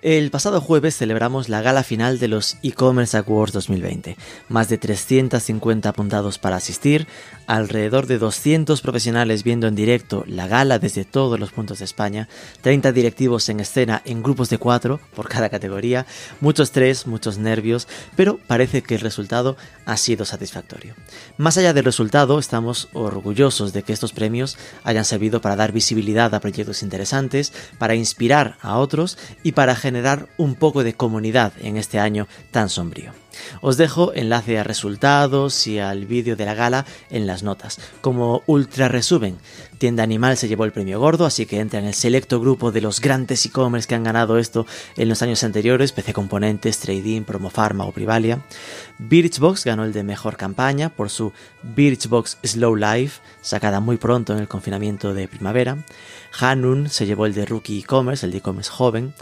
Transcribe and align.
el 0.00 0.30
pasado 0.30 0.60
jueves 0.60 0.96
celebramos 0.96 1.48
la 1.48 1.60
gala 1.60 1.82
final 1.82 2.20
de 2.20 2.28
los 2.28 2.56
e-commerce 2.62 3.16
Awards 3.16 3.52
2020. 3.52 4.16
Más 4.48 4.68
de 4.68 4.78
350 4.78 5.88
apuntados 5.88 6.38
para 6.38 6.54
asistir, 6.54 7.08
alrededor 7.48 8.06
de 8.06 8.18
200 8.18 8.80
profesionales 8.80 9.42
viendo 9.42 9.66
en 9.66 9.74
directo 9.74 10.22
la 10.28 10.46
gala 10.46 10.78
desde 10.78 11.04
todos 11.04 11.40
los 11.40 11.50
puntos 11.50 11.80
de 11.80 11.84
España, 11.84 12.28
30 12.60 12.92
directivos 12.92 13.48
en 13.48 13.58
escena 13.58 14.00
en 14.04 14.22
grupos 14.22 14.50
de 14.50 14.58
4 14.58 15.00
por 15.16 15.28
cada 15.28 15.48
categoría, 15.48 16.06
mucho 16.40 16.62
estrés, 16.62 17.08
muchos 17.08 17.38
nervios, 17.38 17.88
pero 18.14 18.38
parece 18.46 18.82
que 18.82 18.94
el 18.94 19.00
resultado 19.00 19.56
ha 19.84 19.96
sido 19.96 20.24
satisfactorio. 20.24 20.94
Más 21.38 21.58
allá 21.58 21.72
del 21.72 21.84
resultado, 21.84 22.38
estamos 22.38 22.88
orgullosos 22.92 23.72
de 23.72 23.82
que 23.82 23.92
estos 23.92 24.12
premios 24.12 24.58
hayan 24.84 25.04
servido 25.04 25.40
para 25.40 25.56
dar 25.56 25.72
visibilidad 25.72 26.32
a 26.34 26.40
proyectos 26.40 26.84
interesantes, 26.84 27.52
para 27.78 27.96
inspirar 27.96 28.58
a 28.60 28.78
otros 28.78 29.18
y 29.42 29.52
para 29.52 29.74
generar 29.74 29.87
un 30.36 30.54
poco 30.54 30.84
de 30.84 30.94
comunidad 30.94 31.52
en 31.60 31.76
este 31.76 31.98
año 31.98 32.26
tan 32.50 32.68
sombrío. 32.68 33.12
Os 33.60 33.76
dejo 33.76 34.12
enlace 34.14 34.58
a 34.58 34.64
resultados 34.64 35.66
y 35.66 35.78
al 35.78 36.06
vídeo 36.06 36.36
de 36.36 36.44
la 36.44 36.54
gala 36.54 36.86
en 37.10 37.26
las 37.26 37.42
notas. 37.42 37.78
Como 38.00 38.42
ultra 38.46 38.88
resumen, 38.88 39.38
Tienda 39.78 40.02
Animal 40.02 40.36
se 40.36 40.48
llevó 40.48 40.64
el 40.64 40.72
premio 40.72 40.98
gordo, 40.98 41.24
así 41.24 41.46
que 41.46 41.60
entra 41.60 41.78
en 41.78 41.86
el 41.86 41.94
selecto 41.94 42.40
grupo 42.40 42.72
de 42.72 42.80
los 42.80 43.00
grandes 43.00 43.46
e-commerce 43.46 43.86
que 43.86 43.94
han 43.94 44.02
ganado 44.02 44.38
esto 44.38 44.66
en 44.96 45.08
los 45.08 45.22
años 45.22 45.44
anteriores, 45.44 45.92
PC 45.92 46.12
Componentes, 46.12 46.80
Trading, 46.80 47.22
Promofarma 47.22 47.84
o 47.84 47.92
Privalia. 47.92 48.40
Birchbox 48.98 49.64
ganó 49.64 49.84
el 49.84 49.92
de 49.92 50.02
mejor 50.02 50.36
campaña 50.36 50.88
por 50.88 51.10
su 51.10 51.32
Birchbox 51.62 52.38
Slow 52.42 52.74
Life, 52.74 53.20
sacada 53.40 53.78
muy 53.78 53.96
pronto 53.96 54.32
en 54.32 54.40
el 54.40 54.48
confinamiento 54.48 55.14
de 55.14 55.28
primavera. 55.28 55.78
Hanun 56.40 56.90
se 56.90 57.06
llevó 57.06 57.26
el 57.26 57.34
de 57.34 57.46
Rookie 57.46 57.78
e-commerce, 57.78 58.26
el 58.26 58.32
de 58.32 58.38
e-commerce 58.38 58.70
joven. 58.70 59.14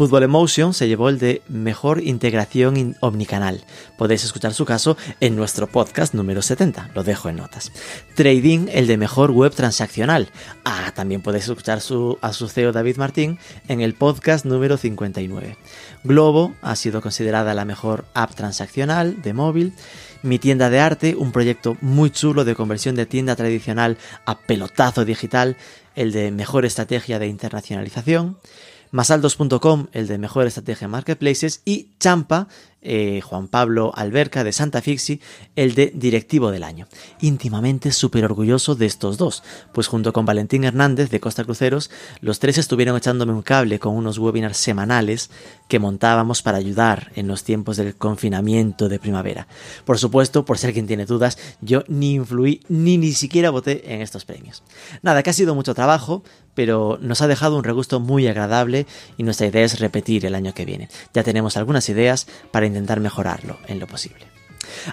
Football 0.00 0.22
Emotion 0.22 0.72
se 0.72 0.88
llevó 0.88 1.10
el 1.10 1.18
de 1.18 1.42
Mejor 1.46 2.02
Integración 2.02 2.96
Omnicanal. 3.00 3.66
Podéis 3.98 4.24
escuchar 4.24 4.54
su 4.54 4.64
caso 4.64 4.96
en 5.20 5.36
nuestro 5.36 5.66
podcast 5.66 6.14
número 6.14 6.40
70, 6.40 6.92
lo 6.94 7.04
dejo 7.04 7.28
en 7.28 7.36
notas. 7.36 7.70
Trading, 8.14 8.68
el 8.72 8.86
de 8.86 8.96
Mejor 8.96 9.30
Web 9.30 9.52
Transaccional. 9.52 10.30
Ah, 10.64 10.90
también 10.94 11.20
podéis 11.20 11.48
escuchar 11.48 11.82
su, 11.82 12.16
a 12.22 12.32
su 12.32 12.48
CEO 12.48 12.72
David 12.72 12.96
Martín 12.96 13.38
en 13.68 13.82
el 13.82 13.92
podcast 13.92 14.46
número 14.46 14.78
59. 14.78 15.58
Globo 16.02 16.54
ha 16.62 16.76
sido 16.76 17.02
considerada 17.02 17.52
la 17.52 17.66
mejor 17.66 18.06
app 18.14 18.34
transaccional 18.34 19.20
de 19.20 19.34
móvil. 19.34 19.74
Mi 20.22 20.38
tienda 20.38 20.70
de 20.70 20.80
arte, 20.80 21.14
un 21.14 21.30
proyecto 21.30 21.76
muy 21.82 22.08
chulo 22.08 22.46
de 22.46 22.54
conversión 22.54 22.94
de 22.94 23.04
tienda 23.04 23.36
tradicional 23.36 23.98
a 24.24 24.38
pelotazo 24.38 25.04
digital, 25.04 25.58
el 25.94 26.12
de 26.12 26.30
mejor 26.30 26.64
estrategia 26.64 27.18
de 27.18 27.26
internacionalización. 27.26 28.38
Masaldos.com, 28.92 29.86
el 29.92 30.06
de 30.06 30.18
Mejor 30.18 30.46
Estrategia 30.46 30.88
Marketplaces, 30.88 31.62
y 31.64 31.88
Champa, 32.00 32.48
eh, 32.82 33.20
Juan 33.20 33.46
Pablo 33.48 33.92
Alberca 33.94 34.42
de 34.42 34.52
Santa 34.52 34.80
Fixi, 34.80 35.20
el 35.54 35.74
de 35.74 35.92
Directivo 35.94 36.50
del 36.50 36.64
Año. 36.64 36.86
Íntimamente 37.20 37.92
súper 37.92 38.24
orgulloso 38.24 38.74
de 38.74 38.86
estos 38.86 39.18
dos, 39.18 39.42
pues 39.72 39.86
junto 39.86 40.12
con 40.12 40.24
Valentín 40.24 40.64
Hernández 40.64 41.10
de 41.10 41.20
Costa 41.20 41.44
Cruceros, 41.44 41.90
los 42.20 42.38
tres 42.38 42.58
estuvieron 42.58 42.96
echándome 42.96 43.32
un 43.32 43.42
cable 43.42 43.78
con 43.78 43.94
unos 43.94 44.18
webinars 44.18 44.56
semanales 44.56 45.30
que 45.70 45.78
montábamos 45.78 46.42
para 46.42 46.58
ayudar 46.58 47.12
en 47.14 47.28
los 47.28 47.44
tiempos 47.44 47.76
del 47.76 47.94
confinamiento 47.94 48.88
de 48.88 48.98
primavera. 48.98 49.46
Por 49.84 49.98
supuesto, 49.98 50.44
por 50.44 50.58
si 50.58 50.66
alguien 50.66 50.88
tiene 50.88 51.06
dudas, 51.06 51.38
yo 51.60 51.84
ni 51.86 52.14
influí 52.14 52.60
ni 52.68 52.98
ni 52.98 53.12
siquiera 53.12 53.50
voté 53.50 53.94
en 53.94 54.02
estos 54.02 54.24
premios. 54.24 54.64
Nada, 55.00 55.22
que 55.22 55.30
ha 55.30 55.32
sido 55.32 55.54
mucho 55.54 55.72
trabajo, 55.72 56.24
pero 56.54 56.98
nos 57.00 57.22
ha 57.22 57.28
dejado 57.28 57.56
un 57.56 57.62
regusto 57.62 58.00
muy 58.00 58.26
agradable 58.26 58.86
y 59.16 59.22
nuestra 59.22 59.46
idea 59.46 59.64
es 59.64 59.78
repetir 59.78 60.26
el 60.26 60.34
año 60.34 60.52
que 60.54 60.64
viene. 60.64 60.88
Ya 61.14 61.22
tenemos 61.22 61.56
algunas 61.56 61.88
ideas 61.88 62.26
para 62.50 62.66
intentar 62.66 62.98
mejorarlo 62.98 63.56
en 63.68 63.78
lo 63.78 63.86
posible. 63.86 64.26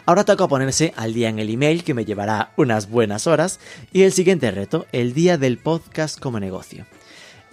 Ahora 0.05 0.25
toca 0.25 0.47
ponerse 0.47 0.93
al 0.95 1.15
día 1.15 1.29
en 1.29 1.39
el 1.39 1.49
email 1.49 1.83
que 1.83 1.95
me 1.95 2.05
llevará 2.05 2.51
unas 2.55 2.87
buenas 2.87 3.25
horas 3.25 3.59
y 3.91 4.03
el 4.03 4.13
siguiente 4.13 4.51
reto, 4.51 4.85
el 4.91 5.13
día 5.13 5.39
del 5.39 5.57
podcast 5.57 6.19
como 6.19 6.39
negocio. 6.39 6.85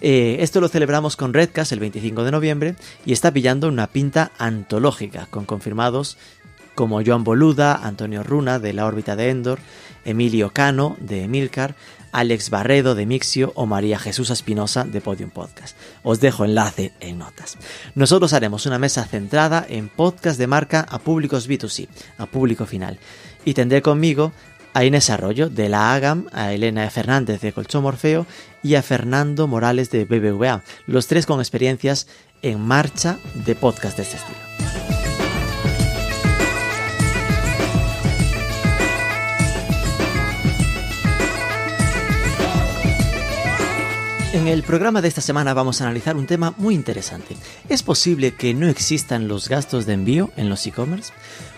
Eh, 0.01 0.37
esto 0.41 0.61
lo 0.61 0.67
celebramos 0.67 1.15
con 1.15 1.33
Redcast 1.33 1.71
el 1.71 1.79
25 1.79 2.23
de 2.23 2.31
noviembre 2.31 2.75
y 3.05 3.13
está 3.13 3.31
pillando 3.31 3.67
una 3.67 3.87
pinta 3.87 4.31
antológica 4.37 5.27
con 5.29 5.45
confirmados 5.45 6.17
como 6.75 7.01
Joan 7.03 7.23
Boluda, 7.23 7.75
Antonio 7.75 8.21
Runa 8.21 8.59
de 8.59 8.73
la 8.73 8.85
órbita 8.85 9.15
de 9.15 9.29
Endor, 9.29 9.59
Emilio 10.03 10.51
Cano 10.51 10.97
de 10.99 11.23
Emilcar, 11.23 11.75
Alex 12.11 12.49
Barredo 12.49 12.95
de 12.95 13.05
Mixio 13.05 13.51
o 13.55 13.65
María 13.65 13.99
Jesús 13.99 14.29
Espinosa 14.29 14.85
de 14.85 15.01
Podium 15.01 15.31
Podcast. 15.31 15.75
Os 16.03 16.19
dejo 16.19 16.45
enlace 16.45 16.93
en 16.99 17.17
notas. 17.17 17.57
Nosotros 17.93 18.33
haremos 18.33 18.65
una 18.65 18.79
mesa 18.79 19.05
centrada 19.05 19.65
en 19.67 19.89
podcast 19.89 20.37
de 20.37 20.47
marca 20.47 20.85
a 20.89 20.99
públicos 20.99 21.49
B2C, 21.49 21.87
a 22.17 22.25
público 22.25 22.65
final. 22.65 22.99
Y 23.43 23.53
tendré 23.53 23.81
conmigo 23.81 24.31
a 24.75 24.83
Inés 24.83 25.09
Arroyo 25.09 25.49
de 25.49 25.69
la 25.69 25.93
AGAM, 25.93 26.27
a 26.33 26.51
Elena 26.51 26.87
Fernández 26.89 27.39
de 27.39 27.53
Colchón 27.53 27.83
Morfeo 27.83 28.27
y 28.61 28.75
a 28.75 28.83
Fernando 28.83 29.47
Morales 29.47 29.89
de 29.89 30.03
BBVA, 30.03 30.63
los 30.85 31.07
tres 31.07 31.25
con 31.25 31.39
experiencias 31.39 32.07
en 32.41 32.59
marcha 32.59 33.17
de 33.45 33.55
podcast 33.55 33.95
de 33.95 34.03
este 34.03 34.17
estilo. 34.17 34.37
En 44.33 44.49
el 44.49 44.63
programa 44.63 45.01
de 45.01 45.07
esta 45.07 45.21
semana 45.21 45.53
vamos 45.53 45.79
a 45.79 45.85
analizar 45.85 46.17
un 46.17 46.27
tema 46.27 46.53
muy 46.57 46.75
interesante. 46.75 47.37
¿Es 47.69 47.81
posible 47.81 48.35
que 48.35 48.53
no 48.53 48.67
existan 48.67 49.29
los 49.29 49.47
gastos 49.47 49.85
de 49.85 49.93
envío 49.93 50.31
en 50.35 50.49
los 50.49 50.67
e-commerce? 50.67 51.13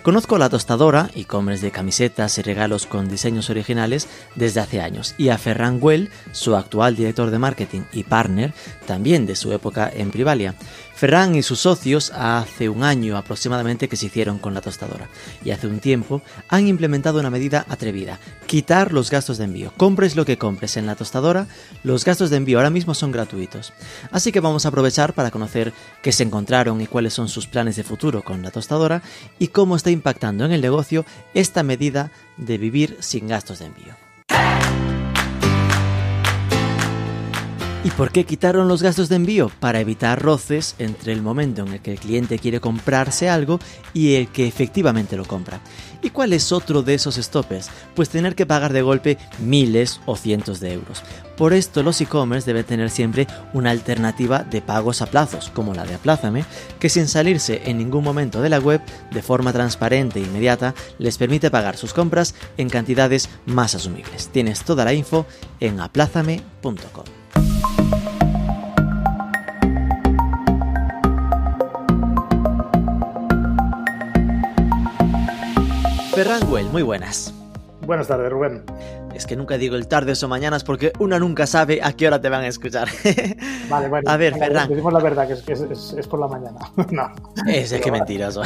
Conozco 0.08 0.38
la 0.38 0.48
tostadora, 0.48 1.10
e-commerce 1.16 1.66
de 1.66 1.72
camisetas 1.74 2.38
y 2.38 2.42
regalos 2.42 2.86
con 2.86 3.10
diseños 3.10 3.50
originales, 3.50 4.08
desde 4.36 4.62
hace 4.62 4.80
años, 4.80 5.14
y 5.18 5.28
a 5.28 5.38
Ferran 5.38 5.82
Güell, 5.82 6.10
su 6.32 6.56
actual 6.56 6.96
director 6.96 7.30
de 7.30 7.40
marketing 7.40 7.82
y 7.92 8.06
partner, 8.06 8.54
también 8.86 9.26
de 9.26 9.36
su 9.36 9.52
época 9.52 9.92
en 9.94 10.12
Privalia. 10.12 10.56
Ferran 10.98 11.36
y 11.36 11.44
sus 11.44 11.60
socios 11.60 12.12
hace 12.16 12.70
un 12.70 12.84
año 12.84 13.18
aproximadamente 13.18 13.88
que 13.88 13.96
se 13.96 14.08
hicieron 14.08 14.40
con 14.40 14.56
la 14.56 14.62
tostadora 14.62 15.08
y 15.46 15.52
hace 15.52 15.68
un 15.68 15.80
tiempo 15.80 16.24
han 16.50 16.68
implementado 16.68 17.20
una 17.20 17.30
medida 17.30 17.68
atrevida, 17.70 18.18
quitar 18.48 18.92
los 18.94 19.12
gastos 19.12 19.38
de 19.38 19.44
envío. 19.44 19.72
Compres 19.78 20.16
lo 20.16 20.26
que 20.26 20.40
compres 20.40 20.76
en 20.76 20.88
la 20.88 20.96
tostadora, 20.96 21.46
los 21.84 22.04
gastos 22.04 22.32
de 22.32 22.38
envío 22.38 22.58
ahora 22.58 22.72
mismo 22.72 22.96
son 22.96 23.12
gratuitos. 23.12 23.74
Así 24.10 24.32
que 24.32 24.40
vamos 24.40 24.66
a 24.66 24.70
aprovechar 24.70 25.14
para 25.14 25.30
conocer 25.30 25.72
qué 26.02 26.12
se 26.12 26.24
encontraron 26.24 26.82
y 26.82 26.88
cuáles 26.88 27.14
son 27.14 27.30
sus 27.30 27.46
planes 27.46 27.76
de 27.76 27.84
futuro 27.84 28.24
con 28.24 28.42
la 28.42 28.50
tostadora 28.50 29.04
y 29.38 29.50
cómo 29.50 29.76
está 29.76 29.92
impactando 29.92 30.46
en 30.46 30.52
el 30.52 30.62
negocio 30.62 31.06
esta 31.36 31.62
medida 31.62 32.10
de 32.38 32.58
vivir 32.58 32.98
sin 33.02 33.28
gastos 33.28 33.60
de 33.60 33.66
envío. 33.68 34.77
¿Y 37.84 37.92
por 37.92 38.12
qué 38.12 38.26
quitaron 38.26 38.68
los 38.68 38.82
gastos 38.82 39.08
de 39.08 39.16
envío? 39.16 39.50
Para 39.60 39.80
evitar 39.80 40.22
roces 40.22 40.76
entre 40.78 41.14
el 41.14 41.22
momento 41.22 41.62
en 41.62 41.74
el 41.74 41.80
que 41.80 41.94
el 41.94 42.00
cliente 42.00 42.40
quiere 42.40 42.60
comprarse 42.60 43.30
algo 43.30 43.60
y 43.94 44.16
el 44.16 44.28
que 44.30 44.48
efectivamente 44.48 45.16
lo 45.16 45.26
compra. 45.26 45.62
¿Y 46.02 46.10
cuál 46.10 46.34
es 46.34 46.52
otro 46.52 46.82
de 46.82 46.96
esos 46.96 47.16
stoppers? 47.16 47.70
Pues 47.96 48.10
tener 48.10 48.36
que 48.36 48.46
pagar 48.46 48.74
de 48.74 48.82
golpe 48.82 49.18
miles 49.40 50.02
o 50.06 50.16
cientos 50.16 50.60
de 50.60 50.74
euros. 50.74 51.04
Por 51.38 51.54
esto 51.54 51.84
los 51.84 52.02
e-commerce 52.02 52.48
deben 52.48 52.66
tener 52.66 52.90
siempre 52.90 53.28
una 53.54 53.70
alternativa 53.70 54.40
de 54.40 54.62
pagos 54.62 55.02
a 55.02 55.06
plazos, 55.06 55.52
como 55.54 55.74
la 55.74 55.86
de 55.86 55.94
Aplázame, 55.94 56.46
que 56.80 56.90
sin 56.90 57.08
salirse 57.08 57.62
en 57.66 57.78
ningún 57.78 58.04
momento 58.04 58.42
de 58.42 58.50
la 58.50 58.60
web, 58.60 58.82
de 59.12 59.22
forma 59.22 59.54
transparente 59.54 60.20
e 60.20 60.24
inmediata, 60.24 60.74
les 60.98 61.18
permite 61.18 61.52
pagar 61.52 61.78
sus 61.78 61.94
compras 61.94 62.34
en 62.58 62.70
cantidades 62.70 63.30
más 63.46 63.76
asumibles. 63.76 64.30
Tienes 64.30 64.64
toda 64.64 64.84
la 64.84 64.94
info 64.94 65.28
en 65.60 65.80
aplázame.com. 65.80 67.17
Ferran 76.18 76.52
Well, 76.52 76.66
muy 76.72 76.82
buenas. 76.82 77.32
Buenas 77.86 78.08
tardes, 78.08 78.32
Rubén. 78.32 78.64
Es 79.18 79.26
que 79.26 79.36
nunca 79.36 79.58
digo 79.58 79.76
el 79.76 79.88
tardes 79.88 80.22
o 80.22 80.28
mañanas 80.28 80.64
porque 80.64 80.94
uno 81.00 81.18
nunca 81.20 81.48
sabe 81.48 81.80
a 81.82 81.94
qué 81.94 82.06
hora 82.06 82.22
te 82.22 82.30
van 82.30 82.44
a 82.44 82.48
escuchar. 82.48 82.88
Vale, 83.68 83.88
bueno. 83.88 84.12
A 84.12 84.16
ver, 84.16 84.38
Ferran. 84.38 84.70
Decimos 84.70 84.94
la 84.94 85.00
verdad, 85.00 85.26
que 85.26 85.34
es, 85.34 85.42
que 85.42 85.54
es, 85.54 85.96
es, 85.98 86.08
por 86.08 86.20
la 86.20 86.28
mañana. 86.28 86.60
no. 86.92 87.12
Es, 87.48 87.72
es 87.72 87.82
que 87.82 87.92
mentiroso. 87.92 88.44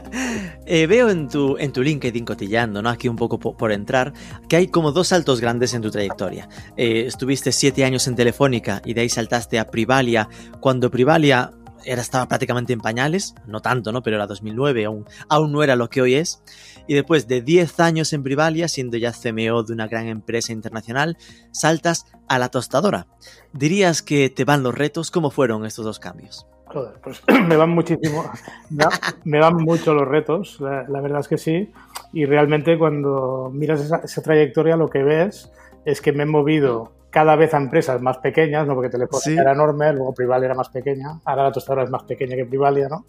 eh, 0.66 0.86
veo 0.86 1.10
en 1.10 1.28
tu, 1.28 1.58
en 1.58 1.72
tu 1.74 1.82
LinkedIn 1.82 2.24
cotillando, 2.24 2.80
¿no? 2.80 2.88
Aquí 2.88 3.06
un 3.06 3.16
poco 3.16 3.38
po 3.38 3.54
por 3.54 3.70
entrar, 3.70 4.14
que 4.48 4.56
hay 4.56 4.68
como 4.68 4.92
dos 4.92 5.08
saltos 5.08 5.42
grandes 5.42 5.74
en 5.74 5.82
tu 5.82 5.90
trayectoria. 5.90 6.48
Eh, 6.78 7.04
estuviste 7.06 7.52
siete 7.52 7.84
años 7.84 8.08
en 8.08 8.16
Telefónica 8.16 8.80
y 8.86 8.94
de 8.94 9.02
ahí 9.02 9.10
saltaste 9.10 9.58
a 9.58 9.66
Privalia, 9.66 10.26
cuando 10.60 10.90
Privalia 10.90 11.52
era, 11.88 12.02
estaba 12.02 12.28
prácticamente 12.28 12.72
en 12.72 12.80
pañales, 12.80 13.34
no 13.46 13.60
tanto, 13.60 13.92
¿no? 13.92 14.02
Pero 14.02 14.16
era 14.16 14.26
2009, 14.26 14.84
aún, 14.84 15.06
aún 15.28 15.52
no 15.52 15.62
era 15.62 15.74
lo 15.74 15.88
que 15.88 16.02
hoy 16.02 16.14
es. 16.14 16.42
Y 16.86 16.94
después 16.94 17.26
de 17.28 17.40
10 17.40 17.80
años 17.80 18.12
en 18.12 18.22
Privalia, 18.22 18.68
siendo 18.68 18.96
ya 18.98 19.12
CMO 19.12 19.62
de 19.62 19.72
una 19.72 19.88
gran 19.88 20.06
empresa 20.06 20.52
internacional, 20.52 21.16
saltas 21.50 22.06
a 22.28 22.38
la 22.38 22.50
tostadora. 22.50 23.06
¿Dirías 23.52 24.02
que 24.02 24.28
te 24.28 24.44
van 24.44 24.62
los 24.62 24.74
retos? 24.74 25.10
¿Cómo 25.10 25.30
fueron 25.30 25.64
estos 25.64 25.84
dos 25.84 25.98
cambios? 25.98 26.46
Joder, 26.66 27.00
pues 27.02 27.22
me 27.48 27.56
van 27.56 27.70
muchísimo, 27.70 28.30
me, 28.70 28.84
me 29.24 29.40
van 29.40 29.56
mucho 29.56 29.94
los 29.94 30.06
retos, 30.06 30.60
la, 30.60 30.84
la, 30.88 31.00
verdad 31.00 31.20
es 31.20 31.28
que 31.28 31.38
sí. 31.38 31.72
Y 32.12 32.26
realmente 32.26 32.78
cuando 32.78 33.50
miras 33.52 33.80
esa, 33.80 34.02
esa 34.04 34.22
trayectoria 34.22 34.76
lo 34.76 34.88
que 34.88 35.02
ves 35.02 35.50
es 35.86 36.02
que 36.02 36.12
me 36.12 36.24
he 36.24 36.26
movido 36.26 36.97
cada 37.10 37.36
vez 37.36 37.54
a 37.54 37.56
empresas 37.56 38.00
más 38.02 38.18
pequeñas, 38.18 38.66
¿no? 38.66 38.74
porque 38.74 38.90
Telefónica 38.90 39.30
sí. 39.30 39.36
era 39.36 39.52
enorme, 39.52 39.92
luego 39.92 40.14
Privalia 40.14 40.46
era 40.46 40.54
más 40.54 40.68
pequeña, 40.68 41.20
ahora 41.24 41.44
la 41.44 41.52
tostadora 41.52 41.84
es 41.84 41.90
más 41.90 42.02
pequeña 42.04 42.36
que 42.36 42.44
Privalia, 42.44 42.88
¿no? 42.88 43.04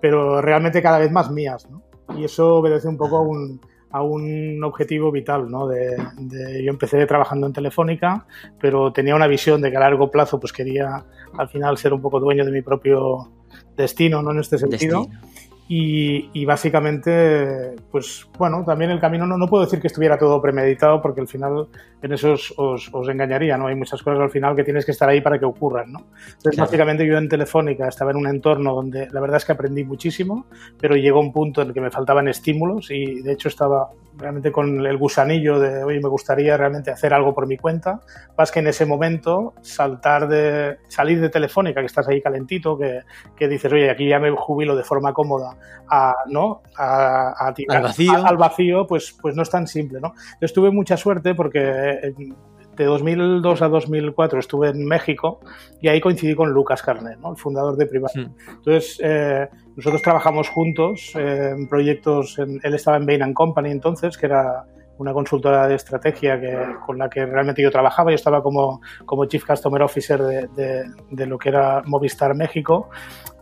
pero 0.00 0.40
realmente 0.40 0.82
cada 0.82 0.98
vez 0.98 1.10
más 1.10 1.30
mías. 1.30 1.68
¿no? 1.70 1.82
Y 2.16 2.24
eso 2.24 2.56
obedece 2.56 2.88
un 2.88 2.96
poco 2.96 3.18
a 3.18 3.22
un, 3.22 3.60
a 3.90 4.02
un 4.02 4.62
objetivo 4.64 5.10
vital. 5.10 5.50
¿no? 5.50 5.66
De, 5.66 5.96
de, 6.16 6.64
yo 6.64 6.70
empecé 6.70 7.04
trabajando 7.06 7.46
en 7.46 7.52
Telefónica, 7.52 8.26
pero 8.60 8.92
tenía 8.92 9.14
una 9.14 9.26
visión 9.26 9.60
de 9.60 9.70
que 9.70 9.76
a 9.76 9.80
largo 9.80 10.10
plazo 10.10 10.40
pues 10.40 10.52
quería 10.52 11.04
al 11.36 11.48
final 11.48 11.76
ser 11.78 11.92
un 11.92 12.02
poco 12.02 12.20
dueño 12.20 12.44
de 12.44 12.52
mi 12.52 12.62
propio 12.62 13.30
destino, 13.76 14.22
¿no? 14.22 14.32
en 14.32 14.40
este 14.40 14.58
sentido. 14.58 15.02
Destino. 15.02 15.37
Y, 15.70 16.30
y, 16.32 16.46
básicamente, 16.46 17.76
pues 17.90 18.26
bueno, 18.38 18.64
también 18.64 18.90
el 18.90 19.00
camino 19.00 19.26
no, 19.26 19.36
no, 19.36 19.46
puedo 19.46 19.64
decir 19.64 19.80
que 19.80 19.88
estuviera 19.88 20.16
todo 20.16 20.40
premeditado 20.40 21.02
porque 21.02 21.20
al 21.20 21.28
final 21.28 21.68
en 22.00 22.12
eso 22.12 22.32
os, 22.32 22.54
os, 22.56 22.88
os, 22.90 23.08
engañaría, 23.08 23.58
¿no? 23.58 23.66
Hay 23.66 23.74
muchas 23.74 24.02
cosas 24.02 24.20
al 24.20 24.30
final 24.30 24.56
que 24.56 24.64
tienes 24.64 24.86
que 24.86 24.92
estar 24.92 25.06
ahí 25.08 25.20
para 25.20 25.38
que 25.38 25.44
ocurran, 25.44 25.92
¿no? 25.92 25.98
Entonces, 25.98 26.54
claro. 26.54 26.68
básicamente 26.68 27.06
yo 27.06 27.18
en 27.18 27.28
Telefónica 27.28 27.86
estaba 27.86 28.12
en 28.12 28.16
un 28.16 28.28
entorno 28.28 28.74
donde 28.74 29.08
la 29.10 29.20
verdad 29.20 29.36
es 29.36 29.44
que 29.44 29.52
aprendí 29.52 29.84
muchísimo, 29.84 30.46
pero 30.80 30.96
llegó 30.96 31.20
un 31.20 31.32
punto 31.32 31.60
en 31.60 31.68
el 31.68 31.74
que 31.74 31.82
me 31.82 31.90
faltaban 31.90 32.28
estímulos 32.28 32.90
y 32.90 33.20
de 33.20 33.32
hecho 33.32 33.48
estaba 33.48 33.90
realmente 34.18 34.50
con 34.50 34.84
el 34.84 34.96
gusanillo 34.96 35.58
de, 35.58 35.84
oye, 35.84 36.00
me 36.00 36.08
gustaría 36.08 36.56
realmente 36.56 36.90
hacer 36.90 37.14
algo 37.14 37.34
por 37.34 37.46
mi 37.46 37.56
cuenta, 37.56 38.00
más 38.36 38.50
que 38.50 38.58
en 38.58 38.66
ese 38.66 38.84
momento 38.84 39.54
saltar 39.62 40.28
de, 40.28 40.78
salir 40.88 41.20
de 41.20 41.28
Telefónica, 41.28 41.80
que 41.80 41.86
estás 41.86 42.08
ahí 42.08 42.20
calentito, 42.20 42.76
que, 42.76 43.02
que 43.36 43.48
dices, 43.48 43.72
oye, 43.72 43.90
aquí 43.90 44.08
ya 44.08 44.18
me 44.18 44.30
jubilo 44.30 44.76
de 44.76 44.82
forma 44.82 45.12
cómoda, 45.12 45.56
a, 45.88 46.14
¿no? 46.26 46.62
A, 46.76 47.48
a 47.48 47.54
tirar 47.54 47.78
al 47.78 47.82
vacío, 47.84 48.12
a, 48.12 48.28
al 48.28 48.36
vacío 48.36 48.86
pues, 48.86 49.16
pues 49.20 49.34
no 49.34 49.42
es 49.42 49.50
tan 49.50 49.66
simple, 49.66 50.00
¿no? 50.00 50.14
Yo 50.40 50.48
tuve 50.48 50.70
mucha 50.70 50.96
suerte 50.96 51.34
porque 51.34 52.14
de 52.78 52.84
2002 52.84 53.62
a 53.62 53.68
2004 53.68 54.38
estuve 54.38 54.68
en 54.68 54.86
México 54.86 55.40
y 55.80 55.88
ahí 55.88 56.00
coincidí 56.00 56.34
con 56.34 56.50
Lucas 56.50 56.82
Carnet, 56.82 57.18
¿no? 57.18 57.32
el 57.32 57.36
fundador 57.36 57.76
de 57.76 57.86
Privat. 57.86 58.12
Sí. 58.12 58.26
Entonces, 58.48 59.00
eh, 59.02 59.48
nosotros 59.76 60.00
trabajamos 60.00 60.48
juntos 60.48 61.12
eh, 61.16 61.54
en 61.56 61.68
proyectos, 61.68 62.38
en, 62.38 62.60
él 62.62 62.74
estaba 62.74 62.96
en 62.96 63.06
Bain 63.06 63.34
Company 63.34 63.70
entonces, 63.70 64.16
que 64.16 64.26
era 64.26 64.64
una 64.98 65.12
consultora 65.12 65.66
de 65.66 65.74
estrategia 65.74 66.40
que, 66.40 66.56
con 66.84 66.98
la 66.98 67.08
que 67.08 67.24
realmente 67.24 67.62
yo 67.62 67.70
trabajaba. 67.70 68.10
Yo 68.10 68.16
estaba 68.16 68.42
como, 68.42 68.80
como 69.04 69.24
Chief 69.24 69.44
Customer 69.44 69.82
Officer 69.82 70.22
de, 70.22 70.48
de, 70.48 70.84
de, 71.10 71.26
lo 71.26 71.38
que 71.38 71.48
era 71.48 71.82
Movistar 71.86 72.34
México. 72.34 72.90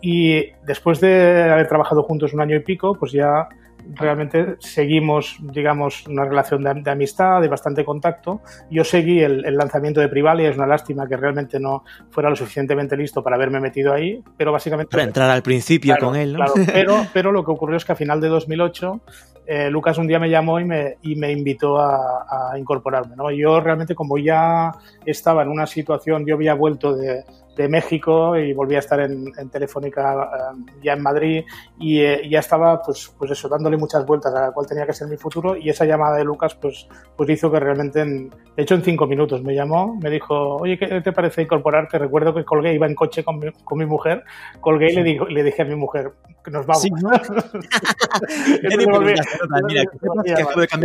Y 0.00 0.50
después 0.64 1.00
de 1.00 1.50
haber 1.50 1.66
trabajado 1.66 2.02
juntos 2.02 2.32
un 2.32 2.40
año 2.40 2.56
y 2.56 2.60
pico, 2.60 2.94
pues 2.94 3.12
ya 3.12 3.48
realmente 3.94 4.56
seguimos, 4.58 5.36
digamos, 5.40 6.06
una 6.06 6.24
relación 6.24 6.62
de, 6.62 6.74
de, 6.82 6.90
amistad, 6.90 7.40
de 7.40 7.48
bastante 7.48 7.84
contacto. 7.84 8.40
Yo 8.70 8.84
seguí 8.84 9.20
el, 9.20 9.44
el, 9.44 9.56
lanzamiento 9.56 10.00
de 10.00 10.08
Privalia, 10.08 10.50
es 10.50 10.56
una 10.56 10.66
lástima 10.66 11.06
que 11.06 11.16
realmente 11.16 11.60
no 11.60 11.84
fuera 12.10 12.30
lo 12.30 12.36
suficientemente 12.36 12.96
listo 12.96 13.22
para 13.22 13.36
haberme 13.36 13.60
metido 13.60 13.92
ahí, 13.92 14.22
pero 14.36 14.52
básicamente... 14.52 14.90
Para 14.90 15.04
entrar 15.04 15.30
al 15.30 15.42
principio 15.42 15.94
claro, 15.94 16.08
con 16.08 16.16
él, 16.16 16.32
¿no? 16.32 16.38
Claro, 16.38 16.54
pero, 16.72 17.06
pero 17.12 17.32
lo 17.32 17.44
que 17.44 17.50
ocurrió 17.50 17.76
es 17.76 17.84
que 17.84 17.92
a 17.92 17.96
final 17.96 18.20
de 18.20 18.28
2008 18.28 19.00
eh, 19.46 19.70
Lucas 19.70 19.96
un 19.98 20.08
día 20.08 20.18
me 20.18 20.28
llamó 20.28 20.58
y 20.58 20.64
me, 20.64 20.96
y 21.02 21.14
me 21.14 21.30
invitó 21.30 21.78
a, 21.78 22.52
a 22.52 22.58
incorporarme. 22.58 23.14
¿no? 23.14 23.30
Yo 23.30 23.60
realmente 23.60 23.94
como 23.94 24.18
ya 24.18 24.72
estaba 25.04 25.42
en 25.42 25.48
una 25.48 25.66
situación, 25.66 26.26
yo 26.26 26.34
había 26.34 26.54
vuelto 26.54 26.96
de, 26.96 27.22
de 27.56 27.68
México 27.68 28.36
y 28.36 28.52
volví 28.52 28.76
a 28.76 28.80
estar 28.80 29.00
en, 29.00 29.32
en 29.36 29.48
Telefónica 29.48 30.52
uh, 30.52 30.82
ya 30.82 30.92
en 30.92 31.02
Madrid 31.02 31.44
y 31.78 32.00
eh, 32.00 32.28
ya 32.28 32.40
estaba 32.40 32.82
pues, 32.82 33.12
pues 33.18 33.30
eso, 33.30 33.48
dándole 33.48 33.76
muchas 33.76 34.04
vueltas 34.04 34.34
a 34.34 34.52
cuál 34.52 34.66
tenía 34.66 34.86
que 34.86 34.92
ser 34.92 35.08
mi 35.08 35.16
futuro 35.16 35.56
y 35.56 35.70
esa 35.70 35.86
llamada 35.86 36.18
de 36.18 36.24
Lucas 36.24 36.54
pues, 36.54 36.86
pues 37.16 37.30
hizo 37.30 37.50
que 37.50 37.58
realmente, 37.58 38.02
en, 38.02 38.28
de 38.28 38.62
hecho 38.62 38.74
en 38.74 38.82
cinco 38.82 39.06
minutos 39.06 39.42
me 39.42 39.54
llamó, 39.54 39.96
me 39.96 40.10
dijo, 40.10 40.56
oye, 40.56 40.78
¿qué 40.78 41.00
te 41.00 41.12
parece 41.12 41.42
incorporarte? 41.42 41.98
Recuerdo 41.98 42.34
que 42.34 42.44
colgué, 42.44 42.74
iba 42.74 42.86
en 42.86 42.94
coche 42.94 43.24
con 43.24 43.38
mi, 43.38 43.50
con 43.64 43.78
mi 43.78 43.86
mujer, 43.86 44.22
colgué 44.60 44.90
sí. 44.90 44.92
y 44.92 44.96
le, 44.96 45.04
digo, 45.04 45.26
le 45.26 45.42
dije 45.42 45.62
a 45.62 45.64
mi 45.64 45.76
mujer, 45.76 46.12
que 46.44 46.50
nos 46.50 46.66
vamos. 46.66 46.82
Sí, 46.82 46.90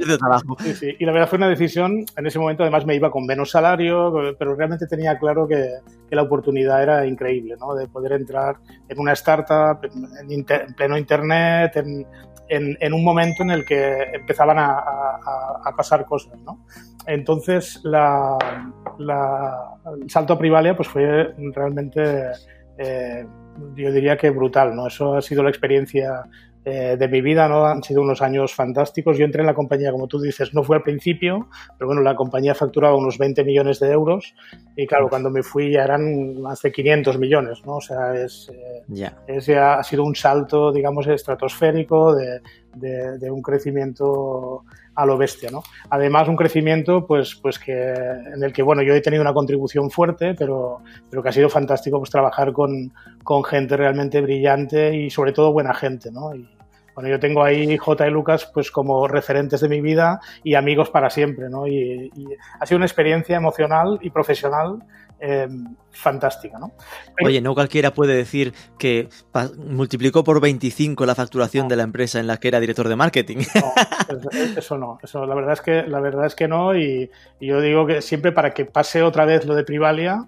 de 0.08 0.18
trabajo. 0.18 0.58
Sí, 0.60 0.74
sí. 0.74 0.96
Y 1.00 1.06
la 1.06 1.12
verdad 1.12 1.30
fue 1.30 1.38
una 1.38 1.50
decisión, 1.50 2.06
en 2.18 2.26
ese 2.26 2.40
momento 2.40 2.64
además 2.64 2.86
me 2.86 2.96
iba 2.96 3.12
con 3.12 3.26
menos 3.26 3.52
salario, 3.52 4.36
pero 4.38 4.56
realmente 4.56 4.88
tenía 4.88 5.18
claro 5.20 5.48
que, 5.48 5.70
que 6.10 6.16
la 6.16 6.24
oportunidad 6.24 6.61
era 6.62 7.06
increíble, 7.06 7.56
¿no? 7.60 7.76
De 7.76 7.88
poder 7.88 8.14
entrar 8.14 8.58
en 8.88 9.00
una 9.00 9.14
startup, 9.14 9.80
en, 9.84 10.32
inter, 10.32 10.66
en 10.68 10.74
pleno 10.74 10.98
internet, 10.98 11.76
en, 11.76 12.06
en, 12.50 12.78
en, 12.80 12.94
un 12.94 13.04
momento 13.04 13.44
en 13.44 13.52
el 13.52 13.66
que 13.66 14.04
empezaban 14.14 14.60
a, 14.60 14.72
a, 14.72 15.62
a 15.66 15.76
pasar 15.76 16.06
cosas, 16.06 16.40
¿no? 16.42 16.66
Entonces, 17.08 17.80
la, 17.84 18.38
la, 19.00 19.76
el 20.02 20.10
salto 20.10 20.34
a 20.34 20.40
Privalia 20.40 20.76
pues 20.76 20.88
fue 20.88 21.34
realmente, 21.54 22.32
eh, 22.78 23.26
yo 23.76 23.92
diría 23.92 24.18
que 24.18 24.30
brutal, 24.30 24.76
¿no? 24.76 24.88
Eso 24.88 25.16
ha 25.16 25.22
sido 25.22 25.44
la 25.44 25.50
experiencia 25.50 26.24
eh, 26.64 26.96
de 26.96 27.08
mi 27.08 27.22
vida, 27.22 27.48
¿no? 27.48 27.66
Han 27.66 27.82
sido 27.82 28.02
unos 28.02 28.22
años 28.22 28.54
fantásticos. 28.54 29.18
Yo 29.18 29.26
entré 29.26 29.42
en 29.42 29.48
la 29.48 29.56
compañía, 29.56 29.92
como 29.92 30.08
tú 30.08 30.20
dices, 30.20 30.54
no 30.54 30.64
fue 30.64 30.76
al 30.76 30.84
principio, 30.84 31.50
pero 31.78 31.88
bueno, 31.88 32.02
la 32.02 32.16
compañía 32.16 32.54
facturaba 32.54 32.96
unos 32.96 33.18
20 33.18 33.44
millones 33.44 33.80
de 33.80 33.90
euros 33.90 34.36
y 34.76 34.86
claro, 34.86 35.10
cuando 35.10 35.32
me 35.32 35.42
fui 35.42 35.72
ya 35.72 35.84
eran 35.84 36.40
más 36.40 36.62
de 36.62 36.72
500 36.72 37.18
millones, 37.18 37.66
¿no? 37.66 37.78
O 37.78 37.82
sea, 37.82 38.14
es, 38.14 38.52
eh, 38.54 38.84
yeah. 38.94 39.18
es 39.26 39.48
ya 39.48 39.80
ha 39.80 39.84
sido 39.84 40.04
un 40.04 40.14
salto, 40.14 40.72
digamos, 40.72 41.08
estratosférico 41.08 42.14
de, 42.14 42.42
de, 42.76 43.18
de 43.18 43.32
un 43.32 43.42
crecimiento 43.42 44.64
a 44.96 45.06
lo 45.06 45.18
bestia, 45.18 45.50
¿no? 45.52 45.64
Además, 45.90 46.28
un 46.28 46.36
crecimiento, 46.36 47.06
pues, 47.06 47.36
pues 47.36 47.58
que, 47.60 47.74
en 47.74 48.44
el 48.44 48.52
que, 48.52 48.62
bueno, 48.62 48.82
yo 48.82 48.94
he 48.94 49.02
tenido 49.02 49.22
una 49.22 49.34
contribución 49.34 49.90
fuerte, 49.90 50.34
pero, 50.34 50.82
pero 51.10 51.24
que 51.24 51.30
ha 51.30 51.34
sido 51.34 51.50
fantástico, 51.50 51.98
pues, 52.00 52.10
trabajar 52.10 52.52
con, 52.52 52.92
con 53.24 53.44
gente 53.44 53.78
realmente 53.78 54.22
brillante 54.22 54.96
y, 54.96 55.10
sobre 55.10 55.32
todo, 55.32 55.54
buena 55.54 55.74
gente, 55.74 56.12
¿no? 56.12 56.36
Y, 56.36 56.48
bueno, 56.94 57.10
yo 57.10 57.20
tengo 57.20 57.42
ahí 57.42 57.78
J 57.78 58.08
y 58.08 58.12
Lucas, 58.12 58.52
pues, 58.54 58.70
como 58.70 59.08
referentes 59.08 59.62
de 59.62 59.70
mi 59.70 59.80
vida 59.80 60.20
y 60.44 60.56
amigos 60.56 60.90
para 60.90 61.10
siempre, 61.10 61.50
¿no? 61.50 61.66
Y, 61.68 62.12
y 62.16 62.26
ha 62.60 62.66
sido 62.66 62.78
una 62.78 62.86
experiencia 62.86 63.38
emocional 63.38 63.98
y 64.02 64.10
profesional 64.10 64.84
eh, 65.22 65.48
fantástica, 65.92 66.58
¿no? 66.58 66.72
Pero, 67.16 67.30
Oye, 67.30 67.42
no 67.42 67.54
cualquiera 67.54 67.94
puede 67.94 68.16
decir 68.16 68.54
que 68.80 69.08
multiplicó 69.58 70.24
por 70.24 70.42
25 70.42 71.06
la 71.06 71.14
facturación 71.14 71.66
no. 71.66 71.70
de 71.70 71.76
la 71.76 71.84
empresa 71.84 72.20
en 72.20 72.28
la 72.28 72.38
que 72.38 72.48
era 72.48 72.60
director 72.60 72.88
de 72.88 72.96
marketing. 72.96 73.38
No, 73.38 73.74
eso 74.58 74.78
no, 74.78 74.98
eso 75.04 75.26
la 75.26 75.36
verdad 75.36 75.54
es 75.54 75.62
que 75.62 75.84
la 75.84 76.00
verdad 76.00 76.26
es 76.26 76.36
que 76.36 76.48
no 76.48 76.76
y, 76.76 77.10
y 77.40 77.48
yo 77.48 77.62
digo 77.62 77.86
que 77.86 78.02
siempre 78.02 78.32
para 78.32 78.52
que 78.52 78.66
pase 78.66 79.04
otra 79.04 79.26
vez 79.26 79.46
lo 79.46 79.56
de 79.56 79.64
Privalia 79.64 80.28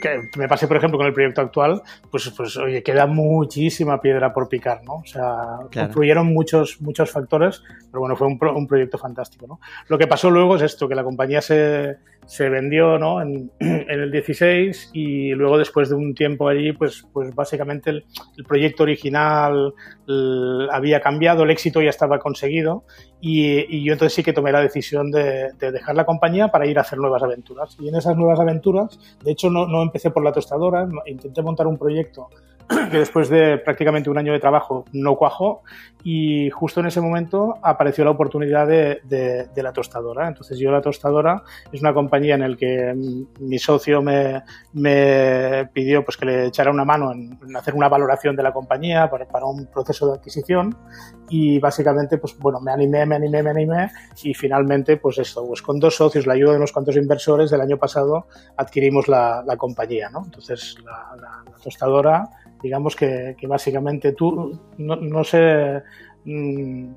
que 0.00 0.28
me 0.38 0.48
pase, 0.48 0.66
por 0.66 0.76
ejemplo, 0.76 0.98
con 0.98 1.06
el 1.06 1.12
proyecto 1.12 1.40
actual, 1.40 1.82
pues, 2.10 2.30
pues 2.36 2.56
oye, 2.56 2.82
queda 2.82 3.06
muchísima 3.06 4.00
piedra 4.00 4.32
por 4.32 4.48
picar, 4.48 4.82
¿no? 4.84 4.94
O 4.96 5.04
sea, 5.04 5.58
claro. 5.70 5.88
influyeron 5.88 6.26
muchos, 6.32 6.80
muchos 6.80 7.10
factores, 7.10 7.62
pero 7.90 8.00
bueno, 8.00 8.16
fue 8.16 8.26
un, 8.26 8.38
pro, 8.38 8.56
un, 8.56 8.66
proyecto 8.66 8.98
fantástico, 8.98 9.46
¿no? 9.46 9.60
Lo 9.88 9.98
que 9.98 10.06
pasó 10.06 10.30
luego 10.30 10.56
es 10.56 10.62
esto, 10.62 10.88
que 10.88 10.94
la 10.94 11.04
compañía 11.04 11.40
se, 11.40 11.96
se 12.26 12.48
vendió, 12.48 12.98
¿no? 12.98 13.20
En, 13.20 13.50
en, 13.60 14.00
el 14.00 14.10
16 14.10 14.90
y 14.92 15.32
luego 15.32 15.58
después 15.58 15.90
de 15.90 15.96
un 15.96 16.14
tiempo 16.14 16.48
allí, 16.48 16.72
pues, 16.72 17.06
pues 17.12 17.34
básicamente 17.34 17.90
el, 17.90 18.04
el 18.36 18.44
proyecto 18.44 18.84
original 18.84 19.74
el, 20.08 20.68
había 20.72 21.00
cambiado, 21.00 21.44
el 21.44 21.50
éxito 21.50 21.82
ya 21.82 21.90
estaba 21.90 22.18
conseguido 22.18 22.84
y, 23.26 23.78
y, 23.78 23.82
yo 23.82 23.94
entonces 23.94 24.14
sí 24.14 24.22
que 24.22 24.34
tomé 24.34 24.52
la 24.52 24.60
decisión 24.60 25.10
de, 25.10 25.52
de, 25.58 25.72
dejar 25.72 25.96
la 25.96 26.04
compañía 26.04 26.48
para 26.48 26.66
ir 26.66 26.76
a 26.76 26.82
hacer 26.82 26.98
nuevas 26.98 27.22
aventuras. 27.22 27.74
Y 27.80 27.88
en 27.88 27.94
esas 27.94 28.16
nuevas 28.18 28.38
aventuras, 28.38 28.98
de 29.22 29.32
hecho, 29.32 29.48
no, 29.48 29.66
no 29.66 29.82
empecé 29.82 30.10
por 30.10 30.22
la 30.22 30.30
tostadora, 30.30 30.86
intenté 31.06 31.40
montar 31.40 31.66
un 31.66 31.78
proyecto 31.78 32.28
que 32.90 32.98
después 32.98 33.28
de 33.28 33.58
prácticamente 33.58 34.10
un 34.10 34.18
año 34.18 34.32
de 34.32 34.40
trabajo 34.40 34.84
no 34.92 35.16
cuajó 35.16 35.62
y 36.02 36.50
justo 36.50 36.80
en 36.80 36.86
ese 36.86 37.00
momento 37.00 37.58
apareció 37.62 38.04
la 38.04 38.10
oportunidad 38.10 38.66
de, 38.66 39.48
la 39.56 39.72
tostadora. 39.72 40.28
Entonces 40.28 40.58
yo 40.58 40.70
la 40.70 40.82
tostadora 40.82 41.42
es 41.72 41.80
una 41.80 41.94
compañía 41.94 42.34
en 42.34 42.50
la 42.50 42.56
que 42.56 42.94
mi 43.40 43.58
socio 43.58 44.02
me, 44.02 44.42
pidió 45.72 46.04
pues 46.04 46.16
que 46.16 46.26
le 46.26 46.46
echara 46.46 46.70
una 46.70 46.84
mano 46.84 47.10
en, 47.12 47.38
hacer 47.56 47.74
una 47.74 47.88
valoración 47.88 48.36
de 48.36 48.42
la 48.42 48.52
compañía 48.52 49.10
para, 49.10 49.44
un 49.44 49.66
proceso 49.66 50.06
de 50.08 50.18
adquisición 50.18 50.76
y 51.28 51.58
básicamente 51.58 52.18
pues 52.18 52.38
bueno 52.38 52.60
me 52.60 52.72
animé, 52.72 53.06
me 53.06 53.16
animé, 53.16 53.42
me 53.42 53.50
animé 53.50 53.90
y 54.22 54.34
finalmente 54.34 54.98
pues 54.98 55.18
esto, 55.18 55.46
pues 55.46 55.62
con 55.62 55.78
dos 55.78 55.96
socios, 55.96 56.26
la 56.26 56.34
ayuda 56.34 56.52
de 56.52 56.58
unos 56.58 56.72
cuantos 56.72 56.96
inversores 56.96 57.50
del 57.50 57.60
año 57.60 57.78
pasado 57.78 58.26
adquirimos 58.56 59.08
la, 59.08 59.42
compañía, 59.56 60.10
¿no? 60.10 60.22
Entonces 60.24 60.76
la 60.84 61.44
tostadora 61.62 62.28
digamos 62.64 62.96
que, 62.96 63.36
que 63.38 63.46
básicamente 63.46 64.12
tú, 64.12 64.58
no, 64.78 64.96
no 64.96 65.22
sé, 65.22 65.82
mmm, 66.24 66.94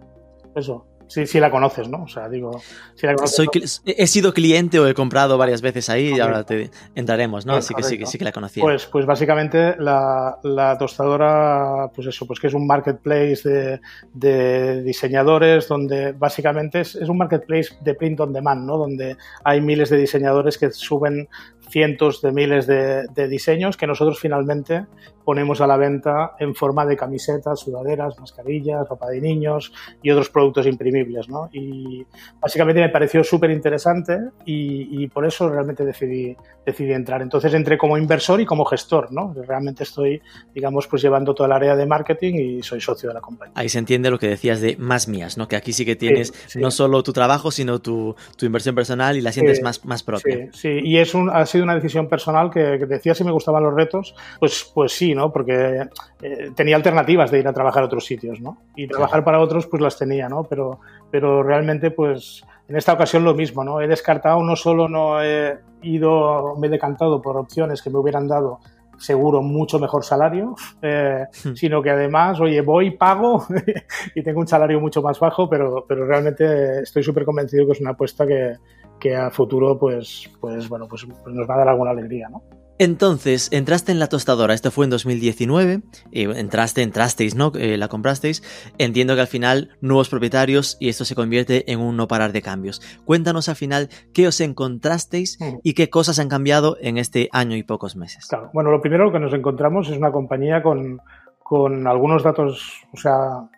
eso, 0.56 0.86
Sí, 1.08 1.26
sí 1.26 1.40
la 1.40 1.50
conoces, 1.50 1.88
¿no? 1.88 2.04
O 2.04 2.08
sea, 2.08 2.28
digo, 2.28 2.60
si 2.96 3.06
la 3.06 3.16
conoces, 3.16 3.36
Soy, 3.36 3.48
he 3.86 4.08
sido 4.08 4.34
cliente 4.34 4.78
o 4.78 4.88
he 4.88 4.94
comprado 4.94 5.38
varias 5.38 5.62
veces 5.62 5.90
ahí 5.90 6.14
y 6.16 6.20
ahora 6.20 6.44
te 6.44 6.70
entraremos, 6.96 7.46
¿no? 7.46 7.54
Así 7.56 7.74
que 7.74 7.84
sí, 7.84 7.98
sí 8.06 8.18
que 8.18 8.26
la 8.26 8.34
conocía. 8.34 8.62
Pues, 8.62 8.86
pues 8.88 9.06
básicamente 9.06 9.76
la, 9.80 10.38
la, 10.44 10.78
tostadora, 10.78 11.90
pues 11.96 12.08
eso, 12.08 12.28
pues 12.28 12.40
que 12.40 12.48
es 12.48 12.54
un 12.54 12.68
marketplace 12.68 13.50
de, 13.50 13.82
de 14.14 14.84
diseñadores 14.84 15.68
donde 15.70 16.12
básicamente 16.12 16.82
es, 16.82 16.96
es, 16.96 17.08
un 17.08 17.18
marketplace 17.18 17.70
de 17.82 17.94
print 17.94 18.20
on 18.20 18.34
demand, 18.34 18.66
¿no? 18.66 18.78
Donde 18.78 19.16
hay 19.46 19.62
miles 19.62 19.90
de 19.90 19.98
diseñadores 19.98 20.58
que 20.58 20.72
suben 20.72 21.30
cientos 21.70 22.22
de 22.22 22.32
miles 22.32 22.68
de, 22.68 23.08
de, 23.14 23.28
diseños 23.28 23.78
que 23.78 23.88
nosotros 23.88 24.20
finalmente 24.20 24.86
ponemos 25.28 25.60
a 25.60 25.68
la 25.68 25.76
venta 25.76 26.36
en 26.40 26.56
forma 26.56 26.86
de 26.86 26.96
camisetas, 26.96 27.60
sudaderas, 27.60 28.18
mascarillas, 28.18 28.88
ropa 28.88 29.10
de 29.10 29.20
niños 29.20 29.74
y 30.02 30.10
otros 30.10 30.30
productos 30.30 30.66
imprimibles. 30.68 31.28
¿no? 31.28 31.50
Y 31.52 32.06
básicamente 32.40 32.80
me 32.80 32.88
pareció 32.88 33.26
súper 33.26 33.52
interesante 33.52 34.18
y, 34.46 35.04
y, 35.04 35.08
por 35.08 35.26
eso 35.26 35.50
realmente 35.50 35.84
decidí, 35.84 36.34
decidí 36.66 36.94
entrar. 36.94 37.22
Entonces 37.22 37.54
entré 37.54 37.78
como 37.78 37.98
inversor 37.98 38.40
y 38.40 38.46
como 38.46 38.64
gestor. 38.64 39.12
¿no? 39.12 39.36
Realmente 39.46 39.84
estoy, 39.84 40.22
digamos, 40.56 40.88
pues 40.88 41.02
llevando 41.02 41.36
toda 41.36 41.48
el 41.48 41.54
área 41.54 41.76
de 41.76 41.86
marketing 41.86 42.36
y 42.36 42.64
soy 42.64 42.80
socio 42.80 43.10
de 43.10 43.16
la 43.16 43.20
compañía. 43.20 43.52
Ahí 43.58 43.68
se 43.68 43.80
entiende 43.80 44.10
lo 44.10 44.20
que 44.20 44.30
decías 44.30 44.62
de 44.62 44.78
más 44.78 45.10
mías, 45.10 45.38
¿no? 45.38 45.50
que 45.50 45.58
aquí 45.58 45.74
sí 45.74 45.84
que 45.84 45.98
tienes 45.98 46.30
sí, 46.30 46.52
sí. 46.52 46.60
no 46.60 46.72
solo 46.72 47.04
tu 47.04 47.12
trabajo, 47.12 47.52
sino 47.52 47.80
tu, 47.80 48.16
tu 48.38 48.46
inversión 48.46 48.76
personal 48.76 49.18
y 49.18 49.22
la 49.22 49.34
sientes 49.34 49.58
sí, 49.58 49.64
más, 49.64 49.84
más 49.84 50.04
propia. 50.04 50.50
Sí, 50.54 50.60
sí, 50.70 50.80
y 50.86 51.00
es 51.00 51.14
un, 51.14 51.30
ha 51.30 51.46
sido 51.46 51.57
una 51.62 51.76
decisión 51.76 52.08
personal 52.08 52.50
que, 52.50 52.78
que, 52.80 52.86
decía 52.86 53.14
si 53.14 53.24
me 53.24 53.32
gustaban 53.32 53.64
los 53.64 53.74
retos, 53.74 54.16
pues, 54.40 54.72
pues 54.74 54.92
sí, 54.92 55.14
¿no? 55.14 55.32
Porque 55.32 55.88
eh, 56.22 56.52
tenía 56.56 56.76
alternativas 56.76 57.32
de 57.32 57.40
ir 57.40 57.48
a 57.48 57.54
trabajar 57.54 57.84
a 57.84 57.86
otros 57.88 58.06
sitios, 58.06 58.40
¿no? 58.40 58.58
Y 58.76 58.88
trabajar 58.88 59.24
para 59.24 59.40
otros, 59.40 59.68
pues 59.68 59.82
las 59.82 59.98
tenía, 59.98 60.30
¿no? 60.30 60.44
Pero, 60.44 60.80
pero 61.12 61.44
realmente, 61.44 61.92
pues 61.92 62.44
en 62.68 62.76
esta 62.76 62.94
ocasión 62.94 63.24
lo 63.24 63.34
mismo, 63.34 63.64
¿no? 63.64 63.82
He 63.82 63.88
descartado, 63.88 64.42
no 64.44 64.56
solo 64.56 64.90
no 64.90 65.24
he 65.24 65.58
ido, 65.82 66.56
me 66.58 66.68
he 66.68 66.70
decantado 66.70 67.22
por 67.22 67.38
opciones 67.38 67.82
que 67.82 67.90
me 67.90 67.98
hubieran 67.98 68.28
dado 68.28 68.60
seguro 68.98 69.42
mucho 69.42 69.80
mejor 69.80 70.04
salario, 70.04 70.56
eh, 70.82 71.26
hmm. 71.44 71.54
sino 71.54 71.82
que 71.82 71.92
además, 71.92 72.40
oye, 72.40 72.62
voy, 72.62 72.92
pago 72.92 73.46
y 74.16 74.24
tengo 74.24 74.40
un 74.40 74.48
salario 74.48 74.80
mucho 74.80 75.02
más 75.02 75.20
bajo, 75.20 75.50
pero, 75.50 75.86
pero 75.88 76.06
realmente 76.06 76.82
estoy 76.82 77.04
súper 77.04 77.26
convencido 77.26 77.66
que 77.66 77.74
es 77.74 77.82
una 77.82 77.92
apuesta 77.92 78.26
que, 78.26 78.56
que 79.00 79.16
a 79.16 79.30
futuro 79.32 79.78
pues, 79.78 80.30
pues, 80.40 80.68
bueno, 80.70 80.88
pues, 80.88 81.06
pues 81.24 81.36
nos 81.36 81.50
va 81.50 81.56
a 81.56 81.58
dar 81.60 81.70
alguna 81.70 81.92
alegría, 81.92 82.30
¿no? 82.30 82.44
Entonces, 82.80 83.50
entraste 83.52 83.92
en 83.92 83.98
la 83.98 84.08
tostadora, 84.08 84.54
esto 84.54 84.70
fue 84.70 84.86
en 84.86 84.92
2019, 84.92 85.82
eh, 86.12 86.28
entraste, 86.36 86.84
entrasteis, 86.84 87.34
¿no? 87.34 87.52
Eh, 87.56 87.76
la 87.76 87.88
comprasteis. 87.88 88.44
Entiendo 88.78 89.16
que 89.16 89.22
al 89.22 89.28
final 89.28 89.72
nuevos 89.82 90.10
propietarios 90.10 90.78
y 90.80 90.90
esto 90.90 91.04
se 91.04 91.16
convierte 91.16 91.72
en 91.72 91.80
un 91.80 91.98
no 91.98 92.08
parar 92.08 92.34
de 92.34 92.44
cambios. 92.44 92.82
Cuéntanos 93.04 93.50
al 93.50 93.56
final 93.56 93.90
qué 94.14 94.28
os 94.28 94.40
encontrasteis 94.42 95.40
mm. 95.40 95.58
y 95.64 95.74
qué 95.74 95.90
cosas 95.90 96.20
han 96.20 96.30
cambiado 96.30 96.78
en 96.80 97.00
este 97.00 97.30
año 97.32 97.56
y 97.56 97.64
pocos 97.64 97.96
meses. 97.96 98.28
Claro, 98.28 98.52
bueno, 98.54 98.70
lo 98.70 98.80
primero 98.80 99.12
que 99.12 99.20
nos 99.20 99.34
encontramos 99.34 99.90
es 99.90 99.98
una 99.98 100.12
compañía 100.12 100.62
con, 100.62 101.02
con 101.42 101.88
algunos 101.88 102.22
datos, 102.22 102.84
o 102.94 102.98
sea, 102.98 103.50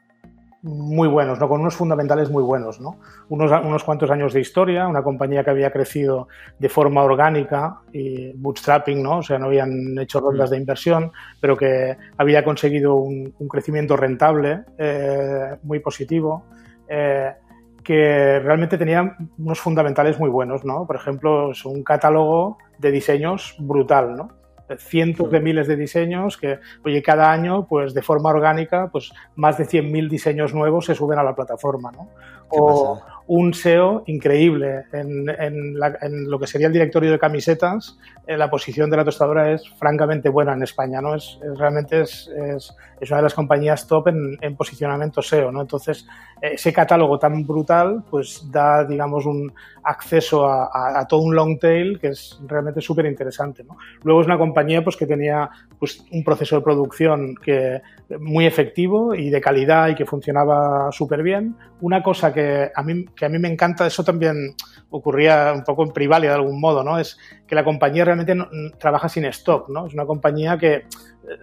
muy 0.62 1.08
buenos, 1.08 1.40
¿no? 1.40 1.48
con 1.48 1.62
unos 1.62 1.76
fundamentales 1.76 2.30
muy 2.30 2.44
buenos. 2.44 2.80
¿no? 2.82 3.00
Unos, 3.30 3.52
unos 3.64 3.84
cuantos 3.84 4.12
años 4.12 4.34
de 4.34 4.42
historia, 4.42 4.88
una 4.88 5.04
compañía 5.04 5.44
que 5.44 5.50
había 5.52 5.72
crecido 5.72 6.28
de 6.58 6.70
forma 6.70 7.04
orgánica 7.04 7.80
y 7.92 8.34
bootstrapping, 8.34 9.02
¿no? 9.02 9.18
o 9.18 9.24
sea, 9.24 9.40
no 9.40 9.48
habían 9.48 9.98
hecho 10.00 10.20
rondas 10.20 10.50
de 10.50 10.58
inversión, 10.58 11.12
pero 11.40 11.58
que 11.58 11.98
había 12.18 12.44
conseguido 12.44 12.96
un, 12.96 13.34
un 13.38 13.48
crecimiento 13.48 13.96
rentable 13.96 14.66
eh, 14.78 15.58
muy 15.64 15.80
positivo. 15.80 16.46
Eh, 16.88 17.32
que 17.84 18.40
realmente 18.40 18.78
tenía 18.78 19.16
unos 19.38 19.60
fundamentales 19.60 20.20
muy 20.20 20.30
buenos, 20.30 20.64
¿no? 20.64 20.86
Por 20.86 20.96
ejemplo, 20.96 21.52
es 21.52 21.66
un 21.66 21.82
catálogo 21.82 22.58
de 22.78 22.92
diseños 22.92 23.56
brutal, 23.58 24.16
¿no? 24.16 24.39
Cientos 24.78 25.32
de 25.32 25.40
miles 25.40 25.68
de 25.68 25.76
diseños 25.76 26.38
que, 26.38 26.60
oye, 26.84 27.02
cada 27.02 27.32
año, 27.32 27.66
pues 27.68 27.94
de 27.94 28.02
forma 28.02 28.30
orgánica, 28.30 28.90
pues 28.92 29.12
más 29.36 29.58
de 29.58 29.66
100.000 29.66 30.10
diseños 30.10 30.54
nuevos 30.54 30.86
se 30.86 30.96
suben 30.96 31.20
a 31.20 31.24
la 31.24 31.36
plataforma, 31.36 31.92
¿no? 31.92 32.10
O 32.52 33.02
un 33.30 33.54
SEO 33.54 34.02
increíble 34.08 34.86
en, 34.92 35.30
en, 35.30 35.80
la, 35.80 35.96
en, 36.02 36.32
lo 36.32 36.40
que 36.40 36.48
sería 36.48 36.66
el 36.66 36.74
directorio 36.74 37.12
de 37.12 37.20
camisetas, 37.20 37.96
eh, 38.26 38.36
la 38.36 38.50
posición 38.50 38.90
de 38.90 38.98
la 38.98 39.06
tostadora 39.06 39.52
es 39.52 39.70
francamente 39.78 40.30
buena 40.30 40.54
en 40.54 40.64
España, 40.64 41.00
¿no? 41.00 41.14
Es, 41.14 41.38
es 41.44 41.56
realmente 41.60 42.02
es, 42.02 42.28
es, 42.28 42.76
es, 43.00 43.12
una 43.12 43.18
de 43.18 43.24
las 43.24 43.36
compañías 43.36 43.86
top 43.86 44.08
en, 44.08 44.36
en 44.42 44.56
posicionamiento 44.56 45.22
SEO, 45.22 45.52
¿no? 45.52 45.62
Entonces, 45.62 46.08
ese 46.42 46.74
catálogo 46.74 47.20
tan 47.20 47.46
brutal, 47.46 48.04
pues 48.10 48.50
da, 48.52 48.84
digamos, 48.84 49.28
un 49.28 49.54
acceso 49.84 50.48
a, 50.48 50.64
a, 50.74 51.00
a 51.00 51.08
todo 51.08 51.22
un 51.22 51.36
long 51.36 51.60
tail 51.60 52.00
que 52.00 52.08
es 52.08 52.40
realmente 52.48 52.82
súper 52.82 53.06
interesante, 53.06 53.64
¿no? 53.64 53.78
Luego 54.02 54.22
es 54.22 54.26
una 54.26 54.40
compañía, 54.40 54.84
pues, 54.84 54.98
que 54.98 55.06
tenía, 55.06 55.48
pues, 55.78 56.04
un 56.12 56.24
proceso 56.24 56.56
de 56.56 56.64
producción 56.64 57.36
que 57.36 57.80
muy 58.20 58.48
efectivo 58.48 59.14
y 59.14 59.30
de 59.30 59.40
calidad 59.40 59.90
y 59.90 59.96
que 59.96 60.08
funcionaba 60.08 60.92
súper 60.92 61.22
bien. 61.22 61.56
Una 61.82 62.02
cosa 62.02 62.34
que 62.34 62.39
a 62.74 62.84
mí 62.84 63.06
que 63.16 63.26
a 63.26 63.30
mí 63.30 63.40
me 63.40 63.48
encanta, 63.48 63.88
eso 63.88 64.04
también 64.04 64.56
ocurría 64.90 65.54
un 65.54 65.64
poco 65.64 65.84
en 65.84 65.92
Privalia 65.92 66.30
de 66.30 66.36
algún 66.36 66.60
modo, 66.60 66.84
¿no? 66.84 67.00
Es 67.00 67.18
que 67.48 67.56
la 67.56 67.64
compañía 67.64 68.06
realmente 68.06 68.36
trabaja 68.80 69.10
sin 69.10 69.26
stock, 69.26 69.70
¿no? 69.70 69.88
Es 69.88 69.94
una 69.94 70.06
compañía 70.06 70.58
que 70.58 70.86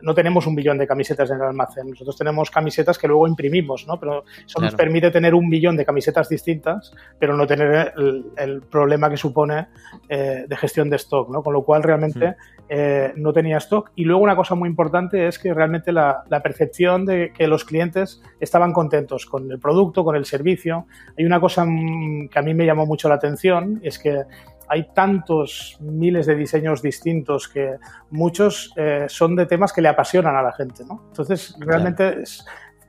no 0.03 0.15
tenemos 0.15 0.47
un 0.47 0.55
billón 0.55 0.79
de 0.79 0.87
camisetas 0.87 1.31
en 1.31 1.37
el 1.37 1.43
almacén. 1.43 1.91
Nosotros 1.91 2.17
tenemos 2.17 2.51
camisetas 2.51 2.99
que 2.99 3.09
luego 3.09 3.27
imprimimos, 3.27 3.87
¿no? 3.87 3.99
Pero 3.99 4.25
eso 4.39 4.59
claro. 4.59 4.67
nos 4.67 4.75
permite 4.75 5.11
tener 5.11 5.35
un 5.35 5.49
billón 5.49 5.77
de 5.77 5.85
camisetas 5.85 6.29
distintas, 6.29 6.93
pero 7.19 7.37
no 7.37 7.47
tener 7.47 7.93
el, 7.97 8.27
el 8.37 8.63
problema 8.63 9.11
que 9.11 9.17
supone 9.17 9.69
eh, 10.09 10.45
de 10.49 10.57
gestión 10.57 10.91
de 10.91 10.97
stock, 10.97 11.31
¿no? 11.31 11.43
Con 11.43 11.53
lo 11.53 11.63
cual 11.63 11.83
realmente 11.83 12.37
eh, 12.69 13.13
no 13.17 13.33
tenía 13.33 13.59
stock. 13.59 13.93
Y 13.95 14.05
luego 14.05 14.23
una 14.23 14.37
cosa 14.37 14.55
muy 14.55 14.69
importante 14.69 15.27
es 15.27 15.39
que 15.39 15.55
realmente 15.55 15.93
la, 15.93 16.25
la, 16.29 16.41
percepción 16.41 17.07
de 17.07 17.33
que 17.33 17.47
los 17.47 17.65
clientes 17.65 18.23
estaban 18.41 18.73
contentos 18.73 19.27
con 19.27 19.51
el 19.51 19.59
producto, 19.59 20.05
con 20.05 20.17
el 20.17 20.25
servicio. 20.25 20.87
Hay 21.19 21.25
una 21.25 21.41
cosa 21.41 21.65
mm, 21.65 22.29
que 22.29 22.39
a 22.39 22.43
mí 22.43 22.55
me 22.55 22.67
llamó 22.67 22.87
mucho 22.87 23.09
la 23.09 23.17
atención, 23.17 23.81
es 23.83 23.99
que 23.99 24.25
hay 24.69 24.89
tantos 24.95 25.77
miles 25.81 26.27
de 26.27 26.35
diseños 26.35 26.83
distintos 26.83 27.49
que 27.49 27.77
muchos 28.11 28.73
eh, 28.77 29.07
son 29.09 29.37
de 29.37 29.47
temas 29.47 29.73
que 29.73 29.83
le 29.83 29.89
apasionan 29.89 30.37
a 30.37 30.43
la 30.43 30.53
gente, 30.53 30.85
¿no? 30.85 31.05
Entonces, 31.09 31.57
realmente 31.61 32.23
es 32.23 32.45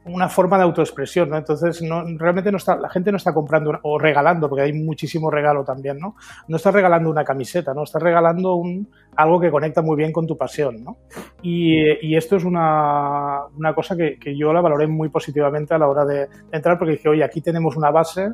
una 0.08 0.30
forma 0.30 0.58
de 0.58 0.64
autoexpresión, 0.64 1.30
¿no? 1.30 1.38
Entonces, 1.38 1.82
no, 1.82 2.04
realmente 2.18 2.52
no 2.52 2.58
está, 2.58 2.76
la 2.76 2.90
gente 2.90 3.12
no 3.12 3.18
está 3.18 3.34
comprando 3.34 3.70
una, 3.70 3.80
o 3.84 4.00
regalando, 4.00 4.50
porque 4.50 4.64
hay 4.64 4.74
muchísimo 4.74 5.30
regalo 5.30 5.64
también, 5.64 6.00
¿no? 6.00 6.16
No 6.48 6.58
está 6.58 6.72
regalando 6.72 7.10
una 7.10 7.24
camiseta, 7.24 7.74
¿no? 7.74 7.84
Está 7.84 8.00
regalando 8.00 8.56
un, 8.56 8.90
algo 9.16 9.40
que 9.40 9.52
conecta 9.52 9.82
muy 9.82 9.98
bien 9.98 10.12
con 10.12 10.26
tu 10.26 10.38
pasión, 10.38 10.84
¿no? 10.84 10.98
Y, 11.42 12.08
y 12.08 12.16
esto 12.16 12.38
es 12.38 12.44
una, 12.44 13.46
una 13.58 13.74
cosa 13.76 13.96
que, 13.96 14.18
que, 14.18 14.38
yo 14.38 14.54
la 14.54 14.62
valoré 14.62 14.88
muy 14.88 15.10
positivamente 15.10 15.74
a 15.74 15.78
la 15.78 15.88
hora 15.88 16.06
de 16.06 16.28
entrar, 16.52 16.78
porque 16.78 16.94
dije, 16.94 17.10
oye, 17.10 17.24
aquí 17.24 17.42
tenemos 17.42 17.76
una 17.76 17.92
base 17.92 18.30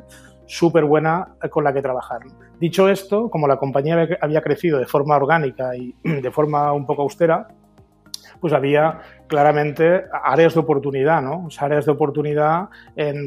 súper 0.46 0.84
buena 0.84 1.34
con 1.50 1.64
la 1.64 1.72
que 1.72 1.82
trabajar. 1.82 2.20
Dicho 2.60 2.88
esto, 2.88 3.30
como 3.30 3.48
la 3.48 3.56
compañía 3.56 4.08
había 4.20 4.42
crecido 4.42 4.78
de 4.78 4.86
forma 4.86 5.16
orgánica 5.16 5.76
y 5.76 5.94
de 6.02 6.30
forma 6.30 6.72
un 6.72 6.86
poco 6.86 7.02
austera, 7.02 7.48
pues 8.40 8.52
había 8.52 9.00
claramente 9.26 10.04
áreas 10.22 10.54
de 10.54 10.60
oportunidad, 10.60 11.22
¿no? 11.22 11.48
Áreas 11.58 11.86
de 11.86 11.92
oportunidad 11.92 12.68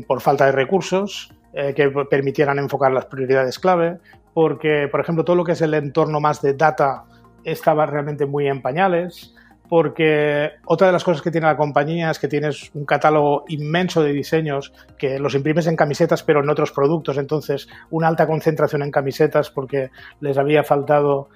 por 0.08 0.22
falta 0.22 0.46
de 0.46 0.52
recursos 0.52 1.34
eh, 1.54 1.74
que 1.74 1.90
permitieran 1.90 2.60
enfocar 2.60 2.92
las 2.92 3.06
prioridades 3.06 3.58
clave, 3.58 3.98
porque, 4.34 4.88
por 4.92 5.00
ejemplo, 5.00 5.26
todo 5.26 5.36
lo 5.36 5.44
que 5.44 5.54
es 5.54 5.62
el 5.62 5.74
entorno 5.74 6.20
más 6.20 6.42
de 6.42 6.54
data 6.54 7.06
estaba 7.44 7.88
realmente 7.88 8.28
muy 8.28 8.48
en 8.48 8.62
pañales, 8.62 9.34
porque 9.70 10.52
otra 10.66 10.88
de 10.88 10.94
las 10.94 11.04
cosas 11.04 11.22
que 11.22 11.32
tiene 11.32 11.48
la 11.48 11.58
compañía 11.58 12.10
es 12.10 12.20
que 12.20 12.28
tienes 12.28 12.72
un 12.74 12.86
catálogo 12.86 13.44
inmenso 13.48 14.02
de 14.02 14.14
diseños 14.14 14.74
que 14.98 15.20
los 15.20 15.36
imprimes 15.36 15.68
en 15.68 15.76
camisetas 15.76 16.24
pero 16.24 16.42
en 16.42 16.50
otros 16.50 16.72
productos, 16.72 17.18
entonces 17.18 17.68
una 17.90 18.08
alta 18.08 18.28
concentración 18.28 18.84
en 18.84 18.92
camisetas 18.92 19.50
porque 19.50 19.90
les 20.22 20.38
había 20.38 20.64
faltado 20.64 21.30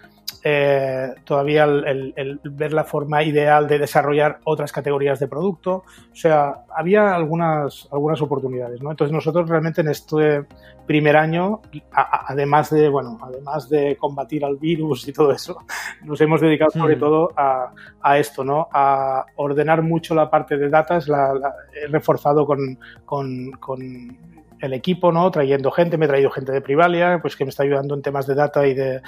eh, 0.43 1.13
todavía 1.23 1.65
el, 1.65 2.39
ver 2.43 2.73
la 2.73 2.83
forma 2.83 3.23
ideal 3.23 3.67
de 3.67 3.77
desarrollar 3.77 4.39
otras 4.43 4.71
categorías 4.71 5.19
de 5.19 5.27
producto. 5.27 5.83
O 6.11 6.15
sea, 6.15 6.63
había 6.75 7.13
algunas, 7.13 7.87
algunas 7.91 8.21
oportunidades, 8.21 8.81
¿no? 8.81 8.91
Entonces 8.91 9.13
nosotros 9.13 9.47
realmente 9.47 9.81
en 9.81 9.89
este 9.89 10.45
primer 10.87 11.15
año, 11.15 11.61
además 11.91 12.71
de, 12.71 12.89
bueno, 12.89 13.19
además 13.21 13.69
de 13.69 13.95
combatir 13.97 14.43
al 14.43 14.57
virus 14.57 15.07
y 15.07 15.13
todo 15.13 15.31
eso, 15.31 15.57
nos 16.03 16.19
hemos 16.21 16.41
dedicado 16.41 16.71
sobre 16.71 16.95
mm. 16.95 16.99
todo 16.99 17.31
a, 17.35 17.71
a, 18.01 18.17
esto, 18.17 18.43
¿no? 18.43 18.67
A 18.73 19.25
ordenar 19.35 19.83
mucho 19.83 20.15
la 20.15 20.29
parte 20.29 20.57
de 20.57 20.69
datas, 20.69 21.07
la, 21.07 21.33
he 21.73 21.87
reforzado 21.87 22.45
con, 22.45 22.79
con, 23.05 23.51
con 23.51 24.17
el 24.61 24.73
equipo, 24.73 25.11
¿no? 25.11 25.29
Trayendo 25.31 25.71
gente, 25.71 25.97
me 25.97 26.05
he 26.05 26.07
traído 26.07 26.29
gente 26.29 26.51
de 26.51 26.61
Privalia, 26.61 27.19
pues 27.21 27.35
que 27.35 27.43
me 27.43 27.49
está 27.49 27.63
ayudando 27.63 27.95
en 27.95 28.01
temas 28.01 28.27
de 28.27 28.35
data 28.35 28.65
y 28.67 28.73
de, 28.73 29.01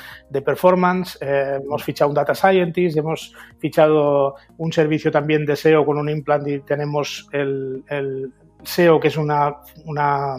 performance. 0.43 1.17
Eh, 1.21 1.59
hemos 1.63 1.83
fichado 1.83 2.09
un 2.09 2.15
data 2.15 2.33
scientist, 2.33 2.97
hemos 2.97 3.33
fichado 3.59 4.35
un 4.57 4.73
servicio 4.73 5.11
también 5.11 5.45
de 5.45 5.55
SEO 5.55 5.85
con 5.85 5.97
un 5.97 6.09
implant 6.09 6.47
y 6.47 6.59
tenemos 6.61 7.27
el, 7.31 7.83
SEO, 8.63 8.99
que 8.99 9.09
es 9.09 9.17
una, 9.17 9.57
una, 9.85 10.37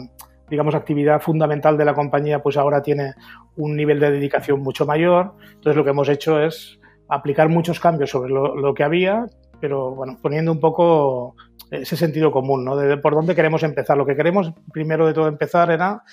digamos, 0.49 0.75
actividad 0.75 1.21
fundamental 1.21 1.77
de 1.77 1.85
la 1.85 1.93
compañía, 1.93 2.41
pues 2.41 2.57
ahora 2.57 2.81
tiene 2.81 3.13
un 3.55 3.75
nivel 3.75 3.99
de 3.99 4.11
dedicación 4.11 4.61
mucho 4.61 4.85
mayor. 4.85 5.33
Entonces 5.53 5.77
lo 5.77 5.83
que 5.83 5.91
hemos 5.91 6.09
hecho 6.09 6.41
es 6.41 6.79
aplicar 7.07 7.49
muchos 7.49 7.79
cambios 7.79 8.09
sobre 8.09 8.31
lo, 8.31 8.55
lo 8.55 8.73
que 8.73 8.83
había, 8.83 9.25
pero 9.61 9.91
bueno, 9.91 10.17
poniendo 10.21 10.51
un 10.51 10.59
poco 10.59 11.35
ese 11.71 11.97
sentido 11.97 12.31
común, 12.31 12.63
¿no? 12.63 12.75
De, 12.75 12.97
por 12.97 13.15
dónde 13.15 13.35
queremos 13.35 13.63
empezar. 13.63 13.97
Lo 13.97 14.05
que 14.05 14.15
queremos, 14.15 14.53
primero 14.71 15.07
de 15.07 15.13
todo, 15.13 15.27
empezar 15.27 15.71
era 15.71 16.03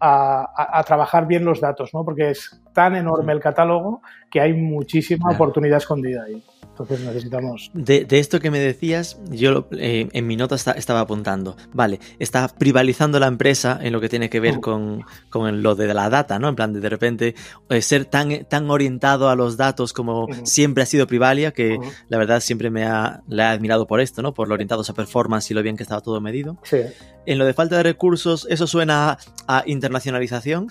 a, 0.00 0.84
trabajar 0.86 1.26
bien 1.26 1.44
los 1.44 1.60
datos, 1.60 1.94
¿no? 1.94 2.04
Porque 2.04 2.30
es 2.30 2.60
tan 2.72 2.96
enorme 2.96 3.32
el 3.32 3.40
catálogo 3.40 4.02
que 4.30 4.40
hay 4.40 4.52
muchísima 4.52 5.30
oportunidad 5.30 5.78
escondida 5.78 6.24
ahí. 6.24 6.42
Entonces 6.78 7.06
necesitamos... 7.06 7.70
De, 7.74 8.06
esto 8.10 8.40
que 8.40 8.50
me 8.50 8.60
decías, 8.60 9.18
yo 9.30 9.68
eh, 9.72 10.08
en 10.12 10.26
mi 10.26 10.36
nota 10.36 10.54
estaba 10.54 11.00
apuntando, 11.00 11.56
vale, 11.72 12.00
está 12.18 12.48
privalizando 12.48 13.18
la 13.18 13.26
empresa 13.26 13.78
en 13.82 13.92
lo 13.92 14.00
que 14.00 14.08
tiene 14.08 14.30
que 14.30 14.40
ver 14.40 14.60
con, 14.60 15.04
lo 15.32 15.74
de 15.74 15.94
la 15.94 16.10
data, 16.10 16.38
¿no? 16.38 16.48
En 16.48 16.56
plan, 16.56 16.72
de, 16.72 16.80
de 16.80 16.88
repente 16.88 17.34
eh, 17.70 17.82
ser 17.82 18.04
tan, 18.04 18.44
tan 18.44 18.70
orientado 18.70 19.28
a 19.28 19.34
los 19.34 19.56
datos 19.56 19.92
como 19.92 20.28
siempre 20.44 20.82
ha 20.82 20.86
sido 20.86 21.06
Privalia, 21.06 21.52
que 21.52 21.78
la 22.08 22.18
verdad 22.18 22.40
siempre 22.40 22.70
me 22.70 22.84
ha, 22.84 23.22
le 23.28 23.42
ha 23.42 23.50
admirado 23.50 23.86
por 23.86 24.00
esto, 24.00 24.22
¿no? 24.22 24.34
Por 24.34 24.48
lo 24.48 24.54
orientados 24.54 24.90
a 24.90 24.94
performance 24.94 25.50
y 25.50 25.54
lo 25.54 25.62
bien 25.62 25.76
que 25.76 25.82
estaba 25.82 26.00
todo 26.00 26.20
medido. 26.20 26.56
Sí. 26.62 26.78
En 27.26 27.38
lo 27.38 27.44
de 27.44 27.52
falta 27.52 27.76
de 27.76 27.82
recursos, 27.82 28.46
¿eso 28.48 28.66
suena 28.66 29.18
a, 29.46 29.62
internacionalización? 29.66 30.68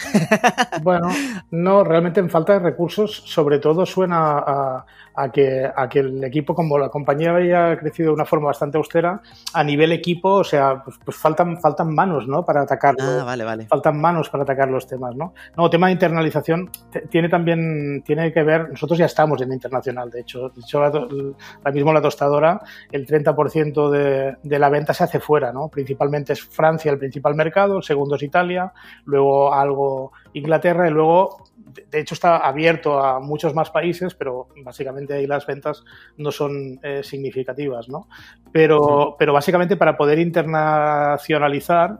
bueno, 0.82 1.10
no, 1.52 1.84
realmente 1.84 2.20
en 2.20 2.30
falta 2.30 2.54
de 2.54 2.60
recursos, 2.60 3.24
sobre 3.26 3.60
todo 3.60 3.86
suena 3.86 4.40
a 4.40 4.86
a 5.18 5.32
que, 5.32 5.70
a 5.76 5.90
que 5.90 6.00
el 6.00 6.24
equipo, 6.24 6.54
como 6.54 6.78
la 6.78 6.90
compañía 6.90 7.32
había 7.32 7.76
crecido 7.80 8.10
de 8.10 8.14
una 8.14 8.26
forma 8.26 8.48
bastante 8.48 8.78
austera, 8.78 9.20
a 9.52 9.64
nivel 9.64 9.92
equipo, 9.92 10.30
o 10.30 10.44
sea, 10.44 10.84
pues, 10.84 10.98
pues 11.04 11.18
faltan, 11.18 11.60
faltan 11.60 11.94
manos, 11.94 12.28
¿no? 12.28 12.46
Para 12.46 12.62
atacar. 12.62 12.96
Ah, 13.00 13.24
vale, 13.26 13.44
vale. 13.44 13.66
Faltan 13.66 14.00
manos 14.00 14.30
para 14.30 14.44
atacar 14.44 14.70
los 14.70 14.86
temas, 14.86 15.16
¿no? 15.16 15.34
No, 15.56 15.72
tema 15.72 15.88
de 15.88 15.94
internalización 15.94 16.70
tiene 17.10 17.30
también, 17.30 18.04
tiene 18.06 18.32
que 18.32 18.44
ver, 18.44 18.70
nosotros 18.70 19.00
ya 19.00 19.06
estamos 19.06 19.42
en 19.42 19.52
internacional, 19.52 20.12
de 20.12 20.22
hecho. 20.22 20.50
De 20.50 20.62
hecho, 20.62 20.84
ahora 20.84 21.72
mismo 21.74 21.92
la 21.92 22.02
tostadora, 22.02 22.62
el 22.92 23.08
30% 23.08 23.90
de, 23.90 24.38
de 24.44 24.60
la 24.60 24.70
venta 24.70 24.94
se 24.94 25.04
hace 25.04 25.20
fuera, 25.20 25.52
¿no? 25.52 25.68
Principalmente 25.68 26.34
es 26.34 26.44
Francia 26.44 26.92
el 26.92 27.00
principal 27.00 27.34
mercado, 27.34 27.78
el 27.78 27.84
segundo 27.84 28.18
es 28.18 28.22
Italia, 28.22 28.72
luego 29.06 29.52
algo 29.52 30.12
Inglaterra 30.34 30.88
y 30.88 30.92
luego 30.92 31.47
de 31.90 32.00
hecho 32.00 32.14
está 32.14 32.38
abierto 32.38 33.00
a 33.00 33.20
muchos 33.20 33.54
más 33.54 33.70
países, 33.70 34.14
pero 34.16 34.48
básicamente 34.64 35.14
ahí 35.14 35.28
las 35.28 35.46
ventas 35.46 35.84
no 36.18 36.32
son 36.32 36.80
eh, 36.84 37.02
significativas, 37.04 37.90
¿no? 37.90 38.08
Pero, 38.52 39.16
pero 39.18 39.34
básicamente 39.34 39.78
para 39.78 39.98
poder 39.98 40.20
internacionalizar 40.20 42.00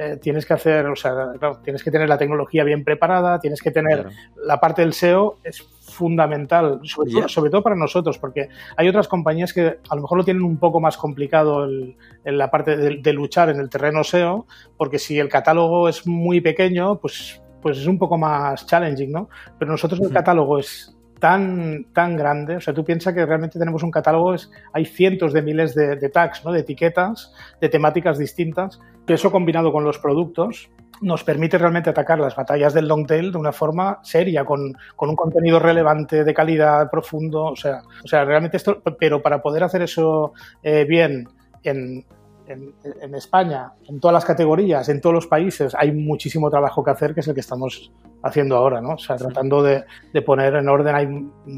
eh, 0.00 0.16
tienes 0.22 0.46
que 0.46 0.54
hacer, 0.54 0.86
o 0.86 0.94
sea, 0.94 1.32
tienes 1.64 1.82
que 1.82 1.90
tener 1.90 2.08
la 2.08 2.16
tecnología 2.16 2.62
bien 2.62 2.84
preparada, 2.84 3.40
tienes 3.40 3.60
que 3.60 3.72
tener 3.72 4.06
la 4.36 4.60
parte 4.60 4.82
del 4.82 4.92
SEO 4.92 5.38
es 5.42 5.60
fundamental, 5.60 6.80
sobre, 6.84 7.50
todo, 7.50 7.62
para 7.64 7.74
nosotros, 7.74 8.16
porque 8.16 8.48
hay 8.76 8.88
otras 8.88 9.08
compañías 9.08 9.52
que 9.52 9.78
a 9.88 9.96
lo 9.96 10.02
mejor 10.02 10.18
lo 10.18 10.24
tienen 10.24 10.44
un 10.44 10.58
poco 10.58 10.78
más 10.78 10.96
complicado 10.96 11.64
en 11.66 11.96
la 12.24 12.48
parte 12.48 12.76
de, 12.76 12.98
de 12.98 13.12
luchar 13.12 13.48
en 13.48 13.58
el 13.58 13.68
terreno 13.68 14.04
SEO, 14.04 14.46
porque 14.76 15.00
si 15.00 15.18
el 15.18 15.28
catálogo 15.28 15.88
es 15.88 16.06
muy 16.06 16.40
pequeño, 16.40 17.00
pues 17.00 17.42
pues 17.68 17.78
es 17.78 17.86
un 17.86 17.98
poco 17.98 18.16
más 18.16 18.66
challenging, 18.66 19.12
¿no? 19.12 19.28
Pero 19.58 19.70
nosotros 19.70 20.00
el 20.00 20.10
catálogo 20.10 20.58
es 20.58 20.96
tan, 21.18 21.84
tan 21.92 22.16
grande, 22.16 22.56
o 22.56 22.60
sea, 22.60 22.72
tú 22.72 22.84
piensas 22.84 23.12
que 23.12 23.26
realmente 23.26 23.58
tenemos 23.58 23.82
un 23.82 23.90
catálogo, 23.90 24.34
es, 24.34 24.50
hay 24.72 24.86
cientos 24.86 25.32
de 25.32 25.42
miles 25.42 25.74
de, 25.74 26.08
tags, 26.08 26.44
¿no? 26.44 26.52
De 26.52 26.60
etiquetas, 26.60 27.34
de 27.60 27.68
temáticas 27.68 28.18
distintas, 28.18 28.80
que 29.06 29.14
eso 29.14 29.30
combinado 29.30 29.72
con 29.72 29.84
los 29.84 29.98
productos 29.98 30.70
nos 31.00 31.22
permite 31.24 31.58
realmente 31.58 31.90
atacar 31.90 32.18
las 32.18 32.34
batallas 32.34 32.72
del 32.72 32.88
long 32.88 33.06
tail 33.06 33.32
de 33.32 33.38
una 33.38 33.52
forma 33.52 34.00
seria, 34.02 34.44
con, 34.44 34.72
con 34.96 35.10
un 35.10 35.16
contenido 35.16 35.58
relevante, 35.58 36.24
de 36.24 36.34
calidad, 36.34 36.90
profundo, 36.90 37.44
o 37.44 37.56
sea, 37.56 37.82
o 38.02 38.08
sea, 38.08 38.24
realmente 38.24 38.56
esto, 38.56 38.80
pero 38.98 39.22
para 39.22 39.42
poder 39.42 39.62
hacer 39.62 39.82
eso 39.82 40.32
eh, 40.62 40.84
bien 40.88 41.28
en, 41.62 42.04
en, 42.48 43.14
España, 43.14 43.72
en 43.88 44.00
todas 44.00 44.12
las 44.14 44.24
categorías, 44.24 44.88
en 44.88 45.00
todos 45.00 45.14
los 45.14 45.26
países, 45.26 45.74
hay 45.74 45.92
muchísimo 45.92 46.50
trabajo 46.50 46.82
que 46.82 46.90
hacer, 46.90 47.14
que 47.14 47.20
es 47.20 47.28
el 47.28 47.34
que 47.34 47.40
estamos 47.40 47.92
haciendo 48.22 48.56
ahora, 48.56 48.80
¿no? 48.80 48.94
O 48.94 48.98
sea, 48.98 49.16
tratando 49.16 49.62
de, 49.62 49.84
poner 50.26 50.54
en 50.56 50.68
orden, 50.68 50.94
hay 50.94 51.08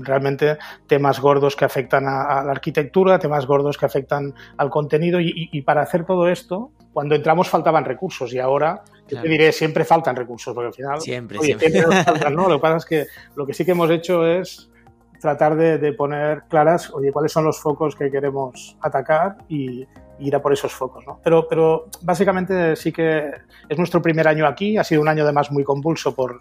realmente 0.02 0.58
temas 0.86 1.20
gordos 1.20 1.56
que 1.56 1.64
afectan 1.64 2.06
a, 2.06 2.42
la 2.44 2.52
arquitectura, 2.52 3.18
temas 3.18 3.46
gordos 3.46 3.78
que 3.78 3.86
afectan 3.86 4.34
al 4.56 4.70
contenido, 4.70 5.18
y, 5.20 5.62
para 5.62 5.82
hacer 5.82 6.04
todo 6.04 6.28
esto, 6.28 6.70
cuando 6.92 7.14
entramos 7.14 7.48
faltaban 7.48 7.84
recursos, 7.84 8.32
y 8.32 8.38
ahora, 8.38 8.82
te 9.06 9.20
diré, 9.22 9.52
siempre 9.52 9.84
faltan 9.84 10.16
recursos, 10.16 10.54
porque 10.54 10.68
al 10.68 10.74
final... 10.74 11.00
Siempre, 11.00 11.38
siempre. 11.40 11.70
¿no? 12.32 12.48
Lo 12.48 12.56
que 12.56 12.62
pasa 12.62 12.76
es 12.76 12.84
que 12.84 13.06
lo 13.34 13.46
que 13.46 13.54
sí 13.54 13.64
que 13.64 13.72
hemos 13.72 13.90
hecho 13.90 14.26
es 14.26 14.70
tratar 15.20 15.54
de, 15.54 15.92
poner 15.92 16.44
claras, 16.48 16.92
oye, 16.92 17.12
cuáles 17.12 17.30
son 17.30 17.44
los 17.44 17.60
focos 17.60 17.94
que 17.94 18.10
queremos 18.10 18.76
atacar 18.80 19.36
y, 19.48 19.86
ir 20.20 20.36
a 20.36 20.42
por 20.42 20.52
esos 20.52 20.72
focos. 20.72 21.04
¿no? 21.06 21.20
Pero, 21.22 21.46
pero 21.48 21.86
básicamente 22.02 22.76
sí 22.76 22.92
que 22.92 23.30
es 23.68 23.78
nuestro 23.78 24.02
primer 24.02 24.28
año 24.28 24.46
aquí, 24.46 24.76
ha 24.76 24.84
sido 24.84 25.02
un 25.02 25.08
año 25.08 25.24
además 25.24 25.50
muy 25.50 25.64
convulso 25.64 26.14
por, 26.14 26.38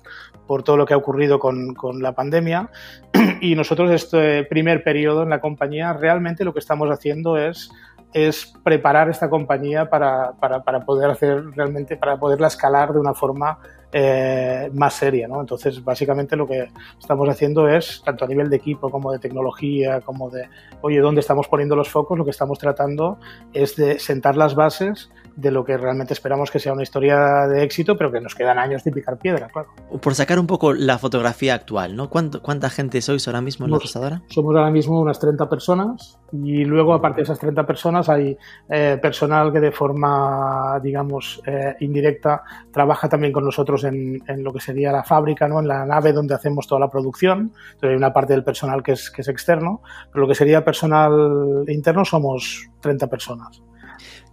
por 0.47 0.63
todo 0.63 0.77
lo 0.77 0.85
que 0.85 0.93
ha 0.93 0.97
ocurrido 0.97 1.39
con, 1.39 1.73
con, 1.73 2.01
la 2.01 2.13
pandemia 2.13 2.69
y 3.41 3.55
nosotros 3.55 3.91
este 3.91 4.43
primer 4.43 4.83
periodo 4.83 5.23
en 5.23 5.29
la 5.29 5.41
compañía 5.41 5.93
realmente 5.93 6.45
lo 6.45 6.53
que 6.53 6.59
estamos 6.59 6.89
haciendo 6.89 7.37
es 7.37 7.71
es 8.13 8.53
preparar 8.63 9.09
esta 9.09 9.29
compañía 9.29 9.89
para, 9.89 10.31
para, 10.39 10.63
para 10.63 10.79
poder 10.83 11.11
hacer 11.11 11.43
realmente, 11.55 11.95
para 11.95 12.17
poderla 12.17 12.47
escalar 12.47 12.91
de 12.91 12.99
una 12.99 13.13
forma 13.13 13.59
eh, 13.91 14.69
más 14.73 14.93
seria. 14.93 15.27
¿no? 15.27 15.41
Entonces, 15.41 15.83
básicamente 15.83 16.35
lo 16.35 16.47
que 16.47 16.67
estamos 16.99 17.27
haciendo 17.29 17.67
es, 17.67 18.01
tanto 18.03 18.25
a 18.25 18.27
nivel 18.27 18.49
de 18.49 18.57
equipo 18.57 18.89
como 18.89 19.11
de 19.11 19.19
tecnología, 19.19 20.01
como 20.01 20.29
de, 20.29 20.47
oye, 20.81 20.99
¿dónde 20.99 21.21
estamos 21.21 21.47
poniendo 21.47 21.75
los 21.75 21.89
focos? 21.89 22.17
Lo 22.17 22.25
que 22.25 22.31
estamos 22.31 22.59
tratando 22.59 23.19
es 23.53 23.75
de 23.75 23.99
sentar 23.99 24.35
las 24.35 24.55
bases 24.55 25.09
de 25.35 25.51
lo 25.51 25.63
que 25.63 25.77
realmente 25.77 26.13
esperamos 26.13 26.51
que 26.51 26.59
sea 26.59 26.73
una 26.73 26.83
historia 26.83 27.47
de 27.47 27.63
éxito, 27.63 27.97
pero 27.97 28.11
que 28.11 28.21
nos 28.21 28.35
quedan 28.35 28.57
años 28.57 28.83
de 28.83 28.91
picar 28.91 29.17
piedra, 29.17 29.47
claro. 29.47 29.69
Por 30.01 30.15
sacar 30.15 30.39
un 30.39 30.47
poco 30.47 30.73
la 30.73 30.97
fotografía 30.97 31.53
actual, 31.53 31.95
¿no? 31.95 32.09
¿Cuánta 32.09 32.69
gente 32.69 33.01
sois 33.01 33.27
ahora 33.27 33.41
mismo 33.41 33.65
en 33.65 33.71
la 33.71 33.79
tostadora? 33.79 34.21
Somos 34.27 34.55
ahora 34.55 34.71
mismo 34.71 34.99
unas 34.99 35.19
30 35.19 35.49
personas 35.49 36.19
y 36.31 36.65
luego, 36.65 36.93
aparte 36.93 37.17
de 37.17 37.23
esas 37.23 37.39
30 37.39 37.65
personas, 37.65 38.09
hay 38.09 38.37
eh, 38.69 38.97
personal 39.01 39.51
que 39.51 39.59
de 39.59 39.71
forma, 39.71 40.79
digamos, 40.81 41.41
eh, 41.45 41.75
indirecta 41.79 42.43
trabaja 42.71 43.09
también 43.09 43.33
con 43.33 43.45
nosotros 43.45 43.83
en, 43.83 44.19
lo 44.43 44.53
que 44.53 44.59
sería 44.59 44.91
la 44.91 45.03
fábrica, 45.03 45.47
¿no? 45.47 45.59
en 45.59 45.67
la 45.67 45.85
nave 45.85 46.13
donde 46.13 46.35
hacemos 46.35 46.67
toda 46.67 46.79
la 46.81 46.89
producción. 46.89 47.51
Entonces 47.73 47.89
hay 47.89 47.95
una 47.95 48.13
parte 48.13 48.33
del 48.33 48.43
personal 48.43 48.83
que 48.83 48.93
es, 48.93 49.09
que 49.09 49.21
es 49.21 49.27
externo, 49.27 49.81
pero 50.11 50.21
lo 50.21 50.27
que 50.27 50.35
sería 50.35 50.63
personal 50.63 51.63
interno 51.67 52.05
somos 52.05 52.69
30 52.81 53.07
personas 53.07 53.61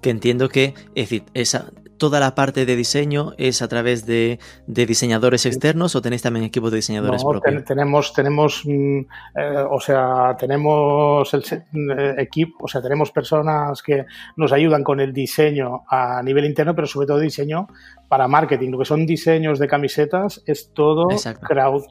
que 0.01 0.11
entiendo 0.11 0.49
que, 0.49 0.75
es 0.95 1.09
decir, 1.09 1.25
esa, 1.35 1.71
toda 1.99 2.21
la 2.21 2.35
parte 2.35 2.67
de 2.67 2.77
diseño 2.77 3.33
es 3.39 3.63
a 3.63 3.69
través 3.69 4.07
de, 4.07 4.39
diseñadores 4.67 5.47
externos 5.47 5.97
o 5.97 6.03
tenéis 6.03 6.23
también 6.23 6.45
equipos 6.45 6.71
de 6.71 6.77
diseñadores 6.77 7.23
propios? 7.25 7.65
tenemos, 7.65 8.13
tenemos, 8.13 8.63
mm, 8.65 8.99
eh, 9.35 9.65
o 9.71 9.81
sea, 9.81 10.37
tenemos 10.39 11.33
el 11.35 11.43
eh, 11.43 12.15
equipo, 12.19 12.65
o 12.65 12.69
sea, 12.69 12.83
tenemos 12.83 13.11
personas 13.11 13.83
que 13.83 14.05
nos 14.37 14.53
ayudan 14.53 14.83
con 14.83 15.01
el 15.01 15.13
diseño 15.13 15.85
a 15.89 16.23
nivel 16.23 16.45
interno, 16.45 16.75
pero 16.75 16.87
sobre 16.87 17.07
todo 17.07 17.19
diseño 17.19 17.69
para 18.09 18.29
marketing. 18.29 18.71
Lo 18.71 18.79
que 18.79 18.85
son 18.85 19.07
diseños 19.07 19.59
de 19.59 19.69
camisetas 19.69 20.43
es 20.47 20.73
todo 20.73 21.09
crowd, 21.41 21.85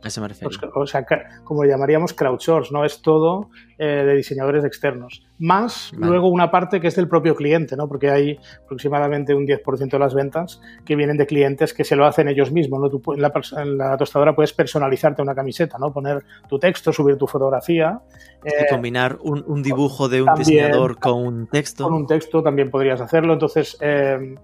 o 0.76 0.88
sea, 0.88 1.06
como 1.44 1.66
llamaríamos 1.66 2.14
crowdsource, 2.14 2.72
¿no? 2.74 2.86
Es 2.86 3.02
todo 3.02 3.50
eh, 3.78 4.04
de 4.06 4.16
diseñadores 4.16 4.64
externos. 4.64 5.26
Más 5.38 5.92
luego 5.98 6.30
una 6.30 6.52
parte 6.52 6.80
que 6.80 6.88
es 6.88 6.96
del 6.96 7.10
propio 7.10 7.36
cliente, 7.36 7.76
¿no? 7.76 7.90
Porque 7.96 8.10
hay 8.12 8.38
aproximadamente 8.66 9.34
un 9.34 9.48
10% 9.48 9.90
de 9.90 10.00
las 10.00 10.14
ventas 10.14 10.60
que 10.84 10.98
vienen 10.98 11.16
de 11.16 11.26
clientes 11.26 11.74
que 11.74 11.86
se 11.86 11.96
lo 11.96 12.06
hacen 12.06 12.28
ellos 12.28 12.52
mismos. 12.52 12.82
¿no? 12.82 12.90
Tú 12.90 13.02
en 13.14 13.22
la, 13.22 13.32
en 13.58 13.78
la 13.78 13.96
tostadora 13.96 14.36
puedes 14.36 14.52
personalizarte 14.52 15.22
una 15.22 15.34
camiseta, 15.34 15.78
¿no? 15.78 15.94
poner 15.94 16.22
tu 16.50 16.60
texto, 16.60 16.92
subir 16.92 17.16
tu 17.16 17.26
fotografía. 17.26 18.02
y 18.44 18.50
eh, 18.50 18.66
combinar 18.70 19.18
un, 19.22 19.46
un, 19.48 19.64
dibujo 19.64 20.10
de 20.10 20.24
un 20.24 20.36
diseñador 20.36 21.00
con 21.00 21.26
un 21.26 21.48
texto. 21.48 21.86
Con 21.86 21.94
un 21.94 22.06
texto 22.06 22.44
también 22.44 22.70
podrías 22.70 23.00
hacerlo. 23.00 23.32
Entonces, 23.32 23.78
eh, 23.80 24.36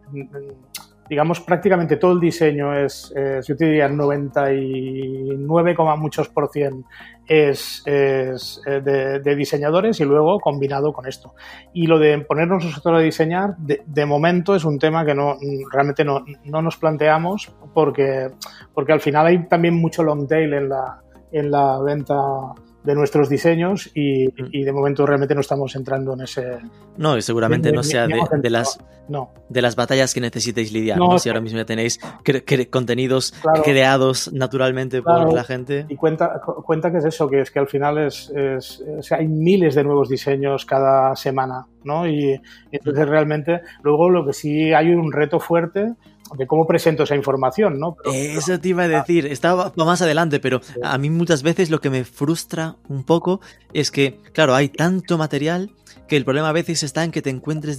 digamos, 1.09 1.41
prácticamente 1.41 1.97
todo 1.97 2.13
el 2.13 2.21
diseño 2.21 2.73
es, 2.73 3.13
yo 3.45 3.57
te 3.57 3.65
diría, 3.65 3.89
99, 3.89 5.75
muchos 5.97 6.29
por 6.29 6.49
cien 6.51 6.85
es, 7.31 7.81
es 7.85 8.61
eh, 8.65 8.81
de, 8.81 9.35
diseñadores 9.37 10.01
y 10.01 10.03
luego 10.03 10.37
combinado 10.41 10.91
con 10.91 11.07
esto. 11.07 11.33
Y 11.71 11.87
lo 11.87 11.97
de 11.97 12.19
ponernos 12.19 12.65
nosotros 12.65 12.99
a 12.99 13.01
diseñar, 13.01 13.55
de, 13.57 14.05
momento 14.05 14.53
es 14.53 14.65
un 14.65 14.77
tema 14.77 15.05
que 15.05 15.15
no 15.15 15.37
realmente 15.71 16.03
no, 16.03 16.25
no, 16.43 16.61
nos 16.61 16.75
planteamos 16.75 17.53
porque, 17.73 18.27
porque 18.73 18.91
al 18.91 18.99
final 18.99 19.27
hay 19.27 19.47
también 19.47 19.75
mucho 19.75 20.03
long 20.03 20.27
tail 20.27 20.53
en 20.53 20.67
la, 20.67 21.01
en 21.31 21.51
la 21.51 21.79
venta 21.81 22.15
de 22.83 22.95
nuestros 22.95 23.29
diseños 23.29 23.87
mm. 23.87 24.47
y, 24.51 24.63
de 24.63 24.73
momento 24.73 25.05
realmente 25.05 25.33
no 25.33 25.41
estamos 25.41 25.73
entrando 25.77 26.13
en 26.13 26.21
ese... 26.21 26.57
No, 26.97 27.15
y 27.15 27.21
seguramente 27.21 27.71
no 27.71 27.83
sea 27.83 28.07
de, 28.07 28.49
las, 28.49 28.77
no. 29.11 29.29
de 29.49 29.61
las 29.61 29.75
batallas 29.75 30.13
que 30.13 30.21
necesitéis 30.21 30.71
lidiar, 30.71 30.97
no, 30.97 31.19
Si 31.19 31.29
ahora 31.29 31.41
mismo 31.41 31.59
ya 31.59 31.65
tenéis 31.65 31.99
contenidos 32.69 33.33
creados 33.63 34.31
naturalmente 34.31 35.01
por 35.01 35.33
la 35.33 35.43
gente. 35.43 35.85
Y 35.89 35.95
cuenta, 35.95 36.41
cuenta 36.41 36.91
que 36.91 36.99
es 36.99 37.05
eso, 37.05 37.29
que 37.29 37.41
es 37.41 37.51
que 37.51 37.59
al 37.59 37.67
final 37.67 37.97
es, 37.97 38.31
hay 39.11 39.27
miles 39.27 39.75
de 39.75 39.83
nuevos 39.83 40.09
diseños 40.09 40.65
cada 40.65 41.15
semana, 41.15 41.67
¿no? 41.83 42.07
Y, 42.07 42.41
entonces 42.71 43.07
realmente, 43.07 43.61
luego 43.83 44.09
lo 44.09 44.25
que 44.25 44.33
sí 44.33 44.73
hay 44.73 44.91
un 44.93 45.11
reto 45.11 45.39
fuerte 45.39 45.93
de 46.37 46.47
cómo 46.47 46.65
presento 46.65 47.03
esa 47.03 47.15
información, 47.15 47.77
¿no? 47.77 47.97
Eso 48.05 48.57
te 48.59 48.69
iba 48.69 48.83
a 48.83 48.87
decir, 48.87 49.25
estaba 49.25 49.73
más 49.75 50.01
adelante, 50.01 50.39
pero 50.39 50.61
a 50.81 50.97
mí 50.97 51.09
muchas 51.09 51.43
veces 51.43 51.69
lo 51.69 51.81
que 51.81 51.89
me 51.89 52.05
frustra 52.05 52.75
un 52.87 53.03
poco 53.03 53.41
es 53.73 53.91
que, 53.91 54.19
claro, 54.33 54.55
hay 54.55 54.69
tanto 54.69 55.17
material 55.17 55.71
que 56.07 56.17
el 56.17 56.25
problema 56.25 56.49
a 56.49 56.53
veces 56.53 56.83
está 56.83 57.03
en 57.03 57.11
que 57.11 57.21
te 57.21 57.29
encuentres 57.29 57.77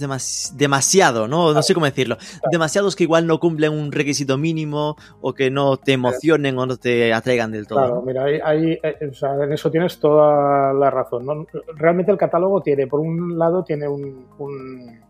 demasiado, 0.57 1.27
¿no? 1.27 1.53
No 1.53 1.61
sé 1.63 1.73
cómo 1.73 1.85
decirlo. 1.85 2.17
Demasiados 2.51 2.95
que 2.95 3.03
igual 3.03 3.27
no 3.27 3.39
cumplen 3.39 3.73
un 3.73 3.91
requisito 3.91 4.37
mínimo 4.37 4.95
o 5.21 5.33
que 5.33 5.51
no 5.51 5.77
te 5.77 5.93
emocionen 5.93 6.57
o 6.57 6.65
no 6.65 6.77
te 6.77 7.13
atraigan 7.13 7.51
del 7.51 7.67
todo. 7.67 7.79
Claro, 7.79 8.03
mira, 8.05 8.23
ahí, 8.23 8.79
eh, 8.83 8.97
en 9.01 9.53
eso 9.53 9.71
tienes 9.71 9.99
toda 9.99 10.73
la 10.73 10.89
razón. 10.89 11.47
Realmente 11.75 12.11
el 12.11 12.17
catálogo 12.17 12.61
tiene, 12.61 12.87
por 12.87 12.99
un 12.99 13.37
lado, 13.37 13.63
tiene 13.63 13.87
un 13.87 14.23
un 14.37 15.02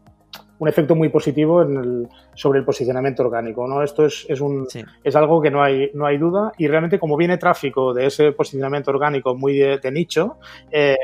efecto 0.67 0.95
muy 0.95 1.09
positivo 1.09 1.61
en 1.61 1.77
el, 1.77 2.07
sobre 2.35 2.59
el 2.59 2.65
posicionamiento 2.65 3.23
orgánico. 3.23 3.67
¿no? 3.67 3.83
Esto 3.83 4.05
es, 4.05 4.25
es, 4.29 4.41
un, 4.41 4.67
es 5.03 5.15
algo 5.15 5.41
que 5.41 5.51
no 5.51 5.61
hay, 5.61 5.91
no 5.93 6.05
hay 6.05 6.17
duda 6.17 6.51
y 6.57 6.67
realmente 6.67 6.99
como 6.99 7.17
viene 7.17 7.37
tráfico 7.37 7.93
de 7.93 8.07
ese 8.07 8.31
posicionamiento 8.31 8.91
orgánico 8.91 9.35
muy 9.35 9.57
de, 9.57 9.91
nicho, 9.91 10.37
eh, 10.71 10.97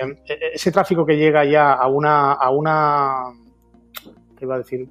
ese 0.54 0.72
tráfico 0.72 1.06
que 1.06 1.18
llega 1.18 1.46
ya 1.46 1.74
a 1.74 1.88
una, 1.88 2.34
a 2.34 2.50
una 2.50 3.34
iba 4.42 4.56
a 4.56 4.60
decir? 4.60 4.88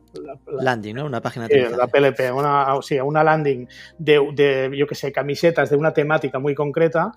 landing, 0.60 0.94
¿no? 0.94 1.06
Una 1.06 1.20
página 1.20 1.48
de 1.48 1.70
La 1.70 1.86
PLP, 1.86 2.32
una, 2.34 2.76
sí, 2.82 2.98
una 3.00 3.24
landing 3.24 3.66
de, 3.98 4.20
de, 4.34 4.70
yo 4.76 4.86
que 4.86 4.94
sé, 4.94 5.12
camisetas 5.12 5.70
de 5.70 5.76
una 5.76 5.92
temática 5.92 6.38
muy 6.38 6.54
concreta, 6.54 7.12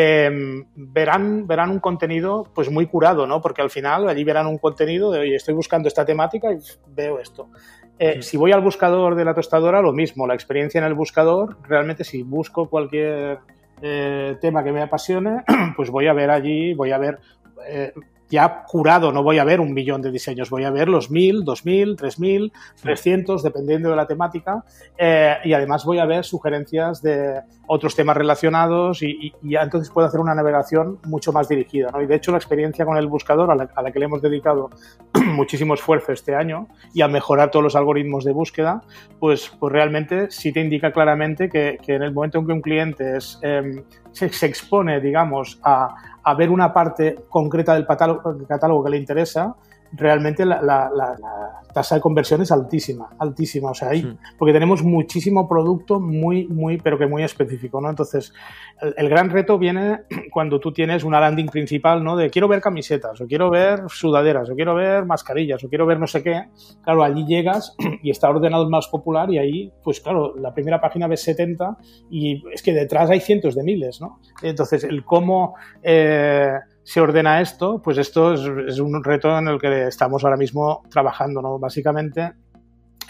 em, 0.00 0.64
verán, 0.76 1.48
verán 1.48 1.70
un 1.70 1.80
contenido 1.80 2.46
pues 2.54 2.70
muy 2.70 2.86
curado, 2.86 3.26
¿no? 3.26 3.40
Porque 3.40 3.62
al 3.62 3.70
final 3.70 4.08
allí 4.08 4.22
verán 4.22 4.46
un 4.46 4.58
contenido 4.58 5.10
de, 5.10 5.20
oye, 5.20 5.34
estoy 5.34 5.54
buscando 5.54 5.88
esta 5.88 6.04
temática 6.04 6.52
y 6.52 6.58
veo 6.94 7.18
esto. 7.18 7.48
Eh, 7.98 8.22
si 8.22 8.36
voy 8.36 8.52
al 8.52 8.60
buscador 8.60 9.16
de 9.16 9.24
la 9.24 9.34
tostadora, 9.34 9.82
lo 9.82 9.92
mismo, 9.92 10.26
la 10.28 10.34
experiencia 10.34 10.78
en 10.78 10.84
el 10.84 10.94
buscador, 10.94 11.56
realmente 11.64 12.04
si 12.04 12.22
busco 12.22 12.68
cualquier 12.68 13.38
eh, 13.82 14.36
tema 14.40 14.62
que 14.62 14.70
me 14.70 14.82
apasione, 14.82 15.42
pues 15.76 15.90
voy 15.90 16.06
a 16.06 16.12
ver 16.12 16.30
allí, 16.30 16.74
voy 16.74 16.92
a 16.92 16.98
ver 16.98 17.18
eh, 17.66 17.92
ya 18.28 18.64
curado, 18.66 19.12
no 19.12 19.22
voy 19.22 19.38
a 19.38 19.44
ver 19.44 19.60
un 19.60 19.72
millón 19.72 20.02
de 20.02 20.10
diseños, 20.10 20.50
voy 20.50 20.64
a 20.64 20.70
ver 20.70 20.88
los 20.88 21.10
mil, 21.10 21.44
dos 21.44 21.64
mil, 21.64 21.96
tres 21.96 22.18
mil, 22.18 22.52
trescientos, 22.80 23.42
dependiendo 23.42 23.90
de 23.90 23.96
la 23.96 24.06
temática, 24.06 24.64
eh, 24.96 25.36
y 25.44 25.52
además 25.52 25.84
voy 25.84 25.98
a 25.98 26.04
ver 26.04 26.24
sugerencias 26.24 27.02
de 27.02 27.40
otros 27.68 27.94
temas 27.94 28.16
relacionados 28.16 29.02
y, 29.02 29.32
entonces 29.42 29.90
puedo 29.90 30.08
hacer 30.08 30.20
una 30.20 30.34
navegación 30.34 30.98
mucho 31.04 31.32
más 31.32 31.48
dirigida. 31.48 31.90
¿no? 31.92 32.02
Y 32.02 32.06
de 32.06 32.16
hecho 32.16 32.32
la 32.32 32.38
experiencia 32.38 32.84
con 32.84 32.96
el 32.96 33.06
buscador, 33.06 33.50
a 33.50 33.54
la, 33.54 33.92
que 33.92 33.98
le 33.98 34.06
hemos 34.06 34.22
dedicado 34.22 34.70
muchísimo 35.26 35.74
esfuerzo 35.74 36.12
este 36.12 36.34
año 36.34 36.66
y 36.94 37.02
a 37.02 37.08
mejorar 37.08 37.50
todos 37.50 37.62
los 37.62 37.76
algoritmos 37.76 38.24
de 38.24 38.32
búsqueda, 38.32 38.82
pues, 39.20 39.52
pues 39.60 39.72
realmente 39.72 40.30
sí 40.30 40.52
te 40.52 40.60
indica 40.60 40.92
claramente 40.92 41.48
que, 41.48 41.78
en 41.86 42.02
el 42.02 42.12
momento 42.12 42.38
en 42.38 42.46
que 42.46 42.52
un 42.52 42.62
cliente 42.62 43.16
es, 43.16 43.38
em, 43.42 43.82
se, 44.12 44.46
expone, 44.46 45.00
digamos, 45.00 45.60
a, 45.62 45.94
a 46.28 46.34
ver 46.34 46.50
una 46.50 46.74
parte 46.74 47.24
concreta 47.30 47.72
del 47.72 47.86
catálogo 47.86 48.84
que 48.84 48.90
le 48.90 48.98
interesa, 48.98 49.54
realmente 49.92 50.44
la, 50.44 50.90
tasa 51.72 51.96
de 51.96 52.00
conversión 52.00 52.42
es 52.42 52.50
altísima, 52.50 53.10
altísima, 53.18 53.70
o 53.70 53.74
sea, 53.74 53.90
ahí, 53.90 54.16
porque 54.38 54.52
tenemos 54.52 54.82
muchísimo 54.82 55.48
producto 55.48 56.00
muy, 56.00 56.46
muy, 56.48 56.78
pero 56.78 56.98
que 56.98 57.06
muy 57.06 57.22
específico, 57.22 57.80
¿no? 57.80 57.90
Entonces, 57.90 58.32
el, 58.96 59.08
gran 59.08 59.30
reto 59.30 59.58
viene 59.58 60.00
cuando 60.32 60.60
tú 60.60 60.72
tienes 60.72 61.04
una 61.04 61.20
landing 61.20 61.48
principal, 61.48 62.02
¿no? 62.02 62.16
De 62.16 62.30
quiero 62.30 62.48
ver 62.48 62.60
camisetas, 62.60 63.20
o 63.20 63.26
quiero 63.26 63.50
ver 63.50 63.82
sudaderas, 63.88 64.50
o 64.50 64.54
quiero 64.54 64.74
ver 64.74 65.04
mascarillas, 65.04 65.62
o 65.64 65.68
quiero 65.68 65.86
ver 65.86 66.00
no 66.00 66.06
sé 66.06 66.22
qué, 66.22 66.44
claro, 66.82 67.02
allí 67.02 67.24
llegas 67.26 67.76
y 68.02 68.10
está 68.10 68.28
ordenado 68.30 68.64
el 68.64 68.70
más 68.70 68.88
popular 68.88 69.30
y 69.30 69.38
ahí, 69.38 69.72
pues 69.82 70.00
claro, 70.00 70.34
la 70.36 70.54
primera 70.54 70.80
página 70.80 71.06
ves 71.06 71.22
70 71.22 71.76
y 72.10 72.42
es 72.52 72.62
que 72.62 72.72
detrás 72.72 73.10
hay 73.10 73.20
cientos 73.20 73.54
de 73.54 73.62
miles, 73.62 74.00
¿no? 74.00 74.20
Entonces, 74.42 74.84
el 74.84 75.04
cómo... 75.04 75.54
Eh, 75.82 76.52
se 76.88 77.02
ordena 77.02 77.42
esto, 77.42 77.82
pues 77.82 77.98
esto 77.98 78.32
es, 78.32 78.80
un 78.80 79.04
reto 79.04 79.36
en 79.36 79.46
el 79.46 79.60
que 79.60 79.88
estamos 79.88 80.24
ahora 80.24 80.38
mismo 80.38 80.84
trabajando, 80.90 81.42
¿no? 81.42 81.58
Básicamente, 81.58 82.32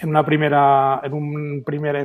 en 0.00 0.08
una 0.08 0.24
primera, 0.24 1.00
en 1.04 1.12
un 1.12 1.62
primer 1.64 2.04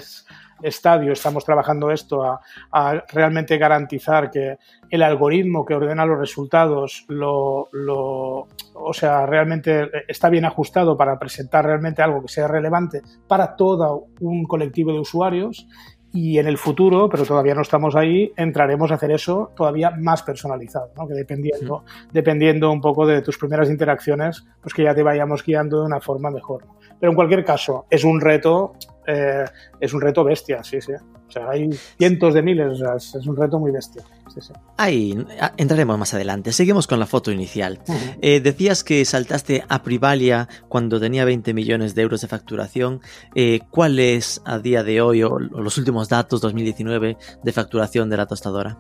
estadio 0.62 1.14
estamos 1.14 1.44
trabajando 1.44 1.90
esto 1.90 2.24
a, 2.24 3.04
realmente 3.12 3.58
garantizar 3.58 4.30
que 4.30 4.58
el 4.88 5.02
algoritmo 5.02 5.66
que 5.66 5.74
ordena 5.74 6.06
los 6.06 6.20
resultados 6.20 7.06
lo, 7.08 7.70
lo, 7.72 8.48
o 8.76 8.94
sea, 8.94 9.26
realmente 9.26 9.90
está 10.08 10.30
bien 10.30 10.46
ajustado 10.46 10.96
para 10.96 11.18
presentar 11.18 11.66
realmente 11.66 12.04
algo 12.04 12.22
que 12.22 12.28
sea 12.28 12.48
relevante 12.48 13.02
para 13.28 13.56
todo 13.56 14.10
un 14.20 14.44
colectivo 14.46 14.94
de 14.94 15.00
usuarios 15.00 15.68
y 16.14 16.38
en 16.38 16.48
el 16.48 16.60
futuro, 16.60 17.10
pero 17.10 17.26
todavía 17.26 17.56
no 17.56 17.64
estamos 17.64 17.96
ahí, 17.96 18.32
entraremos 18.38 18.92
a 18.92 18.96
hacer 18.96 19.12
eso 19.12 19.52
todavía 19.56 19.90
más 19.90 20.22
personalizado, 20.22 20.92
¿no? 20.96 21.08
que 21.08 21.16
dependiendo, 21.16 21.84
dependiendo 22.12 22.72
un 22.72 22.80
poco 22.80 23.08
de 23.08 23.24
tus 23.24 23.40
primeras 23.40 23.70
interacciones, 23.70 24.46
pues 24.62 24.76
que 24.76 24.84
ya 24.84 24.94
te 24.94 25.02
vayamos 25.02 25.44
guiando 25.44 25.80
de 25.80 25.88
una 25.88 26.00
forma 26.00 26.30
mejor. 26.30 26.66
Pero 27.00 27.12
en 27.12 27.16
cualquier 27.16 27.44
caso, 27.44 27.88
es 27.90 28.04
un 28.04 28.22
reto, 28.22 28.74
eh, 29.08 29.44
es 29.80 29.94
un 29.94 30.02
reto 30.02 30.24
bestia, 30.24 30.64
sí, 30.64 30.80
sí. 30.80 30.94
O 31.34 31.40
sea, 31.40 31.50
hay 31.50 31.70
cientos 31.98 32.36
de 32.36 32.44
miles, 32.44 32.80
es 32.96 33.26
un 33.26 33.36
reto 33.36 33.60
muy 33.60 33.72
bestia. 33.72 34.04
Ahí 34.78 35.18
entraremos 35.58 35.98
más 35.98 36.14
adelante. 36.14 36.52
Seguimos 36.52 36.86
con 36.86 37.00
la 37.00 37.06
foto 37.06 37.32
inicial. 37.32 37.80
Eh, 38.22 38.40
decías 38.40 38.84
que 38.84 39.04
saltaste 39.06 39.64
a 39.68 39.84
Privalia 39.84 40.48
cuando 40.70 41.00
tenía 41.00 41.26
20 41.26 41.54
millones 41.54 41.96
de 41.96 42.02
euros 42.04 42.22
de 42.22 42.28
facturación. 42.28 43.02
Eh, 43.36 43.62
¿Cuál 43.70 44.00
es 44.00 44.42
a 44.46 44.60
día 44.60 44.84
de 44.84 45.02
hoy 45.02 45.24
o, 45.24 45.40
los 45.40 45.78
últimos 45.78 46.10
datos 46.10 46.42
2019 46.42 47.18
de 47.44 47.52
facturación 47.52 48.10
de 48.10 48.18
la 48.18 48.26
tostadora? 48.26 48.78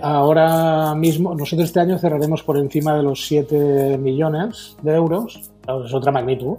ahora 0.00 0.94
mismo, 0.94 1.34
nosotros 1.34 1.68
este 1.68 1.80
año 1.80 1.98
cerraremos 1.98 2.42
por 2.42 2.56
encima 2.56 2.96
de 2.96 3.02
los 3.02 3.26
7 3.26 3.98
millones 3.98 4.76
de 4.82 4.94
euros. 4.94 5.50
Es 5.84 5.94
otra 5.94 6.12
magnitud. 6.12 6.56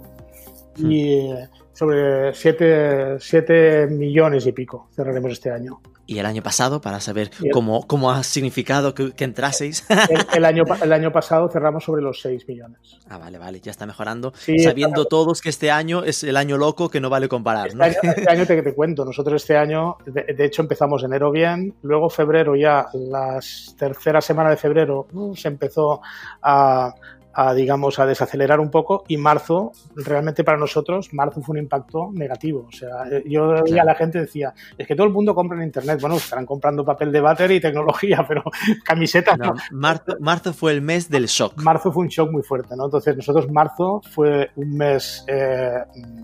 Y 0.78 1.08
eh, 1.08 1.48
sobre 1.76 2.32
7, 2.32 3.16
7 3.20 3.88
millones 3.88 4.46
y 4.46 4.52
pico 4.52 4.88
cerraremos 4.96 5.32
este 5.32 5.50
año 5.50 5.78
y 6.06 6.18
el 6.18 6.26
año 6.26 6.42
pasado 6.42 6.80
para 6.80 7.00
saber 7.00 7.30
cómo, 7.52 7.86
cómo 7.86 8.10
ha 8.10 8.22
significado 8.22 8.94
que, 8.94 9.12
entraseis. 9.18 9.84
El, 10.32 10.44
año, 10.44 10.62
el 10.82 10.92
año 10.92 11.10
pasado 11.10 11.48
cerramos 11.48 11.84
sobre 11.84 12.02
los 12.02 12.20
6 12.20 12.46
millones. 12.46 12.78
Ah, 13.08 13.18
vale, 13.18 13.38
vale, 13.38 13.60
ya 13.60 13.70
está 13.70 13.86
mejorando. 13.86 14.32
sabiendo 14.62 15.06
todos 15.06 15.40
que 15.40 15.48
este 15.48 15.70
año 15.70 16.04
es 16.04 16.22
el 16.22 16.36
año 16.36 16.56
loco 16.56 16.88
que 16.88 17.00
no 17.00 17.10
vale 17.10 17.28
comparar. 17.28 17.68
Este, 17.68 17.82
Año, 17.82 18.12
este 18.16 18.30
año, 18.30 18.46
te, 18.46 18.62
te, 18.62 18.74
cuento, 18.74 19.04
nosotros 19.04 19.42
este 19.42 19.56
año, 19.56 19.96
de, 20.06 20.44
hecho 20.44 20.62
empezamos 20.62 21.02
enero 21.02 21.30
bien, 21.30 21.74
luego 21.82 22.08
febrero 22.08 22.54
ya, 22.54 22.86
la 22.92 23.40
tercera 23.76 24.20
semana 24.20 24.50
de 24.50 24.56
febrero 24.56 25.08
uh, 25.12 25.34
se 25.34 25.48
empezó 25.48 26.00
a, 26.42 26.94
a, 27.38 27.52
digamos, 27.52 27.98
a 27.98 28.06
desacelerar 28.06 28.60
un 28.60 28.70
poco 28.70 29.04
y 29.08 29.18
marzo, 29.18 29.72
realmente 29.94 30.42
para 30.42 30.56
nosotros, 30.56 31.12
marzo 31.12 31.42
fue 31.42 31.52
un 31.52 31.58
impacto 31.58 32.08
negativo. 32.14 32.66
O 32.66 32.72
sea, 32.72 32.90
yo 33.26 33.52
a 33.52 33.84
la 33.84 33.94
gente 33.94 34.18
decía, 34.18 34.54
es 34.78 34.86
que 34.86 34.96
todo 34.96 35.06
el 35.06 35.12
mundo 35.12 35.34
compra 35.34 35.58
en 35.58 35.64
Internet. 35.64 36.00
Bueno, 36.00 36.16
estarán 36.16 36.46
comprando 36.46 36.82
papel 36.82 37.12
de 37.12 37.20
váter 37.20 37.50
y 37.50 37.60
tecnología, 37.60 38.24
pero 38.28 38.42
camisetas 38.82 39.38
no. 39.38 39.54
Marzo, 39.70 40.16
marzo, 40.18 40.54
fue 40.54 40.72
el 40.72 40.80
mes 40.80 41.10
del 41.10 41.26
shock. 41.26 41.62
Marzo 41.62 41.92
fue 41.92 42.04
un 42.04 42.08
shock 42.08 42.32
muy 42.32 42.42
fuerte, 42.42 42.74
¿no? 42.74 42.86
Entonces 42.86 43.14
nosotros 43.14 43.50
marzo 43.50 44.00
fue 44.12 44.50
un 44.56 44.74
mes, 44.74 45.22
eh, 45.28 45.74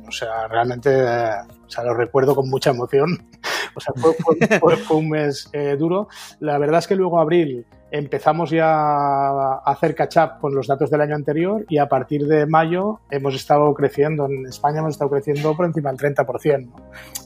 o 0.09 0.11
sea, 0.11 0.49
realmente, 0.49 0.91
eh, 0.99 1.29
o 1.67 1.71
sea, 1.71 1.85
lo 1.85 1.93
recuerdo 1.93 2.35
con 2.35 2.49
mucha 2.49 2.71
emoción. 2.71 3.19
O 3.75 3.81
sea, 3.81 3.95
fue, 3.97 4.77
fue, 4.77 4.97
un 4.99 5.09
mes 5.09 5.49
eh, 5.55 5.77
duro. 5.79 6.09
La 6.41 6.59
verdad 6.59 6.81
es 6.81 6.87
que 6.87 6.95
luego 6.95 7.19
abril 7.19 7.65
empezamos 7.93 8.51
ya 8.51 8.73
a 8.73 9.63
hacer 9.67 9.95
catch 9.95 10.17
up 10.17 10.41
con 10.41 10.55
los 10.55 10.67
datos 10.67 10.91
del 10.91 11.03
año 11.03 11.15
anterior 11.15 11.65
y 11.69 11.77
a 11.77 11.89
partir 11.89 12.27
de 12.27 12.47
mayo 12.47 13.01
hemos 13.11 13.35
estado 13.35 13.73
creciendo, 13.75 14.25
en 14.25 14.47
España 14.47 14.79
hemos 14.79 14.93
estado 14.93 15.11
creciendo 15.11 15.55
por 15.55 15.67
encima 15.67 15.93
del 15.93 16.17
30%. 16.17 16.73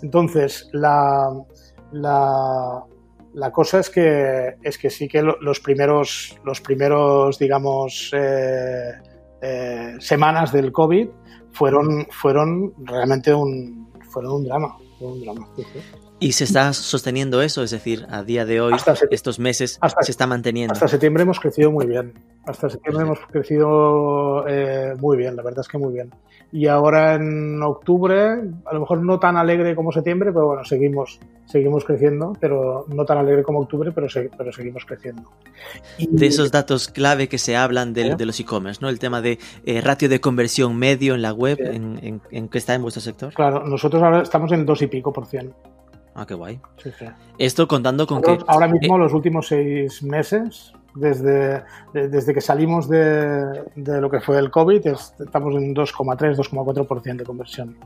Entonces, 0.02 0.68
la, 0.72 1.30
la, 1.92 3.52
cosa 3.52 3.78
es 3.78 3.90
que, 3.90 4.56
es 4.60 4.76
que 4.76 4.90
sí 4.90 5.06
que 5.06 5.22
los 5.22 5.60
primeros, 5.60 6.36
los 6.44 6.60
primeros 6.60 7.38
digamos, 7.38 8.10
eh, 8.12 8.90
eh, 9.40 9.94
semanas 10.00 10.52
del 10.52 10.72
COVID 10.72 11.08
fueron, 11.52 12.08
fueron 12.10 12.74
realmente 12.78 13.32
un, 13.32 13.92
fueron 14.10 14.32
un 14.32 14.44
drama. 14.44 14.76
Un 14.98 15.20
drama 15.20 15.46
¿Y 16.18 16.32
se 16.32 16.44
está 16.44 16.72
sosteniendo 16.72 17.42
eso? 17.42 17.62
Es 17.62 17.70
decir, 17.70 18.06
a 18.10 18.22
día 18.22 18.46
de 18.46 18.60
hoy, 18.60 18.74
estos 19.10 19.38
meses, 19.38 19.78
se 20.00 20.10
está 20.10 20.26
manteniendo. 20.26 20.72
Hasta 20.72 20.88
septiembre 20.88 21.24
hemos 21.24 21.38
crecido 21.38 21.70
muy 21.70 21.86
bien. 21.86 22.14
Hasta 22.46 22.70
septiembre 22.70 23.04
hemos 23.04 23.18
crecido 23.30 24.46
eh, 24.48 24.94
muy 24.98 25.16
bien, 25.16 25.36
la 25.36 25.42
verdad 25.42 25.60
es 25.60 25.68
que 25.68 25.78
muy 25.78 25.92
bien. 25.92 26.10
Y 26.52 26.68
ahora 26.68 27.16
en 27.16 27.60
octubre, 27.62 28.40
a 28.64 28.72
lo 28.72 28.80
mejor 28.80 29.02
no 29.02 29.18
tan 29.18 29.36
alegre 29.36 29.74
como 29.74 29.92
septiembre, 29.92 30.32
pero 30.32 30.46
bueno, 30.46 30.64
seguimos, 30.64 31.18
seguimos 31.44 31.84
creciendo, 31.84 32.34
pero 32.40 32.86
no 32.88 33.04
tan 33.04 33.18
alegre 33.18 33.42
como 33.42 33.58
octubre, 33.58 33.90
pero, 33.92 34.06
pero 34.38 34.52
seguimos 34.52 34.84
creciendo. 34.86 35.28
de 35.98 36.26
esos 36.26 36.52
datos 36.52 36.88
clave 36.88 37.28
que 37.28 37.38
se 37.38 37.56
hablan 37.56 37.92
de, 37.92 38.14
de 38.14 38.26
los 38.26 38.38
e-commerce, 38.38 38.78
¿no? 38.80 38.88
El 38.88 39.00
tema 39.00 39.20
de 39.20 39.38
eh, 39.66 39.80
ratio 39.80 40.08
de 40.08 40.20
conversión 40.20 40.76
medio 40.76 41.14
en 41.14 41.22
la 41.22 41.32
web, 41.32 41.58
en, 41.60 41.98
en, 42.02 42.22
en, 42.30 42.48
qué 42.48 42.58
está 42.58 42.74
en 42.74 42.82
vuestro 42.82 43.02
sector? 43.02 43.34
Claro, 43.34 43.66
nosotros 43.66 44.02
ahora 44.02 44.22
estamos 44.22 44.50
en 44.52 44.64
dos 44.64 44.80
y 44.82 44.86
pico 44.86 45.12
por 45.12 45.26
cien. 45.26 45.52
Ah, 46.18 46.24
qué 46.26 46.32
guay. 46.32 46.58
Esto 47.36 47.68
contando 47.68 48.06
con 48.06 48.22
que... 48.22 48.38
Ahora 48.46 48.68
mismo, 48.68 48.96
eh, 48.96 49.00
los 49.00 49.12
últimos 49.12 49.48
seis 49.48 50.02
meses, 50.02 50.72
desde, 50.94 51.62
desde 51.92 52.32
que 52.32 52.40
salimos 52.40 52.88
de, 52.88 53.62
de, 53.74 54.00
lo 54.00 54.08
que 54.08 54.20
fue 54.20 54.38
el 54.38 54.50
COVID, 54.50 54.86
estamos 54.86 55.54
en 55.56 55.74
2,3, 55.74 56.36
2,4% 56.36 57.16
de 57.16 57.24
conversión. 57.24 57.76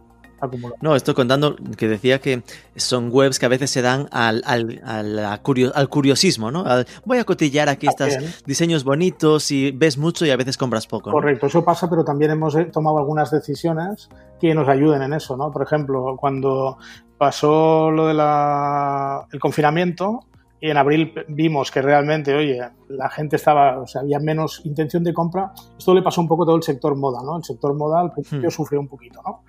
Acumulada. 0.41 0.79
No, 0.81 0.97
esto 0.97 1.15
contando 1.15 1.57
que 1.77 1.89
decía 1.89 2.21
que 2.21 2.43
son 2.77 3.11
webs 3.13 3.39
que 3.39 3.47
a 3.47 3.49
veces 3.49 3.71
se 3.71 3.83
dan 3.83 4.09
al, 4.11 4.43
al, 4.47 4.81
al, 4.85 5.19
al 5.19 5.89
curiosismo, 5.89 6.51
¿no? 6.51 6.65
Al, 6.65 6.87
voy 7.05 7.19
a 7.19 7.25
cotillar 7.25 7.69
aquí 7.69 7.87
estos 7.87 8.45
diseños 8.47 8.85
bonitos 8.85 9.51
y 9.51 9.71
ves 9.73 9.99
mucho 9.99 10.25
y 10.25 10.31
a 10.31 10.37
veces 10.37 10.57
compras 10.57 10.87
poco. 10.87 11.11
¿no? 11.11 11.15
Correcto, 11.15 11.47
eso 11.47 11.65
pasa, 11.65 11.89
pero 11.89 12.05
también 12.05 12.31
hemos 12.31 12.57
tomado 12.73 12.99
algunas 12.99 13.31
decisiones 13.31 14.09
que 14.41 14.55
nos 14.55 14.69
ayuden 14.69 15.03
en 15.03 15.13
eso, 15.13 15.37
¿no? 15.37 15.51
Por 15.53 15.63
ejemplo, 15.63 16.17
cuando 16.19 16.79
pasó 17.19 17.91
lo 17.91 18.07
del 18.07 18.21
el 19.33 19.41
confinamiento 19.41 20.21
y 20.61 20.71
en 20.71 20.77
abril 20.77 21.13
vimos 21.29 21.71
que 21.71 21.81
realmente, 21.81 22.35
oye, 22.35 22.61
la 22.89 23.09
gente 23.09 23.37
estaba, 23.37 23.81
o 23.81 23.87
sea, 23.87 24.03
había 24.03 24.19
menos 24.19 24.61
intención 24.65 25.03
de 25.03 25.15
compra. 25.15 25.53
Esto 25.79 25.95
le 25.95 26.03
pasó 26.03 26.21
un 26.21 26.29
poco 26.29 26.43
a 26.43 26.47
todo 26.47 26.57
el 26.57 26.63
sector 26.63 26.95
moda, 26.97 27.21
¿no? 27.25 27.39
El 27.39 27.45
sector 27.45 27.75
moda 27.75 28.01
al 28.01 28.13
principio 28.13 28.49
hmm. 28.49 28.53
sufrió 28.53 28.81
un 28.81 28.89
poquito, 28.89 29.23
¿no? 29.25 29.43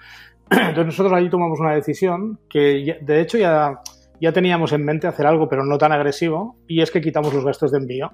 Entonces 0.52 0.86
nosotros 0.86 1.14
ahí 1.14 1.30
tomamos 1.30 1.60
una 1.60 1.74
decisión 1.74 2.40
que, 2.50 2.98
de 3.02 3.22
hecho, 3.22 3.38
ya, 3.38 3.80
ya 4.20 4.34
teníamos 4.34 4.74
en 4.74 4.84
mente 4.84 5.08
hacer 5.08 5.26
algo, 5.26 5.48
pero 5.48 5.66
no 5.66 5.78
tan 5.78 5.94
agresivo, 5.94 6.58
y 6.68 6.82
es 6.82 6.92
que 6.92 7.02
quitamos 7.02 7.34
los 7.34 7.46
gastos 7.46 7.72
de 7.72 7.78
envío 7.78 8.12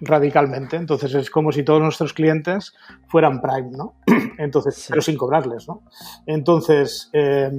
radicalmente. 0.00 0.76
Entonces 0.76 1.14
es 1.14 1.30
como 1.30 1.52
si 1.52 1.62
todos 1.62 1.80
nuestros 1.80 2.12
clientes 2.12 2.74
fueran 3.08 3.40
Prime, 3.40 3.70
¿no? 3.70 3.94
Entonces, 4.38 4.74
sí. 4.74 4.86
pero 4.90 5.02
sin 5.02 5.16
cobrarles, 5.16 5.68
¿no? 5.68 5.82
Entonces, 6.26 7.08
eh, 7.12 7.50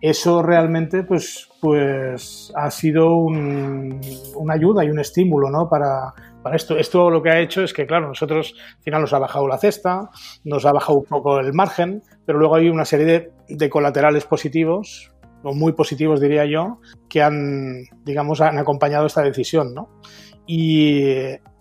eso 0.00 0.42
realmente 0.42 1.02
pues, 1.02 1.48
pues 1.60 2.52
ha 2.56 2.70
sido 2.70 3.16
un, 3.16 4.00
una 4.34 4.54
ayuda 4.54 4.84
y 4.84 4.90
un 4.90 4.98
estímulo 4.98 5.50
¿no? 5.50 5.68
para, 5.68 6.14
para 6.42 6.56
esto. 6.56 6.76
Esto 6.76 7.10
lo 7.10 7.22
que 7.22 7.30
ha 7.30 7.40
hecho 7.40 7.62
es 7.62 7.72
que, 7.72 7.86
claro, 7.86 8.08
nosotros 8.08 8.54
al 8.76 8.82
final 8.82 9.00
nos 9.02 9.12
ha 9.12 9.18
bajado 9.18 9.46
la 9.46 9.58
cesta, 9.58 10.08
nos 10.44 10.64
ha 10.64 10.72
bajado 10.72 10.98
un 10.98 11.04
poco 11.04 11.38
el 11.38 11.52
margen, 11.52 12.02
pero 12.24 12.38
luego 12.38 12.56
hay 12.56 12.68
una 12.68 12.84
serie 12.84 13.06
de, 13.06 13.32
de 13.48 13.70
colaterales 13.70 14.24
positivos, 14.24 15.12
o 15.42 15.54
muy 15.54 15.72
positivos 15.72 16.20
diría 16.20 16.44
yo, 16.46 16.80
que 17.08 17.22
han, 17.22 17.84
digamos, 18.04 18.40
han 18.40 18.58
acompañado 18.58 19.06
esta 19.06 19.22
decisión, 19.22 19.74
¿no? 19.74 19.88
Y, 20.46 21.14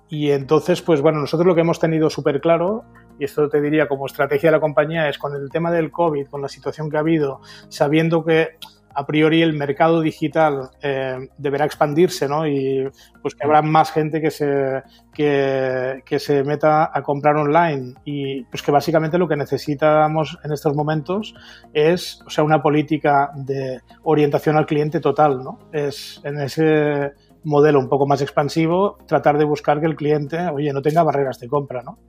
y 0.10 0.32
entonces, 0.32 0.82
pues 0.82 1.02
bueno, 1.02 1.20
nosotros 1.20 1.46
lo 1.46 1.56
que 1.56 1.62
hemos 1.62 1.80
tenido 1.80 2.10
súper 2.10 2.42
claro 2.42 2.84
y 3.20 3.26
esto 3.26 3.48
te 3.50 3.62
diría 3.62 3.88
como 3.88 4.06
estrategia 4.06 4.50
de 4.50 4.58
la 4.58 4.62
compañía, 4.62 5.10
es 5.10 5.18
con 5.18 5.36
el 5.36 5.50
tema 5.50 5.72
del 5.72 5.92
COVID, 5.92 6.28
con 6.28 6.42
la 6.42 6.50
situación 6.50 6.90
que 6.90 6.98
ha 6.98 7.02
habido, 7.02 7.42
sabiendo 7.70 8.24
que 8.24 8.58
a 9.00 9.06
priori 9.06 9.42
el 9.42 9.54
mercado 9.54 10.02
digital 10.02 10.72
eh, 10.82 11.30
deberá 11.38 11.66
expandirse, 11.66 12.28
¿no? 12.28 12.48
Y 12.48 12.90
pues 13.22 13.36
que 13.36 13.46
habrá 13.46 13.62
más 13.62 13.92
gente 13.92 14.20
que 14.20 14.32
se, 14.32 14.84
que, 15.14 16.20
se 16.20 16.44
meta 16.44 16.92
a 16.94 17.02
comprar 17.02 17.38
online 17.38 17.94
y 18.04 18.44
pues 18.46 18.62
que 18.62 18.72
básicamente 18.72 19.18
lo 19.18 19.28
que 19.28 19.36
necesitamos 19.36 20.38
en 20.44 20.52
estos 20.52 20.76
momentos 20.76 21.34
es, 21.74 22.20
o 22.26 22.30
sea, 22.30 22.44
una 22.44 22.62
política 22.62 23.32
de 23.36 23.80
orientación 24.04 24.58
al 24.58 24.66
cliente 24.66 25.00
total, 25.00 25.44
¿no? 25.44 25.60
Es 25.72 26.20
en 26.24 26.42
ese 26.42 27.14
modelo 27.44 27.80
un 27.80 27.90
poco 27.90 28.06
más 28.06 28.22
expansivo, 28.22 28.98
tratar 29.06 29.38
de 29.38 29.46
buscar 29.46 29.80
que 29.80 29.86
el 29.86 29.96
cliente, 29.96 30.38
oye, 30.50 30.74
no 30.74 30.82
tenga 30.82 31.04
barreras 31.04 31.40
de 31.40 31.48
compra, 31.48 31.82
¿no? 31.84 32.00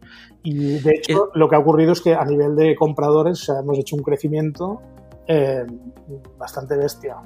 Y 0.43 0.79
de 0.79 0.93
hecho, 0.97 1.31
lo 1.35 1.49
que 1.49 1.57
ha 1.57 1.59
ocurrido 1.59 1.93
es 1.93 2.01
que 2.01 2.15
a 2.15 2.25
nivel 2.25 2.57
de 2.57 2.75
compradores 2.75 3.49
hemos 3.49 3.79
hecho 3.79 3.97
un 3.97 4.03
crecimiento 4.03 4.81
eh, 5.33 5.65
bastante 6.37 6.77
bestia. 6.77 7.17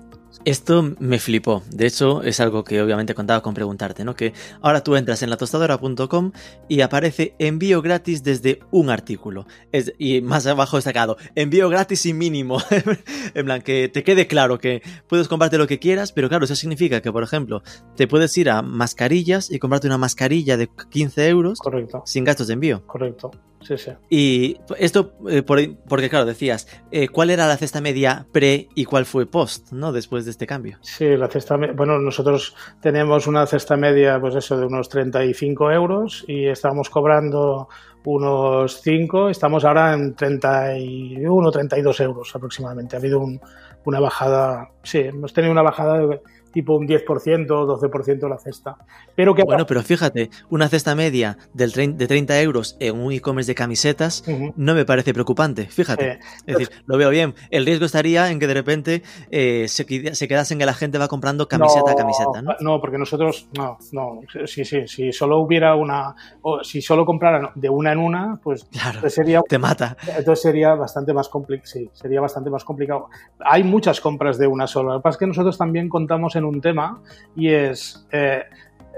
Esto 0.44 0.94
me 0.98 1.18
flipó. 1.18 1.62
De 1.70 1.86
hecho, 1.86 2.22
es 2.22 2.38
algo 2.38 2.64
que 2.64 2.82
obviamente 2.82 3.14
contaba 3.14 3.40
con 3.40 3.54
preguntarte, 3.54 4.04
¿no? 4.04 4.14
Que 4.14 4.34
ahora 4.60 4.82
tú 4.82 4.96
entras 4.96 5.22
en 5.22 5.30
latostadora.com 5.30 6.32
y 6.68 6.82
aparece 6.82 7.34
envío 7.38 7.80
gratis 7.80 8.22
desde 8.22 8.60
un 8.70 8.90
artículo. 8.90 9.46
Es, 9.72 9.94
y 9.96 10.20
más 10.20 10.46
abajo 10.46 10.76
destacado, 10.76 11.16
envío 11.34 11.70
gratis 11.70 12.04
y 12.04 12.12
mínimo. 12.12 12.58
en 13.34 13.44
plan, 13.46 13.62
que 13.62 13.88
te 13.88 14.02
quede 14.02 14.26
claro 14.26 14.58
que 14.58 14.82
puedes 15.08 15.28
comprarte 15.28 15.56
lo 15.56 15.66
que 15.66 15.78
quieras, 15.78 16.12
pero 16.12 16.28
claro, 16.28 16.44
eso 16.44 16.56
significa 16.56 17.00
que, 17.00 17.10
por 17.10 17.22
ejemplo, 17.22 17.62
te 17.96 18.06
puedes 18.06 18.36
ir 18.36 18.50
a 18.50 18.60
mascarillas 18.60 19.50
y 19.50 19.58
comprarte 19.58 19.86
una 19.86 19.98
mascarilla 19.98 20.58
de 20.58 20.68
15 20.90 21.28
euros 21.28 21.58
Correcto. 21.58 22.02
sin 22.04 22.24
gastos 22.24 22.48
de 22.48 22.52
envío. 22.54 22.86
Correcto. 22.86 23.30
Sí, 23.66 23.78
sí. 23.78 23.92
Y 24.10 24.58
esto, 24.78 25.14
eh, 25.28 25.42
por, 25.42 25.58
porque 25.88 26.10
claro, 26.10 26.26
decías, 26.26 26.68
eh, 26.90 27.08
¿cuál 27.08 27.30
era 27.30 27.46
la 27.46 27.56
cesta 27.56 27.80
media 27.80 28.26
pre 28.30 28.68
y 28.74 28.84
cuál 28.84 29.06
fue 29.06 29.26
post, 29.26 29.72
¿no? 29.72 29.92
Después 29.92 30.26
de 30.26 30.32
este 30.32 30.46
cambio. 30.46 30.78
Sí, 30.82 31.16
la 31.16 31.28
cesta 31.28 31.56
bueno, 31.56 31.98
nosotros 31.98 32.54
tenemos 32.80 33.26
una 33.26 33.46
cesta 33.46 33.76
media, 33.76 34.20
pues 34.20 34.34
eso, 34.34 34.58
de 34.58 34.66
unos 34.66 34.88
35 34.88 35.70
euros 35.70 36.24
y 36.28 36.46
estábamos 36.46 36.90
cobrando 36.90 37.68
unos 38.04 38.82
5, 38.82 39.30
estamos 39.30 39.64
ahora 39.64 39.94
en 39.94 40.14
31, 40.14 41.50
32 41.50 42.00
euros 42.00 42.36
aproximadamente. 42.36 42.96
Ha 42.96 42.98
habido 42.98 43.20
un, 43.20 43.40
una 43.84 44.00
bajada, 44.00 44.70
sí, 44.82 44.98
hemos 44.98 45.32
tenido 45.32 45.52
una 45.52 45.62
bajada 45.62 45.98
de 45.98 46.20
tipo 46.54 46.76
un 46.76 46.86
10%, 46.86 47.46
12% 47.46 48.28
la 48.28 48.38
cesta. 48.38 48.76
Pero 49.14 49.34
que 49.34 49.42
bueno, 49.42 49.66
pero 49.66 49.82
fíjate, 49.82 50.30
una 50.48 50.68
cesta 50.68 50.94
media 50.94 51.36
del 51.52 51.72
de 51.72 52.06
30 52.06 52.40
euros 52.40 52.76
en 52.78 52.96
un 52.98 53.12
e-commerce 53.12 53.50
de 53.50 53.56
camisetas 53.56 54.22
uh 54.26 54.30
-huh. 54.30 54.52
no 54.56 54.74
me 54.74 54.84
parece 54.84 55.12
preocupante, 55.12 55.66
fíjate. 55.66 56.12
Eh, 56.12 56.18
es 56.46 56.56
decir, 56.56 56.70
lo 56.86 56.96
veo 56.96 57.10
bien. 57.10 57.34
El 57.50 57.66
riesgo 57.66 57.86
estaría 57.86 58.30
en 58.30 58.38
que 58.38 58.46
de 58.46 58.54
repente 58.54 59.02
eh, 59.30 59.66
se, 59.68 59.84
se 60.14 60.28
quedase 60.28 60.54
en 60.54 60.60
que 60.60 60.66
la 60.66 60.74
gente 60.74 60.96
va 60.96 61.08
comprando 61.08 61.48
camiseta 61.48 61.86
no, 61.86 61.92
a 61.92 61.96
camiseta, 61.96 62.42
¿no? 62.42 62.54
No, 62.60 62.80
porque 62.80 62.98
nosotros, 62.98 63.48
no, 63.58 63.78
no, 63.92 64.20
sí, 64.46 64.64
sí, 64.64 64.86
si 64.86 65.12
solo 65.12 65.38
hubiera 65.38 65.74
una, 65.74 66.14
o 66.42 66.62
si 66.62 66.80
solo 66.80 67.04
compraran 67.04 67.50
de 67.56 67.68
una 67.68 67.92
en 67.92 67.98
una, 67.98 68.40
pues 68.42 68.64
claro, 68.64 69.10
sería... 69.10 69.42
Te 69.42 69.58
mata. 69.58 69.96
Entonces 70.06 70.40
sería 70.40 70.74
bastante 70.74 71.12
más 71.12 71.28
complicado, 71.28 71.66
sí, 71.66 71.90
sería 71.92 72.20
bastante 72.20 72.48
más 72.48 72.64
complicado. 72.64 73.08
Hay 73.44 73.64
muchas 73.64 74.00
compras 74.00 74.38
de 74.38 74.46
una 74.46 74.68
sola, 74.68 74.92
lo 74.92 74.98
que 75.00 75.02
pasa 75.02 75.16
es 75.16 75.18
que 75.18 75.26
nosotros 75.26 75.58
también 75.58 75.88
contamos 75.88 76.36
en 76.36 76.43
un 76.44 76.60
tema 76.60 77.00
y 77.34 77.48
es, 77.48 78.06
eh, 78.12 78.42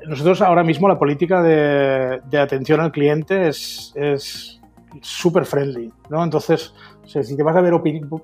nosotros 0.06 0.42
ahora 0.42 0.64
mismo 0.64 0.88
la 0.88 0.98
política 0.98 1.42
de, 1.42 2.38
atención 2.38 2.80
al 2.80 2.92
cliente 2.92 3.48
es 3.48 4.60
súper 5.00 5.44
friendly, 5.44 5.92
¿no? 6.10 6.22
Entonces, 6.22 6.72
si 7.04 7.36
te 7.36 7.42
vas 7.42 7.56
a 7.56 7.60
ver 7.60 7.72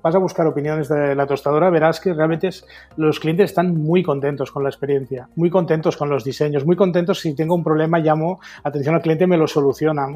vas 0.01 0.15
a 0.15 0.17
buscar 0.17 0.45
opiniones 0.47 0.89
de 0.89 1.15
la 1.15 1.25
tostadora, 1.25 1.69
verás 1.69 1.99
que 1.99 2.13
realmente 2.13 2.49
los 2.97 3.19
clientes 3.19 3.51
están 3.51 3.75
muy 3.75 4.03
contentos 4.03 4.51
con 4.51 4.63
la 4.63 4.69
experiencia, 4.69 5.29
muy 5.35 5.49
contentos 5.49 5.97
con 5.97 6.09
los 6.09 6.23
diseños, 6.23 6.65
muy 6.65 6.75
contentos 6.75 7.19
si 7.19 7.35
tengo 7.35 7.55
un 7.55 7.63
problema, 7.63 7.99
llamo 7.99 8.39
atención 8.63 8.95
al 8.95 9.01
cliente, 9.01 9.27
me 9.27 9.37
lo 9.37 9.47
soluciona. 9.47 10.07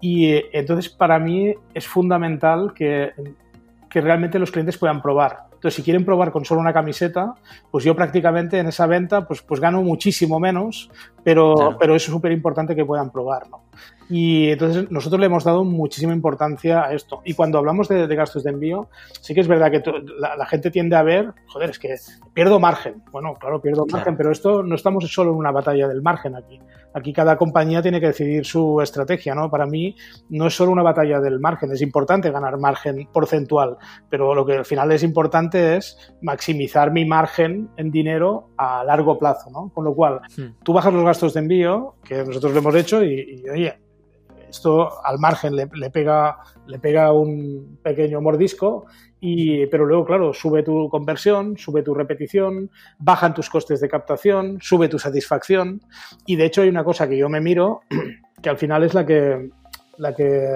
Y 0.00 0.32
eh, 0.32 0.46
entonces 0.52 0.88
para 0.88 1.18
mí 1.18 1.54
es 1.74 1.86
fundamental 1.86 2.72
que, 2.74 3.12
que 3.94 4.00
realmente 4.00 4.40
los 4.40 4.50
clientes 4.50 4.76
puedan 4.76 5.00
probar. 5.00 5.44
Entonces, 5.52 5.76
si 5.76 5.84
quieren 5.84 6.04
probar 6.04 6.32
con 6.32 6.44
solo 6.44 6.60
una 6.60 6.72
camiseta, 6.72 7.32
pues 7.70 7.84
yo 7.84 7.94
prácticamente 7.94 8.58
en 8.58 8.66
esa 8.66 8.88
venta 8.88 9.24
pues, 9.24 9.40
pues 9.40 9.60
gano 9.60 9.84
muchísimo 9.84 10.40
menos, 10.40 10.90
pero, 11.22 11.76
pero 11.78 11.94
es 11.94 12.02
súper 12.02 12.32
importante 12.32 12.74
que 12.74 12.84
puedan 12.84 13.12
probar. 13.12 13.48
¿no? 13.48 13.62
Y 14.08 14.50
entonces 14.50 14.90
nosotros 14.90 15.18
le 15.20 15.26
hemos 15.26 15.44
dado 15.44 15.64
muchísima 15.64 16.12
importancia 16.12 16.84
a 16.84 16.92
esto. 16.92 17.22
Y 17.24 17.34
cuando 17.34 17.58
hablamos 17.58 17.88
de, 17.88 18.06
gastos 18.14 18.44
de 18.44 18.50
envío, 18.50 18.88
sí 19.20 19.34
que 19.34 19.40
es 19.40 19.48
verdad 19.48 19.70
que 19.70 19.82
la, 20.18 20.46
gente 20.46 20.70
tiende 20.70 20.96
a 20.96 21.02
ver, 21.02 21.32
joder, 21.46 21.70
es 21.70 21.78
que 21.78 21.94
pierdo 22.34 22.60
margen. 22.60 23.02
Bueno, 23.10 23.34
claro, 23.34 23.60
pierdo 23.60 23.86
margen, 23.90 24.16
pero 24.16 24.30
esto 24.30 24.62
no 24.62 24.74
estamos 24.74 25.10
solo 25.10 25.30
en 25.30 25.38
una 25.38 25.50
batalla 25.50 25.88
del 25.88 26.02
margen 26.02 26.36
aquí. 26.36 26.60
Aquí 26.92 27.12
cada 27.12 27.36
compañía 27.36 27.82
tiene 27.82 28.00
que 28.00 28.08
decidir 28.08 28.44
su 28.44 28.80
estrategia, 28.80 29.34
¿no? 29.34 29.50
Para 29.50 29.66
mí 29.66 29.96
no 30.28 30.46
es 30.46 30.54
solo 30.54 30.70
una 30.70 30.82
batalla 30.82 31.18
del 31.18 31.40
margen, 31.40 31.72
es 31.72 31.82
importante 31.82 32.30
ganar 32.30 32.56
margen 32.58 33.08
porcentual, 33.12 33.78
pero 34.08 34.32
lo 34.32 34.46
que 34.46 34.58
al 34.58 34.64
final 34.64 34.92
es 34.92 35.02
importante 35.02 35.76
es 35.76 36.14
maximizar 36.22 36.92
mi 36.92 37.04
margen 37.04 37.68
en 37.76 37.90
dinero 37.90 38.50
a 38.56 38.84
largo 38.84 39.18
plazo, 39.18 39.50
¿no? 39.50 39.72
Con 39.74 39.84
lo 39.84 39.94
cual, 39.94 40.20
hmm. 40.36 40.62
tú 40.62 40.72
bajas 40.72 40.94
los 40.94 41.04
gastos 41.04 41.34
de 41.34 41.40
envío, 41.40 41.96
que 42.04 42.22
nosotros 42.22 42.52
lo 42.52 42.60
hemos 42.60 42.74
hecho, 42.76 43.02
y, 43.02 43.42
y 43.44 43.48
oye, 43.48 43.74
esto 44.54 45.04
al 45.04 45.18
margen 45.18 45.56
le, 45.56 45.90
pega, 45.90 46.38
le 46.66 46.78
pega 46.78 47.12
un 47.12 47.78
pequeño 47.82 48.20
mordisco, 48.20 48.86
y, 49.20 49.66
pero 49.66 49.86
luego, 49.86 50.04
claro, 50.04 50.32
sube 50.32 50.62
tu 50.62 50.88
conversión, 50.88 51.56
sube 51.56 51.82
tu 51.82 51.94
repetición, 51.94 52.70
bajan 52.98 53.34
tus 53.34 53.48
costes 53.48 53.80
de 53.80 53.88
captación, 53.88 54.58
sube 54.60 54.88
tu 54.88 54.98
satisfacción. 54.98 55.80
Y 56.26 56.36
de 56.36 56.44
hecho 56.44 56.62
hay 56.62 56.68
una 56.68 56.84
cosa 56.84 57.08
que 57.08 57.16
yo 57.16 57.28
me 57.28 57.40
miro, 57.40 57.80
que 58.42 58.50
al 58.50 58.58
final 58.58 58.84
es 58.84 58.92
la 58.92 59.06
que, 59.06 59.50
la 59.96 60.14
que 60.14 60.46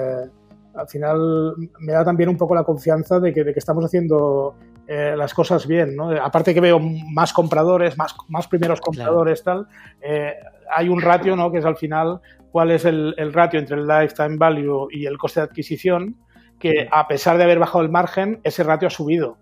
al 0.74 0.88
final 0.88 1.54
me 1.80 1.92
da 1.92 2.04
también 2.04 2.28
un 2.28 2.36
poco 2.36 2.54
la 2.54 2.64
confianza 2.64 3.18
de 3.20 3.32
que, 3.32 3.42
de 3.42 3.52
que 3.52 3.58
estamos 3.58 3.84
haciendo 3.84 4.54
eh, 4.86 5.14
las 5.16 5.34
cosas 5.34 5.66
bien, 5.66 5.96
¿no? 5.96 6.10
Aparte 6.10 6.54
que 6.54 6.60
veo 6.60 6.78
más 6.78 7.32
compradores, 7.32 7.98
más, 7.98 8.14
más 8.28 8.48
primeros 8.48 8.80
compradores, 8.80 9.42
tal, 9.42 9.66
eh, 10.00 10.34
hay 10.70 10.88
un 10.88 11.00
ratio, 11.00 11.36
¿no? 11.36 11.50
Que 11.50 11.58
es 11.58 11.64
al 11.64 11.76
final 11.76 12.20
cuál 12.50 12.70
es 12.70 12.84
el, 12.84 13.14
ratio 13.32 13.60
entre 13.60 13.76
el 13.76 13.86
lifetime 13.86 14.36
value 14.36 14.88
y 14.90 15.06
el 15.06 15.18
coste 15.18 15.40
de 15.40 15.44
adquisición, 15.44 16.16
que 16.58 16.88
a 16.90 17.06
pesar 17.06 17.38
de 17.38 17.44
haber 17.44 17.58
bajado 17.58 17.82
el 17.82 17.90
margen, 17.90 18.40
ese 18.42 18.64
ratio 18.64 18.88
ha 18.88 18.90
subido. 18.90 19.36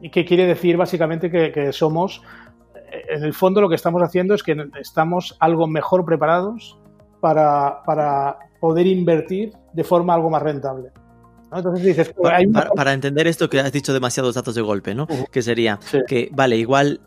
¿Y 0.00 0.10
qué 0.10 0.24
quiere 0.24 0.46
decir 0.46 0.76
básicamente 0.76 1.30
que, 1.30 1.72
somos, 1.72 2.22
eh, 2.74 3.04
en 3.10 3.24
el 3.24 3.34
fondo 3.34 3.60
lo 3.60 3.68
que 3.68 3.74
estamos 3.74 4.02
haciendo 4.02 4.34
es 4.34 4.42
que 4.42 4.56
estamos 4.80 5.36
algo 5.40 5.66
mejor 5.66 6.04
preparados 6.04 6.78
para, 7.20 8.38
poder 8.60 8.86
invertir 8.86 9.52
de 9.72 9.84
forma 9.84 10.14
algo 10.14 10.30
más 10.30 10.42
rentable. 10.42 10.90
Entonces 11.52 11.84
dices, 11.84 12.12
para, 12.76 12.92
entender 12.92 13.26
esto 13.26 13.48
que 13.48 13.60
has 13.60 13.72
dicho 13.72 13.92
demasiados 13.92 14.34
datos 14.34 14.54
de 14.54 14.62
golpe, 14.62 14.94
¿no? 14.94 15.06
Que 15.30 15.42
sería 15.42 15.78
que, 16.06 16.28
vale, 16.32 16.56
igual 16.56 17.00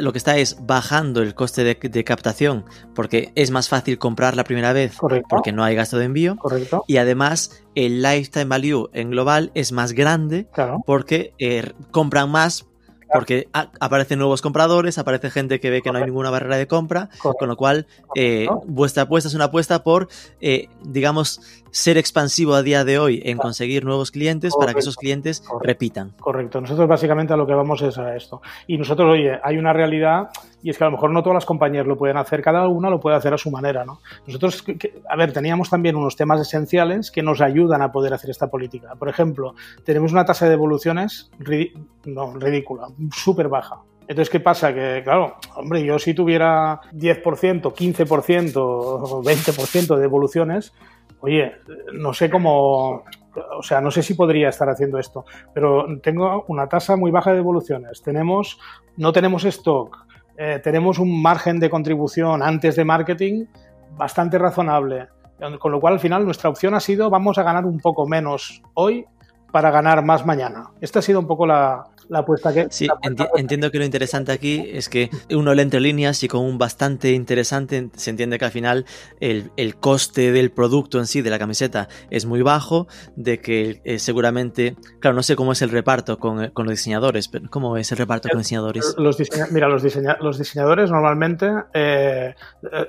lo 0.00 0.12
que 0.12 0.18
está 0.18 0.36
es 0.36 0.58
bajando 0.60 1.22
el 1.22 1.34
coste 1.34 1.64
de, 1.64 2.04
captación 2.04 2.64
porque 2.94 3.32
es 3.34 3.50
más 3.50 3.68
fácil 3.68 3.98
comprar 3.98 4.36
la 4.36 4.44
primera 4.44 4.72
vez 4.72 4.96
porque 5.28 5.52
no 5.52 5.64
hay 5.64 5.74
gasto 5.74 5.98
de 5.98 6.06
envío. 6.06 6.36
Correcto. 6.36 6.84
Y 6.86 6.96
además 6.96 7.64
el 7.74 8.02
lifetime 8.02 8.46
value 8.46 8.90
en 8.92 9.10
global 9.10 9.50
es 9.54 9.72
más 9.72 9.92
grande 9.92 10.48
porque 10.86 11.34
eh, 11.38 11.72
compran 11.90 12.30
más 12.30 12.66
porque 13.12 13.48
aparecen 13.52 14.18
nuevos 14.18 14.42
compradores, 14.42 14.98
aparece 14.98 15.30
gente 15.30 15.60
que 15.60 15.70
ve 15.70 15.82
que 15.82 15.90
no 15.90 15.98
hay 15.98 16.04
ninguna 16.04 16.30
barrera 16.30 16.56
de 16.56 16.66
compra, 16.66 17.08
con 17.38 17.48
lo 17.48 17.56
cual 17.56 17.86
eh, 18.14 18.46
vuestra 18.66 19.04
apuesta 19.04 19.28
es 19.28 19.34
una 19.34 19.44
apuesta 19.44 19.82
por, 19.82 20.08
eh, 20.40 20.68
digamos, 20.82 21.40
ser 21.70 21.98
expansivo 21.98 22.54
a 22.54 22.62
día 22.62 22.84
de 22.84 22.98
hoy 22.98 23.22
en 23.24 23.38
conseguir 23.38 23.84
nuevos 23.84 24.10
clientes 24.10 24.54
para 24.58 24.72
que 24.72 24.80
esos 24.80 24.96
clientes 24.96 25.42
repitan. 25.62 26.12
Correcto, 26.20 26.60
nosotros 26.60 26.88
básicamente 26.88 27.32
a 27.32 27.36
lo 27.36 27.46
que 27.46 27.54
vamos 27.54 27.82
es 27.82 27.98
a 27.98 28.16
esto. 28.16 28.42
Y 28.66 28.78
nosotros, 28.78 29.10
oye, 29.10 29.38
hay 29.42 29.58
una 29.58 29.72
realidad 29.72 30.30
y 30.62 30.70
es 30.70 30.78
que 30.78 30.84
a 30.84 30.88
lo 30.88 30.92
mejor 30.92 31.10
no 31.10 31.22
todas 31.22 31.34
las 31.34 31.44
compañías 31.44 31.86
lo 31.86 31.96
pueden 31.96 32.16
hacer, 32.16 32.42
cada 32.42 32.66
una 32.68 32.90
lo 32.90 33.00
puede 33.00 33.16
hacer 33.16 33.32
a 33.32 33.38
su 33.38 33.50
manera, 33.50 33.84
¿no? 33.84 34.00
Nosotros, 34.26 34.64
a 35.08 35.16
ver, 35.16 35.32
teníamos 35.32 35.70
también 35.70 35.96
unos 35.96 36.16
temas 36.16 36.40
esenciales 36.40 37.10
que 37.10 37.22
nos 37.22 37.40
ayudan 37.40 37.82
a 37.82 37.92
poder 37.92 38.12
hacer 38.14 38.30
esta 38.30 38.48
política. 38.48 38.94
Por 38.96 39.08
ejemplo, 39.08 39.54
tenemos 39.84 40.12
una 40.12 40.24
tasa 40.24 40.46
de 40.46 40.52
devoluciones 40.52 41.30
ridícula, 41.38 42.88
súper 43.12 43.48
baja. 43.48 43.82
Entonces, 44.08 44.30
¿qué 44.30 44.40
pasa? 44.40 44.72
Que, 44.72 45.02
claro, 45.04 45.36
hombre, 45.54 45.84
yo 45.84 45.98
si 45.98 46.14
tuviera 46.14 46.80
10%, 46.92 47.74
15%, 47.74 48.52
20% 48.52 49.94
de 49.94 50.00
devoluciones, 50.00 50.72
oye, 51.20 51.52
no 51.92 52.14
sé 52.14 52.30
cómo, 52.30 53.04
o 53.58 53.62
sea, 53.62 53.82
no 53.82 53.90
sé 53.90 54.02
si 54.02 54.14
podría 54.14 54.48
estar 54.48 54.68
haciendo 54.70 54.98
esto, 54.98 55.26
pero 55.52 55.86
tengo 56.02 56.46
una 56.48 56.66
tasa 56.68 56.96
muy 56.96 57.10
baja 57.10 57.30
de 57.30 57.36
devoluciones. 57.36 58.02
Tenemos, 58.02 58.58
no 58.96 59.12
tenemos 59.12 59.44
stock, 59.44 60.06
eh, 60.38 60.60
tenemos 60.62 61.00
un 61.00 61.20
margen 61.20 61.58
de 61.58 61.68
contribución 61.68 62.44
antes 62.44 62.76
de 62.76 62.84
marketing 62.84 63.46
bastante 63.96 64.38
razonable. 64.38 65.08
Con 65.60 65.72
lo 65.72 65.80
cual, 65.80 65.94
al 65.94 66.00
final, 66.00 66.24
nuestra 66.24 66.48
opción 66.48 66.74
ha 66.74 66.80
sido 66.80 67.10
vamos 67.10 67.38
a 67.38 67.42
ganar 67.42 67.64
un 67.64 67.78
poco 67.78 68.06
menos 68.06 68.62
hoy 68.74 69.04
para 69.50 69.70
ganar 69.70 70.04
más 70.04 70.26
mañana. 70.26 70.70
Esta 70.80 70.98
ha 70.98 71.02
sido 71.02 71.20
un 71.20 71.26
poco 71.26 71.46
la, 71.46 71.86
la 72.08 72.20
apuesta 72.20 72.52
que... 72.52 72.66
Sí, 72.70 72.88
entiendo 73.36 73.70
que 73.70 73.78
lo 73.78 73.84
interesante 73.84 74.32
aquí 74.32 74.68
es 74.72 74.88
que 74.88 75.10
uno 75.30 75.54
lee 75.54 75.62
entre 75.62 75.80
líneas 75.80 76.22
y 76.22 76.28
con 76.28 76.44
un 76.44 76.58
bastante 76.58 77.12
interesante 77.12 77.90
se 77.94 78.10
entiende 78.10 78.38
que 78.38 78.44
al 78.44 78.50
final 78.50 78.86
el, 79.20 79.50
coste 79.76 80.32
del 80.32 80.50
producto 80.50 80.98
en 80.98 81.06
sí, 81.06 81.22
de 81.22 81.30
la 81.30 81.38
camiseta, 81.38 81.88
es 82.10 82.26
muy 82.26 82.42
bajo, 82.42 82.88
de 83.16 83.40
que 83.40 83.80
eh, 83.84 83.98
seguramente, 83.98 84.76
claro, 85.00 85.14
no 85.14 85.22
sé 85.22 85.36
cómo 85.36 85.52
es 85.52 85.62
el 85.62 85.70
reparto 85.70 86.18
con, 86.18 86.50
los 86.54 86.68
diseñadores, 86.68 87.28
pero 87.28 87.48
¿cómo 87.50 87.76
es 87.76 87.92
el 87.92 87.98
reparto 87.98 88.28
con 88.28 88.38
diseñadores? 88.38 88.94
Los 88.96 89.18
mira, 89.50 89.68
los, 89.68 89.82
los 90.20 90.38
diseñadores 90.38 90.90
normalmente, 90.90 91.50
eh, 91.74 92.34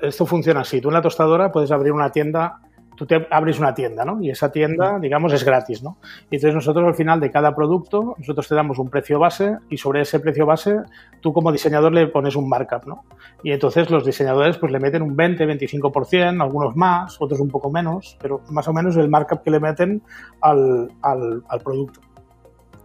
esto 0.02 0.26
funciona 0.26 0.62
así, 0.62 0.82
tú 0.82 0.90
en 0.90 0.96
la 0.96 1.02
tostadora 1.02 1.52
puedes 1.52 1.72
abrir 1.72 1.92
una 1.92 2.12
tienda 2.12 2.60
tú 3.00 3.06
te 3.06 3.26
abres 3.32 3.58
una 3.60 3.74
tienda, 3.74 4.04
¿no? 4.04 4.22
Y 4.22 4.30
esa 4.30 4.52
tienda, 4.52 5.00
digamos, 5.00 5.32
es 5.32 5.46
gratis, 5.46 5.82
¿no? 5.82 5.96
Y 6.30 6.36
entonces 6.36 6.54
nosotros 6.54 6.86
al 6.86 6.96
final 6.96 7.22
de 7.22 7.32
cada 7.32 7.56
producto, 7.56 8.14
nosotros 8.18 8.46
te 8.50 8.56
damos 8.56 8.78
un 8.78 8.90
precio 8.90 9.18
base 9.20 9.56
y 9.70 9.78
sobre 9.78 10.02
ese 10.02 10.20
precio 10.20 10.46
base 10.46 10.76
tú 11.22 11.32
como 11.32 11.50
diseñador 11.54 11.94
le 11.94 12.08
pones 12.08 12.36
un 12.36 12.50
markup, 12.50 12.86
¿no? 12.86 13.06
Y 13.42 13.54
entonces 13.54 13.90
los 13.90 14.04
diseñadores 14.04 14.58
pues 14.58 14.74
le 14.74 14.82
meten 14.82 15.02
un 15.02 15.16
20, 15.16 15.48
25%, 15.48 16.42
algunos 16.42 16.76
más, 16.76 17.16
otros 17.22 17.40
un 17.40 17.48
poco 17.48 17.72
menos, 17.72 18.18
pero 18.22 18.42
más 18.50 18.68
o 18.68 18.74
menos 18.74 18.98
el 18.98 19.08
markup 19.08 19.44
que 19.44 19.52
le 19.52 19.62
meten 19.62 20.02
al, 20.42 20.92
al, 21.02 21.42
al 21.48 21.62
producto. 21.62 22.02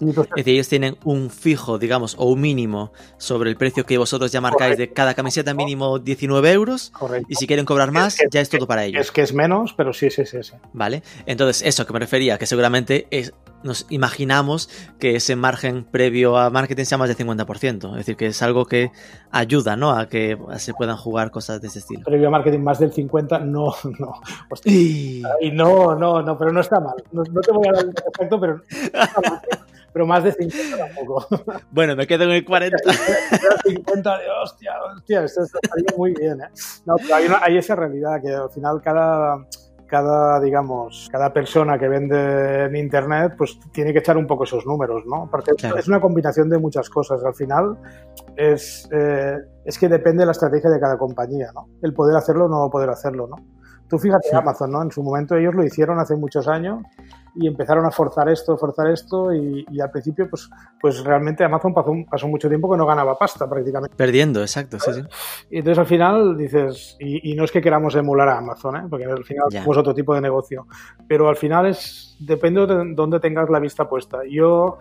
Es 0.00 0.16
decir, 0.36 0.54
ellos 0.54 0.68
tienen 0.68 0.96
un 1.04 1.30
fijo, 1.30 1.78
digamos, 1.78 2.16
o 2.18 2.26
un 2.26 2.40
mínimo 2.40 2.92
sobre 3.18 3.50
el 3.50 3.56
precio 3.56 3.86
que 3.86 3.98
vosotros 3.98 4.32
ya 4.32 4.40
marcáis 4.40 4.76
de 4.76 4.92
cada 4.92 5.14
camiseta 5.14 5.54
mínimo 5.54 5.98
19 5.98 6.52
euros. 6.52 6.90
Correcto. 6.90 7.26
Y 7.30 7.34
si 7.36 7.46
quieren 7.46 7.64
cobrar 7.64 7.90
más, 7.90 8.18
ya 8.30 8.40
es 8.40 8.48
todo 8.48 8.66
para 8.66 8.84
ellos. 8.84 9.00
Es 9.00 9.10
que 9.10 9.22
es 9.22 9.32
menos, 9.32 9.72
pero 9.74 9.92
sí, 9.92 10.10
sí, 10.10 10.24
sí, 10.26 10.42
sí. 10.42 10.52
Vale. 10.72 11.02
Entonces, 11.26 11.62
eso 11.66 11.86
que 11.86 11.92
me 11.92 11.98
refería, 11.98 12.38
que 12.38 12.46
seguramente 12.46 13.06
es, 13.10 13.32
nos 13.64 13.86
imaginamos 13.88 14.68
que 14.98 15.16
ese 15.16 15.34
margen 15.34 15.84
previo 15.84 16.36
a 16.36 16.50
marketing 16.50 16.84
sea 16.84 16.98
más 16.98 17.08
del 17.08 17.16
50%. 17.16 17.90
Es 17.90 17.96
decir, 17.96 18.16
que 18.16 18.26
es 18.26 18.42
algo 18.42 18.66
que 18.66 18.92
ayuda, 19.30 19.76
¿no? 19.76 19.92
A 19.92 20.08
que 20.08 20.38
se 20.58 20.74
puedan 20.74 20.96
jugar 20.96 21.30
cosas 21.30 21.60
de 21.60 21.68
ese 21.68 21.80
estilo. 21.80 22.04
Previo 22.04 22.28
a 22.28 22.30
marketing 22.30 22.60
más 22.60 22.78
del 22.78 22.92
50%, 22.92 23.44
no, 23.44 23.74
no. 23.98 24.14
y... 24.64 25.22
no, 25.52 25.94
no, 25.96 26.22
no, 26.22 26.38
pero 26.38 26.52
no 26.52 26.60
está 26.60 26.78
mal. 26.78 26.94
No, 27.10 27.22
te 27.24 27.52
voy 27.52 27.66
a 27.68 27.72
dar 27.72 27.84
el 27.84 27.90
efecto, 27.90 28.38
pero 28.38 28.62
pero 29.92 30.06
más 30.06 30.24
de 30.24 30.32
50 30.32 30.76
tampoco. 30.76 31.26
Bueno, 31.70 31.96
me 31.96 32.06
quedo 32.06 32.24
en 32.24 32.30
el 32.30 32.44
40. 32.44 32.76
50 33.64 34.18
de 34.18 34.24
hostia, 34.42 34.72
hostia, 34.82 35.24
eso 35.24 35.42
estaría 35.42 35.96
muy 35.96 36.12
bien. 36.12 36.40
¿eh? 36.40 36.48
No, 36.84 36.96
pero 36.96 37.14
hay, 37.14 37.26
hay, 37.42 37.58
esa 37.58 37.76
realidad 37.76 38.20
que 38.20 38.32
al 38.32 38.50
final 38.50 38.82
cada, 38.82 39.46
cada, 39.86 40.40
digamos, 40.40 41.08
cada 41.10 41.32
persona 41.32 41.78
que 41.78 41.88
vende 41.88 42.64
en 42.64 42.76
Internet, 42.76 43.34
pues 43.36 43.58
tiene 43.72 43.92
que 43.92 43.98
echar 43.98 44.16
un 44.16 44.26
poco 44.26 44.44
esos 44.44 44.66
números, 44.66 45.04
¿no? 45.06 45.28
Porque 45.30 45.52
es 45.76 45.88
una 45.88 46.00
combinación 46.00 46.48
de 46.48 46.58
muchas 46.58 46.88
cosas. 46.88 47.22
Al 47.24 47.34
final 47.34 47.76
es, 48.36 48.88
eh, 48.92 49.36
es 49.64 49.78
que 49.78 49.88
depende 49.88 50.22
de 50.22 50.26
la 50.26 50.32
estrategia 50.32 50.70
de 50.70 50.80
cada 50.80 50.96
compañía, 50.96 51.48
¿no? 51.54 51.68
El 51.82 51.92
poder 51.94 52.16
hacerlo 52.16 52.46
o 52.46 52.48
no 52.48 52.70
poder 52.70 52.90
hacerlo, 52.90 53.26
¿no? 53.26 53.36
Tú 53.88 53.98
fíjate 53.98 54.34
Amazon, 54.34 54.70
¿no? 54.70 54.82
En 54.82 54.90
su 54.90 55.02
momento 55.02 55.36
ellos 55.36 55.54
lo 55.54 55.64
hicieron 55.64 55.98
hace 56.00 56.16
muchos 56.16 56.48
años 56.48 56.82
y 57.36 57.46
empezaron 57.48 57.84
a 57.84 57.90
forzar 57.90 58.28
esto, 58.28 58.56
forzar 58.56 58.90
esto 58.90 59.32
y, 59.32 59.64
al 59.80 59.90
principio 59.90 60.28
pues, 60.28 60.48
pues 60.80 61.02
realmente 61.04 61.44
Amazon 61.44 61.74
pasó, 61.74 61.92
pasó, 62.08 62.28
mucho 62.28 62.48
tiempo 62.48 62.70
que 62.70 62.76
no 62.76 62.86
ganaba 62.86 63.18
pasta 63.18 63.48
prácticamente. 63.48 63.96
Perdiendo, 63.96 64.40
exacto, 64.40 64.78
sí, 64.78 64.92
sí. 64.94 65.02
Y 65.50 65.58
entonces 65.58 65.78
al 65.78 65.86
final 65.86 66.36
dices, 66.36 66.96
y, 67.00 67.34
no 67.34 67.44
es 67.44 67.50
que 67.50 67.60
queramos 67.60 67.94
emular 67.96 68.28
a 68.28 68.38
Amazon, 68.38 68.76
¿eh? 68.76 68.82
porque 68.88 69.04
al 69.04 69.24
final 69.24 69.46
es 69.52 69.66
otro 69.66 69.94
tipo 69.94 70.14
de 70.14 70.20
negocio, 70.20 70.66
pero 71.08 71.28
al 71.28 71.36
final 71.36 71.66
es, 71.66 72.16
depende 72.20 72.66
de 72.66 72.94
dónde 72.94 73.20
tengas 73.20 73.50
la 73.50 73.58
vista 73.58 73.88
puesta. 73.88 74.20
Yo 74.28 74.78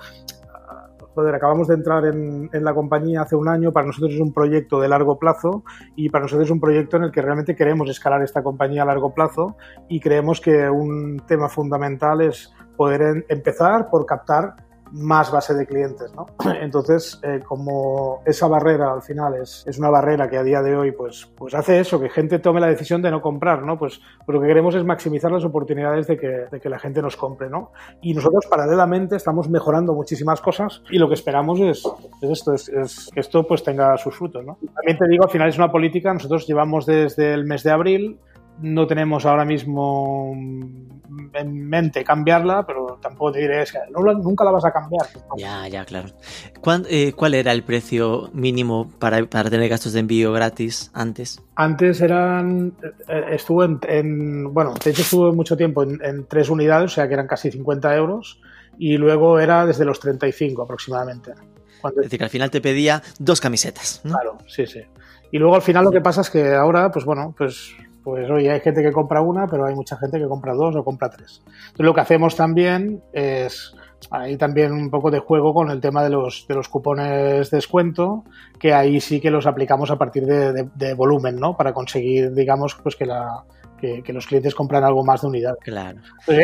acabamos 1.34 1.68
de 1.68 1.76
entrar 1.76 2.06
en, 2.06 2.50
la 2.52 2.74
compañía 2.74 3.22
hace 3.22 3.36
un 3.36 3.48
año, 3.48 3.72
para 3.72 3.88
nosotros 3.88 4.14
es 4.14 4.20
un 4.20 4.34
proyecto 4.34 4.80
de 4.80 4.88
largo 4.88 5.18
plazo 5.18 5.64
y 5.96 6.10
para 6.10 6.24
nosotros 6.24 6.48
es 6.48 6.52
un 6.52 6.60
proyecto 6.60 6.98
en 6.98 7.04
el 7.04 7.12
que 7.12 7.22
realmente 7.22 7.56
queremos 7.56 7.90
escalar 7.90 8.22
esta 8.22 8.44
compañía 8.44 8.84
a 8.84 8.86
largo 8.86 9.14
plazo 9.14 9.56
y 9.90 10.00
creemos 10.00 10.42
que 10.42 10.70
un 10.70 11.22
tema 11.28 11.50
fundamental 11.50 12.22
es 12.22 12.54
poder 12.78 13.26
empezar 13.30 13.90
por 13.90 14.06
captar 14.06 14.56
más 14.94 15.32
base 15.32 15.54
de 15.56 15.66
clientes, 15.66 16.14
¿no? 16.16 16.28
Entonces, 16.62 17.20
eh, 17.24 17.42
como 17.46 18.22
esa 18.26 18.48
barrera 18.48 18.94
al 18.94 19.02
final 19.02 19.36
es, 19.42 19.64
es, 19.68 19.80
una 19.80 19.90
barrera 19.90 20.30
que 20.30 20.38
a 20.38 20.44
día 20.44 20.62
de 20.62 20.76
hoy 20.76 20.92
pues, 20.92 21.30
pues 21.36 21.56
hace 21.56 21.80
eso, 21.80 22.00
que 22.00 22.10
gente 22.10 22.40
tome 22.40 22.62
la 22.62 22.68
decisión 22.68 23.02
de 23.02 23.10
no 23.10 23.22
comprar, 23.22 23.64
¿no? 23.64 23.78
Pues, 23.78 24.00
pues 24.26 24.36
lo 24.36 24.42
que 24.42 24.48
queremos 24.48 24.76
es 24.76 24.84
maximizar 24.86 25.32
las 25.32 25.44
oportunidades 25.44 26.08
de 26.08 26.18
que, 26.18 26.28
de 26.52 26.60
que, 26.60 26.70
la 26.70 26.80
gente 26.80 27.02
nos 27.02 27.18
compre, 27.18 27.50
¿no? 27.50 27.72
Y 28.02 28.14
nosotros 28.14 28.46
paralelamente 28.50 29.16
estamos 29.16 29.50
mejorando 29.50 29.94
muchísimas 29.94 30.42
cosas 30.42 30.82
y 30.90 30.98
lo 30.98 31.08
que 31.08 31.16
esperamos 31.16 31.60
es, 31.60 31.84
es 32.22 32.30
esto, 32.30 32.54
es, 32.54 32.70
es, 32.70 33.10
que 33.14 33.20
esto 33.20 33.46
pues 33.48 33.64
tenga 33.64 33.98
sus 33.98 34.16
frutos, 34.16 34.46
¿no? 34.46 34.58
También 34.76 34.98
te 34.98 35.08
digo, 35.08 35.26
al 35.26 35.30
final 35.30 35.50
es 35.50 35.58
una 35.58 35.72
política, 35.72 36.14
nosotros 36.14 36.48
llevamos 36.48 36.86
desde 36.86 37.34
el 37.34 37.46
mes 37.46 37.64
de 37.64 37.72
abril 37.72 38.20
no 38.62 38.88
tenemos 38.88 39.26
ahora 39.26 39.46
mismo 39.46 40.32
en 41.34 41.68
mente 41.68 42.04
cambiarla, 42.04 42.66
pero 42.66 42.98
tampoco 43.02 43.34
te 43.34 43.40
diré 43.40 43.64
que 43.66 43.80
nunca 43.92 44.44
la 44.44 44.52
vas 44.52 44.66
a 44.66 44.72
cambiar. 44.72 45.08
Ya, 45.38 45.68
ya, 45.68 45.86
claro. 45.86 46.10
Eh, 46.90 47.14
¿Cuál, 47.16 47.34
era 47.34 47.52
el 47.52 47.64
precio 47.64 48.30
mínimo 48.34 48.90
para, 49.00 49.26
tener 49.26 49.70
gastos 49.70 49.94
de 49.94 50.00
envío 50.00 50.32
gratis 50.32 50.92
antes? 50.94 51.42
Antes 51.56 52.02
eran, 52.02 52.74
eh, 53.08 53.26
estuvo 53.32 53.64
en, 53.64 54.54
bueno, 54.54 54.74
de 54.84 54.92
hecho 54.92 55.02
estuvo 55.02 55.34
mucho 55.34 55.58
tiempo 55.58 55.84
en, 55.84 56.26
tres 56.28 56.50
unidades, 56.50 56.92
o 56.92 56.96
sea 56.96 57.08
que 57.08 57.14
eran 57.14 57.28
casi 57.28 57.52
50 57.52 57.96
euros, 57.96 58.40
y 58.78 58.98
luego 58.98 59.40
era 59.40 59.66
desde 59.66 59.86
los 59.86 60.00
35 60.00 60.64
aproximadamente. 60.64 61.32
es 61.32 61.96
decir, 61.96 62.20
que 62.20 62.26
al 62.26 62.32
final 62.32 62.50
te 62.50 62.62
pedía 62.62 63.04
dos 63.20 63.40
camisetas. 63.42 64.02
Claro, 64.04 64.38
sí, 64.48 64.66
sí. 64.66 64.82
Y 65.32 65.40
luego 65.40 65.56
al 65.56 65.64
final 65.64 65.84
lo 65.84 65.92
que 65.92 66.02
pasa 66.02 66.22
es 66.22 66.30
que 66.30 66.54
ahora, 66.54 66.92
pues 66.92 67.06
bueno, 67.06 67.34
pues 67.36 67.76
pues 68.04 68.30
oye, 68.30 68.52
hay 68.52 68.60
gente 68.60 68.82
que 68.82 68.92
compra 68.92 69.22
una, 69.22 69.48
pero 69.48 69.66
hay 69.66 69.76
mucha 69.76 69.98
gente 69.98 70.20
que 70.20 70.28
compra 70.28 70.54
dos 70.54 70.76
o 70.76 70.84
compra 70.84 71.10
tres. 71.10 71.42
Entonces 71.46 71.86
lo 71.86 71.94
que 71.94 72.02
hacemos 72.02 72.36
también 72.36 73.02
es 73.14 73.74
ahí 74.12 74.38
también 74.38 74.72
un 74.74 74.90
poco 74.90 75.12
de 75.12 75.20
juego 75.20 75.54
con 75.54 75.70
el 75.70 75.80
tema 75.80 76.04
de 76.04 76.10
los, 76.10 76.46
de 76.48 76.56
los 76.56 76.68
cupones 76.68 77.50
de 77.50 77.58
descuento, 77.58 78.24
que 78.60 78.74
ahí 78.74 79.00
sí 79.00 79.20
que 79.20 79.32
los 79.32 79.48
aplicamos 79.48 79.92
a 79.92 79.98
partir 79.98 80.26
de, 80.26 80.94
volumen, 80.94 81.38
¿no? 81.38 81.56
Para 81.56 81.74
conseguir, 81.74 82.34
digamos, 82.34 82.76
pues 82.76 82.96
que 82.96 83.06
la, 83.06 83.44
que, 83.80 84.14
los 84.14 84.28
clientes 84.28 84.56
compran 84.56 84.84
algo 84.84 85.04
más 85.04 85.22
de 85.22 85.28
unidad. 85.28 85.56
Claro. 85.62 86.00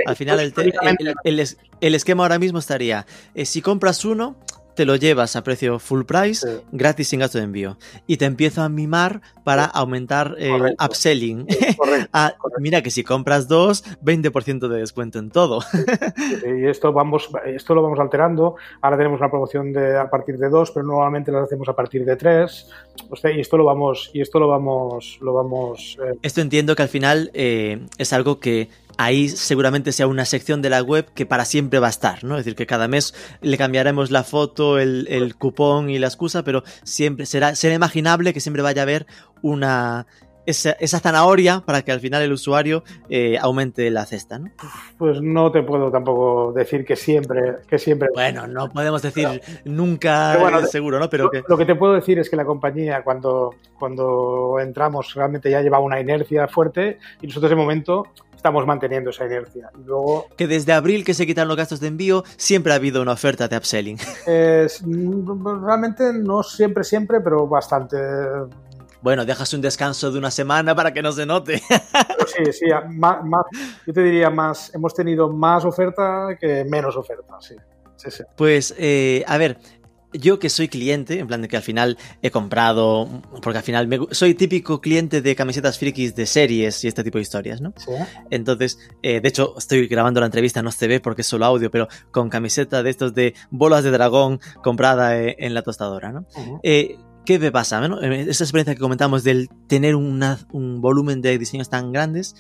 Al 0.06 0.16
final, 0.16 0.40
el, 0.40 1.48
el, 1.82 1.96
esquema 1.96 2.24
ahora 2.24 2.40
mismo 2.40 2.60
estaría, 2.60 3.06
eh, 3.36 3.46
si 3.46 3.62
compras 3.62 4.06
uno, 4.06 4.38
te 4.76 4.86
lo 4.86 4.96
llevas 4.96 5.36
a 5.36 5.44
precio 5.44 5.80
full 5.80 6.04
price, 6.04 6.62
gratis 6.72 7.10
sin 7.10 7.20
gasto 7.20 7.38
de 7.38 7.44
envío. 7.44 7.78
Y 8.08 8.18
te 8.18 8.26
empiezo 8.26 8.62
a 8.62 8.70
mimar 8.70 9.22
para 9.44 9.66
aumentar 9.66 10.36
el 10.38 10.76
upselling. 10.84 11.48
Ah, 12.14 12.34
mira 12.60 12.82
que 12.82 12.92
si 12.92 13.04
compras 13.04 13.48
dos, 13.48 13.84
20% 14.04 14.68
de 14.68 14.80
descuento 14.80 15.20
en 15.20 15.30
todo. 15.30 15.60
y 16.46 16.66
esto, 16.66 16.92
vamos, 16.94 17.30
esto 17.46 17.76
lo 17.76 17.84
vamos 17.84 18.00
alterando. 18.00 18.56
Ahora 18.82 18.98
tenemos 18.98 19.20
una 19.20 19.30
promoción 19.30 19.74
de, 19.74 19.98
a 19.98 20.10
partir 20.10 20.38
de 20.38 20.50
dos, 20.50 20.72
pero 20.72 20.86
normalmente 20.86 21.32
las 21.32 21.44
hacemos 21.44 21.68
a 21.68 21.74
partir 21.74 22.06
de 22.06 22.16
tres. 22.16 22.70
y 23.24 23.40
esto 23.40 23.58
lo 23.58 23.66
vamos, 23.66 24.12
y 24.14 24.22
esto 24.22 24.40
lo 24.40 24.48
vamos, 24.48 25.20
lo 25.22 25.34
vamos. 25.34 25.98
Eh, 26.04 26.16
esto 26.22 26.42
entiendo 26.42 26.76
que 26.76 26.84
al 26.84 26.90
final 26.90 27.32
eh, 27.34 27.86
es 27.98 28.14
algo 28.14 28.40
que 28.40 28.70
ahí 29.00 29.30
seguramente 29.30 29.94
sea 29.94 30.08
una 30.08 30.26
sección 30.26 30.62
de 30.62 30.70
la 30.70 30.84
web 30.84 31.06
que 31.16 31.26
para 31.26 31.46
siempre 31.46 31.80
va 31.80 31.88
a 31.88 31.90
estar, 31.90 32.26
¿no? 32.26 32.38
Es 32.38 32.44
decir, 32.44 32.58
que 32.58 32.68
cada 32.68 32.90
mes 32.90 33.16
le 33.42 33.58
cambiaremos 33.58 34.12
la 34.12 34.26
foto, 34.26 34.78
el, 34.78 35.36
cupón 35.38 35.90
y 35.90 36.00
la 36.00 36.08
excusa, 36.08 36.44
pero 36.44 36.64
siempre 36.84 37.26
será, 37.26 37.56
será 37.56 37.74
imaginable 37.74 38.34
que 38.34 38.42
siempre 38.42 38.62
vaya 38.62 38.82
a 38.82 38.84
haber 38.84 39.08
una, 39.42 40.06
esa, 40.46 41.00
zanahoria 41.00 41.64
para 41.66 41.82
que 41.82 41.94
al 41.94 42.02
final 42.02 42.24
el 42.24 42.34
usuario 42.34 42.84
eh, 43.10 43.38
aumente 43.40 43.90
la 43.90 44.06
cesta, 44.06 44.38
¿no? 44.38 44.50
Pues 44.98 45.22
no 45.22 45.50
te 45.50 45.64
puedo 45.64 45.90
tampoco 45.90 46.52
decir 46.52 46.84
que 46.84 46.98
siempre, 46.98 47.56
que 47.70 47.80
siempre. 47.80 48.10
Bueno, 48.14 48.48
no 48.48 48.70
podemos 48.70 49.02
decir 49.02 49.42
nunca 49.64 50.38
seguro, 50.70 51.00
¿no? 51.00 51.10
Pero 51.10 51.32
lo, 51.32 51.44
lo, 51.48 51.58
que 51.58 51.66
te 51.66 51.76
puedo 51.76 51.94
decir 51.94 52.20
es 52.20 52.30
que 52.30 52.36
la 52.36 52.44
compañía 52.44 53.02
cuando, 53.04 53.56
cuando 53.80 54.58
entramos 54.60 55.14
realmente 55.14 55.50
ya 55.50 55.62
lleva 55.62 55.80
una 55.80 56.02
inercia 56.02 56.50
fuerte 56.50 56.98
y 57.22 57.28
nosotros 57.28 57.50
de 57.50 57.56
momento 57.56 58.08
estamos 58.40 58.66
manteniendo 58.66 59.10
esa 59.10 59.26
inercia. 59.26 59.70
luego, 59.86 60.28
que 60.38 60.48
desde 60.48 60.72
abril 60.72 61.04
que 61.04 61.14
se 61.14 61.28
quitan 61.28 61.50
los 61.50 61.58
gastos 61.58 61.82
de 61.82 61.88
envío, 61.88 62.24
siempre 62.38 62.72
ha 62.72 62.78
habido 62.78 63.02
una 63.02 63.12
oferta 63.12 63.50
de 63.50 63.58
upselling. 63.58 63.98
realmente 64.26 66.14
no 66.14 66.42
siempre, 66.42 66.86
siempre, 66.86 67.20
pero 67.20 67.48
bastante. 67.48 67.98
Bueno, 69.02 69.26
dejas 69.26 69.54
un 69.54 69.62
descanso 69.62 70.10
de 70.10 70.18
una 70.18 70.32
semana 70.32 70.74
para 70.74 70.94
que 70.94 71.02
no 71.02 71.12
se 71.12 71.26
note. 71.26 71.62
sí, 72.28 72.54
sí, 72.54 72.66
más, 72.92 73.18
yo 73.86 73.94
te 73.94 74.04
diría 74.04 74.30
más, 74.30 74.74
hemos 74.74 74.94
tenido 74.94 75.30
más 75.30 75.66
oferta 75.66 76.30
que 76.40 76.64
menos 76.64 76.96
oferta, 76.96 77.36
sí. 77.42 77.56
Sí, 77.98 78.10
sí. 78.10 78.24
Pues, 78.38 78.74
eh, 78.78 79.26
a 79.28 79.38
ver, 79.38 79.58
yo 80.14 80.40
que 80.40 80.50
soy 80.50 80.68
cliente, 80.68 81.20
en 81.20 81.28
plan 81.28 81.42
de 81.42 81.48
que 81.48 81.58
al 81.58 81.64
final 81.64 81.98
he 82.22 82.32
comprado, 82.32 83.08
porque 83.42 83.58
al 83.58 83.64
final 83.64 84.08
soy 84.12 84.34
típico 84.34 84.82
cliente 84.82 85.22
de 85.22 85.36
camisetas 85.36 85.78
frikis 85.78 86.16
de 86.16 86.26
series 86.26 86.84
y 86.84 86.88
este 86.88 87.04
tipo 87.04 87.18
de 87.18 87.24
historias, 87.24 87.62
¿no? 87.62 87.74
Sí. 87.78 87.92
Entonces, 88.30 88.80
eh, 89.04 89.22
de 89.22 89.30
hecho, 89.30 89.56
estoy 89.58 89.88
grabando 89.88 90.20
la 90.20 90.26
entrevista, 90.26 90.62
no 90.62 90.72
se 90.72 90.88
ve 90.88 91.00
porque 91.00 91.22
es 91.22 91.28
solo 91.28 91.46
audio, 91.46 91.70
pero 91.72 91.88
con 92.12 92.30
camiseta 92.30 92.84
de 92.84 92.90
estos 92.90 93.14
de 93.14 93.34
bolas 93.52 93.84
de 93.84 93.92
dragón 93.92 94.40
comprada 94.64 95.20
eh, 95.20 95.36
en 95.40 95.54
la 95.54 95.62
tostadora, 95.62 96.12
¿no? 96.12 96.26
eh, 96.64 96.98
¿Qué 97.26 97.38
me 97.38 97.52
pasa? 97.52 97.86
Esa 98.02 98.44
experiencia 98.44 98.74
que 98.74 98.80
comentamos 98.80 99.24
del 99.24 99.50
tener 99.68 99.96
un 99.96 100.82
volumen 100.82 101.22
de 101.22 101.38
diseños 101.38 101.70
tan 101.70 101.92
grandes, 101.92 102.36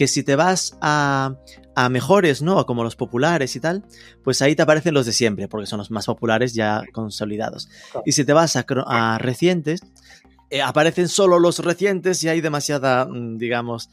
que 0.00 0.08
si 0.08 0.22
te 0.22 0.34
vas 0.34 0.78
a, 0.80 1.34
a 1.74 1.90
mejores, 1.90 2.40
¿no? 2.40 2.64
Como 2.64 2.84
los 2.84 2.96
populares 2.96 3.54
y 3.54 3.60
tal, 3.60 3.84
pues 4.24 4.40
ahí 4.40 4.56
te 4.56 4.62
aparecen 4.62 4.94
los 4.94 5.04
de 5.04 5.12
siempre, 5.12 5.46
porque 5.46 5.66
son 5.66 5.76
los 5.76 5.90
más 5.90 6.06
populares 6.06 6.54
ya 6.54 6.84
consolidados. 6.94 7.68
Y 8.06 8.12
si 8.12 8.24
te 8.24 8.32
vas 8.32 8.56
a, 8.56 9.18
recientes, 9.18 9.82
eh, 10.48 10.62
aparecen 10.62 11.08
solo 11.08 11.38
los 11.38 11.58
recientes 11.58 12.24
y 12.24 12.30
hay 12.30 12.40
demasiada, 12.40 13.04
mm, 13.04 13.36
digamos, 13.36 13.90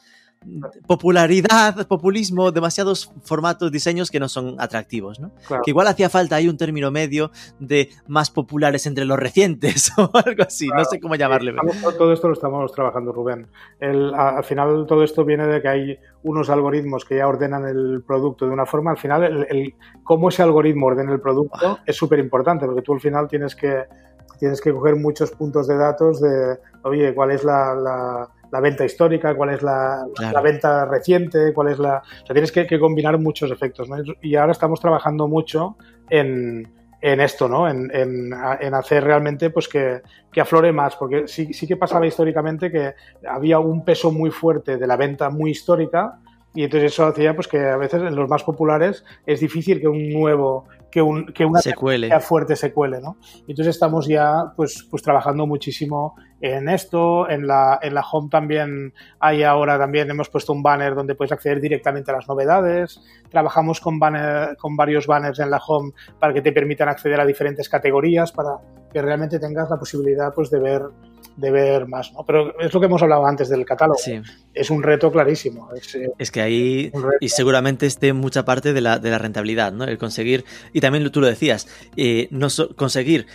popularidad, 0.87 1.87
populismo, 1.87 2.51
demasiados 2.51 3.11
formatos, 3.23 3.71
diseños 3.71 4.09
que 4.11 4.19
no 4.19 4.29
son 4.29 4.55
atractivos, 4.59 5.19
¿no? 5.19 5.31
Que 5.63 5.71
igual 5.71 5.87
hacía 5.87 6.09
falta 6.09 6.35
ahí 6.35 6.47
un 6.47 6.57
término 6.57 6.91
medio 6.91 7.31
de 7.59 7.89
más 8.07 8.29
populares 8.29 8.85
entre 8.85 9.05
los 9.05 9.17
recientes 9.17 9.91
o 9.97 10.09
algo 10.13 10.43
así, 10.43 10.67
no 10.69 10.85
sé 10.85 10.99
cómo 10.99 11.15
llamarle. 11.15 11.53
todo 11.97 12.13
esto 12.13 12.27
lo 12.27 12.33
estamos 12.33 12.71
trabajando, 12.71 13.11
Rubén. 13.11 13.47
al 13.81 14.43
final 14.43 14.85
todo 14.87 15.03
esto 15.03 15.25
viene 15.25 15.47
de 15.47 15.61
que 15.61 15.67
hay 15.67 15.99
unos 16.23 16.49
algoritmos 16.49 17.05
que 17.05 17.17
ya 17.17 17.27
ordenan 17.27 17.65
el 17.65 18.03
producto 18.05 18.45
de 18.45 18.51
una 18.51 18.65
forma. 18.65 18.91
Al 18.91 18.97
final, 18.97 19.47
el, 19.49 19.75
cómo 20.03 20.29
ese 20.29 20.43
algoritmo 20.43 20.87
ordena 20.87 21.11
el 21.13 21.21
producto 21.21 21.79
es 21.85 21.95
súper 21.95 22.19
importante 22.19 22.65
porque 22.65 22.81
tú 22.81 22.93
al 22.93 22.99
final 22.99 23.27
tienes 23.27 23.55
que, 23.55 23.85
tienes 24.39 24.61
que 24.61 24.73
coger 24.73 24.95
muchos 24.95 25.31
puntos 25.31 25.67
de 25.67 25.77
datos 25.77 26.21
de, 26.21 26.57
oye, 26.83 27.13
cuál 27.13 27.31
es 27.31 27.43
la 27.43 27.75
la 27.75 28.29
venta 28.51 28.85
histórica, 28.85 29.35
cuál 29.35 29.51
es 29.51 29.61
la, 29.61 30.05
venta 30.43 30.85
reciente, 30.85 31.53
cuál 31.53 31.69
es 31.69 31.79
la... 31.79 32.01
O 32.23 32.25
sea, 32.25 32.33
tienes 32.33 32.51
que, 32.51 32.79
combinar 32.79 33.17
muchos 33.19 33.51
efectos, 33.51 33.89
¿no? 33.89 33.97
Y 34.21 34.35
ahora 34.35 34.51
estamos 34.51 34.79
trabajando 34.79 35.27
mucho 35.27 35.77
en, 36.09 36.67
en 37.01 37.21
esto, 37.21 37.47
¿no? 37.47 37.67
En, 37.69 37.89
en, 37.93 38.33
en, 38.59 38.73
hacer 38.73 39.03
realmente 39.03 39.49
pues 39.49 39.67
que, 39.67 40.01
que, 40.31 40.41
aflore 40.41 40.71
más, 40.71 40.95
porque 40.95 41.27
sí, 41.27 41.53
sí 41.53 41.67
que 41.67 41.77
pasaba 41.77 42.05
históricamente 42.05 42.71
que 42.71 42.93
había 43.27 43.59
un 43.59 43.83
peso 43.85 44.11
muy 44.11 44.31
fuerte 44.31 44.77
de 44.77 44.87
la 44.87 44.97
venta 44.97 45.29
muy 45.29 45.51
histórica 45.51 46.19
y 46.57 46.63
entonces 46.63 46.91
eso 46.91 47.05
hacía 47.05 47.35
pues 47.35 47.47
que 47.47 47.59
a 47.59 47.77
veces 47.77 48.01
en 48.01 48.15
los 48.15 48.27
más 48.27 48.43
populares 48.43 49.05
es 49.27 49.39
difícil 49.39 49.79
que 49.79 49.87
un 49.87 50.09
nuevo 50.09 50.65
que, 50.89 51.03
un, 51.03 51.27
que 51.27 51.45
una 51.45 51.61
secuele. 51.61 52.19
fuerte 52.19 52.55
se 52.55 52.73
cuele, 52.73 52.99
¿no? 52.99 53.17
entonces 53.41 53.75
estamos 53.75 54.07
ya 54.07 54.53
pues, 54.55 54.87
pues 54.89 55.03
trabajando 55.03 55.45
muchísimo 55.45 56.15
en 56.41 56.67
esto, 56.67 57.29
en 57.29 57.45
la, 57.45 57.77
en 57.79 57.93
la 57.93 58.01
home 58.01 58.29
también 58.31 58.91
hay 59.19 59.43
ahora 59.43 59.77
también 59.77 60.09
hemos 60.09 60.29
puesto 60.29 60.51
un 60.51 60.63
banner 60.63 60.95
donde 60.95 61.13
puedes 61.13 61.31
acceder 61.31 61.61
directamente 61.61 62.09
a 62.09 62.15
las 62.15 62.27
novedades, 62.27 63.01
trabajamos 63.29 63.79
con, 63.79 63.99
banner, 63.99 64.57
con 64.57 64.75
varios 64.75 65.05
banners 65.05 65.37
en 65.37 65.51
la 65.51 65.57
home 65.57 65.91
para 66.19 66.33
que 66.33 66.41
te 66.41 66.51
permitan 66.53 66.89
acceder 66.89 67.19
a 67.19 67.25
diferentes 67.27 67.69
categorías 67.69 68.31
para 68.31 68.57
que 68.91 68.99
realmente 68.99 69.37
tengas 69.37 69.69
la 69.69 69.77
posibilidad 69.77 70.33
pues 70.33 70.49
de 70.49 70.59
ver 70.59 70.81
de 71.37 71.51
ver 71.51 71.87
más, 71.87 72.11
¿no? 72.13 72.25
Pero 72.25 72.59
es 72.59 72.73
lo 72.73 72.79
que 72.79 72.87
hemos 72.87 73.01
hablado 73.01 73.25
antes 73.25 73.47
del 73.47 73.63
catálogo. 73.65 73.97
Sí. 73.97 74.19
Es 74.53 74.69
un 74.69 74.83
reto 74.83 75.11
clarísimo. 75.11 75.69
Es, 75.73 75.95
eh, 75.95 76.09
Es 76.17 76.31
que 76.31 76.41
ahí, 76.41 76.91
y 77.21 77.29
seguramente 77.29 77.85
esté 77.85 78.11
mucha 78.11 78.43
parte 78.43 78.73
de 78.73 78.81
la, 78.81 78.99
de 78.99 79.09
la 79.11 79.17
rentabilidad, 79.19 79.71
¿no? 79.71 79.85
El 79.85 79.97
conseguir, 79.97 80.43
y 80.73 80.81
también 80.81 81.09
tú 81.11 81.21
lo 81.21 81.27
decías, 81.27 81.67
eh, 81.95 82.27
no 82.31 82.49
so- 82.49 82.75
conseguir 82.75 83.27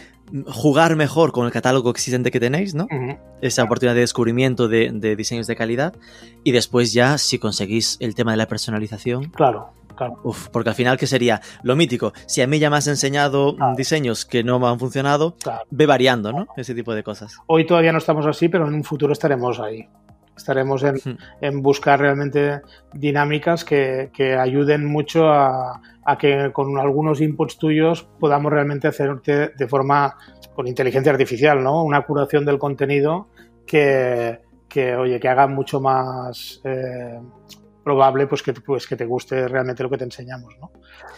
jugar 0.47 0.97
mejor 0.97 1.33
con 1.33 1.47
el 1.47 1.53
catálogo 1.53 1.91
existente 1.91 2.31
que 2.31 2.41
tenéis, 2.41 2.75
¿no? 2.75 2.87
Esa 3.41 3.63
oportunidad 3.65 3.95
de 3.95 4.01
descubrimiento 4.01 4.69
de, 4.69 4.91
de 4.93 5.17
diseños 5.17 5.47
de 5.47 5.57
calidad, 5.57 5.95
y 6.45 6.53
después 6.53 6.93
ya, 6.93 7.19
si 7.19 7.39
conseguís 7.39 7.97
el 8.01 8.15
tema 8.15 8.31
de 8.31 8.37
la 8.39 8.47
personalización, 8.49 9.25
claro, 9.31 9.73
claro. 9.97 10.19
Uf, 10.25 10.49
porque 10.49 10.71
al 10.71 10.75
final, 10.75 10.97
¿qué 10.97 11.07
sería? 11.07 11.41
Lo 11.63 11.77
mítico, 11.77 12.13
si 12.27 12.41
a 12.41 12.47
mí 12.47 12.59
ya 12.59 12.71
me 12.71 12.77
has 12.77 12.87
enseñado 12.87 13.57
Ah. 13.61 13.75
diseños 13.77 14.25
que 14.25 14.43
no 14.43 14.59
me 14.59 14.67
han 14.69 14.79
funcionado, 14.79 15.37
claro. 15.43 15.65
ve 15.71 15.87
variando, 15.87 16.33
¿no? 16.33 16.47
Ese 16.57 16.75
tipo 16.75 16.95
de 16.95 17.03
cosas. 17.03 17.37
Hoy 17.47 17.67
todavía 17.67 17.93
no 17.93 17.99
estamos 17.99 18.25
así, 18.27 18.49
pero 18.49 18.67
en 18.67 18.75
un 18.75 18.85
futuro 18.85 19.13
estaremos 19.13 19.61
ahí. 19.61 19.87
Estaremos 20.43 20.83
en, 20.83 20.97
en 21.41 21.63
buscar 21.63 22.01
realmente 22.01 22.61
dinámicas 22.93 23.65
que, 23.65 24.11
que 24.13 24.35
ayuden 24.37 24.85
mucho 24.87 25.29
a, 25.31 25.81
a 26.05 26.19
que 26.19 26.51
con 26.53 26.79
algunos 26.79 27.21
inputs 27.21 27.59
tuyos 27.59 28.03
podamos 28.19 28.53
realmente 28.53 28.89
hacerte 28.89 29.49
de 29.57 29.69
forma 29.69 30.17
con 30.55 30.67
inteligencia 30.67 31.13
artificial, 31.13 31.63
¿no? 31.63 31.85
Una 31.85 32.03
curación 32.03 32.45
del 32.45 32.59
contenido 32.59 33.29
que, 33.67 34.41
que 34.69 34.97
oye, 34.97 35.21
que 35.21 35.29
haga 35.29 35.47
mucho 35.47 35.81
más 35.81 36.61
eh, 36.65 37.21
probable 37.85 38.27
pues 38.27 38.43
que, 38.43 38.53
pues 38.53 38.87
que 38.87 38.97
te 38.97 39.05
guste 39.07 39.47
realmente 39.49 39.83
lo 39.85 39.91
que 39.91 39.99
te 39.99 40.05
enseñamos, 40.05 40.55
¿no? 40.61 40.71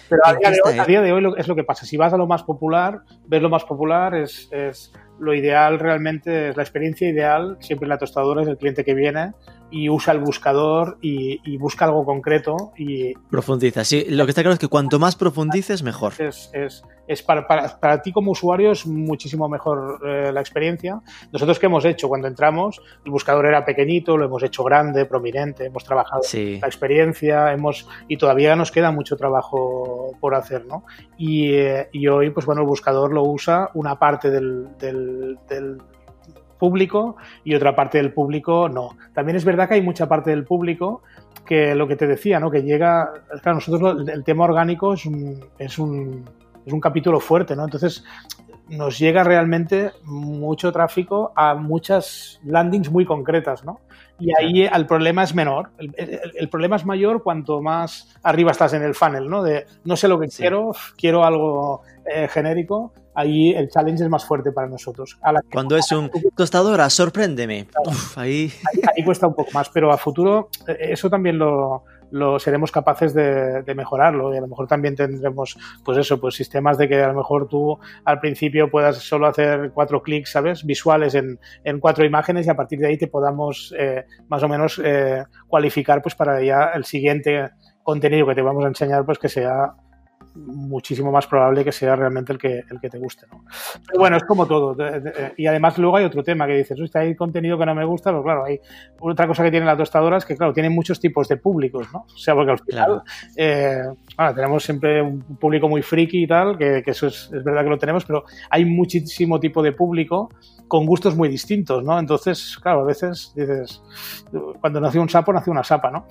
Pero 0.08 0.20
a 0.26 0.32
¿En 0.32 0.38
día 0.38 0.50
de 0.50 0.60
hoy, 0.64 0.78
a 0.78 0.84
día 0.84 1.00
de 1.02 1.12
hoy 1.12 1.20
lo- 1.22 1.36
es 1.36 1.48
lo 1.48 1.56
que 1.56 1.64
pasa. 1.64 1.86
Si 1.86 1.96
vas 1.96 2.12
a 2.12 2.18
lo 2.18 2.26
más 2.26 2.42
popular, 2.42 3.00
ves 3.26 3.40
lo 3.42 3.48
más 3.48 3.64
popular, 3.64 4.14
es, 4.14 4.48
es 4.52 4.92
lo 5.18 5.34
ideal 5.34 5.78
realmente, 5.78 6.48
es 6.48 6.56
la 6.56 6.62
experiencia 6.62 7.08
ideal, 7.08 7.56
siempre 7.60 7.86
en 7.86 7.90
la 7.90 7.98
tostadora 7.98 8.42
es 8.42 8.48
el 8.48 8.56
cliente 8.56 8.84
que 8.84 8.94
viene 8.94 9.32
y 9.74 9.88
usa 9.90 10.12
el 10.12 10.20
buscador 10.20 10.98
y, 11.02 11.40
y 11.44 11.56
busca 11.56 11.84
algo 11.84 12.04
concreto 12.04 12.72
y 12.76 13.14
Profundiza. 13.30 13.84
Sí, 13.84 14.04
lo 14.08 14.24
que 14.24 14.30
está 14.30 14.42
claro 14.42 14.52
es 14.54 14.60
que 14.60 14.68
cuanto 14.68 15.00
más 15.00 15.16
profundices, 15.16 15.82
mejor. 15.82 16.12
es, 16.18 16.48
es, 16.52 16.84
es 17.08 17.22
para, 17.22 17.46
para, 17.48 17.80
para 17.80 18.00
ti 18.00 18.12
como 18.12 18.30
usuario 18.30 18.70
es 18.70 18.86
muchísimo 18.86 19.48
mejor 19.48 20.00
eh, 20.06 20.30
la 20.32 20.40
experiencia. 20.40 21.00
Nosotros 21.32 21.58
qué 21.58 21.66
hemos 21.66 21.84
hecho 21.84 22.08
cuando 22.08 22.28
entramos, 22.28 22.80
el 23.04 23.10
buscador 23.10 23.46
era 23.46 23.64
pequeñito, 23.64 24.16
lo 24.16 24.26
hemos 24.26 24.42
hecho 24.44 24.62
grande, 24.62 25.06
prominente, 25.06 25.66
hemos 25.66 25.82
trabajado 25.82 26.22
Sí. 26.22 26.58
la 26.62 26.68
experiencia, 26.68 27.52
hemos 27.52 27.88
y 28.06 28.16
todavía 28.16 28.54
nos 28.54 28.70
queda 28.70 28.92
mucho 28.92 29.16
trabajo 29.16 30.12
por 30.20 30.36
hacer, 30.36 30.66
¿no? 30.66 30.84
Y, 31.18 31.52
eh, 31.54 31.88
y 31.92 32.06
hoy, 32.06 32.30
pues 32.30 32.46
bueno, 32.46 32.60
el 32.62 32.68
buscador 32.68 33.12
lo 33.12 33.24
usa 33.24 33.70
una 33.74 33.98
parte 33.98 34.30
del, 34.30 34.68
del, 34.78 35.36
del 35.48 35.78
público 36.64 37.16
y 37.44 37.54
otra 37.54 37.76
parte 37.76 37.98
del 37.98 38.10
público 38.14 38.70
no. 38.70 38.96
También 39.12 39.36
es 39.36 39.44
verdad 39.44 39.68
que 39.68 39.74
hay 39.74 39.82
mucha 39.82 40.08
parte 40.08 40.30
del 40.30 40.44
público 40.44 41.02
que 41.44 41.74
lo 41.74 41.86
que 41.86 41.94
te 41.94 42.06
decía, 42.06 42.40
¿no? 42.40 42.50
Que 42.50 42.62
llega, 42.62 43.12
claro, 43.42 43.56
nosotros 43.56 44.08
el 44.08 44.24
tema 44.24 44.44
orgánico 44.44 44.94
es 44.94 45.04
un, 45.04 45.44
es 45.58 45.78
un, 45.78 46.24
es 46.64 46.72
un 46.72 46.80
capítulo 46.80 47.20
fuerte, 47.20 47.54
¿no? 47.54 47.64
Entonces 47.64 48.02
nos 48.70 48.98
llega 48.98 49.24
realmente 49.24 49.92
mucho 50.04 50.72
tráfico 50.72 51.32
a 51.36 51.54
muchas 51.54 52.40
landings 52.44 52.90
muy 52.90 53.04
concretas, 53.04 53.62
¿no? 53.62 53.80
Y 54.18 54.30
ahí 54.38 54.62
el 54.62 54.86
problema 54.86 55.22
es 55.24 55.34
menor. 55.34 55.70
El, 55.78 55.92
el- 55.96 56.20
el 56.36 56.48
problema 56.48 56.76
es 56.76 56.84
mayor 56.86 57.22
cuanto 57.22 57.60
más 57.60 58.14
arriba 58.22 58.52
estás 58.52 58.72
en 58.72 58.82
el 58.82 58.94
funnel, 58.94 59.28
¿no? 59.28 59.42
De 59.42 59.66
no 59.84 59.96
sé 59.96 60.06
lo 60.08 60.18
que 60.20 60.28
Sí. 60.28 60.42
quiero, 60.42 60.72
quiero 60.96 61.24
algo 61.24 61.82
eh, 62.12 62.28
genérico. 62.28 62.92
Ahí 63.16 63.50
el 63.52 63.68
challenge 63.70 64.02
es 64.04 64.10
más 64.10 64.24
fuerte 64.24 64.50
para 64.52 64.66
nosotros. 64.68 65.16
A 65.22 65.32
la 65.32 65.40
que- 65.40 65.48
Cuando 65.52 65.76
es 65.76 65.90
un 65.92 66.10
tostadora, 66.36 66.90
sorpréndeme. 66.90 67.68
Uf, 67.86 68.18
ahí. 68.18 68.52
ahí, 68.72 68.80
ahí 68.96 69.04
cuesta 69.04 69.26
un 69.28 69.34
poco 69.34 69.50
más, 69.52 69.68
pero 69.70 69.92
a 69.92 69.96
futuro 69.98 70.48
eh, 70.66 70.76
eso 70.90 71.08
también 71.08 71.38
lo, 71.38 71.84
lo 72.14 72.38
seremos 72.38 72.70
capaces 72.70 73.12
de, 73.12 73.64
mejorarlo 73.74 74.32
y 74.32 74.36
a 74.36 74.40
lo 74.40 74.46
mejor 74.46 74.68
también 74.68 74.94
tendremos, 74.94 75.58
pues 75.84 75.98
eso, 75.98 76.20
pues 76.20 76.36
sistemas 76.36 76.78
de 76.78 76.88
que 76.88 77.02
a 77.02 77.08
lo 77.08 77.14
mejor 77.14 77.48
tú 77.48 77.76
al 78.04 78.20
principio 78.20 78.70
puedas 78.70 78.98
solo 78.98 79.26
hacer 79.26 79.72
cuatro 79.74 80.00
clics, 80.00 80.30
¿sabes? 80.30 80.64
Visuales 80.64 81.16
en, 81.16 81.40
en 81.64 81.80
cuatro 81.80 82.04
imágenes 82.04 82.46
y 82.46 82.50
a 82.50 82.54
partir 82.54 82.78
de 82.78 82.86
ahí 82.86 82.96
te 82.96 83.08
podamos 83.08 83.74
eh, 83.76 84.04
más 84.28 84.44
o 84.44 84.48
menos 84.48 84.80
eh, 84.84 85.24
cualificar 85.48 86.02
pues 86.02 86.14
para 86.14 86.40
ya 86.40 86.70
el 86.74 86.84
siguiente 86.84 87.50
contenido 87.82 88.28
que 88.28 88.36
te 88.36 88.42
vamos 88.42 88.64
a 88.64 88.68
enseñar 88.68 89.04
pues 89.04 89.18
que 89.18 89.28
sea 89.28 89.74
muchísimo 90.34 91.12
más 91.12 91.26
probable 91.26 91.64
que 91.64 91.72
sea 91.72 91.94
realmente 91.96 92.32
el 92.32 92.38
que, 92.38 92.64
el 92.70 92.80
que 92.80 92.90
te 92.90 92.98
guste. 92.98 93.26
¿no? 93.30 93.44
Pero 93.86 94.00
bueno, 94.00 94.16
es 94.16 94.24
como 94.24 94.46
todo. 94.46 94.74
De- 94.74 95.32
Y 95.36 95.46
además 95.46 95.78
luego 95.78 95.96
hay 95.96 96.04
otro 96.04 96.22
tema 96.22 96.46
que 96.46 96.54
dices, 96.56 96.78
"Hostia, 96.80 97.02
hay 97.02 97.14
contenido 97.14 97.56
que 97.58 97.66
no 97.66 97.74
me 97.74 97.84
gusta, 97.84 98.10
pero 98.10 98.22
claro, 98.22 98.44
hay 98.44 98.58
otra 99.00 99.26
cosa 99.26 99.42
que 99.44 99.50
tiene 99.50 99.66
la 99.66 99.76
tostadora 99.76 100.16
es 100.16 100.24
que, 100.24 100.36
claro, 100.36 100.52
tienen 100.52 100.72
muchos 100.74 100.98
tipos 100.98 101.28
de 101.28 101.36
públicos, 101.36 101.86
¿no? 101.92 102.00
O 102.12 102.16
sea, 102.18 102.34
porque 102.34 102.50
al 102.52 102.58
final 102.58 102.84
Claro. 102.86 103.04
eh, 103.36 103.82
bueno, 104.16 104.34
tenemos 104.34 104.64
siempre 104.64 105.00
un 105.02 105.20
público 105.36 105.68
muy 105.68 105.82
friki 105.82 106.24
y 106.24 106.26
tal, 106.26 106.58
que, 106.58 106.82
que 106.84 106.90
eso 106.90 107.06
es, 107.06 107.30
es 107.32 107.44
verdad 107.44 107.62
que 107.62 107.70
lo 107.70 107.78
tenemos, 107.78 108.04
pero 108.04 108.24
hay 108.50 108.64
muchísimo 108.64 109.38
tipo 109.40 109.62
de 109.62 109.72
público 109.72 110.30
con 110.66 110.86
gustos 110.86 111.14
muy 111.14 111.28
distintos, 111.28 111.84
¿no? 111.84 111.98
Entonces, 111.98 112.58
claro, 112.60 112.80
a 112.80 112.84
veces 112.84 113.32
dices, 113.36 113.82
cuando 114.60 114.80
nació 114.80 115.02
un 115.02 115.08
sapo, 115.08 115.32
nació 115.32 115.52
una 115.52 115.62
sapa, 115.62 115.90
¿no? 115.90 116.06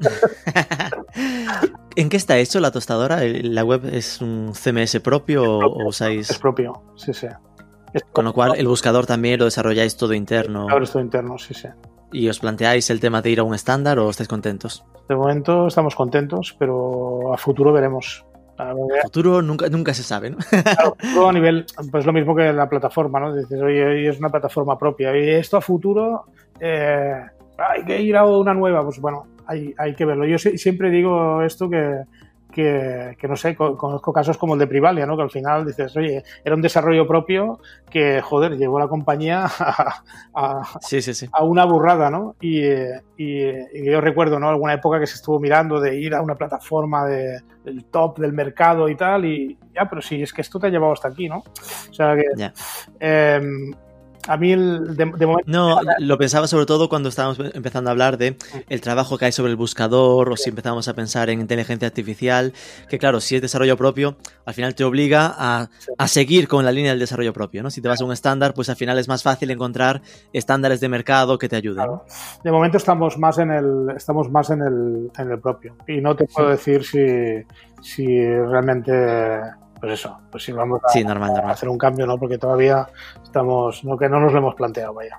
¿En 1.96 2.08
qué 2.08 2.16
está 2.16 2.38
hecho 2.38 2.60
la 2.60 2.70
tostadora? 2.70 3.22
¿El- 3.24 3.54
¿La 3.54 3.64
web 3.64 3.82
es 3.92 4.20
un 4.20 4.52
CMS 4.54 5.00
propio 5.00 5.42
o, 5.44 5.66
o 5.66 5.80
Es 5.82 5.86
usáis.? 5.88 6.38
propio, 6.38 6.82
sí, 6.96 7.12
sí. 7.14 7.26
Es 7.92 8.02
Con 8.12 8.24
lo 8.26 8.32
cual, 8.34 8.54
el 8.56 8.68
buscador 8.68 9.06
también 9.06 9.38
lo 9.38 9.46
desarrolláis 9.46 9.96
todo 9.96 10.12
interno. 10.12 10.68
Ahora 10.68 10.84
esto 10.84 11.00
interno, 11.00 11.38
sí, 11.38 11.54
sí. 11.54 11.68
¿Y 12.12 12.28
os 12.28 12.38
planteáis 12.38 12.88
el 12.90 13.00
tema 13.00 13.22
de 13.22 13.30
ir 13.30 13.40
a 13.40 13.42
un 13.42 13.54
estándar 13.54 13.98
o 13.98 14.10
estáis 14.10 14.28
contentos? 14.28 14.84
De 15.08 15.16
momento 15.16 15.66
estamos 15.66 15.94
contentos, 15.94 16.54
pero 16.58 17.32
a 17.32 17.36
futuro 17.38 17.72
veremos. 17.72 18.24
A 18.58 18.72
Futuro 19.02 19.42
nunca, 19.42 19.68
nunca 19.68 19.92
se 19.92 20.02
sabe, 20.02 20.30
¿no? 20.30 20.38
Claro, 20.38 20.96
todo 21.14 21.28
a 21.28 21.32
nivel, 21.32 21.66
pues 21.90 22.06
lo 22.06 22.12
mismo 22.12 22.34
que 22.34 22.52
la 22.52 22.68
plataforma, 22.68 23.20
¿no? 23.20 23.34
Dices, 23.34 23.60
oye, 23.60 23.84
hoy 23.84 24.06
es 24.06 24.18
una 24.18 24.30
plataforma 24.30 24.78
propia. 24.78 25.14
Y 25.16 25.28
esto 25.30 25.56
a 25.58 25.60
futuro, 25.60 26.24
eh, 26.60 27.14
hay 27.58 27.84
que 27.84 28.00
ir 28.00 28.16
a 28.16 28.24
una 28.24 28.54
nueva. 28.54 28.82
Pues 28.82 28.98
bueno, 29.00 29.26
hay, 29.46 29.74
hay 29.78 29.94
que 29.94 30.04
verlo. 30.04 30.24
Yo 30.26 30.38
si- 30.38 30.58
siempre 30.58 30.90
digo 30.90 31.42
esto 31.42 31.68
que, 31.70 32.02
que, 32.52 33.16
que 33.18 33.28
no 33.28 33.36
sé, 33.36 33.54
co- 33.54 33.76
conozco 33.76 34.12
casos 34.12 34.38
como 34.38 34.54
el 34.54 34.60
de 34.60 34.66
Privalia, 34.66 35.04
¿no? 35.04 35.16
Que 35.16 35.22
al 35.24 35.30
final 35.30 35.66
dices, 35.66 35.94
oye, 35.96 36.22
era 36.44 36.54
un 36.54 36.62
desarrollo 36.62 37.06
propio 37.06 37.58
que, 37.90 38.20
joder, 38.22 38.56
llevó 38.56 38.78
a 38.78 38.82
la 38.82 38.88
compañía 38.88 39.44
a, 39.58 40.02
a- 40.34 40.62
Sí, 40.80 41.02
sí, 41.02 41.12
sí. 41.12 41.28
a 41.32 41.44
una 41.44 41.64
burrada, 41.66 42.08
¿no? 42.10 42.34
Y, 42.40 42.62
y, 42.64 43.48
y 43.48 43.84
yo 43.84 44.00
recuerdo, 44.00 44.38
¿no? 44.40 44.48
Alguna 44.48 44.72
época 44.74 44.98
que 45.00 45.06
se 45.06 45.16
estuvo 45.16 45.38
mirando 45.38 45.80
de 45.80 45.96
ir 46.00 46.14
a 46.14 46.22
una 46.22 46.34
plataforma 46.34 47.04
de, 47.04 47.40
del 47.64 47.84
top 47.84 48.18
del 48.18 48.32
mercado 48.32 48.88
y 48.88 48.94
tal, 48.96 49.24
y 49.26 49.58
ya, 49.74 49.86
pero 49.88 50.00
sí, 50.00 50.22
es 50.22 50.32
que 50.32 50.40
esto 50.40 50.58
te 50.58 50.68
ha 50.68 50.70
llevado 50.70 50.92
hasta 50.94 51.08
aquí, 51.08 51.28
¿no? 51.28 51.38
O 51.90 51.92
sea 51.92 52.16
que 52.16 52.24
eh, 53.00 53.40
a 54.26 54.36
mí 54.36 54.52
el, 54.52 54.96
de, 54.96 55.04
de 55.16 55.26
momento 55.26 55.50
No, 55.50 55.80
lo 55.98 56.18
pensaba 56.18 56.46
sobre 56.46 56.66
todo 56.66 56.88
cuando 56.88 57.08
estábamos 57.08 57.38
empezando 57.54 57.90
a 57.90 57.92
hablar 57.92 58.18
de 58.18 58.36
el 58.68 58.80
trabajo 58.80 59.18
que 59.18 59.26
hay 59.26 59.32
sobre 59.32 59.50
el 59.50 59.56
buscador 59.56 60.30
o 60.30 60.36
si 60.36 60.50
empezamos 60.50 60.88
a 60.88 60.94
pensar 60.94 61.30
en 61.30 61.40
inteligencia 61.40 61.88
artificial, 61.88 62.52
que 62.88 62.98
claro, 62.98 63.20
si 63.20 63.36
es 63.36 63.42
desarrollo 63.42 63.76
propio, 63.76 64.16
al 64.44 64.54
final 64.54 64.74
te 64.74 64.84
obliga 64.84 65.34
a, 65.36 65.68
a 65.98 66.08
seguir 66.08 66.48
con 66.48 66.64
la 66.64 66.72
línea 66.72 66.90
del 66.90 67.00
desarrollo 67.00 67.32
propio, 67.32 67.62
¿no? 67.62 67.70
Si 67.70 67.80
te 67.80 67.88
vas 67.88 68.00
a 68.00 68.04
un 68.04 68.12
estándar, 68.12 68.54
pues 68.54 68.68
al 68.68 68.76
final 68.76 68.98
es 68.98 69.08
más 69.08 69.22
fácil 69.22 69.50
encontrar 69.50 70.02
estándares 70.32 70.80
de 70.80 70.88
mercado 70.88 71.38
que 71.38 71.48
te 71.48 71.56
ayuden. 71.56 71.86
de 72.42 72.52
momento 72.52 72.76
estamos 72.76 73.18
más 73.18 73.38
en 73.38 73.50
el 73.50 73.90
estamos 73.96 74.30
más 74.30 74.50
en 74.50 74.62
el, 74.62 75.10
en 75.18 75.30
el 75.30 75.40
propio 75.40 75.76
y 75.86 76.00
no 76.00 76.14
te 76.16 76.26
puedo 76.26 76.48
decir 76.48 76.84
si, 76.84 77.44
si 77.82 78.06
realmente 78.06 78.92
pues 79.80 79.92
eso 79.92 80.18
pues 80.30 80.44
si 80.44 80.52
vamos 80.52 80.80
a, 80.84 80.88
Sí, 80.88 81.04
normal, 81.04 81.30
a 81.30 81.34
normal. 81.34 81.52
hacer 81.52 81.68
un 81.68 81.78
cambio 81.78 82.06
no 82.06 82.18
porque 82.18 82.38
todavía 82.38 82.88
estamos 83.22 83.84
no 83.84 83.96
que 83.96 84.08
no 84.08 84.20
nos 84.20 84.32
lo 84.32 84.38
hemos 84.38 84.54
planteado 84.54 84.94
vaya 84.94 85.18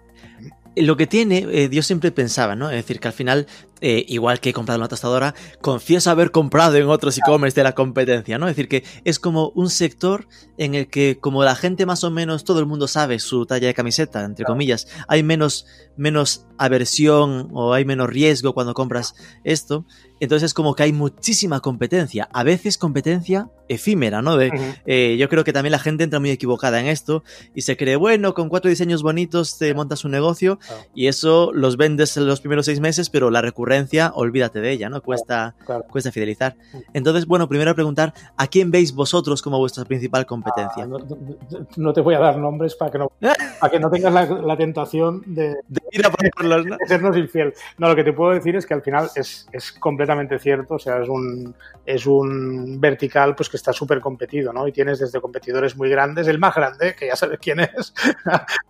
Lo 0.76 0.96
que 0.96 1.08
tiene, 1.08 1.40
eh, 1.50 1.70
yo 1.72 1.82
siempre 1.82 2.12
pensaba, 2.12 2.56
¿no? 2.56 2.70
Es 2.70 2.76
decir, 2.76 3.00
que 3.00 3.08
al 3.08 3.14
final, 3.14 3.48
eh, 3.82 4.06
igual 4.08 4.40
que 4.40 4.50
he 4.50 4.54
comprado 4.54 4.80
una 4.80 4.88
tostadora, 4.88 5.36
confieso 5.62 6.10
haber 6.10 6.32
comprado 6.32 6.78
en 6.78 6.88
otros 6.88 7.18
e-commerce 7.18 7.56
de 7.56 7.64
la 7.64 7.74
competencia, 7.74 8.38
¿no? 8.38 8.48
Es 8.48 8.56
decir, 8.56 8.68
que 8.68 8.84
es 9.04 9.20
como 9.20 9.50
un 9.50 9.70
sector 9.70 10.28
en 10.58 10.74
el 10.74 10.88
que, 10.88 11.20
como 11.20 11.44
la 11.44 11.56
gente 11.56 11.86
más 11.86 12.04
o 12.04 12.10
menos, 12.10 12.44
todo 12.44 12.60
el 12.60 12.66
mundo 12.66 12.88
sabe 12.88 13.20
su 13.20 13.46
talla 13.46 13.68
de 13.68 13.74
camiseta, 13.74 14.24
entre 14.24 14.46
comillas, 14.46 14.88
hay 15.08 15.22
menos, 15.22 15.68
menos 15.96 16.46
aversión 16.58 17.50
o 17.54 17.74
hay 17.74 17.86
menos 17.86 18.10
riesgo 18.10 18.54
cuando 18.54 18.74
compras 18.74 19.14
esto. 19.44 19.86
Entonces, 20.20 20.48
es 20.48 20.54
como 20.56 20.74
que 20.74 20.82
hay 20.82 20.94
muchísima 20.94 21.60
competencia, 21.60 22.28
a 22.34 22.44
veces 22.44 22.80
competencia 22.80 23.52
efímera, 23.70 24.22
¿no? 24.24 24.38
De, 24.38 24.52
eh, 24.86 25.18
yo 25.20 25.30
creo 25.30 25.44
que 25.44 25.54
también 25.54 25.72
la 25.72 25.80
gente 25.80 26.04
entra 26.04 26.20
muy 26.20 26.32
equivocada 26.32 26.80
en 26.80 26.88
esto 26.88 27.24
y 27.54 27.62
se 27.62 27.78
cree, 27.78 27.98
bueno, 27.98 28.34
con 28.34 28.50
cuatro 28.50 28.70
diseños 28.70 29.04
bonitos 29.04 29.58
te 29.60 29.74
montas 29.74 30.06
un 30.06 30.12
negocio 30.12 30.58
y 30.96 31.08
eso 31.08 31.52
los 31.54 31.78
vendes 31.78 32.18
en 32.18 32.26
los 32.26 32.40
primeros 32.40 32.66
seis 32.66 32.80
meses, 32.80 33.10
pero 33.10 33.30
la 33.30 33.42
recurrencia 33.42 33.67
recurrencia, 33.68 34.12
olvídate 34.16 34.62
de 34.62 34.72
ella, 34.72 34.90
¿no? 34.90 35.02
Cuesta, 35.02 35.54
claro. 35.66 35.84
cuesta 35.90 36.12
fidelizar. 36.12 36.56
Entonces, 36.94 37.26
bueno, 37.26 37.48
primero 37.50 37.76
preguntar, 37.76 38.14
¿a 38.38 38.48
quién 38.48 38.72
veis 38.72 38.94
vosotros 38.94 39.42
como 39.42 39.58
vuestra 39.58 39.84
principal 39.86 40.26
competencia? 40.26 40.84
Ah, 40.84 40.88
no, 40.88 41.00
no- 41.76 41.94
te 41.94 42.02
voy 42.02 42.16
a 42.16 42.20
dar 42.20 42.38
nombres 42.38 42.76
para 42.76 42.92
que 42.92 42.98
no, 42.98 43.12
para 43.60 43.72
que 43.72 43.80
no 43.80 43.90
tengas 43.90 44.14
la, 44.14 44.26
la 44.26 44.56
tentación 44.58 45.22
de, 45.26 45.56
De 45.68 45.82
ir 45.92 46.06
a 46.06 46.10
ponerlos, 46.12 46.66
¿no? 46.66 46.78
de 46.78 46.88
sernos 46.88 47.18
infiel. 47.18 47.54
No, 47.78 47.90
lo 47.90 47.96
que 47.96 48.04
te 48.04 48.14
puedo 48.14 48.32
decir 48.32 48.56
es 48.56 48.66
que 48.66 48.74
al 48.74 48.82
final 48.82 49.10
es, 49.16 49.48
es 49.52 49.72
completamente 49.74 50.40
cierto, 50.40 50.76
o 50.76 50.80
sea, 50.80 51.02
es 51.02 51.10
un, 51.10 51.54
es 51.86 52.06
un 52.06 52.80
vertical 52.80 53.36
pues 53.36 53.50
que 53.50 53.58
está 53.58 53.74
súper 53.74 54.00
competido, 54.00 54.54
¿no? 54.54 54.68
Y 54.68 54.72
tienes 54.72 55.00
desde 55.00 55.20
competidores 55.20 55.76
muy 55.76 55.90
grandes, 55.90 56.28
el 56.28 56.40
más 56.40 56.56
grande, 56.56 56.96
que 56.96 57.08
ya 57.08 57.16
sabes 57.16 57.40
quién 57.42 57.60
es, 57.62 57.94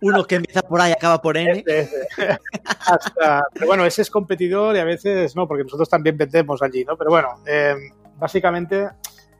Uno 0.00 0.24
que 0.24 0.36
empieza 0.36 0.62
por 0.62 0.80
A 0.80 0.88
y 0.88 0.92
acaba 0.92 1.20
por 1.20 1.36
N. 1.36 1.62
Ese. 1.66 1.90
hasta, 2.86 3.42
pero 3.52 3.66
bueno, 3.66 3.84
ese 3.84 4.02
es 4.02 4.10
competidor 4.10 4.76
y 4.76 4.78
a 4.78 4.84
veces 4.88 5.36
no, 5.36 5.46
porque 5.46 5.64
nosotros 5.64 5.88
también 5.88 6.16
vendemos 6.16 6.62
allí, 6.62 6.84
¿no? 6.84 6.96
Pero 6.96 7.10
bueno, 7.10 7.28
eh, 7.46 7.74
básicamente 8.18 8.88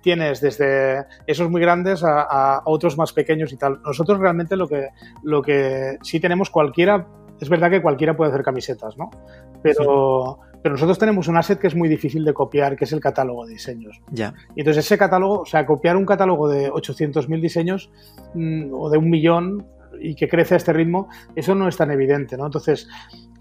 tienes 0.01 0.41
desde 0.41 1.05
esos 1.27 1.51
muy 1.51 1.61
grandes 1.61 2.05
a, 2.05 2.23
a 2.23 2.63
otros 2.65 2.97
más 2.97 3.13
pequeños 3.13 3.53
y 3.53 3.57
tal. 3.57 3.81
Nosotros 3.83 4.19
realmente 4.19 4.57
lo 4.57 4.69
que, 4.69 4.89
lo 5.23 5.43
que 5.43 5.99
sí 6.03 6.21
tenemos 6.21 6.51
cualquiera, 6.51 7.07
es 7.41 7.49
verdad 7.49 7.71
que 7.71 7.83
cualquiera 7.83 8.17
puede 8.17 8.31
hacer 8.31 8.43
camisetas, 8.43 8.97
¿no? 8.97 9.11
Pero, 9.63 10.39
pero 10.63 10.75
nosotros 10.75 10.99
tenemos 10.99 11.29
un 11.29 11.37
asset 11.37 11.59
que 11.59 11.67
es 11.67 11.75
muy 11.75 11.89
difícil 11.89 12.25
de 12.25 12.33
copiar, 12.33 12.77
que 12.77 12.85
es 12.85 12.93
el 12.93 13.01
catálogo 13.01 13.47
de 13.47 13.53
diseños. 13.53 14.01
Ya. 14.11 14.35
Y 14.55 14.61
entonces 14.61 14.85
ese 14.85 14.99
catálogo, 14.99 15.41
o 15.41 15.47
sea, 15.47 15.67
copiar 15.67 15.97
un 15.97 16.07
catálogo 16.07 16.49
de 16.49 16.71
800.000 16.71 17.41
diseños 17.41 17.91
mm, 18.35 18.73
o 18.73 18.91
de 18.91 18.99
un 18.99 19.11
millón 19.11 19.67
y 20.01 20.15
que 20.15 20.29
crece 20.29 20.55
a 20.55 20.57
este 20.57 20.73
ritmo, 20.73 21.09
eso 21.35 21.55
no 21.55 21.69
es 21.69 21.77
tan 21.77 21.91
evidente, 21.91 22.37
¿no? 22.37 22.47
Entonces, 22.47 22.89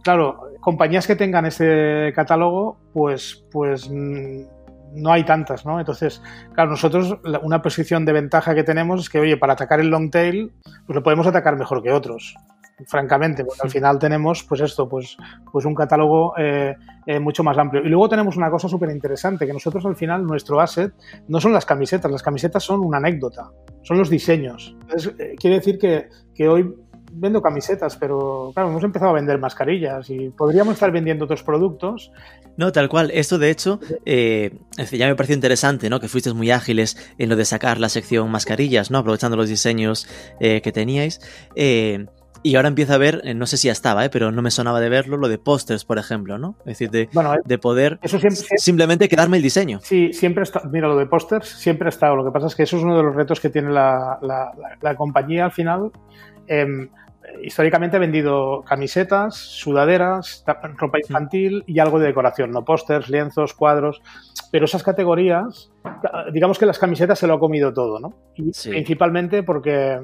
claro, 0.07 0.53
compañías 0.61 1.05
que 1.05 1.17
tengan 1.17 1.45
ese 1.45 2.13
catálogo, 2.15 2.77
pues, 2.93 3.43
pues 3.51 3.89
mm, 3.89 4.43
no 4.93 5.11
hay 5.11 5.25
tantas, 5.25 5.65
¿no? 5.65 5.81
Entonces, 5.81 6.21
claro, 6.53 6.69
nosotros 6.69 7.17
una 7.43 7.61
posición 7.61 8.05
de 8.05 8.13
ventaja 8.13 8.55
que 8.55 8.63
tenemos 8.63 9.01
es 9.01 9.09
que, 9.09 9.19
oye, 9.19 9.35
para 9.35 9.51
atacar 9.51 9.81
el 9.81 9.89
long 9.89 10.09
tail, 10.09 10.53
pues 10.85 10.95
lo 10.95 11.03
podemos 11.03 11.27
atacar 11.27 11.57
mejor 11.57 11.83
que 11.83 11.91
otros. 11.91 12.37
Francamente, 12.85 13.43
porque 13.43 13.59
al 13.63 13.69
final 13.69 13.99
tenemos, 13.99 14.43
pues 14.43 14.61
esto, 14.61 14.87
pues, 14.87 15.17
pues 15.51 15.65
un 15.65 15.75
catálogo 15.75 16.33
eh, 16.37 16.73
eh, 17.05 17.19
mucho 17.19 17.43
más 17.43 17.57
amplio. 17.57 17.83
Y 17.83 17.89
luego 17.89 18.07
tenemos 18.07 18.37
una 18.37 18.49
cosa 18.49 18.69
súper 18.69 18.89
interesante, 18.91 19.45
que 19.45 19.51
nosotros 19.51 19.85
al 19.85 19.97
final, 19.97 20.25
nuestro 20.25 20.61
asset 20.61 20.93
no 21.27 21.41
son 21.41 21.51
las 21.51 21.65
camisetas, 21.65 22.09
las 22.09 22.23
camisetas 22.23 22.63
son 22.63 22.79
una 22.79 22.99
anécdota, 22.99 23.51
son 23.81 23.97
los 23.97 24.09
diseños. 24.09 24.73
Entonces, 24.83 25.13
eh, 25.19 25.35
quiere 25.37 25.57
decir 25.57 25.77
que, 25.77 26.07
que 26.33 26.47
hoy 26.47 26.73
vendo 27.11 27.41
camisetas, 27.41 27.95
pero 27.97 28.51
claro, 28.53 28.69
hemos 28.69 28.83
empezado 28.83 29.11
a 29.11 29.15
vender 29.15 29.39
mascarillas 29.39 30.09
y 30.09 30.29
podríamos 30.29 30.73
estar 30.75 30.91
vendiendo 30.91 31.25
otros 31.25 31.43
productos. 31.43 32.11
No, 32.57 32.71
tal 32.71 32.89
cual. 32.89 33.11
Esto, 33.13 33.37
de 33.37 33.49
hecho, 33.51 33.79
eh, 34.05 34.51
ya 34.91 35.07
me 35.07 35.15
pareció 35.15 35.35
interesante, 35.35 35.89
¿no? 35.89 35.99
Que 35.99 36.07
fuisteis 36.07 36.35
muy 36.35 36.51
ágiles 36.51 36.97
en 37.17 37.29
lo 37.29 37.35
de 37.35 37.45
sacar 37.45 37.79
la 37.79 37.89
sección 37.89 38.29
mascarillas, 38.31 38.89
¿no? 38.91 38.97
Aprovechando 38.99 39.37
los 39.37 39.47
diseños 39.49 40.07
eh, 40.39 40.61
que 40.61 40.71
teníais. 40.71 41.19
Eh, 41.55 42.05
y 42.43 42.55
ahora 42.55 42.67
empiezo 42.67 42.93
a 42.93 42.97
ver, 42.97 43.21
eh, 43.25 43.33
no 43.33 43.45
sé 43.47 43.57
si 43.57 43.67
ya 43.67 43.71
estaba, 43.73 44.05
¿eh? 44.05 44.09
pero 44.09 44.31
no 44.31 44.41
me 44.41 44.51
sonaba 44.51 44.79
de 44.79 44.89
verlo, 44.89 45.17
lo 45.17 45.27
de 45.27 45.37
pósters, 45.37 45.85
por 45.85 45.97
ejemplo, 45.97 46.37
¿no? 46.37 46.55
Es 46.61 46.65
decir, 46.77 46.91
de, 46.91 47.09
Bueno, 47.11 47.33
eh, 47.33 47.39
de 47.43 47.57
poder 47.57 47.99
eso 48.03 48.19
siempre- 48.19 48.57
simplemente 48.57 49.09
quedarme 49.09 49.37
el 49.37 49.43
diseño. 49.43 49.79
Sí, 49.81 50.13
siempre 50.13 50.43
está. 50.43 50.61
Mira, 50.71 50.87
lo 50.87 50.95
de 50.97 51.07
pósters 51.07 51.47
siempre 51.47 51.87
ha 51.87 51.89
estado. 51.89 52.15
Lo 52.15 52.23
que 52.23 52.31
pasa 52.31 52.47
es 52.47 52.55
que 52.55 52.63
eso 52.63 52.77
es 52.77 52.83
uno 52.83 52.95
de 52.95 53.03
los 53.03 53.15
retos 53.15 53.39
que 53.39 53.49
tiene 53.49 53.69
la, 53.71 54.19
la- 54.21 54.51
la- 54.57 54.77
la 54.81 54.95
compañía 54.95 55.45
al 55.45 55.51
final. 55.51 55.91
Em, 56.47 56.89
históricamente 57.43 57.97
ha 57.97 57.99
vendido 57.99 58.63
camisetas, 58.63 59.35
sudaderas, 59.35 60.43
ropa 60.77 60.97
infantil 60.99 61.63
y 61.67 61.79
algo 61.79 61.99
de 61.99 62.07
decoración, 62.07 62.51
no 62.51 62.63
pósters, 62.63 63.09
lienzos, 63.09 63.53
cuadros. 63.53 64.01
Pero 64.49 64.63
esas 64.65 64.81
categorías, 64.81 65.69
digamos 66.31 66.57
que 66.57 66.65
las 66.65 66.79
camisetas 66.79 67.19
se 67.19 67.27
lo 67.27 67.33
ha 67.33 67.39
comido 67.39 67.73
todo, 67.73 67.99
¿no? 67.99 68.13
Y 68.35 68.53
Sí. 68.53 68.69
principalmente 68.69 69.43
porque, 69.43 69.99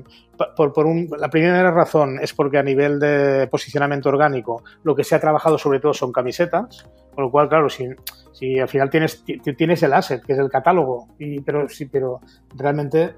por, 0.58 0.74
por 0.74 0.86
un- 0.86 1.08
la 1.18 1.30
primera 1.30 1.72
razón 1.72 2.20
es 2.22 2.34
porque 2.34 2.58
a 2.58 2.64
nivel 2.64 3.00
de 3.00 3.48
posicionamiento 3.50 4.10
orgánico 4.10 4.64
lo 4.84 4.94
que 4.94 5.06
se 5.06 5.16
ha 5.16 5.20
trabajado 5.22 5.58
sobre 5.58 5.80
todo 5.80 5.94
son 5.94 6.12
camisetas, 6.12 6.86
con 7.16 7.24
lo 7.24 7.32
cual, 7.32 7.48
claro, 7.48 7.70
si, 7.70 7.88
si 8.34 8.60
al 8.60 8.68
final 8.68 8.90
tienes, 8.90 9.24
ti- 9.24 9.40
tienes 9.56 9.82
el 9.84 9.94
asset, 9.94 10.22
que 10.26 10.34
es 10.34 10.40
el 10.40 10.50
catálogo, 10.50 11.08
y, 11.18 11.40
pero, 11.40 11.70
sí, 11.70 11.86
pero 11.86 12.20
realmente, 12.58 13.14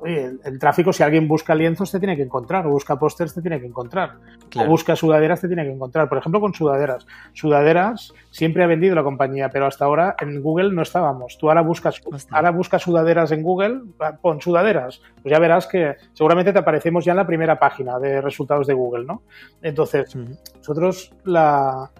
oye, 0.00 0.24
el, 0.24 0.40
el 0.44 0.58
tráfico, 0.58 0.92
si 0.92 1.02
alguien 1.02 1.28
busca 1.28 1.54
lienzos, 1.54 1.90
te 1.90 1.98
tiene 1.98 2.16
que 2.16 2.22
encontrar, 2.22 2.66
o 2.66 2.70
busca 2.70 2.98
pósters, 2.98 3.34
te 3.34 3.40
tiene 3.42 3.60
que 3.60 3.66
encontrar, 3.66 4.14
Claro. 4.48 4.68
o 4.68 4.70
busca 4.70 4.96
sudaderas, 4.96 5.40
te 5.40 5.48
tiene 5.48 5.64
que 5.64 5.72
encontrar. 5.72 6.08
Por 6.08 6.18
ejemplo, 6.18 6.40
con 6.40 6.54
sudaderas. 6.54 7.06
Sudaderas 7.32 8.12
siempre 8.30 8.64
ha 8.64 8.66
vendido 8.66 8.94
la 8.94 9.02
compañía, 9.02 9.48
pero 9.50 9.66
hasta 9.66 9.84
ahora 9.84 10.16
en 10.20 10.42
Google 10.42 10.72
no 10.72 10.82
estábamos. 10.82 11.38
Tú 11.38 11.48
ahora 11.48 11.60
buscas, 11.62 12.00
ahora 12.30 12.50
buscas 12.50 12.82
sudaderas 12.82 13.32
en 13.32 13.42
Google, 13.42 13.80
pon 14.20 14.40
sudaderas, 14.40 15.00
pues 15.22 15.30
ya 15.32 15.38
verás 15.38 15.66
que 15.66 15.96
seguramente 16.12 16.52
te 16.52 16.58
aparecemos 16.58 17.04
ya 17.04 17.12
en 17.12 17.16
la 17.18 17.26
primera 17.26 17.58
página 17.58 17.98
de 17.98 18.20
resultados 18.20 18.66
de 18.66 18.74
Google, 18.74 19.04
¿no? 19.06 19.22
Entonces, 19.62 20.14
nosotros 20.56 21.12
la, 21.24 21.90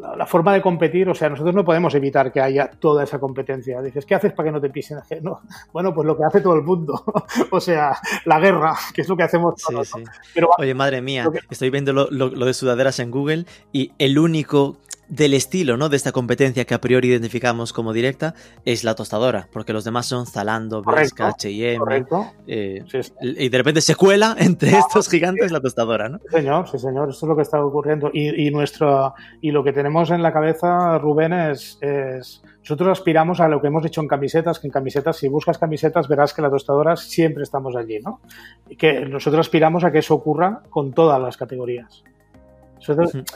la, 0.00 0.16
la 0.16 0.26
forma 0.26 0.52
de 0.52 0.60
competir, 0.62 1.08
o 1.08 1.14
sea, 1.14 1.28
nosotros 1.28 1.54
no 1.54 1.64
podemos 1.64 1.94
evitar 1.94 2.32
que 2.32 2.40
haya 2.40 2.70
toda 2.78 3.04
esa 3.04 3.18
competencia. 3.18 3.80
Dices, 3.82 4.04
¿qué 4.06 4.14
haces 4.14 4.32
para 4.32 4.48
que 4.48 4.52
no 4.52 4.60
te 4.60 4.70
pisen? 4.70 4.98
No, 5.22 5.40
bueno, 5.72 5.94
pues 5.94 6.06
lo 6.06 6.16
que 6.16 6.24
hace 6.24 6.40
todo 6.40 6.54
el 6.54 6.62
mundo. 6.62 7.02
o 7.50 7.60
sea, 7.60 7.96
la 8.24 8.38
guerra, 8.40 8.74
que 8.94 9.02
es 9.02 9.08
lo 9.08 9.16
que 9.16 9.22
hacemos 9.22 9.54
todos. 9.56 9.88
sí. 9.88 10.00
¿no? 10.02 10.10
Pero 10.34 10.48
Oye, 10.58 10.74
madre 10.74 11.00
mía, 11.00 11.26
que- 11.32 11.40
estoy 11.50 11.70
viendo 11.70 11.92
lo, 11.92 12.08
lo- 12.10 12.28
lo 12.30 12.46
de 12.46 12.54
sudaderas 12.54 12.98
en 12.98 13.10
Google 13.10 13.46
y 13.72 13.92
el 13.98 14.18
único 14.18 14.76
del 15.08 15.34
estilo, 15.34 15.76
¿no? 15.76 15.88
De 15.88 15.96
esta 15.96 16.12
competencia 16.12 16.64
que 16.64 16.74
a 16.74 16.80
priori 16.80 17.08
identificamos 17.08 17.72
como 17.72 17.92
directa 17.92 18.34
es 18.64 18.84
la 18.84 18.94
tostadora, 18.94 19.48
porque 19.52 19.72
los 19.72 19.84
demás 19.84 20.06
son 20.06 20.26
Zalando, 20.26 20.82
Bershka, 20.82 21.28
H&M, 21.28 21.78
correcto. 21.78 22.26
eh, 22.46 22.82
Sí, 22.90 23.02
sí. 23.02 23.12
y 23.20 23.48
de 23.48 23.58
repente 23.58 23.80
se 23.80 23.94
cuela 23.96 24.34
entre 24.38 24.70
estos 24.70 25.08
gigantes 25.08 25.52
la 25.52 25.60
tostadora, 25.60 26.08
¿no? 26.08 26.18
Sí, 26.18 26.36
señor, 26.36 26.68
sí, 26.68 26.78
señor, 26.78 27.10
esto 27.10 27.26
es 27.26 27.28
lo 27.28 27.36
que 27.36 27.42
está 27.42 27.64
ocurriendo. 27.64 28.10
Y, 28.12 28.46
y 28.46 28.50
nuestro, 28.50 29.14
y 29.40 29.50
lo 29.50 29.62
que 29.62 29.72
tenemos 29.72 30.10
en 30.10 30.22
la 30.22 30.32
cabeza, 30.32 30.98
Rubén, 30.98 31.32
es, 31.32 31.78
es- 31.80 32.42
nosotros 32.60 32.88
aspiramos 32.98 33.40
a 33.40 33.48
lo 33.48 33.60
que 33.60 33.66
hemos 33.66 33.84
hecho 33.84 34.00
en 34.00 34.08
camisetas, 34.08 34.58
que 34.58 34.68
en 34.68 34.72
camisetas, 34.72 35.18
si 35.18 35.28
buscas 35.28 35.58
camisetas, 35.58 36.08
verás 36.08 36.32
que 36.32 36.40
las 36.40 36.50
tostadoras 36.50 37.00
siempre 37.00 37.42
estamos 37.42 37.76
allí, 37.76 38.00
¿no? 38.00 38.20
Y 38.70 38.76
que 38.76 39.00
nosotros 39.06 39.46
aspiramos 39.46 39.84
a 39.84 39.92
que 39.92 39.98
eso 39.98 40.14
ocurra 40.14 40.62
con 40.70 40.94
todas 40.94 41.20
las 41.20 41.36
categorías. 41.36 42.02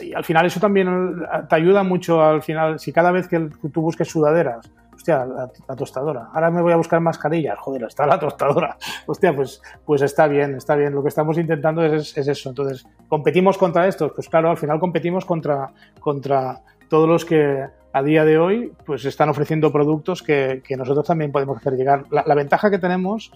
Y 0.01 0.15
al 0.15 0.25
final 0.25 0.47
eso 0.47 0.61
también 0.61 1.23
te 1.49 1.57
ayuda 1.57 1.83
mucho 1.83 2.23
al 2.23 2.43
final, 2.43 2.79
si 2.79 2.93
cada 2.93 3.11
vez 3.11 3.29
que 3.29 3.49
tú 3.73 3.81
busques 3.81 4.09
sudaderas, 4.09 4.71
hostia, 4.95 5.25
la, 5.25 5.51
la 5.69 5.77
tostadora, 5.77 6.29
ahora 6.33 6.51
me 6.51 6.61
voy 6.61 6.73
a 6.73 6.77
buscar 6.77 7.01
mascarillas, 7.01 7.59
joder, 7.59 7.85
está 7.85 8.07
la 8.07 8.19
tostadora, 8.19 8.77
hostia, 9.07 9.35
pues, 9.35 9.63
pues 9.85 10.03
está 10.03 10.27
bien, 10.27 10.57
está 10.57 10.75
bien, 10.75 10.93
lo 10.93 11.03
que 11.03 11.09
estamos 11.09 11.39
intentando 11.39 11.85
es, 11.85 12.17
es 12.17 12.29
eso, 12.29 12.49
entonces, 12.49 12.85
¿competimos 13.09 13.57
contra 13.57 13.87
estos? 13.87 14.13
Pues 14.13 14.29
claro, 14.29 14.51
al 14.51 14.57
final 14.57 14.81
competimos 14.81 15.25
contra, 15.25 15.71
contra 16.01 16.61
todos 16.89 17.09
los 17.09 17.25
que 17.25 17.67
a 17.93 18.03
día 18.03 18.25
de 18.25 18.39
hoy 18.39 18.73
pues 18.85 19.05
están 19.05 19.29
ofreciendo 19.29 19.73
productos 19.73 20.23
que, 20.23 20.63
que 20.67 20.77
nosotros 20.77 21.07
también 21.07 21.33
podemos 21.33 21.57
hacer 21.57 21.75
llegar. 21.75 22.05
La, 22.11 22.23
la 22.27 22.35
ventaja 22.35 22.71
que 22.71 22.79
tenemos 22.79 23.33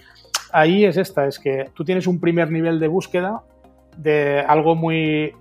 ahí 0.53 0.85
es 0.85 0.97
esta, 0.97 1.27
es 1.27 1.39
que 1.39 1.71
tú 1.75 1.85
tienes 1.85 2.07
un 2.07 2.21
primer 2.21 2.51
nivel 2.51 2.79
de 2.79 2.89
búsqueda 2.89 3.43
de 3.97 4.41
algo 4.41 4.75
muy 4.75 5.35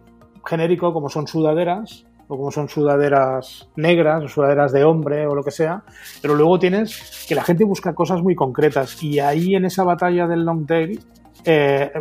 genérico 0.46 0.94
como 0.94 1.10
son 1.10 1.28
sudaderas 1.28 2.06
o 2.28 2.38
como 2.38 2.52
son 2.52 2.70
sudaderas 2.70 3.68
negras 3.76 4.24
o 4.24 4.28
sudaderas 4.28 4.72
de 4.72 4.84
hombre 4.84 5.28
o 5.28 5.36
lo 5.36 5.44
que 5.44 5.52
sea, 5.52 5.84
pero 6.22 6.36
luego 6.36 6.60
tienes 6.60 7.26
que 7.28 7.36
la 7.36 7.44
gente 7.44 7.66
busca 7.66 7.94
cosas 7.94 8.22
muy 8.22 8.36
concretas 8.36 9.02
y 9.04 9.20
ahí 9.20 9.56
en 9.56 9.66
esa 9.66 9.84
batalla 9.84 10.28
del 10.28 10.46
long 10.46 10.66
tail 10.66 11.00
eh, 11.44 11.92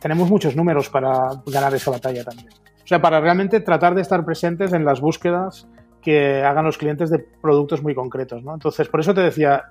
tenemos 0.00 0.30
muchos 0.30 0.56
números 0.56 0.88
para 0.88 1.42
ganar 1.46 1.74
esa 1.74 1.90
batalla 1.90 2.24
también. 2.24 2.48
O 2.48 2.86
sea, 2.86 3.02
para 3.02 3.20
realmente 3.20 3.60
tratar 3.60 3.94
de 3.94 4.02
estar 4.02 4.24
presentes 4.24 4.72
en 4.72 4.84
las 4.84 5.00
búsquedas 5.00 5.66
que 6.06 6.40
hagan 6.44 6.64
los 6.64 6.78
clientes 6.78 7.10
de 7.10 7.18
productos 7.18 7.82
muy 7.82 7.92
concretos, 7.92 8.44
¿no? 8.44 8.54
Entonces, 8.54 8.88
por 8.88 9.00
eso 9.00 9.12
te 9.12 9.22
decía, 9.22 9.64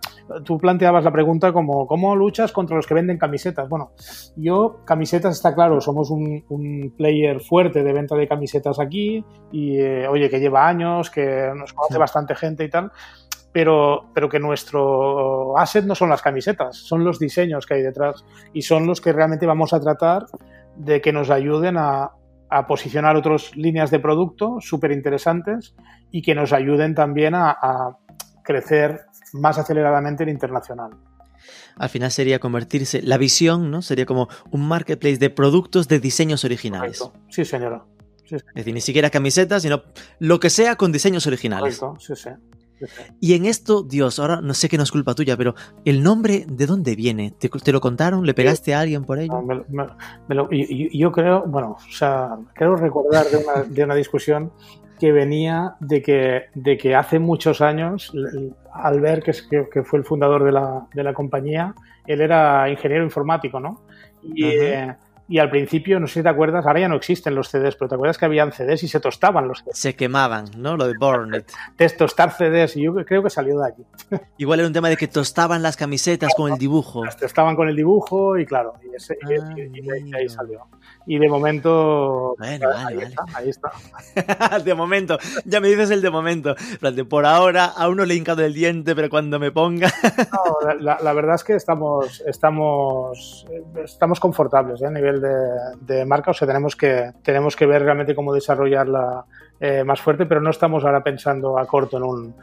tú 0.44 0.58
planteabas 0.58 1.06
la 1.06 1.12
pregunta 1.14 1.54
como, 1.54 1.88
¿cómo 1.88 2.14
luchas 2.14 2.52
contra 2.52 2.76
los 2.76 2.86
que 2.86 2.94
venden 2.94 3.18
camisetas? 3.18 3.70
Bueno, 3.70 3.92
yo, 4.36 4.82
camisetas, 4.84 5.38
está 5.38 5.56
claro, 5.56 5.80
somos 5.80 6.12
un, 6.12 6.44
un 6.50 6.94
player 6.98 7.40
fuerte 7.40 7.84
de 7.84 7.94
venta 7.94 8.18
de 8.18 8.28
camisetas 8.28 8.82
aquí 8.82 9.24
y, 9.54 9.80
eh, 9.80 10.10
oye, 10.10 10.30
que 10.30 10.42
lleva 10.42 10.68
años, 10.68 11.10
que 11.10 11.52
nos 11.56 11.72
conoce 11.72 11.94
Sí. 11.94 12.00
bastante 12.00 12.36
gente 12.36 12.66
y 12.66 12.70
tal, 12.70 12.92
pero, 13.54 14.10
pero 14.14 14.28
que 14.28 14.40
nuestro 14.40 15.58
asset 15.58 15.86
no 15.86 15.96
son 15.96 16.10
las 16.10 16.22
camisetas, 16.22 16.76
son 16.76 17.06
los 17.06 17.18
diseños 17.18 17.66
que 17.66 17.76
hay 17.76 17.82
detrás 17.82 18.26
y 18.52 18.62
son 18.64 18.86
los 18.86 19.00
que 19.00 19.14
realmente 19.14 19.46
vamos 19.46 19.72
a 19.72 19.80
tratar 19.80 20.26
de 20.76 21.00
que 21.00 21.14
nos 21.14 21.30
ayuden 21.30 21.78
a, 21.78 22.12
a 22.50 22.68
posicionar 22.68 23.16
otras 23.16 23.56
líneas 23.56 23.90
de 23.92 24.00
producto 24.00 24.58
súper 24.60 24.92
interesantes 24.92 25.74
y 26.12 26.22
que 26.22 26.36
nos 26.36 26.54
ayuden 26.54 26.96
también 26.96 27.36
a, 27.36 27.52
a 27.52 27.98
crecer 28.44 29.02
más 29.34 29.58
aceleradamente 29.58 30.24
en 30.24 30.30
internacional. 30.30 30.92
Al 31.78 31.90
final 31.90 32.10
sería 32.12 32.40
convertirse, 32.40 33.02
la 33.02 33.18
visión, 33.18 33.70
¿no? 33.70 33.82
Sería 33.82 34.06
como 34.06 34.30
un 34.52 34.68
marketplace 34.68 35.18
de 35.18 35.30
productos 35.30 35.88
de 35.88 36.00
diseños 36.00 36.44
originales. 36.46 37.00
Correcto. 37.00 37.20
Sí, 37.30 37.44
señora. 37.46 37.84
sí, 38.24 38.38
sí. 38.40 38.46
Es 38.50 38.56
decir, 38.56 38.74
ni 38.74 38.82
siquiera 38.82 39.10
camisetas, 39.10 39.62
sino 39.62 39.84
lo 40.20 40.40
que 40.40 40.50
sea 40.50 40.76
con 40.78 40.92
diseños 40.92 41.28
originales. 41.28 41.78
Correcto, 41.80 42.00
sí, 42.00 42.16
sí. 42.16 42.30
Y 43.22 43.34
en 43.36 43.46
esto, 43.46 43.84
Dios, 43.84 44.20
ahora 44.20 44.42
no 44.42 44.54
sé 44.54 44.68
que 44.68 44.76
no 44.78 44.84
es 44.84 44.92
culpa 44.92 45.14
tuya, 45.16 45.38
pero 45.38 45.56
¿el 45.86 46.04
nombre 46.04 46.46
de 46.48 46.66
dónde 46.66 46.96
viene? 46.96 47.32
¿Te, 47.32 47.48
te 47.50 47.72
lo 47.72 47.80
contaron? 47.80 48.26
¿Le 48.26 48.34
pegaste 48.34 48.74
a 48.74 48.82
alguien 48.82 49.06
por 49.06 49.18
ello? 49.20 49.34
No, 49.34 49.42
me 49.42 49.56
lo- 49.56 49.66
me- 49.70 49.88
me 50.28 50.36
lo- 50.36 50.50
y- 50.52 50.90
y- 50.92 51.00
yo 51.00 51.12
creo, 51.12 51.44
bueno, 51.48 51.78
o 51.80 51.92
sea, 51.92 52.36
creo 52.54 52.76
recordar 52.76 53.26
de 53.28 53.38
una, 53.38 53.64
de 53.64 53.84
una 53.84 53.96
discusión 53.96 54.52
que 55.00 55.12
venía 55.12 55.76
de 55.80 56.02
que, 56.02 56.46
de 56.54 56.78
que 56.78 56.96
hace 56.96 57.20
muchos 57.20 57.62
años, 57.62 58.14
Albert, 58.74 59.24
que, 59.24 59.32
es, 59.32 59.42
que, 59.42 59.68
que 59.72 59.84
fue 59.84 60.00
el 60.00 60.06
fundador 60.06 60.44
de 60.44 60.52
la, 60.52 60.88
de 60.94 61.04
la 61.04 61.14
compañía, 61.14 61.74
él 62.06 62.22
era 62.22 62.70
ingeniero 62.70 63.04
informático, 63.04 63.60
¿no? 63.60 63.82
Y, 64.24 64.46
eh, 64.46 64.96
y 65.28 65.40
al 65.40 65.50
principio, 65.50 66.00
no 66.00 66.08
sé 66.08 66.16
si 66.16 66.24
te 66.24 66.30
acuerdas, 66.30 66.66
ahora 66.66 66.82
ya 66.82 66.88
no 66.88 66.96
existen 66.96 67.34
los 67.36 67.50
CDs, 67.50 67.76
pero 67.76 67.90
te 67.90 67.96
acuerdas 67.96 68.18
que 68.18 68.26
habían 68.26 68.52
CDs 68.52 68.84
y 68.84 68.88
se 68.88 69.00
tostaban 69.00 69.48
los 69.48 69.60
CDs. 69.60 69.78
Se 69.78 69.96
quemaban, 69.96 70.46
¿no? 70.58 70.78
Lo 70.78 70.88
de 70.88 70.94
Burn 71.00 71.34
It. 71.36 71.46
Test 71.76 71.98
tostar 71.98 72.32
CDs, 72.32 72.76
y 72.78 72.84
yo 72.84 72.94
creo 73.06 73.24
que 73.24 73.30
salió 73.30 73.60
de 73.60 73.68
aquí. 73.70 73.84
Igual 74.38 74.60
era 74.60 74.68
un 74.68 74.74
tema 74.74 74.90
de 74.90 74.98
que 74.98 75.08
tostaban 75.08 75.64
las 75.64 75.78
camisetas 75.78 76.34
con 76.36 76.52
el 76.52 76.58
dibujo. 76.60 77.04
Las 77.06 77.18
testaban 77.18 77.56
con 77.56 77.68
el 77.70 77.76
dibujo 77.76 78.38
y 78.38 78.46
claro, 78.46 78.74
y, 78.84 78.96
ese- 78.96 79.18
y- 79.30 79.34
Ah, 79.34 79.54
y- 79.58 79.62
y 79.62 79.82
de 79.82 79.94
ahí- 79.94 80.24
de 80.24 80.30
salió. 80.30 80.68
Y 81.08 81.18
de 81.20 81.28
momento, 81.30 82.36
Bueno, 82.38 82.68
vale, 82.70 82.80
ahí, 82.88 82.96
vale. 82.96 83.08
Está, 83.08 83.24
ahí 83.34 83.50
está. 83.50 83.72
de 84.64 84.74
momento, 84.74 85.18
ya 85.46 85.60
me 85.60 85.68
dices 85.68 85.90
el 85.92 86.02
de 86.02 86.10
momento. 86.10 86.56
De, 86.82 87.06
por 87.06 87.26
ahora, 87.26 87.66
aún 87.66 87.98
no 87.98 88.06
le 88.06 88.14
he 88.14 88.18
hincado 88.18 88.44
el 88.44 88.54
diente, 88.54 88.96
pero 88.96 89.10
cuando 89.10 89.40
me 89.40 89.52
ponga. 89.52 89.92
No, 90.32 90.68
la, 90.68 90.76
la- 90.76 91.00
la 91.04 91.14
verdad 91.14 91.36
es 91.36 91.44
que 91.44 91.54
estamos, 91.56 92.24
estamos, 92.28 93.46
eh, 93.52 93.64
estamos 93.84 94.20
confortables 94.20 94.82
¿eh? 94.82 94.88
a 94.88 94.92
nivel 94.92 95.15
de, 95.22 96.06
marca. 96.06 96.32
O 96.32 96.34
sea, 96.34 96.48
tenemos 96.48 96.76
que, 96.76 97.12
tenemos 97.24 97.56
que 97.56 97.66
ver 97.66 97.84
realmente 97.84 98.16
cómo 98.16 98.34
desarrollarla 98.34 99.26
eh, 99.60 99.84
más 99.84 100.02
fuerte, 100.02 100.26
pero 100.26 100.42
no 100.42 100.50
estamos 100.50 100.84
ahora 100.84 101.04
pensando 101.04 101.58
a 101.58 101.66
corto 101.66 101.98
en 101.98 102.04
un. 102.04 102.36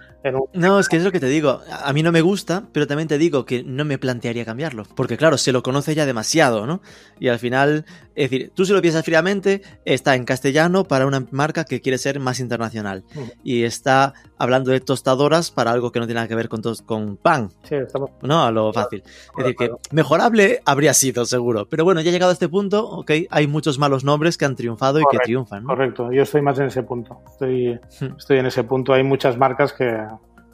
No, 0.53 0.79
es 0.79 0.89
que 0.89 0.97
es 0.97 1.05
lo 1.05 1.13
que 1.13 1.21
te 1.21 1.27
digo. 1.27 1.61
A 1.71 1.93
mí 1.93 2.03
no 2.03 2.13
me 2.13 2.21
gusta, 2.21 2.65
pero 2.73 2.87
también 2.87 3.09
te 3.09 3.19
digo 3.19 3.45
que 3.45 3.65
no 3.65 3.85
me 3.85 3.99
plantearía 3.99 4.45
cambiarlo. 4.45 4.85
Porque 4.95 5.17
claro, 5.17 5.37
se 5.39 5.53
lo 5.53 5.63
conoce 5.63 5.95
ya 5.95 6.07
demasiado, 6.07 6.67
¿no? 6.67 6.81
Y 7.19 7.29
al 7.29 7.39
final, 7.39 7.85
es 8.15 8.31
decir, 8.31 8.53
tú 8.55 8.65
si 8.65 8.73
lo 8.73 8.81
piensas 8.81 9.05
fríamente, 9.05 9.63
está 9.85 10.15
en 10.15 10.25
castellano 10.25 10.85
para 10.85 11.07
una 11.07 11.27
marca 11.31 11.65
que 11.65 11.81
quiere 11.81 11.99
ser 11.99 12.21
más 12.21 12.41
internacional. 12.41 13.05
Ujú. 13.15 13.31
Y 13.43 13.65
está 13.65 14.15
hablando 14.39 14.71
de 14.71 14.81
tostadoras 14.81 15.51
para 15.51 15.71
algo 15.73 15.93
que 15.93 16.01
no 16.01 16.07
tiene 16.07 16.17
nada 16.19 16.29
que 16.29 16.35
ver 16.35 16.49
con, 16.49 16.63
con 16.85 17.17
pan, 17.17 17.51
sí, 17.69 17.77
estamos, 17.77 18.11
¿no? 18.23 18.45
A 18.45 18.51
lo 18.51 18.73
fácil. 18.73 19.03
Es 19.39 19.45
decir, 19.45 19.57
que 19.57 19.71
mejorable 19.93 20.61
habría 20.65 20.95
sido, 20.95 21.25
seguro. 21.27 21.67
Pero 21.69 21.85
bueno, 21.85 22.01
ya 22.01 22.11
llegado 22.11 22.31
a 22.31 22.33
este 22.33 22.49
punto, 22.49 22.89
ok, 22.89 23.11
hay 23.31 23.47
muchos 23.47 23.79
malos 23.79 24.03
nombres 24.05 24.37
que 24.39 24.45
han 24.45 24.57
triunfado 24.57 25.01
y 25.01 25.05
que 25.11 25.19
triunfan, 25.19 25.63
¿no? 25.63 25.69
correcto. 25.69 26.11
Yo 26.13 26.23
estoy 26.23 26.43
más 26.43 26.59
en 26.59 26.67
ese 26.67 26.83
punto. 26.83 27.21
Estoy, 27.31 27.79
Hmm. 28.01 28.17
estoy 28.19 28.39
en 28.39 28.47
ese 28.47 28.65
punto. 28.65 28.93
Hay 28.93 29.03
muchas 29.05 29.37
marcas 29.39 29.73
que. 29.73 29.97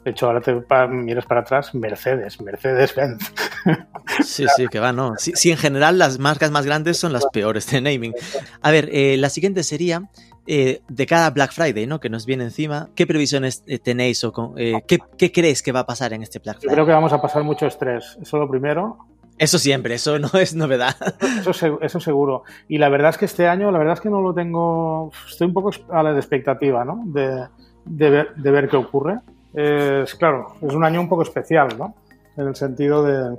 De 0.03 0.11
hecho, 0.11 0.27
ahora 0.27 0.39
te 0.41 0.53
pa- 0.55 0.87
miras 0.87 1.25
para 1.25 1.41
atrás, 1.41 1.75
Mercedes, 1.75 2.39
Mercedes-Benz. 2.41 3.33
Sí, 4.23 4.45
sí, 4.55 4.67
que 4.67 4.79
va, 4.79 4.93
¿no? 4.93 5.15
Sí, 5.17 5.33
sí, 5.35 5.51
en 5.51 5.57
general 5.57 5.97
las 5.97 6.19
marcas 6.19 6.51
más 6.51 6.65
grandes 6.65 6.97
son 6.97 7.11
las 7.13 7.25
peores 7.27 7.69
de 7.69 7.81
naming. 7.81 8.13
A 8.61 8.71
ver, 8.71 8.89
eh, 8.91 9.17
la 9.17 9.29
siguiente 9.29 9.63
sería 9.63 10.03
eh, 10.47 10.81
de 10.87 11.05
cada 11.05 11.29
Black 11.31 11.51
Friday, 11.51 11.85
¿no? 11.85 11.99
Que 11.99 12.09
nos 12.09 12.25
viene 12.25 12.45
encima. 12.45 12.89
¿Qué 12.95 13.05
previsiones 13.05 13.63
eh, 13.67 13.77
tenéis 13.77 14.23
o 14.23 14.31
con- 14.31 14.53
eh, 14.57 14.81
¿qué, 14.87 14.99
qué 15.17 15.31
crees 15.31 15.61
que 15.61 15.71
va 15.73 15.81
a 15.81 15.85
pasar 15.85 16.13
en 16.13 16.23
este 16.23 16.39
Black 16.39 16.55
Yo 16.55 16.61
Friday? 16.61 16.75
creo 16.75 16.85
que 16.85 16.91
vamos 16.93 17.13
a 17.13 17.21
pasar 17.21 17.43
mucho 17.43 17.67
estrés. 17.67 18.17
Eso 18.21 18.37
es 18.37 18.41
lo 18.41 18.49
primero. 18.49 18.97
Eso 19.37 19.59
siempre, 19.59 19.95
eso 19.95 20.17
no 20.19 20.29
es 20.39 20.55
novedad. 20.55 20.95
Eso, 21.47 21.79
eso 21.81 21.99
seguro. 21.99 22.43
Y 22.67 22.77
la 22.77 22.89
verdad 22.89 23.11
es 23.11 23.17
que 23.17 23.25
este 23.25 23.47
año, 23.47 23.69
la 23.71 23.77
verdad 23.77 23.93
es 23.95 24.01
que 24.01 24.09
no 24.09 24.21
lo 24.21 24.33
tengo. 24.33 25.11
Estoy 25.29 25.47
un 25.47 25.53
poco 25.53 25.71
a 25.91 26.03
la 26.03 26.15
expectativa, 26.15 26.83
¿no? 26.85 27.01
De, 27.05 27.47
de 27.85 28.09
ver, 28.09 28.35
de 28.35 28.51
ver 28.51 28.67
qué 28.69 28.77
ocurre. 28.77 29.19
Es 29.53 30.15
claro, 30.15 30.55
es 30.61 30.73
un 30.73 30.83
año 30.83 31.01
un 31.01 31.09
poco 31.09 31.23
especial, 31.23 31.69
¿no? 31.77 31.95
En 32.37 32.47
el 32.47 32.55
sentido 32.55 33.03
de. 33.03 33.37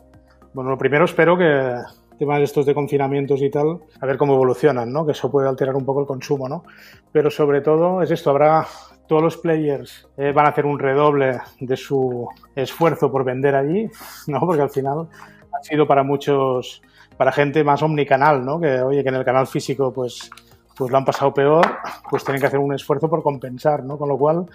Bueno, 0.52 0.70
lo 0.70 0.78
primero 0.78 1.04
espero 1.04 1.38
que 1.38 1.76
temas 2.18 2.40
estos 2.40 2.66
de 2.66 2.74
confinamientos 2.74 3.40
y 3.40 3.48
tal, 3.48 3.78
a 3.98 4.06
ver 4.06 4.18
cómo 4.18 4.34
evolucionan, 4.34 4.92
¿no? 4.92 5.06
Que 5.06 5.12
eso 5.12 5.30
puede 5.30 5.48
alterar 5.48 5.74
un 5.74 5.86
poco 5.86 6.00
el 6.00 6.06
consumo, 6.06 6.48
¿no? 6.48 6.64
Pero 7.12 7.30
sobre 7.30 7.62
todo 7.62 8.02
es 8.02 8.10
esto, 8.10 8.28
habrá 8.30 8.66
todos 9.10 9.22
los 9.22 9.36
players 9.38 10.06
eh, 10.16 10.30
van 10.30 10.46
a 10.46 10.50
hacer 10.50 10.66
un 10.66 10.78
redoble 10.78 11.40
de 11.58 11.76
su 11.76 12.28
esfuerzo 12.54 13.10
por 13.10 13.24
vender 13.24 13.56
allí, 13.56 13.88
¿no? 14.28 14.38
Porque 14.40 14.62
al 14.62 14.70
final 14.70 15.08
ha 15.52 15.64
sido 15.64 15.86
para 15.86 16.02
muchos, 16.02 16.82
para 17.16 17.32
gente 17.32 17.64
más 17.64 17.82
omnicanal, 17.82 18.44
¿no? 18.44 18.60
Que 18.60 18.82
oye, 18.82 19.02
que 19.02 19.08
en 19.08 19.16
el 19.16 19.24
canal 19.24 19.46
físico 19.46 19.92
pues, 19.92 20.30
pues 20.76 20.90
lo 20.92 20.98
han 20.98 21.04
pasado 21.04 21.34
peor, 21.34 21.66
pues 22.08 22.22
tienen 22.22 22.40
que 22.40 22.46
hacer 22.46 22.60
un 22.60 22.74
esfuerzo 22.74 23.08
por 23.08 23.22
compensar, 23.22 23.82
¿no? 23.82 23.98
Con 23.98 24.10
lo 24.10 24.16
cual 24.18 24.46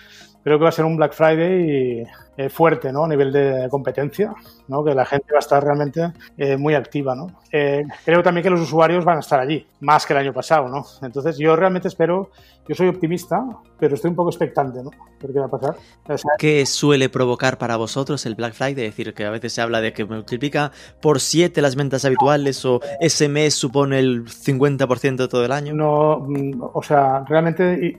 creo 0.45 0.59
que 0.59 0.63
va 0.63 0.69
a 0.69 0.71
ser 0.71 0.85
un 0.85 0.95
Black 0.95 1.13
Friday 1.13 2.05
eh, 2.37 2.49
fuerte, 2.49 2.91
¿no? 2.91 3.05
A 3.05 3.07
nivel 3.07 3.31
de 3.31 3.67
competencia, 3.69 4.31
¿no? 4.67 4.83
Que 4.83 4.93
la 4.93 5.05
gente 5.05 5.25
va 5.31 5.37
a 5.37 5.39
estar 5.39 5.63
realmente 5.63 6.11
eh, 6.37 6.55
muy 6.55 6.75
activa, 6.75 7.15
¿no? 7.15 7.27
Eh, 7.51 7.83
creo 8.03 8.21
también 8.21 8.43
que 8.43 8.49
los 8.51 8.59
usuarios 8.59 9.03
van 9.03 9.17
a 9.17 9.19
estar 9.21 9.39
allí, 9.39 9.65
más 9.79 10.05
que 10.05 10.13
el 10.13 10.19
año 10.19 10.33
pasado, 10.33 10.67
¿no? 10.67 10.85
Entonces 11.01 11.37
yo 11.39 11.55
realmente 11.55 11.87
espero, 11.87 12.29
yo 12.67 12.75
soy 12.75 12.89
optimista, 12.89 13.43
pero 13.79 13.95
estoy 13.95 14.09
un 14.09 14.15
poco 14.15 14.29
expectante, 14.29 14.83
¿no? 14.83 14.91
¿Por 15.19 15.33
qué 15.33 15.39
va 15.39 15.45
a 15.45 15.49
pasar? 15.49 15.77
O 16.09 16.17
sea, 16.17 16.31
¿Qué 16.37 16.65
suele 16.67 17.09
provocar 17.09 17.57
para 17.57 17.77
vosotros 17.77 18.23
el 18.27 18.35
Black 18.35 18.53
Friday? 18.53 18.85
Es 18.85 18.95
decir, 18.95 19.13
que 19.15 19.25
a 19.25 19.31
veces 19.31 19.53
se 19.53 19.61
habla 19.61 19.81
de 19.81 19.93
que 19.93 20.05
multiplica 20.05 20.71
por 21.01 21.21
7 21.21 21.59
las 21.61 21.75
ventas 21.75 22.05
habituales 22.05 22.63
o 22.65 22.81
ese 22.99 23.29
mes 23.29 23.55
supone 23.55 23.97
el 23.97 24.25
50% 24.25 25.15
de 25.15 25.27
todo 25.27 25.43
el 25.43 25.53
año. 25.53 25.73
no, 25.73 26.19
mm, 26.19 26.61
o 26.73 26.83
sea, 26.83 27.23
realmente 27.27 27.97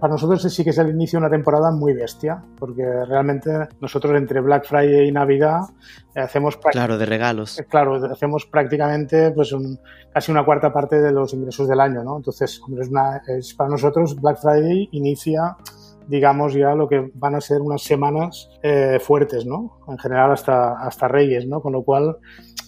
para 0.00 0.12
nosotros 0.12 0.42
sí 0.52 0.64
que 0.64 0.70
es 0.70 0.78
el 0.78 0.90
inicio 0.90 1.18
de 1.18 1.26
una 1.26 1.29
temporada 1.30 1.70
muy 1.70 1.94
bestia, 1.94 2.42
porque 2.58 2.82
realmente 3.06 3.50
nosotros 3.80 4.14
entre 4.18 4.40
Black 4.40 4.66
Friday 4.66 5.08
y 5.08 5.12
Navidad 5.12 5.60
eh, 6.14 6.20
hacemos 6.20 6.56
Claro, 6.58 6.98
de 6.98 7.06
regalos. 7.06 7.62
claro, 7.68 7.94
hacemos 8.10 8.44
prácticamente 8.46 9.30
pues 9.30 9.52
un- 9.52 9.78
casi 10.12 10.30
una 10.32 10.44
cuarta 10.44 10.72
parte 10.72 11.00
de 11.00 11.12
los 11.12 11.32
ingresos 11.32 11.68
del 11.68 11.80
año, 11.80 12.02
¿no? 12.04 12.16
Entonces, 12.18 12.60
es 12.80 12.88
una- 12.88 13.22
es- 13.26 13.54
para 13.54 13.70
nosotros 13.70 14.20
Black 14.20 14.38
Friday 14.42 14.88
inicia 14.92 15.56
digamos 16.08 16.54
ya 16.54 16.74
lo 16.74 16.88
que 16.88 17.08
van 17.14 17.36
a 17.36 17.40
ser 17.40 17.60
unas 17.60 17.82
semanas 17.82 18.50
eh, 18.64 18.98
fuertes, 19.00 19.46
¿no? 19.46 19.78
En 19.86 19.96
general 19.96 20.32
hasta, 20.32 20.72
hasta 20.80 21.06
Reyes, 21.06 21.46
¿no? 21.46 21.60
Con 21.60 21.72
lo 21.72 21.84
cual, 21.84 22.16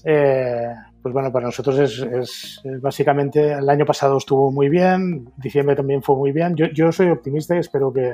eh, 0.05 0.69
pues 1.03 1.13
bueno, 1.13 1.33
para 1.33 1.47
nosotros 1.47 1.77
es, 1.81 1.99
es- 1.99 2.61
es 2.63 2.81
básicamente, 2.81 3.53
el 3.53 3.69
año 3.69 3.85
pasado 3.85 4.17
estuvo 4.19 4.53
muy 4.53 4.69
bien, 4.69 5.29
diciembre 5.37 5.75
también 5.75 6.03
fue 6.03 6.15
muy 6.15 6.31
bien. 6.31 6.55
Yo, 6.55 6.67
yo 6.73 6.93
soy 6.93 7.09
optimista 7.09 7.57
y 7.57 7.59
espero 7.59 7.93
que, 7.93 8.13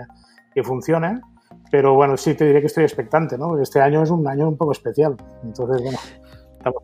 que 0.54 0.62
funcione. 0.62 1.20
Pero 1.70 1.94
bueno, 1.94 2.16
sí 2.16 2.34
te 2.34 2.46
diré 2.46 2.60
que 2.60 2.66
estoy 2.66 2.84
expectante, 2.84 3.36
¿no? 3.36 3.48
Porque 3.48 3.62
este 3.62 3.80
año 3.80 4.02
es 4.02 4.10
un 4.10 4.26
año 4.26 4.48
un 4.48 4.56
poco 4.56 4.72
especial. 4.72 5.16
Entonces, 5.42 5.82
bueno, 5.82 5.98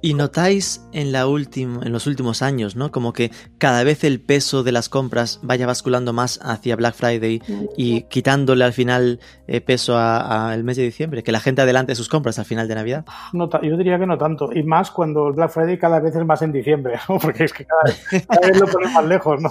Y 0.03 0.15
notáis 0.15 0.87
en, 0.93 1.11
la 1.11 1.27
última, 1.27 1.81
en 1.85 1.93
los 1.93 2.07
últimos 2.07 2.43
años, 2.43 2.77
¿no? 2.77 2.91
Como 2.91 3.13
que 3.13 3.31
cada 3.59 3.83
vez 3.83 4.05
el 4.05 4.21
peso 4.21 4.63
de 4.63 4.73
las 4.73 4.89
compras 4.89 5.41
vaya 5.43 5.67
basculando 5.67 6.13
más 6.13 6.39
hacia 6.43 6.77
Black 6.77 6.95
Friday 6.95 7.43
y 7.77 8.03
quitándole 8.03 8.65
al 8.65 8.73
final 8.73 9.21
eh, 9.47 9.61
peso 9.61 9.97
al 9.99 10.65
mes 10.65 10.77
de 10.77 10.85
diciembre, 10.85 11.23
que 11.23 11.33
la 11.33 11.41
gente 11.41 11.63
adelante 11.63 11.95
sus 11.95 12.09
compras 12.09 12.39
al 12.39 12.45
final 12.45 12.69
de 12.69 12.75
Navidad. 12.75 13.05
No 13.33 13.49
yo 13.63 13.77
diría 13.77 13.99
que 13.99 14.07
no 14.07 14.19
tanto. 14.19 14.51
Y 14.53 14.63
más 14.63 14.91
cuando 14.91 15.29
el 15.29 15.35
Black 15.35 15.51
Friday 15.51 15.79
cada 15.79 15.99
vez 16.01 16.15
es 16.15 16.25
más 16.25 16.43
en 16.43 16.53
diciembre, 16.53 16.99
¿no? 17.09 17.19
Porque 17.19 17.45
es 17.45 17.53
que 17.53 17.65
cada 17.65 17.83
vez, 17.85 18.27
cada 18.27 18.49
vez 18.49 18.61
lo 18.61 18.67
ponen 18.67 18.93
más 18.93 19.05
lejos, 19.05 19.41
¿no? 19.41 19.51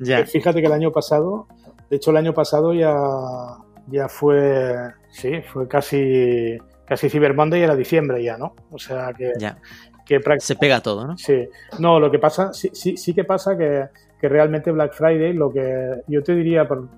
Ya. 0.00 0.24
Fíjate 0.26 0.60
que 0.60 0.66
el 0.66 0.72
año 0.72 0.90
pasado, 0.92 1.46
de 1.90 1.96
hecho 1.96 2.12
el 2.12 2.16
año 2.16 2.32
pasado 2.32 2.72
ya, 2.72 2.94
ya 3.88 4.08
fue, 4.08 4.74
sí, 5.10 5.42
fue 5.42 5.66
casi, 5.68 6.56
casi 6.86 7.10
Cyber 7.10 7.34
Monday 7.34 7.60
y 7.60 7.64
era 7.64 7.74
diciembre 7.76 8.22
ya, 8.22 8.36
¿no? 8.38 8.54
O 8.70 8.78
sea 8.78 9.12
que, 9.12 9.32
Ya. 9.38 9.58
que 10.06 10.20
Se 10.38 10.56
pega 10.56 10.80
todo, 10.80 11.06
¿no? 11.06 11.18
Sí, 11.18 11.48
no, 11.78 11.98
lo 12.00 12.10
que 12.10 12.18
pasa, 12.18 12.52
sí, 12.52 12.70
sí, 12.72 12.96
sí 12.96 13.12
que 13.12 13.24
pasa 13.24 13.58
que, 13.58 13.88
que 14.20 14.28
realmente 14.28 14.70
Black 14.70 14.94
Friday, 14.94 15.32
lo 15.32 15.52
que 15.52 16.02
yo 16.06 16.22
te 16.22 16.34
diría 16.34 16.66
por 16.66 16.88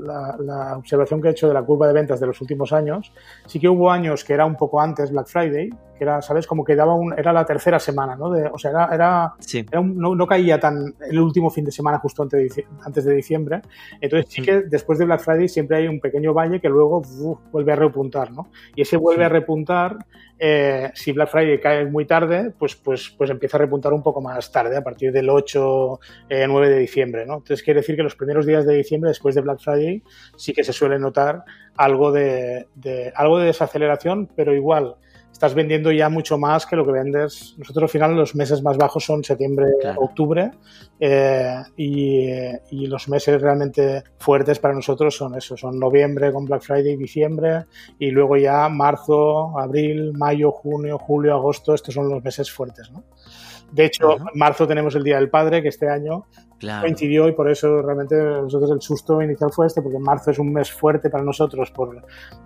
la, 0.00 0.36
la 0.38 0.76
observación 0.76 1.20
que 1.20 1.28
he 1.28 1.30
hecho 1.30 1.48
de 1.48 1.54
la 1.54 1.62
curva 1.62 1.86
de 1.86 1.92
ventas 1.94 2.20
de 2.20 2.26
los 2.26 2.40
últimos 2.40 2.72
años, 2.72 3.12
sí 3.46 3.58
que 3.60 3.68
hubo 3.68 3.90
años 3.90 4.24
que 4.24 4.32
era 4.34 4.44
un 4.46 4.56
poco 4.56 4.80
antes 4.80 5.10
Black 5.10 5.26
Friday, 5.28 5.70
que 6.02 6.10
era, 6.10 6.20
¿sabes? 6.20 6.46
Como 6.46 6.64
que 6.64 6.74
daba 6.74 6.94
un, 6.94 7.16
era 7.16 7.32
la 7.32 7.44
tercera 7.44 7.78
semana, 7.78 8.16
¿no? 8.16 8.30
De- 8.30 8.46
o 8.52 8.58
sea, 8.58 8.70
era, 8.72 8.88
era, 8.92 9.34
Sí. 9.38 9.64
era 9.70 9.80
un- 9.80 9.96
no, 9.96 10.14
no 10.14 10.26
caía 10.26 10.58
tan 10.58 10.94
el 11.08 11.20
último 11.20 11.48
fin 11.50 11.64
de 11.64 11.70
semana 11.72 11.98
justo 11.98 12.22
antes 12.22 12.54
de, 12.56 12.66
antes 12.84 13.04
de 13.04 13.14
diciembre. 13.14 13.62
Entonces 14.00 14.26
sí 14.32 14.42
que 14.42 14.62
después 14.62 14.98
de 14.98 15.04
Black 15.04 15.20
Friday 15.20 15.48
siempre 15.48 15.76
hay 15.78 15.86
un 15.88 16.00
pequeño 16.00 16.34
valle 16.34 16.60
que 16.60 16.68
luego 16.68 16.98
uf, 16.98 17.38
vuelve 17.52 17.72
a 17.72 17.76
repuntar, 17.76 18.32
¿no? 18.32 18.48
Y 18.74 18.82
ese 18.82 18.96
vuelve 18.96 19.24
a 19.24 19.28
repuntar, 19.28 19.96
eh, 20.38 20.90
si 20.94 21.12
Black 21.12 21.30
Friday 21.30 21.60
cae 21.60 21.84
muy 21.86 22.04
tarde, 22.04 22.52
pues, 22.58 22.74
pues, 22.74 23.14
pues 23.16 23.30
empieza 23.30 23.56
a 23.56 23.60
repuntar 23.60 23.92
un 23.92 24.02
poco 24.02 24.20
más 24.20 24.50
tarde, 24.50 24.76
a 24.76 24.82
partir 24.82 25.12
del 25.12 25.30
8, 25.30 26.00
eh, 26.28 26.46
9 26.48 26.68
de 26.68 26.78
diciembre, 26.78 27.24
¿no? 27.26 27.34
Entonces 27.34 27.62
quiere 27.62 27.80
decir 27.80 27.94
que 27.96 28.02
los 28.02 28.16
primeros 28.16 28.44
días 28.44 28.66
de 28.66 28.74
diciembre, 28.74 29.08
después 29.08 29.34
de 29.36 29.40
Black 29.40 29.60
Friday, 29.60 30.02
sí 30.36 30.52
que 30.52 30.64
se 30.64 30.72
suele 30.72 30.98
notar 30.98 31.44
algo 31.76 32.10
de, 32.10 32.66
de- 32.74 33.12
algo 33.14 33.38
de 33.38 33.46
desaceleración, 33.46 34.28
pero 34.34 34.52
igual 34.54 34.96
estás 35.42 35.54
vendiendo 35.56 35.90
ya 35.90 36.08
mucho 36.08 36.38
más 36.38 36.66
que 36.66 36.76
lo 36.76 36.86
que 36.86 36.92
vendes. 36.92 37.56
Nosotros 37.58 37.82
al 37.82 37.88
final 37.88 38.14
los 38.14 38.36
meses 38.36 38.62
más 38.62 38.76
bajos 38.76 39.04
son 39.04 39.24
septiembre, 39.24 39.66
Claro. 39.80 40.00
octubre 40.02 40.52
eh, 41.00 41.56
y, 41.76 42.28
y 42.70 42.86
los 42.86 43.08
meses 43.08 43.42
realmente 43.42 44.04
fuertes 44.18 44.60
para 44.60 44.72
nosotros 44.72 45.16
son 45.16 45.34
eso, 45.34 45.56
son 45.56 45.80
noviembre 45.80 46.30
con 46.32 46.44
Black 46.44 46.62
Friday, 46.62 46.96
diciembre 46.96 47.64
y 47.98 48.12
luego 48.12 48.36
ya 48.36 48.68
marzo, 48.68 49.58
abril, 49.58 50.12
mayo, 50.12 50.52
junio, 50.52 50.96
julio, 50.96 51.34
agosto, 51.34 51.74
estos 51.74 51.92
son 51.92 52.08
los 52.08 52.22
meses 52.22 52.48
fuertes. 52.48 52.92
¿no? 52.92 53.02
De 53.72 53.86
hecho, 53.86 54.12
Ajá. 54.12 54.24
en 54.32 54.38
marzo 54.38 54.66
tenemos 54.66 54.94
el 54.94 55.02
Día 55.02 55.16
del 55.16 55.30
Padre, 55.30 55.62
que 55.62 55.68
este 55.68 55.88
año 55.88 56.26
Claro. 56.58 56.82
coincidió 56.82 57.26
y 57.28 57.32
por 57.32 57.50
eso 57.50 57.82
realmente 57.82 58.14
nosotros 58.16 58.70
el 58.70 58.80
susto 58.80 59.20
inicial 59.20 59.50
fue 59.52 59.66
este, 59.66 59.82
porque 59.82 59.98
marzo 59.98 60.30
es 60.30 60.38
un 60.38 60.52
mes 60.52 60.70
fuerte 60.70 61.10
para 61.10 61.24
nosotros 61.24 61.70
por, 61.72 62.04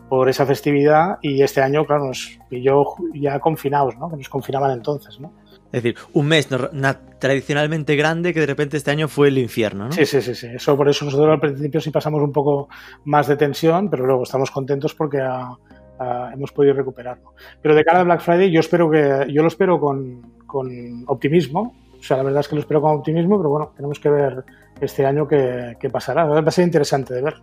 por 0.09 0.29
esa 0.29 0.47
festividad 0.47 1.19
y 1.21 1.43
este 1.43 1.61
año, 1.61 1.85
claro, 1.85 2.07
nos 2.07 2.39
pilló 2.49 2.85
ya 3.15 3.39
confinados, 3.41 3.97
¿no? 3.99 4.09
Que 4.09 4.17
nos 4.17 4.29
confinaban 4.31 4.71
entonces, 4.71 5.21
¿no? 5.21 5.33
Es 5.73 5.83
decir, 5.83 5.97
un 6.15 6.29
mes 6.29 6.51
nor- 6.51 6.71
na- 6.73 6.99
tradicionalmente 7.19 7.97
grande 7.97 8.33
que 8.33 8.41
de 8.41 8.47
repente 8.47 8.77
este 8.79 8.91
año 8.93 9.09
fue 9.09 9.29
el 9.29 9.37
infierno, 9.37 9.87
¿no? 9.87 9.93
Sí, 9.93 10.07
sí, 10.07 10.23
sí, 10.23 10.35
sí. 10.35 10.47
Eso 10.47 10.77
por 10.77 10.89
eso 10.89 11.05
nosotros 11.05 11.29
al 11.29 11.41
principio 11.41 11.81
sí 11.81 11.91
pasamos 11.91 12.23
un 12.23 12.33
poco 12.33 12.69
más 13.05 13.27
de 13.27 13.37
tensión, 13.37 13.91
pero 13.91 14.07
luego 14.07 14.23
estamos 14.23 14.51
contentos 14.51 14.95
porque 14.95 15.19
ah, 15.21 15.51
ah, 15.99 16.31
hemos 16.33 16.53
podido 16.53 16.75
recuperarlo. 16.75 17.35
Pero 17.63 17.75
de 17.75 17.85
cara 17.85 18.01
a 18.01 18.05
Black 18.05 18.21
Friday 18.21 18.51
yo 18.51 18.61
espero 18.61 18.91
que 18.91 19.27
yo 19.31 19.43
lo 19.43 19.49
espero 19.49 19.81
con, 19.81 20.23
con 20.47 21.05
optimismo. 21.07 21.75
O 21.99 22.03
sea, 22.03 22.19
la 22.19 22.23
verdad 22.25 22.41
es 22.41 22.49
que 22.49 22.55
lo 22.55 22.61
espero 22.61 22.81
con 22.81 22.97
optimismo, 22.97 23.39
pero 23.39 23.51
bueno, 23.51 23.73
tenemos 23.75 23.99
que 23.99 24.11
ver 24.11 24.45
este 24.81 25.07
año 25.07 25.27
qué, 25.27 25.77
qué 25.81 25.91
pasará. 25.91 26.25
Va 26.25 26.41
a 26.41 26.51
ser 26.51 26.65
interesante 26.65 27.15
de 27.15 27.23
ver. 27.23 27.35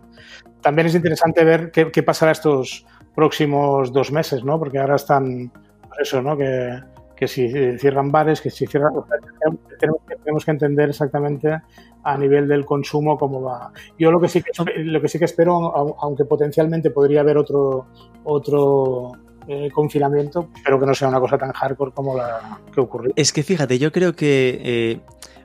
También 0.60 0.86
es 0.86 0.94
interesante 0.94 1.44
ver 1.44 1.70
qué, 1.70 1.90
qué 1.90 2.02
pasará 2.02 2.32
estos 2.32 2.86
próximos 3.14 3.92
dos 3.92 4.10
meses, 4.12 4.44
¿no? 4.44 4.58
Porque 4.58 4.78
ahora 4.78 4.96
están, 4.96 5.50
pues 5.88 6.00
eso, 6.00 6.22
¿no? 6.22 6.36
Que, 6.36 6.80
que 7.16 7.28
si 7.28 7.78
cierran 7.78 8.10
bares, 8.10 8.40
que 8.40 8.50
si 8.50 8.66
cierran... 8.66 8.92
Tenemos 9.78 10.00
que, 10.06 10.13
tenemos 10.24 10.44
que 10.44 10.50
entender 10.50 10.88
exactamente 10.88 11.60
a 12.02 12.18
nivel 12.18 12.48
del 12.48 12.64
consumo 12.64 13.16
cómo 13.18 13.42
va. 13.42 13.70
Yo 13.98 14.10
lo 14.10 14.20
que 14.20 14.28
sí 14.28 14.42
que, 14.42 14.50
lo 14.84 15.00
que, 15.00 15.08
sí 15.08 15.18
que 15.18 15.26
espero, 15.26 15.54
au- 15.56 15.94
aunque 16.00 16.24
potencialmente 16.24 16.90
podría 16.90 17.20
haber 17.20 17.36
otro, 17.38 17.86
otro 18.24 19.12
eh, 19.46 19.70
confinamiento, 19.70 20.48
pero 20.64 20.80
que 20.80 20.86
no 20.86 20.94
sea 20.94 21.08
una 21.08 21.20
cosa 21.20 21.36
tan 21.38 21.52
hardcore 21.52 21.92
como 21.92 22.16
la 22.16 22.58
que 22.74 22.80
ocurrió. 22.80 23.12
Es 23.16 23.32
que 23.32 23.42
fíjate, 23.42 23.78
yo 23.78 23.92
creo 23.92 24.14
que 24.14 24.60
eh, 24.64 25.00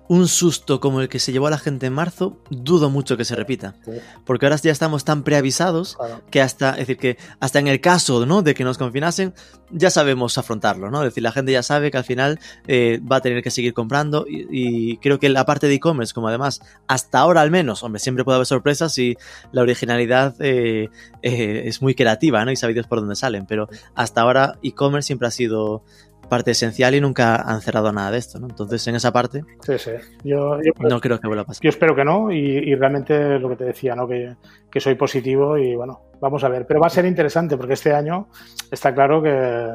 un 0.10 0.28
susto 0.28 0.80
como 0.80 1.01
el 1.01 1.07
que 1.07 1.20
se 1.20 1.32
llevó 1.32 1.45
a 1.47 1.51
la 1.51 1.60
gente 1.60 1.86
en 1.86 1.93
marzo, 1.93 2.39
dudo 2.49 2.89
mucho 2.89 3.16
que 3.16 3.24
se 3.26 3.36
repita. 3.36 3.76
Sí. 3.86 3.91
Porque 4.26 4.47
ahora 4.47 4.55
ya 4.57 4.72
estamos 4.72 5.05
tan 5.05 5.22
preavisados 5.24 5.95
Claro. 5.95 6.22
que 6.32 6.41
hasta, 6.41 6.72
es 6.72 6.80
decir, 6.80 6.97
que 6.97 7.18
hasta 7.39 7.60
en 7.60 7.68
el 7.68 7.80
caso 7.80 8.26
¿no? 8.26 8.41
de 8.41 8.55
que 8.55 8.64
nos 8.64 8.80
confinasen, 8.80 9.36
ya 9.70 9.91
sabemos 9.91 10.39
afrontarlo, 10.39 10.89
¿no? 10.89 11.03
Es 11.03 11.10
decir, 11.12 11.22
la 11.22 11.32
gente 11.32 11.51
ya 11.51 11.62
sabe 11.62 11.91
que 11.91 11.97
al 11.97 12.03
final 12.03 12.39
eh, 12.68 12.99
va 13.10 13.18
a 13.18 13.22
tener 13.22 13.43
que 13.43 13.51
seguir 13.51 13.76
comprando 13.76 14.26
y, 14.28 14.47
y 14.49 14.97
creo 14.97 15.20
que 15.20 15.30
la 15.30 15.45
parte 15.45 15.68
de 15.68 15.76
e-commerce, 15.76 16.12
como 16.12 16.28
además, 16.28 16.60
hasta 16.88 17.20
ahora 17.20 17.41
al 17.41 17.51
menos, 17.51 17.84
hombre, 17.84 17.99
siempre 17.99 18.24
puede 18.26 18.38
haber 18.38 18.47
sorpresas 18.47 18.97
y 18.97 19.16
la 19.51 19.62
originalidad 19.62 20.34
eh, 20.39 20.89
eh, 21.22 21.62
es 21.66 21.84
muy 21.84 21.93
creativa, 21.93 22.43
¿no? 22.45 22.51
Y 22.51 22.55
sabidos 22.55 22.88
por 22.88 22.99
dónde 22.99 23.16
salen, 23.16 23.45
pero 23.45 23.70
hasta 23.93 24.22
ahora 24.22 24.57
e-commerce 24.64 25.05
siempre 25.05 25.28
ha 25.28 25.32
sido 25.32 25.84
parte 26.30 26.52
esencial 26.52 26.96
y 26.96 27.02
nunca 27.02 27.36
han 27.36 27.62
cerrado 27.62 27.92
nada 27.92 28.12
de 28.12 28.18
esto, 28.18 28.40
¿no? 28.40 28.48
Entonces, 28.48 28.86
en 28.88 28.96
esa 28.96 29.12
parte, 29.12 29.44
Sí, 29.62 29.78
sí. 29.78 29.92
Yo, 30.24 30.60
yo, 30.62 30.72
no 30.88 31.02
creo 31.02 31.20
que 31.20 31.28
vuelva 31.28 31.44
a 31.44 31.46
pasar. 31.46 31.62
yo 31.62 31.70
espero 31.70 31.96
que 31.96 32.06
no 32.06 32.32
y, 32.32 32.38
y 32.38 32.76
realmente 32.76 33.40
lo 33.40 33.50
que 33.50 33.56
te 33.56 33.66
decía, 33.66 33.96
¿no? 33.96 34.08
Que, 34.08 34.36
que 34.72 34.80
soy 34.80 34.96
positivo 34.96 35.58
y 35.58 35.76
bueno, 35.76 36.02
vamos 36.22 36.44
a 36.44 36.50
ver. 36.50 36.66
Pero 36.66 36.80
va 36.80 36.88
a 36.88 36.92
ser 36.92 37.06
interesante 37.06 37.58
porque 37.58 37.74
este 37.74 37.94
año 37.94 38.28
está 38.72 38.94
claro 38.94 39.22
que, 39.22 39.70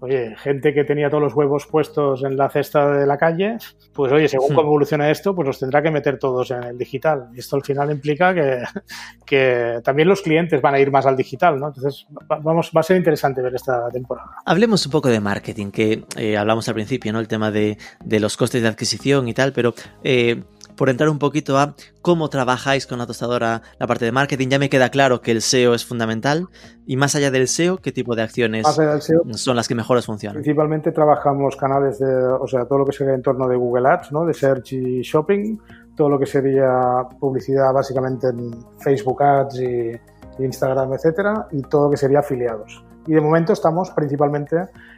oye, 0.00 0.34
gente 0.36 0.72
que 0.74 0.84
tenía 0.84 1.08
todos 1.10 1.22
los 1.22 1.34
huevos 1.34 1.66
puestos 1.66 2.22
en 2.24 2.36
la 2.36 2.48
cesta 2.50 2.90
de 2.90 3.06
la 3.06 3.16
calle, 3.18 3.58
pues 3.92 4.10
oye, 4.12 4.28
según 4.28 4.52
Hmm. 4.52 4.54
cómo 4.54 4.68
evolucione 4.68 5.10
esto, 5.10 5.34
pues 5.34 5.46
los 5.46 5.58
tendrá 5.58 5.82
que 5.82 5.90
meter 5.90 6.18
todos 6.18 6.50
en 6.50 6.62
el 6.64 6.78
digital. 6.78 7.28
Y 7.34 7.40
esto 7.40 7.56
al 7.56 7.62
final 7.62 7.90
implica 7.90 8.34
que, 8.34 8.62
que 9.26 9.80
también 9.84 10.08
los 10.08 10.22
clientes 10.22 10.60
van 10.60 10.74
a 10.74 10.80
ir 10.80 10.90
más 10.90 11.06
al 11.06 11.16
digital, 11.16 11.58
¿no? 11.58 11.68
Entonces, 11.68 12.06
va- 12.30 12.38
vamos, 12.42 12.70
va 12.76 12.80
a 12.80 12.84
ser 12.84 12.96
interesante 12.96 13.42
ver 13.42 13.54
esta 13.54 13.88
temporada. 13.90 14.30
Hablemos 14.46 14.84
un 14.86 14.92
poco 14.92 15.08
de 15.08 15.20
marketing, 15.20 15.70
que 15.70 16.04
eh, 16.16 16.36
hablamos 16.36 16.68
al 16.68 16.74
principio, 16.74 17.12
¿no? 17.12 17.20
El 17.20 17.28
tema 17.28 17.50
de, 17.50 17.78
de 18.04 18.20
los 18.20 18.36
costes 18.36 18.62
de 18.62 18.68
adquisición 18.68 19.28
y 19.28 19.34
tal, 19.34 19.52
pero 19.52 19.74
eh, 20.02 20.42
por 20.80 20.88
entrar 20.88 21.10
un 21.10 21.18
poquito 21.18 21.58
a 21.58 21.74
cómo 22.00 22.30
trabajáis 22.30 22.86
con 22.86 22.98
la 23.00 23.06
tostadora 23.06 23.60
la 23.78 23.86
parte 23.86 24.06
de 24.06 24.12
marketing, 24.12 24.48
ya 24.48 24.58
me 24.58 24.70
queda 24.70 24.88
claro 24.88 25.20
que 25.20 25.30
el 25.30 25.42
SEO 25.42 25.74
es 25.74 25.84
fundamental. 25.84 26.46
Y 26.86 26.96
más 26.96 27.14
allá 27.14 27.30
del 27.30 27.48
SEO, 27.48 27.76
¿qué 27.76 27.92
tipo 27.92 28.16
de 28.16 28.22
acciones 28.22 28.66
SEO, 28.66 29.22
son 29.34 29.56
las 29.56 29.68
que 29.68 29.74
mejores 29.74 30.06
funcionan? 30.06 30.36
Principalmente 30.36 30.90
trabajamos 30.90 31.54
canales 31.56 31.98
de, 31.98 32.06
o 32.06 32.46
sea, 32.46 32.64
todo 32.64 32.78
lo 32.78 32.86
que 32.86 32.92
sería 32.92 33.12
en 33.12 33.20
torno 33.20 33.46
de 33.46 33.56
Google 33.56 33.90
Ads, 33.90 34.10
¿no? 34.12 34.24
De 34.24 34.32
Search 34.32 34.72
y 34.72 35.02
Shopping, 35.02 35.58
todo 35.94 36.08
lo 36.08 36.18
que 36.18 36.24
sería 36.24 37.06
publicidad 37.20 37.74
básicamente 37.74 38.28
en 38.28 38.50
Facebook 38.78 39.22
Ads 39.22 39.60
y 39.60 40.00
Instagram, 40.42 40.94
etcétera, 40.94 41.46
y 41.50 41.60
todo 41.60 41.84
lo 41.84 41.90
que 41.90 41.98
sería 41.98 42.20
afiliados. 42.20 42.82
Y 43.06 43.12
de 43.12 43.20
momento 43.20 43.52
estamos 43.52 43.90
principalmente 43.90 44.56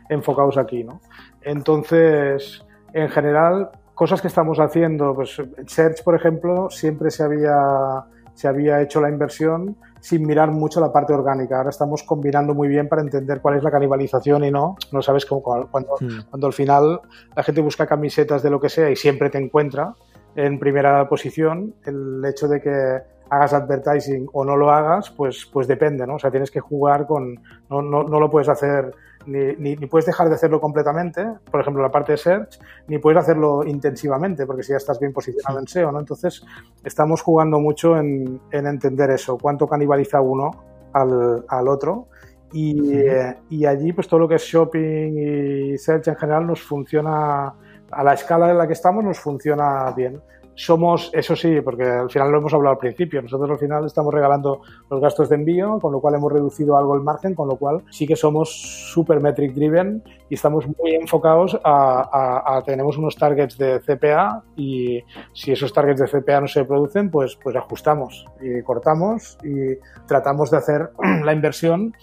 enfocados 0.09 0.59
aquí, 0.59 0.85
¿no? 0.85 1.01
Entonces, 1.41 2.65
en 2.93 3.09
general, 3.09 3.71
cosas 4.03 4.21
que 4.21 4.27
estamos 4.27 4.59
haciendo, 4.59 5.15
pues 5.15 5.41
Search, 5.65 6.03
por 6.03 6.17
ejemplo, 6.17 6.69
siempre 6.71 7.09
se 7.13 7.23
había, 7.23 8.03
se 8.35 8.49
había 8.49 8.81
hecho 8.81 9.01
la 9.01 9.09
inversión 9.09 9.77
sin 10.01 10.27
mirar 10.27 10.51
mucho 10.51 10.81
la 10.81 10.93
parte 10.93 11.13
orgánica. 11.13 11.59
Ahora 11.59 11.71
estamos 11.71 12.03
combinando 12.03 12.53
muy 12.53 12.67
bien 12.67 12.89
para 12.89 13.01
entender 13.01 13.41
cuál 13.41 13.59
es 13.59 13.63
la 13.63 13.71
canibalización 13.71 14.43
y 14.43 14.51
no. 14.51 14.75
No 14.91 15.03
sabes 15.03 15.25
cómo, 15.25 15.41
cuando, 15.41 15.95
Hmm. 16.01 16.23
cuando 16.29 16.49
al 16.49 16.53
final 16.53 17.01
la 17.37 17.45
gente 17.45 17.61
busca 17.61 17.87
camisetas 17.87 18.43
de 18.43 18.51
lo 18.51 18.61
que 18.61 18.71
sea 18.71 18.91
y 18.91 18.97
siempre 18.97 19.31
te 19.31 19.39
encuentra 19.39 19.95
en 20.35 20.59
primera 20.59 21.09
posición, 21.09 21.73
el 21.85 22.25
hecho 22.25 22.49
de 22.49 22.61
que 22.61 23.03
hagas 23.31 23.55
advertising 23.55 24.29
o 24.33 24.45
no 24.45 24.57
lo 24.57 24.73
hagas, 24.73 25.11
pues, 25.11 25.49
pues 25.53 25.69
depende, 25.69 26.09
¿no? 26.09 26.17
O 26.17 26.19
sea, 26.19 26.33
tienes 26.33 26.51
que 26.51 26.59
jugar 26.59 27.07
con... 27.07 27.37
No, 27.71 27.81
no, 27.81 28.03
no 28.03 28.19
lo 28.19 28.29
puedes 28.29 28.49
hacer, 28.49 28.93
ni, 29.27 29.57
ni, 29.57 29.77
ni, 29.77 29.87
puedes 29.87 30.07
dejar 30.07 30.29
de 30.29 30.35
hacerlo 30.35 30.61
completamente, 30.61 31.27
por 31.51 31.61
ejemplo, 31.61 31.83
la 31.83 31.91
parte 31.91 32.13
de 32.13 32.19
search, 32.19 32.59
ni 32.89 32.99
puedes 32.99 33.19
hacerlo 33.19 33.65
intensivamente, 33.65 34.47
porque 34.47 34.63
si 34.63 34.71
ya 34.71 34.77
estás 34.77 34.99
bien 35.01 35.13
posicionado 35.13 35.59
en 35.59 35.67
SEO, 35.67 35.93
¿no? 35.93 36.01
Entonces, 36.01 36.45
estamos 36.85 37.23
jugando 37.23 37.61
mucho 37.61 37.97
en, 37.97 38.41
en 38.51 38.67
entender 38.67 39.11
eso, 39.11 39.39
cuánto 39.39 39.67
canibaliza 39.67 40.21
uno 40.21 40.51
al, 40.93 41.45
al 41.49 41.69
otro. 41.69 42.09
Y, 42.53 42.73
sí. 42.73 42.99
eh, 42.99 43.37
y, 43.49 43.65
allí, 43.65 43.93
pues 43.93 44.09
todo 44.09 44.21
lo 44.21 44.29
que 44.29 44.35
es 44.35 44.43
shopping 44.43 45.73
y 45.73 45.79
search 45.79 46.09
en 46.09 46.17
general 46.17 46.47
nos 46.47 46.61
funciona, 46.61 47.55
a 47.91 48.05
la 48.05 48.15
escala 48.15 48.51
en 48.51 48.59
la 48.59 48.67
que 48.67 48.75
estamos, 48.75 49.03
nos 49.03 49.19
funciona 49.19 49.91
bien 49.93 50.21
somos, 50.55 51.11
eso 51.13 51.35
sí, 51.35 51.61
porque 51.61 51.85
al 51.85 52.11
final 52.11 52.31
lo 52.31 52.39
hemos 52.39 52.53
hablado 52.53 52.75
al 52.75 52.79
principio, 52.79 53.23
nosotros 53.23 53.51
al 53.51 53.59
final 53.59 53.87
estamos 53.87 54.13
regalando 54.13 54.61
los 54.91 55.01
gastos 55.01 55.29
de 55.29 55.37
envío, 55.37 55.79
con 55.81 55.93
lo 55.93 56.01
cual 56.01 56.15
hemos 56.15 56.33
reducido 56.33 56.77
algo 56.77 56.95
el 56.95 57.03
margen, 57.03 57.35
con 57.35 57.49
lo 57.49 57.57
cual 57.57 57.83
sí 57.91 58.07
que 58.07 58.17
somos 58.17 58.51
super 58.93 59.21
metric 59.21 59.55
driven 59.55 60.03
y 60.29 60.35
estamos 60.35 60.67
muy 60.67 60.95
enfocados 60.95 61.59
a, 61.65 62.43
a, 62.45 62.57
a 62.57 62.63
tenemos 62.63 62.99
unos 62.99 63.17
targets 63.17 63.57
de 63.59 63.81
CPA 63.81 64.43
y 64.57 65.03
si 65.33 65.53
esos 65.53 65.73
targets 65.73 66.01
de 66.01 66.09
CPA 66.09 66.41
no 66.41 66.49
se 66.49 66.65
producen, 66.65 67.11
pues, 67.11 67.37
pues 67.43 67.57
ajustamos 67.57 68.27
y 68.41 68.63
cortamos 68.63 69.39
y 69.43 69.79
tratamos 70.07 70.51
de 70.51 70.57
hacer 70.59 70.91
la 71.25 71.33
inversión 71.33 71.95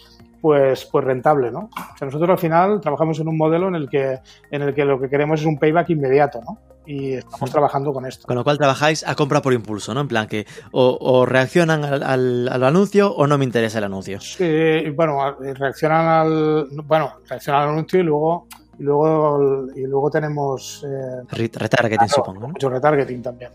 pues, 0.42 0.86
pues 0.86 1.06
rentable, 1.06 1.52
¿no? 1.52 1.70
O 1.76 1.98
sea, 1.98 2.06
nosotros 2.06 2.30
al 2.30 2.38
final 2.38 2.82
trabajamos 2.82 3.20
en 3.20 3.28
un 3.28 3.38
modelo 3.38 3.68
en 3.68 3.76
el 3.76 3.90
que, 3.90 4.20
en 4.52 4.62
el 4.62 4.74
que 4.74 4.86
lo 4.86 5.00
que 5.00 5.10
queremos 5.10 5.42
es 5.42 5.46
un 5.46 5.58
payback 5.58 5.90
inmediato, 5.90 6.42
¿no? 6.42 6.60
Y 6.86 7.14
estamos 7.14 7.52
trabajando 7.52 7.94
con 7.94 8.06
esto. 8.06 8.26
Con 8.26 8.36
lo 8.36 8.44
cual 8.44 8.58
trabajáis 8.58 9.08
a 9.08 9.14
compra 9.14 9.42
por 9.42 9.54
impulso, 9.54 9.94
¿no? 9.94 10.02
En 10.02 10.08
plan 10.08 10.28
que 10.28 10.48
o, 10.72 10.98
o 11.00 11.26
reaccionan 11.26 11.84
al, 11.86 12.04
al, 12.04 12.50
al, 12.50 12.64
anuncio 12.64 13.14
o 13.14 13.28
no 13.28 13.38
me 13.38 13.46
interesa 13.46 13.78
el 13.78 13.84
anuncio. 13.84 14.20
Sí, 14.20 14.90
bueno, 14.96 15.38
reaccionan 15.40 16.08
al, 16.08 16.68
bueno, 16.86 17.14
reaccionan 17.28 17.64
al 17.64 17.70
anuncio 17.70 18.00
y 18.00 18.04
luego 18.04 18.48
y 18.80 18.84
luego, 18.84 19.68
y 19.76 19.82
luego 19.82 20.10
tenemos 20.10 20.86
eh, 20.88 21.26
retargeting, 21.30 21.98
claro, 21.98 22.14
supongo. 22.14 22.40
¿no? 22.40 22.48
Mucho 22.48 22.70
retargeting 22.70 23.22
también. 23.22 23.52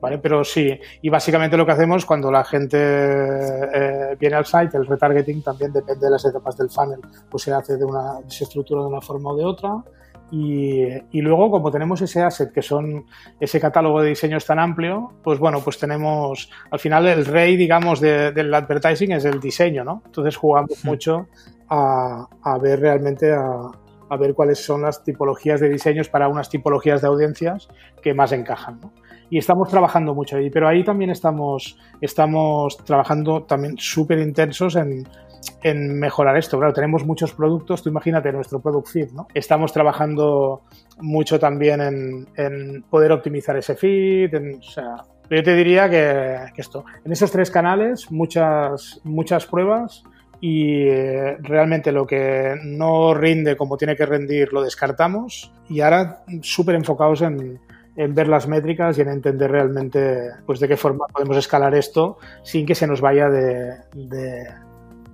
¿Vale? 0.00 0.18
Pero 0.18 0.44
sí, 0.44 0.78
y 1.02 1.08
básicamente 1.08 1.56
lo 1.56 1.66
que 1.66 1.72
hacemos 1.72 2.04
cuando 2.04 2.30
la 2.30 2.44
gente 2.44 2.78
eh, 2.80 4.16
viene 4.18 4.36
al 4.36 4.46
site, 4.46 4.76
el 4.76 4.86
retargeting 4.86 5.42
también 5.42 5.72
depende 5.72 6.06
de 6.06 6.12
las 6.12 6.24
etapas 6.24 6.56
del 6.56 6.70
funnel, 6.70 7.00
pues 7.28 7.42
se 7.42 7.52
hace 7.52 7.76
de 7.76 7.84
una, 7.84 8.18
se 8.28 8.44
estructura 8.44 8.82
de 8.82 8.88
una 8.88 9.00
forma 9.00 9.30
o 9.30 9.36
de 9.36 9.44
otra. 9.44 9.82
Y, 10.30 10.84
y, 11.10 11.22
luego, 11.22 11.50
como 11.50 11.70
tenemos 11.70 12.02
ese 12.02 12.22
asset, 12.22 12.52
que 12.52 12.60
son 12.60 13.06
ese 13.40 13.58
catálogo 13.58 14.02
de 14.02 14.10
diseños 14.10 14.44
tan 14.44 14.58
amplio, 14.58 15.14
pues 15.24 15.38
bueno, 15.38 15.60
pues 15.64 15.78
tenemos, 15.78 16.50
al 16.70 16.78
final 16.78 17.06
el 17.06 17.24
rey, 17.24 17.56
digamos, 17.56 17.98
de, 17.98 18.30
del 18.32 18.52
advertising 18.52 19.12
es 19.12 19.24
el 19.24 19.40
diseño, 19.40 19.84
¿no? 19.84 20.02
Entonces 20.04 20.36
jugamos 20.36 20.84
mucho 20.84 21.28
a, 21.70 22.28
a, 22.42 22.58
ver 22.58 22.80
realmente, 22.80 23.32
a, 23.32 23.70
a, 24.10 24.16
ver 24.18 24.34
cuáles 24.34 24.62
son 24.62 24.82
las 24.82 25.02
tipologías 25.02 25.60
de 25.60 25.70
diseños 25.70 26.10
para 26.10 26.28
unas 26.28 26.50
tipologías 26.50 27.00
de 27.00 27.08
audiencias 27.08 27.68
que 28.02 28.12
más 28.12 28.32
encajan, 28.32 28.80
¿no? 28.82 28.92
Y 29.30 29.38
estamos 29.38 29.68
trabajando 29.68 30.14
mucho 30.14 30.36
ahí, 30.36 30.50
pero 30.50 30.68
ahí 30.68 30.84
también 30.84 31.10
estamos, 31.10 31.78
estamos 32.00 32.76
trabajando 32.78 33.42
también 33.42 33.76
súper 33.78 34.18
intensos 34.18 34.76
en, 34.76 35.06
en 35.62 35.98
mejorar 35.98 36.36
esto. 36.36 36.58
Claro, 36.58 36.72
tenemos 36.72 37.04
muchos 37.04 37.32
productos, 37.32 37.82
tú 37.82 37.90
imagínate 37.90 38.32
nuestro 38.32 38.60
product 38.60 38.88
feed, 38.88 39.10
¿no? 39.12 39.28
Estamos 39.34 39.72
trabajando 39.72 40.62
mucho 41.00 41.38
también 41.38 41.80
en, 41.80 42.28
en 42.36 42.82
poder 42.82 43.12
optimizar 43.12 43.56
ese 43.56 43.74
feed, 43.74 44.34
en, 44.34 44.58
o 44.58 44.62
sea, 44.62 45.04
yo 45.30 45.42
te 45.42 45.54
diría 45.54 45.90
que, 45.90 46.52
que, 46.54 46.60
esto, 46.60 46.84
en 47.04 47.12
esos 47.12 47.30
tres 47.30 47.50
canales, 47.50 48.10
muchas, 48.10 49.00
muchas 49.04 49.46
pruebas 49.46 50.02
y 50.40 50.82
eh, 50.86 51.36
realmente 51.40 51.92
lo 51.92 52.06
que 52.06 52.54
no 52.64 53.12
rinde 53.12 53.56
como 53.56 53.76
tiene 53.76 53.96
que 53.96 54.06
rendir 54.06 54.52
lo 54.52 54.62
descartamos 54.62 55.52
y 55.68 55.80
ahora 55.80 56.22
súper 56.42 56.76
enfocados 56.76 57.22
en, 57.22 57.58
en 57.98 58.14
ver 58.14 58.28
las 58.28 58.48
métricas 58.48 58.96
y 58.96 59.02
en 59.02 59.08
entender 59.08 59.50
realmente 59.50 60.30
pues 60.46 60.60
de 60.60 60.68
qué 60.68 60.76
forma 60.76 61.06
podemos 61.12 61.36
escalar 61.36 61.74
esto 61.74 62.18
sin 62.42 62.64
que 62.64 62.74
se 62.74 62.86
nos 62.86 63.00
vaya 63.00 63.28
de, 63.28 63.74
de 63.92 64.46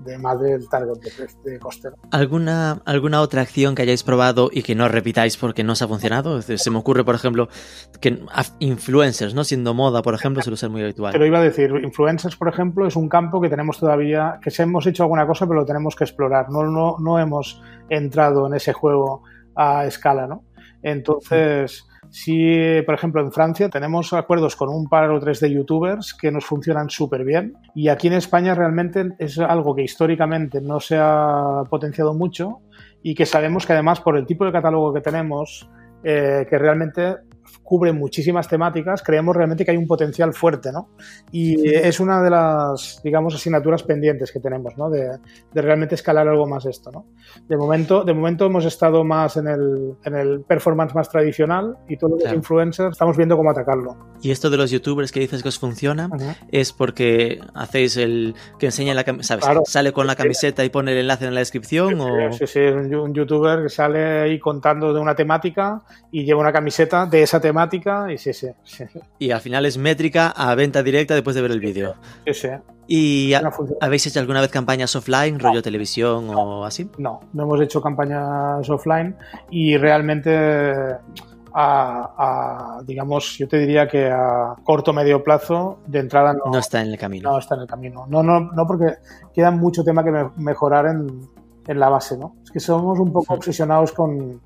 de 0.05 0.18
más 0.18 0.39
del 0.39 0.68
target 0.68 0.99
de, 0.99 1.51
de 1.51 1.59
coste. 1.59 1.89
¿Alguna, 2.11 2.82
¿Alguna 2.85 3.22
otra 3.22 3.43
acción 3.43 3.74
que 3.74 3.82
hayáis 3.82 4.03
probado 4.03 4.51
y 4.53 4.62
que 4.62 4.74
no 4.74 4.87
repitáis 4.89 5.39
porque 5.39 5.64
no 5.64 5.72
os 5.72 5.82
ha 5.82 5.89
funcionado? 5.89 6.43
Se 6.43 6.70
me 6.70 6.76
ocurre, 6.76 7.05
por 7.05 7.14
ejemplo, 7.14 7.49
que 8.01 8.22
influencers, 8.59 9.35
¿no? 9.35 9.45
Siendo 9.45 9.72
moda, 9.72 10.03
por 10.03 10.14
ejemplo, 10.14 10.43
suele 10.43 10.57
ser 10.57 10.70
muy 10.70 10.82
habitual. 10.82 11.12
Te 11.12 11.18
lo 11.18 11.26
iba 11.26 11.39
a 11.39 11.43
decir, 11.43 11.72
influencers, 11.82 12.37
por 12.37 12.49
ejemplo, 12.49 12.87
es 12.87 12.97
un 12.97 13.09
campo 13.09 13.41
que 13.41 13.49
tenemos 13.49 13.78
todavía, 13.78 14.39
que 14.43 14.53
hemos 14.62 14.87
hecho 14.87 15.05
alguna 15.05 15.26
cosa, 15.26 15.47
pero 15.47 15.61
lo 15.61 15.66
tenemos 15.66 15.97
que 15.97 16.05
explorar. 16.05 16.51
No, 16.51 16.64
no, 16.64 16.97
no 16.99 17.18
hemos 17.18 17.62
entrado 17.89 18.47
en 18.47 18.55
ese 18.55 18.72
juego 18.72 19.22
a 19.57 19.87
escala, 19.87 20.26
¿no? 20.26 20.45
Entonces... 20.82 21.87
Si, 22.14 22.80
por 22.86 22.94
ejemplo, 22.94 23.20
en 23.20 23.32
Francia 23.32 23.68
tenemos 23.68 24.12
acuerdos 24.12 24.54
con 24.54 24.68
un 24.68 24.86
par 24.86 25.10
o 25.10 25.18
tres 25.18 25.40
de 25.40 25.50
youtubers 25.50 26.14
que 26.14 26.30
nos 26.30 26.44
funcionan 26.44 26.88
súper 26.88 27.24
bien 27.24 27.54
y 27.74 27.88
aquí 27.88 28.06
en 28.06 28.12
España 28.12 28.54
realmente 28.54 29.16
es 29.18 29.36
algo 29.40 29.74
que 29.74 29.82
históricamente 29.82 30.60
no 30.60 30.78
se 30.78 30.96
ha 30.96 31.64
potenciado 31.68 32.14
mucho 32.14 32.60
y 33.02 33.16
que 33.16 33.26
sabemos 33.26 33.66
que 33.66 33.72
además 33.72 34.00
por 34.00 34.16
el 34.16 34.26
tipo 34.26 34.44
de 34.44 34.52
catálogo 34.52 34.94
que 34.94 35.00
tenemos, 35.00 35.68
eh, 36.04 36.46
que 36.48 36.56
realmente 36.56 37.16
cubre 37.62 37.92
muchísimas 37.92 38.48
temáticas, 38.48 39.02
creemos 39.02 39.36
realmente 39.36 39.64
que 39.64 39.70
hay 39.70 39.76
un 39.76 39.86
potencial 39.86 40.32
fuerte, 40.32 40.72
¿no? 40.72 40.90
Y 41.32 41.68
es 41.68 42.00
una 42.00 42.22
de 42.22 42.30
las, 42.30 43.00
digamos, 43.02 43.34
asignaturas 43.34 43.82
pendientes 43.82 44.32
que 44.32 44.40
tenemos, 44.40 44.76
¿no? 44.76 44.90
De, 44.90 45.18
de, 45.52 45.62
realmente 45.62 45.94
escalar 45.94 46.28
algo 46.28 46.46
más 46.46 46.66
esto, 46.66 46.90
¿no? 46.90 47.07
De 47.48 47.57
momento, 47.57 48.05
de 48.05 48.14
momento 48.14 48.46
hemos 48.46 48.64
estado 48.64 49.05
más 49.05 49.36
en 49.36 49.48
el, 49.48 49.94
en 50.05 50.14
el 50.14 50.40
performance 50.42 50.94
más 50.94 51.09
tradicional 51.09 51.76
y 51.88 51.96
todo 51.96 52.11
lo 52.11 52.16
que 52.16 52.22
claro. 52.22 52.36
es 52.36 52.38
influencer 52.38 52.88
estamos 52.90 53.16
viendo 53.16 53.36
cómo 53.36 53.50
atacarlo. 53.50 53.96
Y 54.22 54.30
esto 54.30 54.50
de 54.50 54.57
los 54.57 54.70
youtubers 54.70 55.12
que 55.12 55.20
dices 55.20 55.42
que 55.42 55.48
os 55.48 55.59
funciona, 55.59 56.09
es 56.50 56.72
porque 56.72 57.40
hacéis 57.55 57.96
el 57.96 58.34
que 58.59 58.66
enseña 58.66 58.94
la 58.94 59.05
¿sabes? 59.20 59.44
Claro. 59.44 59.62
Sale 59.66 59.92
con 59.92 60.07
la 60.07 60.16
camiseta 60.16 60.64
y 60.64 60.70
pone 60.70 60.92
el 60.92 60.98
enlace 60.98 61.26
en 61.26 61.34
la 61.34 61.40
descripción 61.40 61.90
sí, 61.90 62.00
o... 62.00 62.32
Sí, 62.32 62.46
sí, 62.46 62.61
un, 62.61 62.94
un 62.94 63.14
youtuber 63.14 63.62
que 63.62 63.68
sale 63.68 64.20
ahí 64.20 64.38
contando 64.38 64.92
de 64.92 65.00
una 65.00 65.14
temática 65.14 65.82
y 66.11 66.24
lleva 66.24 66.40
una 66.40 66.52
camiseta 66.52 67.07
de 67.07 67.22
esa 67.22 67.40
temática 67.45 68.11
y 68.11 68.16
sí, 68.16 68.32
sí, 68.32 68.49
sí. 68.64 68.84
Y 69.18 69.30
al 69.30 69.40
final 69.42 69.66
es 69.66 69.76
métrica 69.76 70.28
a 70.30 70.55
venta 70.55 70.82
directa 70.82 71.14
después 71.14 71.36
de 71.36 71.42
ver 71.42 71.51
el 71.51 71.61
vídeo. 71.61 71.95
Sí, 72.24 72.32
sí. 72.32 72.49
¿Y 72.86 73.32
habéis 73.80 74.07
hecho 74.07 74.20
alguna 74.20 74.40
vez 74.40 74.51
campañas 74.51 74.97
offline, 74.97 75.38
rollo 75.38 75.62
televisión 75.62 76.26
no, 76.28 76.61
o 76.61 76.64
así? 76.64 76.90
No, 76.97 77.20
no 77.34 77.42
hemos 77.42 77.61
hecho 77.61 77.82
campañas 77.82 78.68
offline 78.70 79.14
y 79.51 79.76
realmente 79.76 80.30
a, 81.53 82.78
a, 82.78 82.82
digamos, 82.82 83.36
yo 83.36 83.47
te 83.47 83.59
diría 83.59 83.86
que 83.86 84.11
a 84.11 84.55
corto 84.64 84.92
o 84.92 84.95
medio 84.95 85.22
plazo 85.22 85.80
de 85.86 85.99
entrada 85.99 86.32
no, 86.32 86.51
no, 86.51 86.59
está 86.59 86.80
en 86.80 86.88
el 86.88 86.99
camino. 86.99 87.30
No 87.30 87.38
está 87.38 87.57
en 87.57 87.61
el 87.62 87.66
camino. 87.66 88.07
No, 88.09 88.22
no, 88.22 88.40
no 88.40 88.66
porque 88.66 88.97
queda 89.34 89.51
mucho 89.51 89.84
tema 89.84 90.03
que 90.03 90.11
me, 90.11 90.30
mejorar 90.36 90.86
en, 90.86 91.28
en, 91.66 91.78
la 91.78 91.90
base, 91.90 92.16
¿no? 92.16 92.36
Es 92.42 92.51
que 92.51 92.61
somos 92.61 92.99
un 92.99 93.12
poco 93.12 93.34
sí. 93.34 93.38
obsesionados 93.38 93.92
con, 93.92 94.40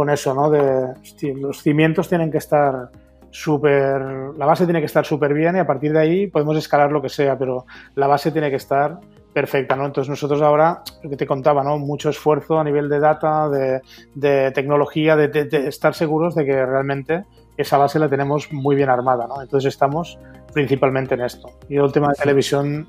con, 0.00 0.10
eso, 0.10 0.34
¿no? 0.34 0.50
De 0.50 0.94
hostia, 1.00 1.34
los 1.34 1.62
cimientos 1.62 2.08
tienen 2.08 2.30
que 2.30 2.38
estar 2.38 2.90
súper, 3.30 4.00
la 4.36 4.46
base 4.46 4.64
tiene 4.64 4.80
que 4.80 4.86
estar 4.86 5.06
súper 5.06 5.32
bien 5.34 5.56
y 5.56 5.58
a 5.58 5.66
partir 5.66 5.92
de 5.92 6.00
ahí 6.00 6.26
podemos 6.26 6.56
escalar 6.56 6.90
lo 6.90 7.00
que 7.00 7.08
sea, 7.08 7.38
pero 7.38 7.64
la 7.94 8.06
base 8.06 8.32
tiene 8.32 8.50
que 8.50 8.56
estar 8.56 8.98
perfecta, 9.32 9.76
¿no? 9.76 9.86
Entonces 9.86 10.08
nosotros 10.08 10.42
ahora, 10.42 10.82
lo 11.02 11.10
que 11.10 11.16
te 11.16 11.26
contaba, 11.26 11.62
¿no? 11.62 11.78
Mucho 11.78 12.10
esfuerzo 12.10 12.58
a 12.58 12.64
nivel 12.64 12.88
de 12.88 12.98
data, 12.98 13.48
de, 13.48 13.80
de 14.14 14.50
tecnología, 14.50 15.14
de, 15.16 15.28
de, 15.28 15.44
de, 15.44 15.68
estar 15.68 15.94
seguros 15.94 16.34
de 16.34 16.44
que 16.44 16.66
realmente 16.66 17.24
esa 17.56 17.78
base 17.78 17.98
la 17.98 18.08
tenemos 18.08 18.52
muy 18.52 18.74
bien 18.74 18.88
armada, 18.88 19.26
¿no? 19.28 19.40
Entonces 19.40 19.72
estamos 19.72 20.18
principalmente 20.52 21.14
en 21.14 21.22
esto. 21.22 21.50
Y 21.68 21.76
el 21.76 21.92
tema 21.92 22.08
de 22.08 22.14
televisión, 22.14 22.88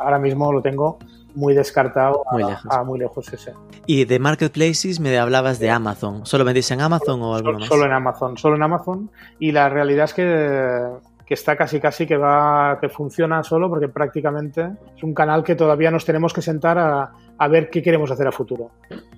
ahora 0.00 0.18
mismo 0.18 0.52
lo 0.52 0.62
tengo 0.62 0.98
muy 1.36 1.54
descartado 1.54 2.24
muy 2.32 2.42
a, 2.42 2.48
lejos. 2.48 2.66
a, 2.72 2.82
muy 2.82 2.98
lejos 2.98 3.32
ese. 3.32 3.52
Y 3.86 4.04
de 4.04 4.18
marketplaces 4.18 4.98
me 4.98 5.16
hablabas 5.18 5.58
de 5.58 5.70
Amazon. 5.70 6.26
¿Solo 6.26 6.44
vendéis 6.44 6.70
en 6.72 6.80
Amazon 6.80 7.22
o 7.22 7.34
algo 7.36 7.52
más? 7.52 7.68
Solo 7.68 7.84
en 7.84 7.92
Amazon, 7.92 8.36
solo 8.36 8.56
en 8.56 8.62
Amazon. 8.62 9.10
Y 9.38 9.52
la 9.52 9.68
realidad 9.68 10.06
es 10.06 10.14
que 10.14 11.06
que 11.26 11.34
está 11.34 11.56
casi 11.56 11.80
casi 11.80 12.06
que 12.06 12.16
va 12.16 12.78
que 12.80 12.88
funciona 12.88 13.42
solo 13.42 13.68
porque 13.68 13.88
prácticamente 13.88 14.70
es 14.96 15.02
un 15.02 15.12
canal 15.12 15.42
que 15.42 15.56
todavía 15.56 15.90
nos 15.90 16.04
tenemos 16.04 16.32
que 16.32 16.40
sentar 16.40 16.78
a, 16.78 17.10
a 17.36 17.48
ver 17.48 17.68
qué 17.68 17.82
queremos 17.82 18.12
hacer 18.12 18.28
a 18.28 18.32
futuro. 18.32 18.70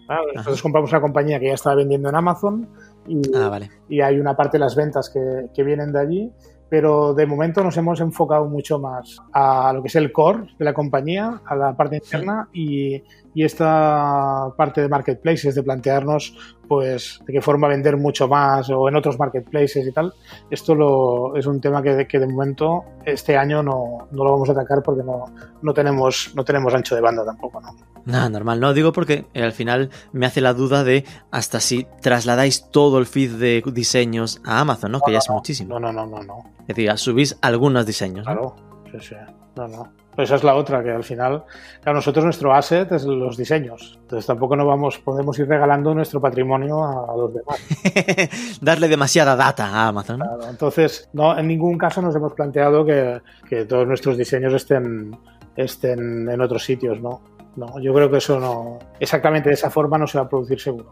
¿Vale? 0.07 0.33
Nosotros 0.35 0.63
compramos 0.63 0.91
una 0.91 1.03
compañía 1.03 1.39
que 1.39 1.49
ya 1.49 1.55
está 1.55 1.75
vendiendo 1.75 2.09
en 2.09 2.15
Amazon 2.15 2.67
y, 3.07 3.21
ah, 3.37 3.49
vale. 3.51 3.71
y 3.91 4.01
hay 4.01 4.19
una 4.19 4.35
parte 4.35 4.57
de 4.57 4.61
las 4.61 4.75
ventas 4.75 5.11
que, 5.11 5.49
que, 5.55 5.63
vienen 5.63 5.93
de 5.93 6.01
allí, 6.01 6.33
pero 6.69 7.15
de 7.15 7.27
momento 7.27 7.63
nos 7.65 7.77
hemos 7.77 8.01
enfocado 8.01 8.45
mucho 8.47 8.79
más 8.79 9.19
a 9.33 9.73
lo 9.73 9.83
que 9.83 9.89
es 9.89 9.97
el 9.97 10.13
core 10.13 10.49
de 10.59 10.65
la 10.65 10.75
compañía, 10.75 11.41
a 11.47 11.57
la 11.57 11.77
parte 11.77 11.97
interna 11.97 12.49
y, 12.53 13.03
y 13.39 13.45
esta 13.45 14.53
parte 14.57 14.81
de 14.81 14.89
marketplaces, 14.89 15.55
de 15.55 15.63
plantearnos 15.63 16.35
pues 16.67 17.21
de 17.25 17.35
qué 17.35 17.41
forma 17.41 17.69
vender 17.69 17.97
mucho 17.97 18.27
más 18.27 18.69
o 18.69 18.89
en 18.89 18.97
otros 18.97 19.17
marketplaces 19.17 19.87
y 19.87 19.93
tal. 19.93 20.13
Esto 20.51 20.75
lo, 20.75 21.37
es 21.37 21.47
un 21.47 21.61
tema 21.61 21.81
que, 21.81 22.09
que 22.09 22.19
de 22.19 22.27
momento 22.27 22.83
este 23.05 23.37
año 23.37 23.63
no, 23.63 24.09
no, 24.11 24.25
lo 24.25 24.33
vamos 24.33 24.49
a 24.49 24.53
atacar 24.53 24.83
porque 24.83 25.05
no, 25.05 25.27
no, 25.63 25.73
tenemos, 25.73 26.33
no 26.35 26.45
tenemos 26.45 26.75
ancho 26.75 26.97
de 26.97 27.01
banda 27.01 27.25
tampoco. 27.25 27.61
¿no? 27.61 27.77
Nada, 28.07 28.29
normal. 28.29 28.59
No 28.59 28.75
digo 28.75 28.93
porque 28.93 29.27
eh, 29.35 29.45
al 29.45 29.53
final 29.53 29.91
me 30.11 30.27
hace 30.27 30.41
la 30.41 30.53
duda 30.53 30.83
de 30.83 31.05
hasta 31.31 31.61
si 31.61 31.87
trasladáis 32.03 32.69
todo 32.73 32.99
el 32.99 33.07
feed 33.07 33.37
de 33.37 33.63
diseños 33.73 34.43
a 34.45 34.59
Amazon, 34.59 34.91
¿no? 34.91 34.99
no 34.99 35.05
que 35.05 35.13
ya 35.13 35.19
es 35.19 35.31
muchísimo. 35.31 35.79
No, 35.79 35.93
no, 35.93 35.93
no, 35.93 36.07
no, 36.09 36.25
no. 36.25 36.39
Es 36.63 36.75
decir, 36.75 36.91
subís 36.99 37.39
algunos 37.41 37.87
diseños. 37.87 38.25
Claro, 38.27 38.57
sí, 38.91 38.99
sí. 38.99 39.15
No, 39.55 39.69
no. 39.69 39.98
Pues 40.19 40.31
esa 40.31 40.35
es 40.35 40.43
la 40.43 40.57
otra, 40.57 40.83
que 40.83 40.91
al 40.91 41.05
final, 41.05 41.45
claro, 41.81 41.99
nosotros 41.99 42.25
nuestro 42.25 42.53
asset 42.53 42.91
es 42.91 43.05
los 43.05 43.37
diseños. 43.37 44.01
Entonces 44.01 44.27
tampoco 44.27 44.57
no 44.57 44.67
vamos, 44.67 44.99
podemos 44.99 45.39
ir 45.39 45.47
regalando 45.47 45.95
nuestro 45.95 46.21
patrimonio 46.21 46.83
a, 46.83 47.17
los 47.17 47.33
demás. 47.33 48.59
Darle 48.61 48.89
demasiada 48.89 49.37
data 49.37 49.69
a 49.69 49.87
Amazon. 49.87 50.19
Claro, 50.19 50.51
entonces, 50.51 51.09
no, 51.13 51.39
en 51.39 51.47
ningún 51.47 51.79
caso 51.79 52.03
nos 52.03 52.17
hemos 52.17 52.33
planteado 52.33 52.85
que, 52.85 53.21
que 53.49 53.65
todos 53.65 53.87
nuestros 53.87 54.19
diseños 54.19 54.53
estén, 54.55 55.17
estén 55.55 56.29
en 56.29 56.41
otros 56.41 56.65
sitios, 56.65 57.01
¿no? 57.01 57.23
No, 57.55 57.79
yo 57.81 57.95
creo 57.95 58.11
que 58.11 58.17
eso 58.17 58.41
no, 58.41 58.81
exactamente 58.99 59.51
de 59.51 59.55
esa 59.55 59.71
forma 59.71 59.99
no 59.99 60.09
se 60.09 60.19
va 60.19 60.25
a 60.25 60.29
producir 60.29 60.59
seguro. 60.61 60.91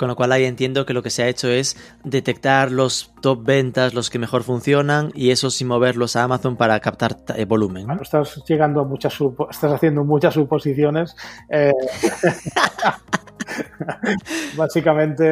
Con 0.00 0.08
lo 0.08 0.16
cual 0.16 0.32
ahí 0.32 0.46
entiendo 0.46 0.86
que 0.86 0.94
lo 0.94 1.02
que 1.02 1.10
se 1.10 1.22
ha 1.22 1.28
hecho 1.28 1.48
es 1.48 1.76
detectar 2.04 2.72
los 2.72 3.12
top 3.20 3.44
ventas, 3.44 3.92
los 3.92 4.08
que 4.08 4.18
mejor 4.18 4.44
funcionan 4.44 5.10
y 5.14 5.30
eso 5.30 5.50
sin 5.50 5.68
moverlos 5.68 6.16
a 6.16 6.22
Amazon 6.22 6.56
para 6.56 6.80
captar 6.80 7.18
eh, 7.36 7.44
volumen. 7.44 7.84
Bueno, 7.84 8.00
estás 8.00 8.42
llegando 8.48 8.80
a 8.80 8.84
muchas, 8.84 9.14
estás 9.50 9.74
haciendo 9.74 10.02
muchas 10.02 10.32
suposiciones. 10.32 11.14
Eh... 11.50 11.72
básicamente, 14.56 15.30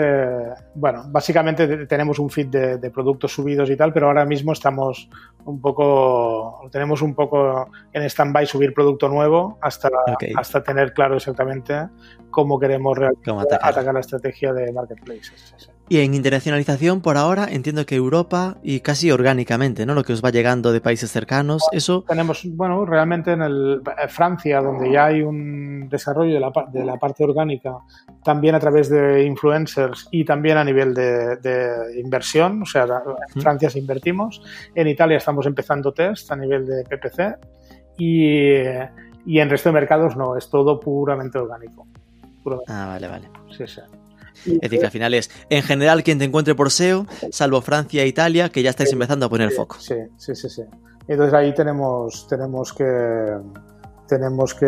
bueno, 0.74 1.04
básicamente 1.08 1.86
tenemos 1.86 2.18
un 2.18 2.28
feed 2.28 2.48
de, 2.48 2.76
de, 2.76 2.90
productos 2.90 3.32
subidos 3.32 3.70
y 3.70 3.76
tal, 3.76 3.94
pero 3.94 4.08
ahora 4.08 4.26
mismo 4.26 4.52
estamos 4.52 5.08
un 5.46 5.62
poco, 5.62 6.68
tenemos 6.70 7.00
un 7.00 7.14
poco 7.14 7.70
en 7.92 8.02
stand-by 8.02 8.44
subir 8.44 8.74
producto 8.74 9.08
nuevo 9.08 9.58
hasta, 9.62 9.88
okay. 10.12 10.34
hasta 10.36 10.62
tener 10.62 10.92
claro 10.92 11.16
exactamente 11.16 11.88
cómo 12.39 12.57
queremos 12.61 12.97
¿Cómo 13.24 13.41
atacar? 13.41 13.70
atacar? 13.70 13.95
la 13.95 13.99
estrategia 13.99 14.53
de 14.53 14.70
marketplaces. 14.72 15.68
Y 15.89 15.99
en 15.99 16.14
internacionalización, 16.14 17.01
por 17.01 17.16
ahora, 17.16 17.49
entiendo 17.51 17.84
que 17.84 17.97
Europa 17.97 18.59
y 18.62 18.78
casi 18.78 19.11
orgánicamente, 19.11 19.86
¿no? 19.86 19.95
Lo 19.95 20.05
que 20.05 20.12
os 20.12 20.22
va 20.22 20.30
llegando 20.30 20.70
de 20.70 20.80
países 20.80 21.11
cercanos, 21.11 21.64
eso... 21.72 22.05
Tenemos, 22.07 22.43
bueno, 22.51 22.84
realmente 22.84 23.32
en 23.32 23.43
el, 23.43 23.82
Francia, 24.09 24.61
donde 24.61 24.93
ya 24.93 25.07
hay 25.07 25.22
un 25.22 25.89
desarrollo 25.89 26.34
de 26.34 26.41
la, 26.41 26.53
de 26.70 26.84
la, 26.84 26.97
parte 26.97 27.24
orgánica, 27.24 27.78
también 28.22 28.55
a 28.55 28.61
través 28.61 28.89
de 28.89 29.24
influencers 29.24 30.07
y 30.12 30.24
también 30.24 30.59
a 30.59 30.64
nivel 30.64 30.95
de, 30.95 31.39
de 31.39 31.99
inversión, 31.99 32.62
o 32.62 32.66
sea, 32.66 32.86
en 33.34 33.43
Francia 33.43 33.68
se 33.68 33.80
invertimos, 33.80 34.41
en 34.76 34.86
Italia 34.86 35.16
estamos 35.16 35.45
empezando 35.47 35.93
test 35.93 36.30
a 36.30 36.36
nivel 36.36 36.66
de 36.66 36.84
PPC 36.84 37.36
y, 37.99 38.59
y 39.26 39.41
en 39.41 39.51
resto 39.51 39.70
de 39.70 39.72
mercados 39.72 40.16
no, 40.16 40.36
es 40.36 40.49
todo 40.49 40.78
puramente 40.78 41.39
orgánico. 41.39 41.86
Ah, 42.68 42.86
vale, 42.86 43.09
vale. 43.09 43.30
Sí, 43.57 43.64
sí. 43.66 43.80
Es 44.47 44.61
decir, 44.61 44.78
que 44.78 44.86
al 44.86 44.93
final 44.93 45.14
es, 45.14 45.30
en 45.51 45.62
general, 45.62 46.03
quien 46.03 46.18
te 46.18 46.24
encuentre 46.24 46.55
por 46.55 46.70
SEO, 46.70 47.07
salvo 47.30 47.61
Francia 47.61 48.03
e 48.03 48.07
Italia, 48.07 48.49
que 48.51 48.62
ya 48.62 48.70
estáis 48.70 48.93
empezando 48.93 49.26
a 49.26 49.28
poner 49.28 49.49
el 49.49 49.55
foco. 49.55 49.76
Sí, 49.80 49.97
sí, 50.16 50.34
sí, 50.34 50.49
sí. 50.49 50.62
Entonces 51.09 51.34
ahí 51.34 51.55
tenemos, 51.55 52.26
tenemos 52.28 52.72
que, 52.72 53.36
tenemos 54.07 54.55
que, 54.55 54.66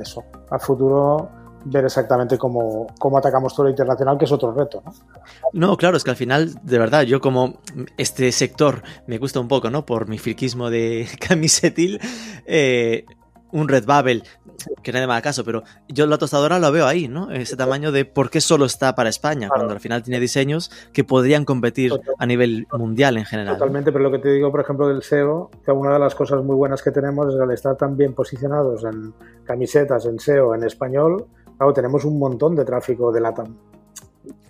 eso, 0.00 0.24
a 0.50 0.58
futuro 0.58 1.30
ver 1.64 1.84
exactamente 1.84 2.38
cómo, 2.38 2.86
cómo 2.98 3.18
atacamos 3.18 3.54
todo 3.54 3.64
lo 3.64 3.70
internacional, 3.70 4.16
que 4.16 4.24
es 4.24 4.32
otro 4.32 4.52
reto. 4.52 4.82
¿no? 4.84 4.92
no, 5.52 5.76
claro, 5.76 5.96
es 5.96 6.04
que 6.04 6.10
al 6.10 6.16
final, 6.16 6.54
de 6.62 6.78
verdad, 6.78 7.02
yo 7.02 7.20
como 7.20 7.60
este 7.96 8.32
sector 8.32 8.82
me 9.06 9.18
gusta 9.18 9.40
un 9.40 9.48
poco, 9.48 9.70
¿no? 9.70 9.84
Por 9.84 10.08
mi 10.08 10.18
friquismo 10.18 10.70
de 10.70 11.06
camisetil, 11.28 12.00
eh, 12.46 13.04
un 13.52 13.68
Red 13.68 13.84
Bubble, 13.84 14.22
que 14.82 14.92
nadie 14.92 15.06
me 15.06 15.14
da 15.14 15.22
caso, 15.22 15.44
pero 15.44 15.62
yo 15.88 16.06
la 16.06 16.18
tostadora 16.18 16.58
lo 16.58 16.70
veo 16.72 16.86
ahí, 16.86 17.08
¿no? 17.08 17.30
Ese 17.30 17.56
tamaño 17.56 17.92
de 17.92 18.04
por 18.04 18.30
qué 18.30 18.40
solo 18.40 18.64
está 18.64 18.94
para 18.94 19.08
España, 19.08 19.48
cuando 19.48 19.72
al 19.72 19.80
final 19.80 20.02
tiene 20.02 20.20
diseños 20.20 20.70
que 20.92 21.04
podrían 21.04 21.44
competir 21.44 21.92
a 22.18 22.26
nivel 22.26 22.66
mundial 22.72 23.16
en 23.16 23.24
general. 23.24 23.54
Totalmente, 23.54 23.92
pero 23.92 24.04
lo 24.04 24.10
que 24.10 24.18
te 24.18 24.30
digo, 24.30 24.50
por 24.50 24.60
ejemplo, 24.60 24.88
del 24.88 25.02
SEO, 25.02 25.50
que 25.64 25.72
una 25.72 25.92
de 25.92 25.98
las 25.98 26.14
cosas 26.14 26.42
muy 26.42 26.56
buenas 26.56 26.82
que 26.82 26.90
tenemos 26.90 27.34
es 27.34 27.40
al 27.40 27.50
estar 27.50 27.76
tan 27.76 27.96
bien 27.96 28.14
posicionados 28.14 28.84
en 28.84 29.14
camisetas, 29.44 30.06
en 30.06 30.18
SEO, 30.18 30.54
en 30.54 30.64
español, 30.64 31.26
claro, 31.56 31.72
tenemos 31.72 32.04
un 32.04 32.18
montón 32.18 32.54
de 32.56 32.64
tráfico 32.64 33.12
de 33.12 33.20
LATAM. 33.20 33.56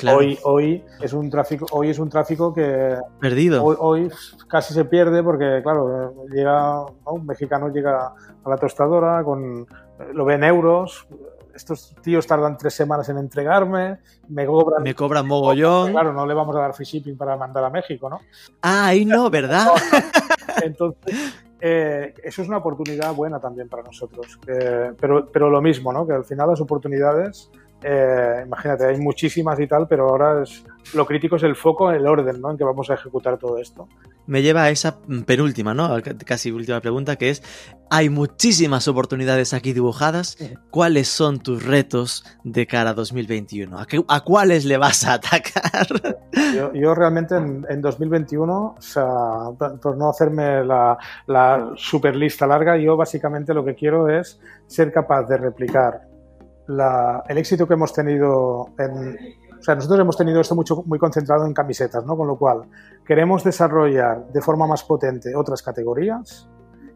Claro. 0.00 0.18
Hoy, 0.18 0.38
hoy 0.44 0.84
es 1.02 1.12
un 1.12 1.28
tráfico, 1.28 1.66
hoy 1.72 1.90
es 1.90 1.98
un 1.98 2.08
tráfico 2.08 2.54
que 2.54 2.96
perdido. 3.20 3.62
Hoy, 3.62 3.76
hoy 3.78 4.12
casi 4.48 4.72
se 4.72 4.86
pierde 4.86 5.22
porque 5.22 5.60
claro 5.62 6.24
llega 6.32 6.86
¿no? 7.04 7.12
un 7.12 7.26
mexicano 7.26 7.68
llega 7.68 8.14
a 8.42 8.48
la 8.48 8.56
tostadora 8.56 9.22
con 9.22 9.66
lo 10.14 10.24
ve 10.24 10.34
en 10.34 10.44
euros. 10.44 11.06
Estos 11.54 11.94
tíos 12.00 12.26
tardan 12.26 12.56
tres 12.56 12.72
semanas 12.72 13.10
en 13.10 13.18
entregarme, 13.18 13.98
me 14.28 14.46
cobran. 14.46 14.82
Me 14.82 14.94
cobran 14.94 15.26
mogollón. 15.26 15.90
Claro, 15.90 16.14
no 16.14 16.24
le 16.24 16.32
vamos 16.32 16.56
a 16.56 16.60
dar 16.60 16.72
free 16.72 16.86
shipping 16.86 17.18
para 17.18 17.36
mandar 17.36 17.62
a 17.64 17.68
México, 17.68 18.08
¿no? 18.08 18.20
Ah, 18.62 18.86
ahí 18.86 19.04
no, 19.04 19.28
¿verdad? 19.28 19.66
Entonces, 20.64 21.34
eh, 21.60 22.14
eso 22.22 22.40
es 22.40 22.48
una 22.48 22.58
oportunidad 22.58 23.12
buena 23.14 23.40
también 23.40 23.68
para 23.68 23.82
nosotros. 23.82 24.38
Eh, 24.46 24.92
pero, 24.98 25.26
pero 25.30 25.50
lo 25.50 25.60
mismo, 25.60 25.92
¿no? 25.92 26.06
Que 26.06 26.14
al 26.14 26.24
final 26.24 26.48
las 26.48 26.60
oportunidades 26.62 27.50
eh, 27.82 28.42
imagínate, 28.44 28.86
hay 28.86 28.98
muchísimas 28.98 29.58
y 29.58 29.66
tal, 29.66 29.88
pero 29.88 30.08
ahora 30.08 30.42
es, 30.42 30.64
lo 30.94 31.06
crítico 31.06 31.36
es 31.36 31.42
el 31.42 31.56
foco, 31.56 31.90
el 31.90 32.06
orden 32.06 32.40
¿no? 32.40 32.50
en 32.50 32.58
que 32.58 32.64
vamos 32.64 32.90
a 32.90 32.94
ejecutar 32.94 33.38
todo 33.38 33.58
esto. 33.58 33.88
Me 34.26 34.42
lleva 34.42 34.64
a 34.64 34.70
esa 34.70 34.98
penúltima, 35.26 35.74
¿no? 35.74 35.90
Casi 36.24 36.52
última 36.52 36.80
pregunta, 36.80 37.16
que 37.16 37.30
es, 37.30 37.42
hay 37.90 38.10
muchísimas 38.10 38.86
oportunidades 38.86 39.54
aquí 39.54 39.72
dibujadas. 39.72 40.36
¿Cuáles 40.70 41.08
son 41.08 41.40
tus 41.40 41.64
retos 41.64 42.24
de 42.44 42.66
cara 42.66 42.90
a 42.90 42.94
2021? 42.94 43.78
¿A, 43.78 43.86
qué, 43.86 44.04
a 44.06 44.20
cuáles 44.20 44.66
le 44.66 44.76
vas 44.76 45.04
a 45.04 45.14
atacar? 45.14 45.86
Yo, 46.54 46.72
yo 46.72 46.94
realmente 46.94 47.36
en, 47.36 47.64
en, 47.68 47.80
2021, 47.80 48.74
o 48.76 48.80
sea, 48.80 49.06
por 49.80 49.96
no 49.96 50.10
hacerme 50.10 50.64
la, 50.64 50.98
la 51.26 51.72
super 51.76 52.16
lista 52.16 52.46
larga, 52.46 52.76
yo 52.76 52.96
básicamente 52.96 53.54
lo 53.54 53.64
que 53.64 53.74
quiero 53.74 54.08
es 54.08 54.40
ser 54.66 54.92
capaz 54.92 55.24
de 55.24 55.36
replicar 55.36 56.09
la, 56.70 57.24
el 57.28 57.38
éxito 57.38 57.66
que 57.66 57.74
hemos 57.74 57.92
tenido 57.92 58.70
en... 58.78 59.18
O 59.58 59.62
sea, 59.62 59.74
nosotros 59.74 60.00
hemos 60.00 60.16
tenido 60.16 60.40
esto 60.40 60.54
mucho, 60.54 60.82
muy 60.86 60.98
concentrado 60.98 61.44
en 61.44 61.52
camisetas, 61.52 62.04
¿no? 62.06 62.16
Con 62.16 62.26
lo 62.26 62.36
cual, 62.36 62.62
queremos 63.04 63.44
desarrollar 63.44 64.26
de 64.32 64.40
forma 64.40 64.66
más 64.66 64.84
potente 64.84 65.34
otras 65.36 65.62
categorías 65.62 66.48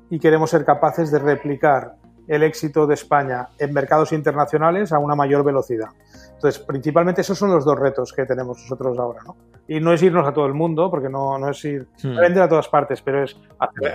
y 0.09 0.19
queremos 0.19 0.49
ser 0.49 0.65
capaces 0.65 1.11
de 1.11 1.19
replicar 1.19 1.97
el 2.27 2.43
éxito 2.43 2.87
de 2.87 2.95
España 2.95 3.49
en 3.59 3.75
mercados 3.75 4.13
internacionales 4.13 4.93
a 4.93 4.99
una 4.99 5.15
mayor 5.15 5.45
velocidad. 5.45 5.89
Entonces, 6.33 6.59
principalmente 6.63 7.21
esos 7.21 7.37
son 7.37 7.51
los 7.51 7.67
dos 7.67 7.79
retos 7.79 8.15
que 8.15 8.25
tenemos 8.25 8.59
nosotros 8.63 8.99
ahora, 8.99 9.21
¿no? 9.27 9.37
Y 9.67 9.81
no 9.81 9.93
es 9.93 10.03
irnos 10.03 10.27
a 10.27 10.33
todo 10.33 10.47
el 10.47 10.53
mundo, 10.53 10.91
porque 10.91 11.09
no, 11.09 11.39
no 11.39 11.51
es 11.51 11.65
ir 11.65 11.89
hmm. 12.03 12.17
vender 12.17 12.43
a 12.43 12.49
todas 12.49 12.69
partes, 12.69 13.01
pero 13.01 13.25
es 13.25 13.37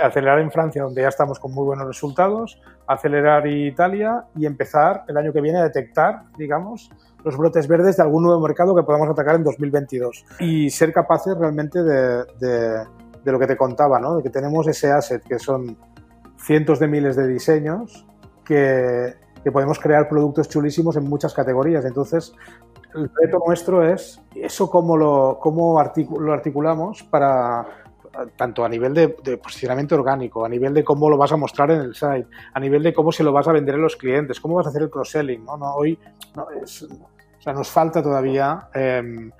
acelerar 0.03 0.39
en 0.39 0.51
Francia, 0.51 0.83
donde 0.83 1.03
ya 1.03 1.09
estamos 1.09 1.39
con 1.39 1.53
muy 1.53 1.65
buenos 1.65 1.87
resultados, 1.87 2.59
acelerar 2.87 3.45
Italia 3.45 4.25
y 4.35 4.45
empezar 4.45 5.03
el 5.07 5.17
año 5.17 5.31
que 5.31 5.41
viene 5.41 5.59
a 5.59 5.63
detectar, 5.63 6.23
digamos, 6.37 6.89
los 7.23 7.37
brotes 7.37 7.67
verdes 7.67 7.97
de 7.97 8.03
algún 8.03 8.23
nuevo 8.23 8.41
mercado 8.41 8.75
que 8.75 8.83
podamos 8.83 9.09
atacar 9.09 9.35
en 9.35 9.43
2022. 9.43 10.25
Y 10.39 10.69
ser 10.69 10.91
capaces 10.91 11.37
realmente 11.37 11.83
de, 11.83 12.23
de, 12.39 12.85
de 13.23 13.31
lo 13.31 13.39
que 13.39 13.47
te 13.47 13.57
contaba, 13.57 13.99
¿no? 13.99 14.17
De 14.17 14.23
que 14.23 14.29
tenemos 14.29 14.67
ese 14.67 14.91
asset 14.91 15.21
que 15.23 15.37
son 15.37 15.77
cientos 16.37 16.79
de 16.79 16.87
miles 16.87 17.15
de 17.15 17.27
diseños 17.27 18.07
que, 18.45 19.13
que 19.43 19.51
podemos 19.51 19.79
crear 19.79 20.07
productos 20.07 20.49
chulísimos 20.49 20.95
en 20.97 21.05
muchas 21.05 21.33
categorías. 21.33 21.85
Entonces, 21.85 22.33
el 22.95 23.09
reto 23.21 23.41
nuestro 23.45 23.83
es 23.83 24.21
eso 24.35 24.69
cómo 24.69 24.97
lo, 24.97 25.37
cómo 25.41 25.81
lo 26.19 26.33
articulamos 26.33 27.03
para 27.03 27.65
tanto 28.35 28.65
a 28.65 28.69
nivel 28.69 28.93
de, 28.93 29.37
posicionamiento 29.37 29.95
orgánico, 29.95 30.45
a 30.45 30.49
nivel 30.49 30.73
de 30.73 30.83
cómo 30.83 31.09
lo 31.09 31.17
vas 31.17 31.31
a 31.31 31.37
mostrar 31.37 31.71
en 31.71 31.81
el 31.81 31.95
site, 31.95 32.27
a 32.53 32.59
nivel 32.59 32.83
de 32.83 32.93
cómo 32.93 33.11
se 33.11 33.23
lo 33.23 33.31
vas 33.31 33.47
a 33.47 33.51
vender 33.51 33.75
a 33.75 33.77
los 33.77 33.95
clientes, 33.95 34.39
cómo 34.39 34.55
vas 34.55 34.65
a 34.65 34.69
hacer 34.69 34.81
el 34.81 34.89
cross-selling. 34.89 35.45
¿no? 35.45 35.57
No, 35.57 35.73
hoy 35.75 35.97
no, 36.35 36.43
o 36.43 36.67
sea, 37.41 37.53
nos 37.53 37.69
falta 37.69 38.03
todavía 38.03 38.67
eh, 38.73 39.31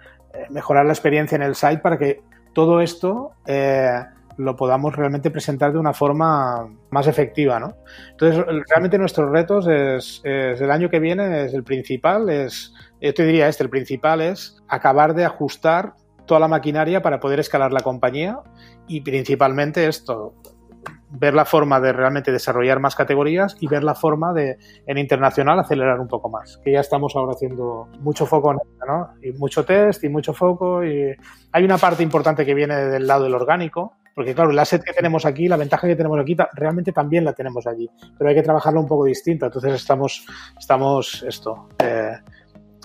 mejorar 0.49 0.85
la 0.85 0.93
experiencia 0.93 1.35
en 1.35 1.41
el 1.41 1.55
site 1.55 1.79
para 1.79 1.97
que 1.97 2.21
todo 2.53 2.81
esto 2.81 3.33
eh, 3.45 4.01
lo 4.37 4.55
podamos 4.55 4.95
realmente 4.95 5.31
presentar 5.31 5.73
de 5.73 5.79
una 5.79 5.93
forma 5.93 6.69
más 6.91 7.07
efectiva, 7.07 7.59
¿no? 7.59 7.75
Entonces, 8.11 8.45
realmente 8.69 8.97
nuestros 8.97 9.29
retos 9.29 9.67
es, 9.67 10.21
es, 10.23 10.61
el 10.61 10.71
año 10.71 10.89
que 10.89 10.99
viene 10.99 11.43
es 11.43 11.53
el 11.53 11.63
principal, 11.63 12.29
es, 12.29 12.73
yo 13.01 13.13
te 13.13 13.25
diría 13.25 13.47
este, 13.47 13.63
el 13.63 13.69
principal 13.69 14.21
es 14.21 14.61
acabar 14.67 15.13
de 15.13 15.25
ajustar 15.25 15.93
toda 16.25 16.39
la 16.39 16.47
maquinaria 16.47 17.01
para 17.01 17.19
poder 17.19 17.39
escalar 17.39 17.73
la 17.73 17.81
compañía 17.81 18.39
y 18.87 19.01
principalmente 19.01 19.87
esto, 19.87 20.35
ver 21.11 21.33
la 21.33 21.45
forma 21.45 21.79
de 21.79 21.91
realmente 21.91 22.31
desarrollar 22.31 22.79
más 22.79 22.95
categorías 22.95 23.55
y 23.59 23.67
ver 23.67 23.83
la 23.83 23.95
forma 23.95 24.33
de 24.33 24.57
en 24.85 24.97
internacional 24.97 25.59
acelerar 25.59 25.99
un 25.99 26.07
poco 26.07 26.29
más, 26.29 26.59
que 26.63 26.71
ya 26.71 26.81
estamos 26.81 27.15
ahora 27.15 27.33
haciendo 27.33 27.87
mucho 27.99 28.25
foco 28.25 28.51
en 28.51 28.57
esto, 28.57 28.85
¿no? 28.85 29.09
Y 29.21 29.31
mucho 29.33 29.65
test 29.65 30.03
y 30.03 30.09
mucho 30.09 30.33
foco 30.33 30.83
y 30.85 31.15
hay 31.51 31.63
una 31.63 31.77
parte 31.77 32.03
importante 32.03 32.45
que 32.45 32.53
viene 32.53 32.75
del 32.75 33.07
lado 33.07 33.23
del 33.23 33.33
orgánico, 33.33 33.95
porque 34.13 34.35
claro, 34.35 34.51
el 34.51 34.59
asset 34.59 34.83
que 34.83 34.93
tenemos 34.93 35.25
aquí, 35.25 35.47
la 35.47 35.57
ventaja 35.57 35.87
que 35.87 35.95
tenemos 35.95 36.19
aquí, 36.19 36.35
realmente 36.53 36.91
también 36.91 37.23
la 37.23 37.33
tenemos 37.33 37.65
allí, 37.65 37.89
pero 38.17 38.29
hay 38.29 38.35
que 38.35 38.43
trabajarlo 38.43 38.81
un 38.81 38.87
poco 38.87 39.05
distinto. 39.05 39.45
Entonces 39.45 39.73
estamos, 39.73 40.25
estamos 40.59 41.23
esto, 41.27 41.69
eh, 41.79 42.17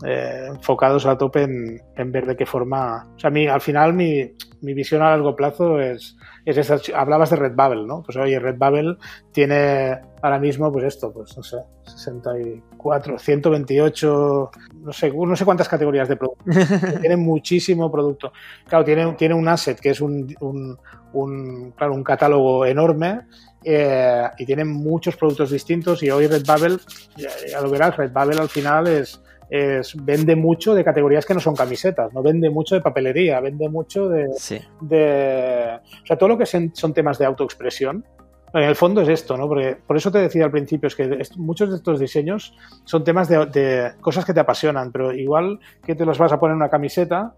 eh, 0.02 0.46
enfocados 0.48 1.06
a 1.06 1.16
tope 1.16 1.42
en, 1.42 1.80
en, 1.94 2.12
ver 2.12 2.26
de 2.26 2.36
qué 2.36 2.46
forma. 2.46 3.06
O 3.14 3.18
sea, 3.18 3.30
mi, 3.30 3.46
al 3.46 3.60
final 3.60 3.94
mi, 3.94 4.32
mi 4.60 4.74
visión 4.74 5.02
a 5.02 5.10
largo 5.10 5.36
plazo 5.36 5.80
es, 5.80 6.16
es 6.44 6.56
esa. 6.56 6.78
Hablabas 6.96 7.30
de 7.30 7.36
Redbubble, 7.36 7.86
¿no? 7.86 8.02
Pues 8.02 8.16
oye, 8.16 8.38
Redbubble 8.40 8.96
tiene 9.30 10.00
ahora 10.20 10.40
mismo, 10.40 10.72
pues 10.72 10.84
esto, 10.86 11.12
pues 11.12 11.36
no 11.36 11.42
sé, 11.42 11.58
64, 11.84 13.18
128, 13.18 14.50
no 14.80 14.92
sé, 14.92 15.12
no 15.12 15.36
sé 15.36 15.44
cuántas 15.44 15.68
categorías 15.68 16.08
de 16.08 16.16
producto. 16.16 16.44
tiene 17.00 17.16
muchísimo 17.16 17.92
producto. 17.92 18.32
Claro, 18.66 18.84
tiene, 18.84 19.12
tiene 19.12 19.34
un 19.34 19.46
asset 19.46 19.78
que 19.78 19.90
es 19.90 20.00
un, 20.00 20.34
un, 20.40 20.76
un 21.12 21.70
claro, 21.76 21.94
un 21.94 22.02
catálogo 22.02 22.66
enorme 22.66 23.20
eh, 23.62 24.28
y 24.38 24.44
tiene 24.44 24.64
muchos 24.64 25.16
productos 25.16 25.50
distintos 25.50 26.02
y 26.02 26.10
hoy 26.10 26.26
Redbubble, 26.26 26.78
ya, 27.16 27.30
ya 27.48 27.60
lo 27.60 27.70
verás, 27.70 27.96
Redbubble 27.96 28.40
al 28.40 28.48
final 28.48 28.88
es 28.88 29.20
es, 29.50 29.94
vende 30.04 30.36
mucho 30.36 30.74
de 30.74 30.84
categorías 30.84 31.26
que 31.26 31.34
no 31.34 31.40
son 31.40 31.54
camisetas, 31.54 32.12
no 32.12 32.22
vende 32.22 32.50
mucho 32.50 32.74
de 32.74 32.80
papelería, 32.80 33.40
vende 33.40 33.68
mucho 33.68 34.08
de, 34.08 34.28
sí. 34.36 34.60
de 34.80 35.78
o 36.02 36.06
sea, 36.06 36.16
todo 36.16 36.30
lo 36.30 36.38
que 36.38 36.46
son, 36.46 36.70
son 36.74 36.92
temas 36.92 37.18
de 37.18 37.26
autoexpresión. 37.26 38.04
En 38.52 38.62
el 38.62 38.76
fondo 38.76 39.00
es 39.00 39.08
esto, 39.08 39.36
¿no? 39.36 39.48
Porque 39.48 39.76
por 39.84 39.96
eso 39.96 40.12
te 40.12 40.18
decía 40.18 40.44
al 40.44 40.52
principio, 40.52 40.86
es 40.86 40.94
que 40.94 41.18
muchos 41.36 41.70
de 41.70 41.76
estos 41.76 41.98
diseños 41.98 42.54
son 42.84 43.02
temas 43.02 43.28
de, 43.28 43.46
de 43.46 43.92
cosas 44.00 44.24
que 44.24 44.32
te 44.32 44.38
apasionan, 44.38 44.92
pero 44.92 45.12
igual 45.12 45.58
que 45.84 45.96
te 45.96 46.06
los 46.06 46.18
vas 46.18 46.30
a 46.30 46.38
poner 46.38 46.52
en 46.52 46.58
una 46.58 46.70
camiseta, 46.70 47.34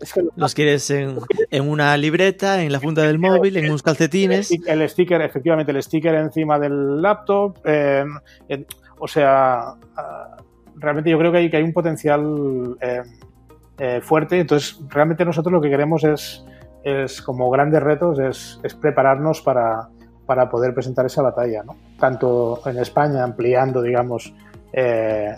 es 0.00 0.12
que 0.12 0.22
los 0.36 0.54
quieres 0.54 0.90
en, 0.90 1.18
en, 1.50 1.68
una 1.68 1.96
libreta, 1.96 2.62
en 2.62 2.72
la 2.72 2.80
funda 2.80 3.02
del 3.02 3.18
móvil, 3.18 3.56
en 3.56 3.66
unos 3.66 3.82
calcetines. 3.82 4.50
El 4.66 4.88
sticker, 4.88 5.20
efectivamente, 5.22 5.72
el 5.72 5.82
sticker 5.82 6.14
encima 6.14 6.58
del 6.58 7.00
laptop. 7.00 7.58
Eh, 7.64 8.04
en, 8.48 8.66
o 8.98 9.08
sea, 9.08 9.74
realmente 10.76 11.10
yo 11.10 11.18
creo 11.18 11.32
que 11.32 11.38
hay, 11.52 11.62
un 11.62 11.72
potencial 11.72 12.76
eh, 12.80 13.02
eh, 13.78 14.00
fuerte. 14.02 14.40
Entonces, 14.40 14.80
realmente 14.88 15.24
nosotros 15.24 15.52
lo 15.52 15.60
que 15.60 15.70
queremos 15.70 16.04
es, 16.04 16.44
es 16.82 17.22
como 17.22 17.50
grandes 17.50 17.82
retos, 17.82 18.18
es, 18.18 18.60
es 18.62 18.74
prepararnos 18.74 19.40
para, 19.40 19.88
para, 20.26 20.48
poder 20.48 20.74
presentar 20.74 21.06
esa 21.06 21.22
batalla, 21.22 21.62
¿no? 21.62 21.76
Tanto 21.98 22.60
en 22.66 22.78
España, 22.78 23.24
ampliando, 23.24 23.82
digamos, 23.82 24.34
eh, 24.72 25.34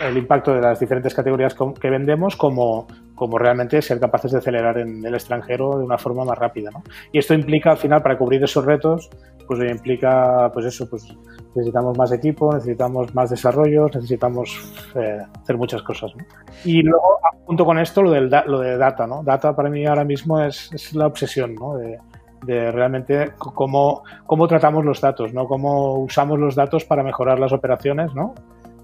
el 0.00 0.16
impacto 0.16 0.54
de 0.54 0.60
las 0.60 0.78
diferentes 0.78 1.14
categorías 1.14 1.54
que 1.80 1.90
vendemos, 1.90 2.36
como, 2.36 2.86
como 3.20 3.36
realmente 3.36 3.82
ser 3.82 4.00
capaces 4.00 4.32
de 4.32 4.38
acelerar 4.38 4.78
en 4.78 5.04
el 5.04 5.12
extranjero 5.12 5.76
de 5.76 5.84
una 5.84 5.98
forma 5.98 6.24
más 6.24 6.38
rápida. 6.38 6.70
¿no? 6.70 6.82
Y 7.12 7.18
esto 7.18 7.34
implica 7.34 7.72
al 7.72 7.76
final 7.76 8.02
para 8.02 8.16
cubrir 8.16 8.42
esos 8.42 8.64
retos, 8.64 9.10
pues 9.46 9.60
implica 9.70 10.50
pues 10.54 10.64
eso, 10.64 10.88
pues 10.88 11.06
necesitamos 11.54 11.98
más 11.98 12.12
equipo, 12.12 12.50
necesitamos 12.54 13.14
más 13.14 13.28
desarrollos, 13.28 13.94
necesitamos 13.94 14.58
eh, 14.94 15.18
hacer 15.42 15.58
muchas 15.58 15.82
cosas. 15.82 16.16
¿no? 16.16 16.24
Y 16.64 16.80
luego, 16.80 17.18
junto 17.44 17.66
con 17.66 17.78
esto, 17.78 18.02
lo, 18.02 18.10
del 18.10 18.30
lo 18.46 18.58
de 18.58 18.78
data. 18.78 19.06
¿no? 19.06 19.22
Data 19.22 19.54
para 19.54 19.68
mí 19.68 19.84
ahora 19.84 20.04
mismo 20.04 20.40
es, 20.40 20.70
es 20.72 20.94
la 20.94 21.06
obsesión 21.06 21.56
¿no? 21.56 21.76
de, 21.76 21.98
de 22.46 22.72
realmente 22.72 23.32
cómo, 23.36 24.02
cómo 24.24 24.48
tratamos 24.48 24.82
los 24.82 25.02
datos, 25.02 25.34
¿no? 25.34 25.46
cómo 25.46 25.98
usamos 25.98 26.38
los 26.38 26.54
datos 26.54 26.86
para 26.86 27.02
mejorar 27.02 27.38
las 27.38 27.52
operaciones. 27.52 28.14
¿no? 28.14 28.34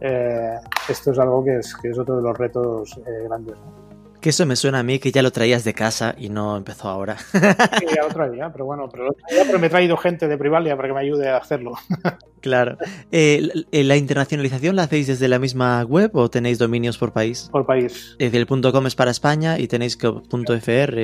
Eh, 0.02 0.56
esto 0.90 1.12
es 1.12 1.18
algo 1.18 1.42
que 1.42 1.56
es, 1.56 1.74
que 1.74 1.88
es 1.88 1.98
otro 1.98 2.16
de 2.18 2.22
los 2.22 2.36
retos 2.36 2.98
eh, 2.98 3.24
grandes. 3.26 3.56
¿no? 3.56 3.95
Que 4.26 4.30
eso 4.30 4.44
me 4.44 4.56
suena 4.56 4.80
a 4.80 4.82
mí 4.82 4.98
que 4.98 5.12
ya 5.12 5.22
lo 5.22 5.30
traías 5.30 5.62
de 5.62 5.72
casa 5.72 6.16
y 6.18 6.30
no 6.30 6.56
empezó 6.56 6.88
ahora. 6.88 7.16
Sí, 7.16 7.86
ya 7.94 8.02
lo 8.02 8.08
traía, 8.08 8.50
pero 8.50 8.64
bueno, 8.64 8.88
pero, 8.90 9.14
pero 9.28 9.56
me 9.60 9.68
he 9.68 9.70
traído 9.70 9.96
gente 9.96 10.26
de 10.26 10.36
Privalia 10.36 10.74
para 10.74 10.88
que 10.88 10.94
me 10.94 11.00
ayude 11.00 11.28
a 11.28 11.36
hacerlo. 11.36 11.74
Claro. 12.40 12.76
Eh, 13.10 13.48
¿La 13.72 13.96
internacionalización 13.96 14.76
la 14.76 14.84
hacéis 14.84 15.08
desde 15.08 15.26
la 15.26 15.40
misma 15.40 15.82
web 15.82 16.12
o 16.14 16.28
tenéis 16.28 16.58
dominios 16.58 16.96
por 16.96 17.12
país? 17.12 17.48
Por 17.50 17.66
país. 17.66 18.16
Es 18.20 18.30
decir, 18.30 18.46
el 18.48 18.72
.com 18.72 18.86
es 18.86 18.94
para 18.94 19.10
España 19.10 19.58
y 19.58 19.66
tenéis 19.66 19.96
que 19.96 20.06
.fr, 20.06 20.98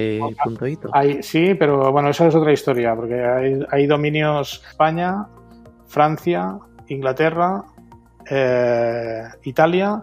.ito. 0.69 0.91
Hay, 0.93 1.21
sí, 1.23 1.55
pero 1.55 1.91
bueno, 1.91 2.11
eso 2.11 2.29
es 2.29 2.35
otra 2.37 2.53
historia, 2.53 2.95
porque 2.95 3.25
hay, 3.25 3.61
hay 3.71 3.87
dominios 3.89 4.63
España, 4.69 5.27
Francia, 5.87 6.59
Inglaterra, 6.87 7.65
eh, 8.31 9.25
Italia 9.43 10.01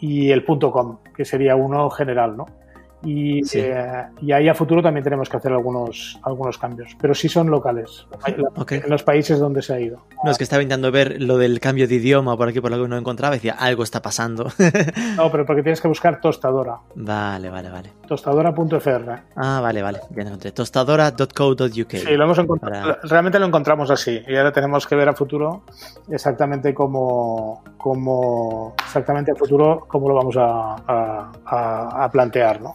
y 0.00 0.30
el 0.30 0.42
.com, 0.46 1.00
que 1.14 1.26
sería 1.26 1.54
uno 1.54 1.90
general, 1.90 2.34
¿no? 2.34 2.57
Y, 3.04 3.42
Sí. 3.44 3.60
eh, 3.62 4.04
y 4.20 4.32
ahí 4.32 4.48
a 4.48 4.54
futuro 4.54 4.82
también 4.82 5.04
tenemos 5.04 5.28
que 5.28 5.36
hacer 5.36 5.52
algunos, 5.52 6.18
algunos 6.22 6.58
cambios, 6.58 6.96
pero 7.00 7.14
sí 7.14 7.28
son 7.28 7.48
locales, 7.50 8.06
Ok. 8.56 8.72
en 8.72 8.90
los 8.90 9.02
países 9.04 9.38
donde 9.38 9.62
se 9.62 9.74
ha 9.74 9.80
ido. 9.80 10.02
No, 10.24 10.30
es 10.32 10.38
que 10.38 10.44
estaba 10.44 10.62
intentando 10.62 10.90
ver 10.90 11.22
lo 11.22 11.38
del 11.38 11.60
cambio 11.60 11.86
de 11.86 11.94
idioma 11.94 12.36
por 12.36 12.48
aquí 12.48 12.60
por 12.60 12.70
lo 12.72 12.82
que 12.82 12.88
no 12.88 12.96
encontraba 12.96 13.34
decía, 13.34 13.54
algo 13.58 13.84
está 13.84 14.02
pasando. 14.02 14.44
No, 15.16 15.30
pero 15.32 15.46
porque 15.46 15.62
tienes 15.62 15.80
que 15.80 15.86
buscar 15.88 16.20
tostadora, 16.20 16.78
vale, 16.96 17.50
vale, 17.50 17.70
vale. 17.70 17.92
tostadora.fr. 18.08 19.20
Ah, 19.36 19.60
vale, 19.62 19.82
vale. 19.82 20.00
Ya 20.10 20.22
encontré. 20.22 20.50
Tostadora.co.uk. 20.52 21.90
Sí, 21.90 22.16
lo 22.16 22.24
hemos 22.24 22.38
encontrado. 22.38 22.82
Para- 22.94 22.98
Realmente 23.04 23.38
lo 23.38 23.46
encontramos 23.46 23.90
así. 23.90 24.20
Y 24.26 24.34
ahora 24.36 24.52
tenemos 24.52 24.86
que 24.86 24.96
ver 24.96 25.08
a 25.08 25.14
futuro 25.14 25.62
exactamente 26.10 26.74
cómo, 26.74 27.62
cómo 27.76 28.74
exactamente 28.84 29.30
a 29.32 29.34
futuro 29.34 29.84
cómo 29.86 30.08
lo 30.08 30.14
vamos 30.16 30.36
a, 30.36 30.74
a- 30.86 31.32
a- 31.44 32.04
a 32.04 32.10
plantear, 32.10 32.60
¿no? 32.60 32.72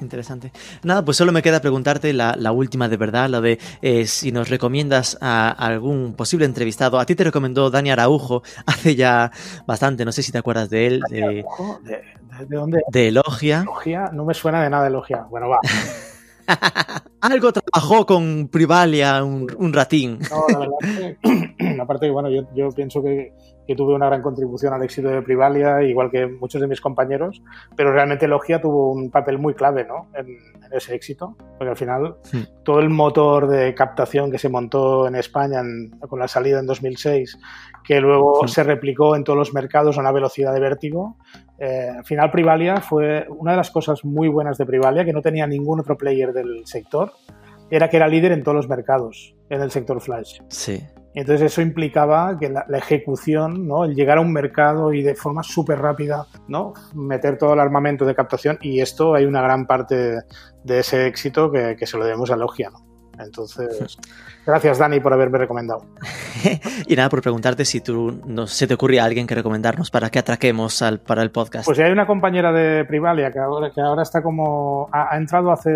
Interesante. 0.00 0.50
Nada, 0.82 1.04
pues 1.04 1.16
solo 1.16 1.30
me 1.32 1.40
queda 1.42 1.60
preguntarte 1.60 2.12
la, 2.12 2.34
la 2.38 2.50
última 2.52 2.88
de 2.88 2.96
verdad, 2.96 3.28
la 3.28 3.40
de 3.40 3.58
eh, 3.82 4.06
si 4.06 4.32
nos 4.32 4.48
recomiendas 4.50 5.16
a 5.20 5.50
algún 5.50 6.14
posible 6.14 6.44
entrevistado. 6.46 6.98
A 6.98 7.06
ti 7.06 7.14
te 7.14 7.24
recomendó 7.24 7.70
Dani 7.70 7.90
Araujo 7.90 8.42
hace 8.66 8.96
ya 8.96 9.30
bastante, 9.66 10.04
no 10.04 10.12
sé 10.12 10.22
si 10.22 10.32
te 10.32 10.38
acuerdas 10.38 10.68
de 10.70 10.86
él, 10.86 11.00
de, 11.08 11.44
Ojo, 11.46 11.80
¿De, 11.84 11.90
de- 11.92 12.46
de 12.46 12.56
dónde? 12.56 12.80
de 12.90 13.08
Elogia. 13.08 13.62
Logia, 13.64 14.10
no 14.12 14.24
me 14.24 14.34
suena 14.34 14.62
de 14.64 14.70
nada 14.70 14.84
de 14.84 14.90
Logia. 14.90 15.24
Bueno, 15.30 15.48
va. 15.48 15.60
Algo 17.20 17.52
trabajó 17.52 18.04
con 18.04 18.48
Privalia 18.48 19.24
un, 19.24 19.46
un 19.56 19.72
ratín. 19.72 20.18
No, 20.30 20.46
la 20.48 20.58
verdad 20.58 20.76
es 20.82 21.18
que, 21.22 21.78
aparte 21.80 22.10
bueno, 22.10 22.28
yo, 22.30 22.42
yo 22.54 22.68
pienso 22.70 23.02
que, 23.02 23.32
que 23.66 23.74
tuve 23.74 23.94
una 23.94 24.06
gran 24.06 24.22
contribución 24.22 24.74
al 24.74 24.82
éxito 24.82 25.08
de 25.08 25.22
Privalia, 25.22 25.82
igual 25.82 26.10
que 26.10 26.26
muchos 26.26 26.60
de 26.60 26.66
mis 26.66 26.80
compañeros, 26.80 27.42
pero 27.76 27.92
realmente 27.92 28.28
Logia 28.28 28.60
tuvo 28.60 28.92
un 28.92 29.10
papel 29.10 29.38
muy 29.38 29.54
clave, 29.54 29.84
¿no? 29.84 30.08
En, 30.14 30.26
en 30.28 30.72
ese 30.72 30.94
éxito, 30.94 31.36
porque 31.56 31.70
al 31.70 31.76
final 31.76 32.16
Sí. 32.22 32.46
todo 32.62 32.80
el 32.80 32.90
motor 32.90 33.48
de 33.48 33.74
captación 33.74 34.30
que 34.30 34.38
se 34.38 34.48
montó 34.48 35.06
en 35.06 35.14
España 35.14 35.60
en- 35.60 35.90
con 36.00 36.18
la 36.18 36.28
salida 36.28 36.58
en 36.60 36.66
2006, 36.66 37.38
que 37.82 38.00
luego 38.00 38.46
Sí. 38.46 38.54
se 38.54 38.62
replicó 38.64 39.16
en 39.16 39.24
todos 39.24 39.38
los 39.38 39.54
mercados 39.54 39.96
a 39.96 40.00
una 40.00 40.12
velocidad 40.12 40.52
de 40.52 40.60
vértigo, 40.60 41.16
eh, 41.58 41.88
al 41.98 42.04
final 42.04 42.30
Privalia 42.30 42.76
fue 42.80 43.26
una 43.28 43.52
de 43.52 43.56
las 43.58 43.70
cosas 43.70 44.04
muy 44.04 44.28
buenas 44.28 44.58
de 44.58 44.66
Privalia, 44.66 45.04
que 45.04 45.12
no 45.12 45.22
tenía 45.22 45.46
ningún 45.46 45.80
otro 45.80 45.96
player 45.96 46.32
del 46.32 46.66
sector, 46.66 47.12
era 47.70 47.88
que 47.88 47.96
era 47.96 48.08
líder 48.08 48.32
en 48.32 48.42
todos 48.42 48.56
los 48.56 48.68
mercados, 48.68 49.34
en 49.48 49.62
el 49.62 49.70
sector 49.70 50.00
flash. 50.00 50.40
Sí. 50.48 50.82
Entonces 51.14 51.52
eso 51.52 51.62
implicaba 51.62 52.36
que 52.38 52.48
la, 52.48 52.66
ejecución, 52.76 53.66
¿no? 53.66 53.84
el 53.84 53.94
llegar 53.94 54.18
a 54.18 54.20
un 54.20 54.32
mercado 54.32 54.92
y 54.92 55.02
de 55.02 55.14
forma 55.14 55.42
súper 55.42 55.78
rápida, 55.78 56.26
¿no? 56.48 56.74
meter 56.94 57.38
todo 57.38 57.54
el 57.54 57.60
armamento 57.60 58.04
de 58.04 58.14
captación 58.14 58.58
y 58.60 58.80
esto 58.80 59.14
hay 59.14 59.24
una 59.24 59.42
gran 59.42 59.66
parte 59.66 60.18
de 60.64 60.78
ese 60.78 61.06
éxito 61.06 61.52
que, 61.52 61.76
que 61.76 61.86
se 61.86 61.96
lo 61.96 62.04
debemos 62.04 62.30
a 62.30 62.36
Logia. 62.36 62.70
¿no? 62.70 62.93
Entonces, 63.18 63.98
gracias 64.46 64.78
Dani 64.78 65.00
por 65.00 65.12
haberme 65.12 65.38
recomendado. 65.38 65.86
y 66.86 66.96
nada, 66.96 67.08
por 67.08 67.22
preguntarte 67.22 67.64
si 67.64 67.80
tú 67.80 68.20
no 68.26 68.46
se 68.46 68.66
te 68.66 68.74
ocurría 68.74 69.04
alguien 69.04 69.26
que 69.26 69.34
recomendarnos 69.34 69.90
para 69.90 70.10
que 70.10 70.18
atraquemos 70.18 70.82
al, 70.82 71.00
para 71.00 71.22
el 71.22 71.30
podcast. 71.30 71.66
Pues 71.66 71.78
hay 71.78 71.92
una 71.92 72.06
compañera 72.06 72.52
de 72.52 72.84
Privalia 72.84 73.30
que 73.30 73.38
ahora, 73.38 73.70
que 73.70 73.80
ahora 73.80 74.02
está 74.02 74.22
como, 74.22 74.88
ha, 74.92 75.14
ha 75.14 75.16
entrado 75.16 75.50
hace, 75.52 75.70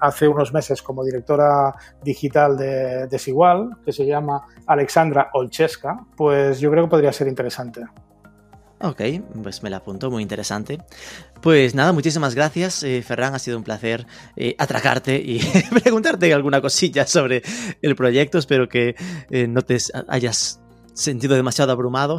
hace 0.00 0.28
unos 0.28 0.52
meses 0.52 0.82
como 0.82 1.04
directora 1.04 1.74
digital 2.02 2.56
de 2.56 3.06
Desigual, 3.08 3.76
que 3.84 3.92
se 3.92 4.06
llama 4.06 4.42
Alexandra 4.66 5.30
Olcheska, 5.32 5.98
pues 6.16 6.60
yo 6.60 6.70
creo 6.70 6.84
que 6.84 6.90
podría 6.90 7.12
ser 7.12 7.28
interesante. 7.28 7.82
Ok, 8.88 9.02
pues 9.42 9.62
me 9.64 9.70
la 9.70 9.78
apunto, 9.78 10.10
muy 10.10 10.22
interesante. 10.22 10.78
Pues 11.42 11.74
nada, 11.74 11.92
muchísimas 11.92 12.34
gracias, 12.36 12.84
eh, 12.84 13.02
Ferran, 13.02 13.34
ha 13.34 13.38
sido 13.40 13.58
un 13.58 13.64
placer 13.64 14.06
eh, 14.36 14.54
atracarte 14.58 15.16
y 15.16 15.40
preguntarte 15.82 16.32
alguna 16.32 16.60
cosilla 16.60 17.06
sobre 17.06 17.42
el 17.82 17.96
proyecto. 17.96 18.38
Espero 18.38 18.68
que 18.68 18.94
eh, 19.30 19.48
no 19.48 19.62
te 19.62 19.78
hayas 20.08 20.60
sentido 20.94 21.34
demasiado 21.34 21.72
abrumado. 21.72 22.18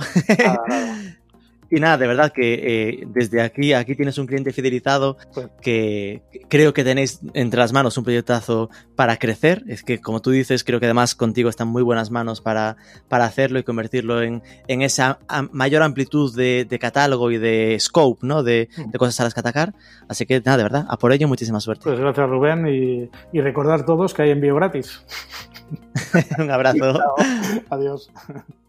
Y 1.69 1.79
nada, 1.79 1.97
de 1.97 2.07
verdad 2.07 2.31
que 2.33 2.53
eh, 2.53 3.07
desde 3.07 3.41
aquí, 3.41 3.73
aquí 3.73 3.95
tienes 3.95 4.17
un 4.17 4.25
cliente 4.25 4.53
fidelizado 4.53 5.17
que 5.61 6.21
creo 6.49 6.73
que 6.73 6.83
tenéis 6.83 7.19
entre 7.33 7.59
las 7.59 7.73
manos 7.73 7.97
un 7.97 8.03
proyectazo 8.03 8.69
para 8.95 9.17
crecer. 9.17 9.63
Es 9.67 9.83
que, 9.83 9.99
como 9.99 10.21
tú 10.21 10.31
dices, 10.31 10.63
creo 10.63 10.79
que 10.79 10.85
además 10.85 11.15
contigo 11.15 11.49
están 11.49 11.67
muy 11.67 11.83
buenas 11.83 12.11
manos 12.11 12.41
para, 12.41 12.77
para 13.09 13.25
hacerlo 13.25 13.59
y 13.59 13.63
convertirlo 13.63 14.21
en, 14.21 14.41
en 14.67 14.81
esa 14.81 15.19
mayor 15.51 15.83
amplitud 15.83 16.35
de, 16.35 16.65
de 16.65 16.79
catálogo 16.79 17.31
y 17.31 17.37
de 17.37 17.77
scope, 17.79 18.25
¿no? 18.25 18.43
De, 18.43 18.69
de 18.77 18.97
cosas 18.97 19.19
a 19.19 19.23
las 19.25 19.33
que 19.33 19.39
atacar. 19.41 19.73
Así 20.07 20.25
que 20.25 20.39
nada, 20.39 20.57
de 20.57 20.63
verdad, 20.63 20.85
a 20.89 20.97
por 20.97 21.11
ello, 21.11 21.27
muchísima 21.27 21.59
suerte. 21.59 21.83
Pues 21.83 21.99
gracias 21.99 22.29
Rubén 22.29 22.67
y, 22.67 23.09
y 23.37 23.41
recordar 23.41 23.85
todos 23.85 24.13
que 24.13 24.23
hay 24.23 24.31
envío 24.31 24.55
gratis. 24.55 25.03
un 26.39 26.51
abrazo. 26.51 26.93
Chao. 26.93 27.15
Adiós. 27.69 28.11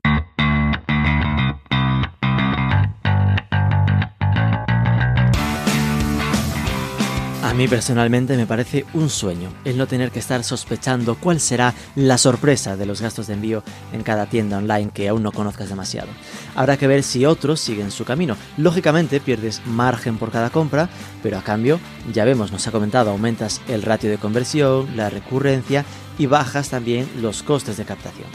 A 7.49 7.55
mí 7.55 7.67
personalmente 7.67 8.37
me 8.37 8.45
parece 8.45 8.85
un 8.93 9.09
sueño 9.09 9.49
el 9.65 9.79
no 9.79 9.87
tener 9.87 10.11
que 10.11 10.19
estar 10.19 10.45
sospechando 10.45 11.15
cuál 11.15 11.41
será 11.41 11.73
la 11.95 12.19
sorpresa 12.19 12.77
de 12.77 12.85
los 12.85 13.01
gastos 13.01 13.27
de 13.27 13.33
envío 13.33 13.63
en 13.95 14.03
cada 14.03 14.27
tienda 14.27 14.59
online 14.59 14.91
que 14.93 15.09
aún 15.09 15.23
no 15.23 15.33
conozcas 15.33 15.71
demasiado. 15.71 16.09
Habrá 16.55 16.77
que 16.77 16.87
ver 16.87 17.03
si 17.03 17.25
otros 17.25 17.59
siguen 17.59 17.91
su 17.91 18.05
camino. 18.05 18.37
Lógicamente 18.59 19.19
pierdes 19.19 19.63
margen 19.65 20.19
por 20.19 20.31
cada 20.31 20.51
compra, 20.51 20.91
pero 21.23 21.39
a 21.39 21.43
cambio, 21.43 21.81
ya 22.13 22.27
vemos, 22.27 22.53
nos 22.53 22.67
ha 22.67 22.71
comentado, 22.71 23.09
aumentas 23.09 23.63
el 23.67 23.81
ratio 23.81 24.11
de 24.11 24.19
conversión, 24.19 24.95
la 24.95 25.09
recurrencia 25.09 25.87
y 26.19 26.27
bajas 26.27 26.69
también 26.69 27.09
los 27.23 27.43
costes 27.43 27.79
de 27.79 27.87
captación. 27.87 28.29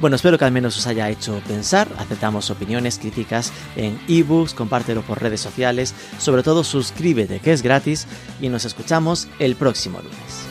Bueno, 0.00 0.16
espero 0.16 0.38
que 0.38 0.46
al 0.46 0.52
menos 0.52 0.78
os 0.78 0.86
haya 0.86 1.10
hecho 1.10 1.42
pensar. 1.46 1.86
Aceptamos 1.98 2.50
opiniones, 2.50 2.98
críticas 2.98 3.52
en 3.76 4.00
ebooks, 4.08 4.54
compártelo 4.54 5.02
por 5.02 5.20
redes 5.20 5.42
sociales. 5.42 5.94
Sobre 6.18 6.42
todo, 6.42 6.64
suscríbete, 6.64 7.40
que 7.40 7.52
es 7.52 7.62
gratis. 7.62 8.06
Y 8.40 8.48
nos 8.48 8.64
escuchamos 8.64 9.28
el 9.38 9.56
próximo 9.56 9.98
lunes. 9.98 10.49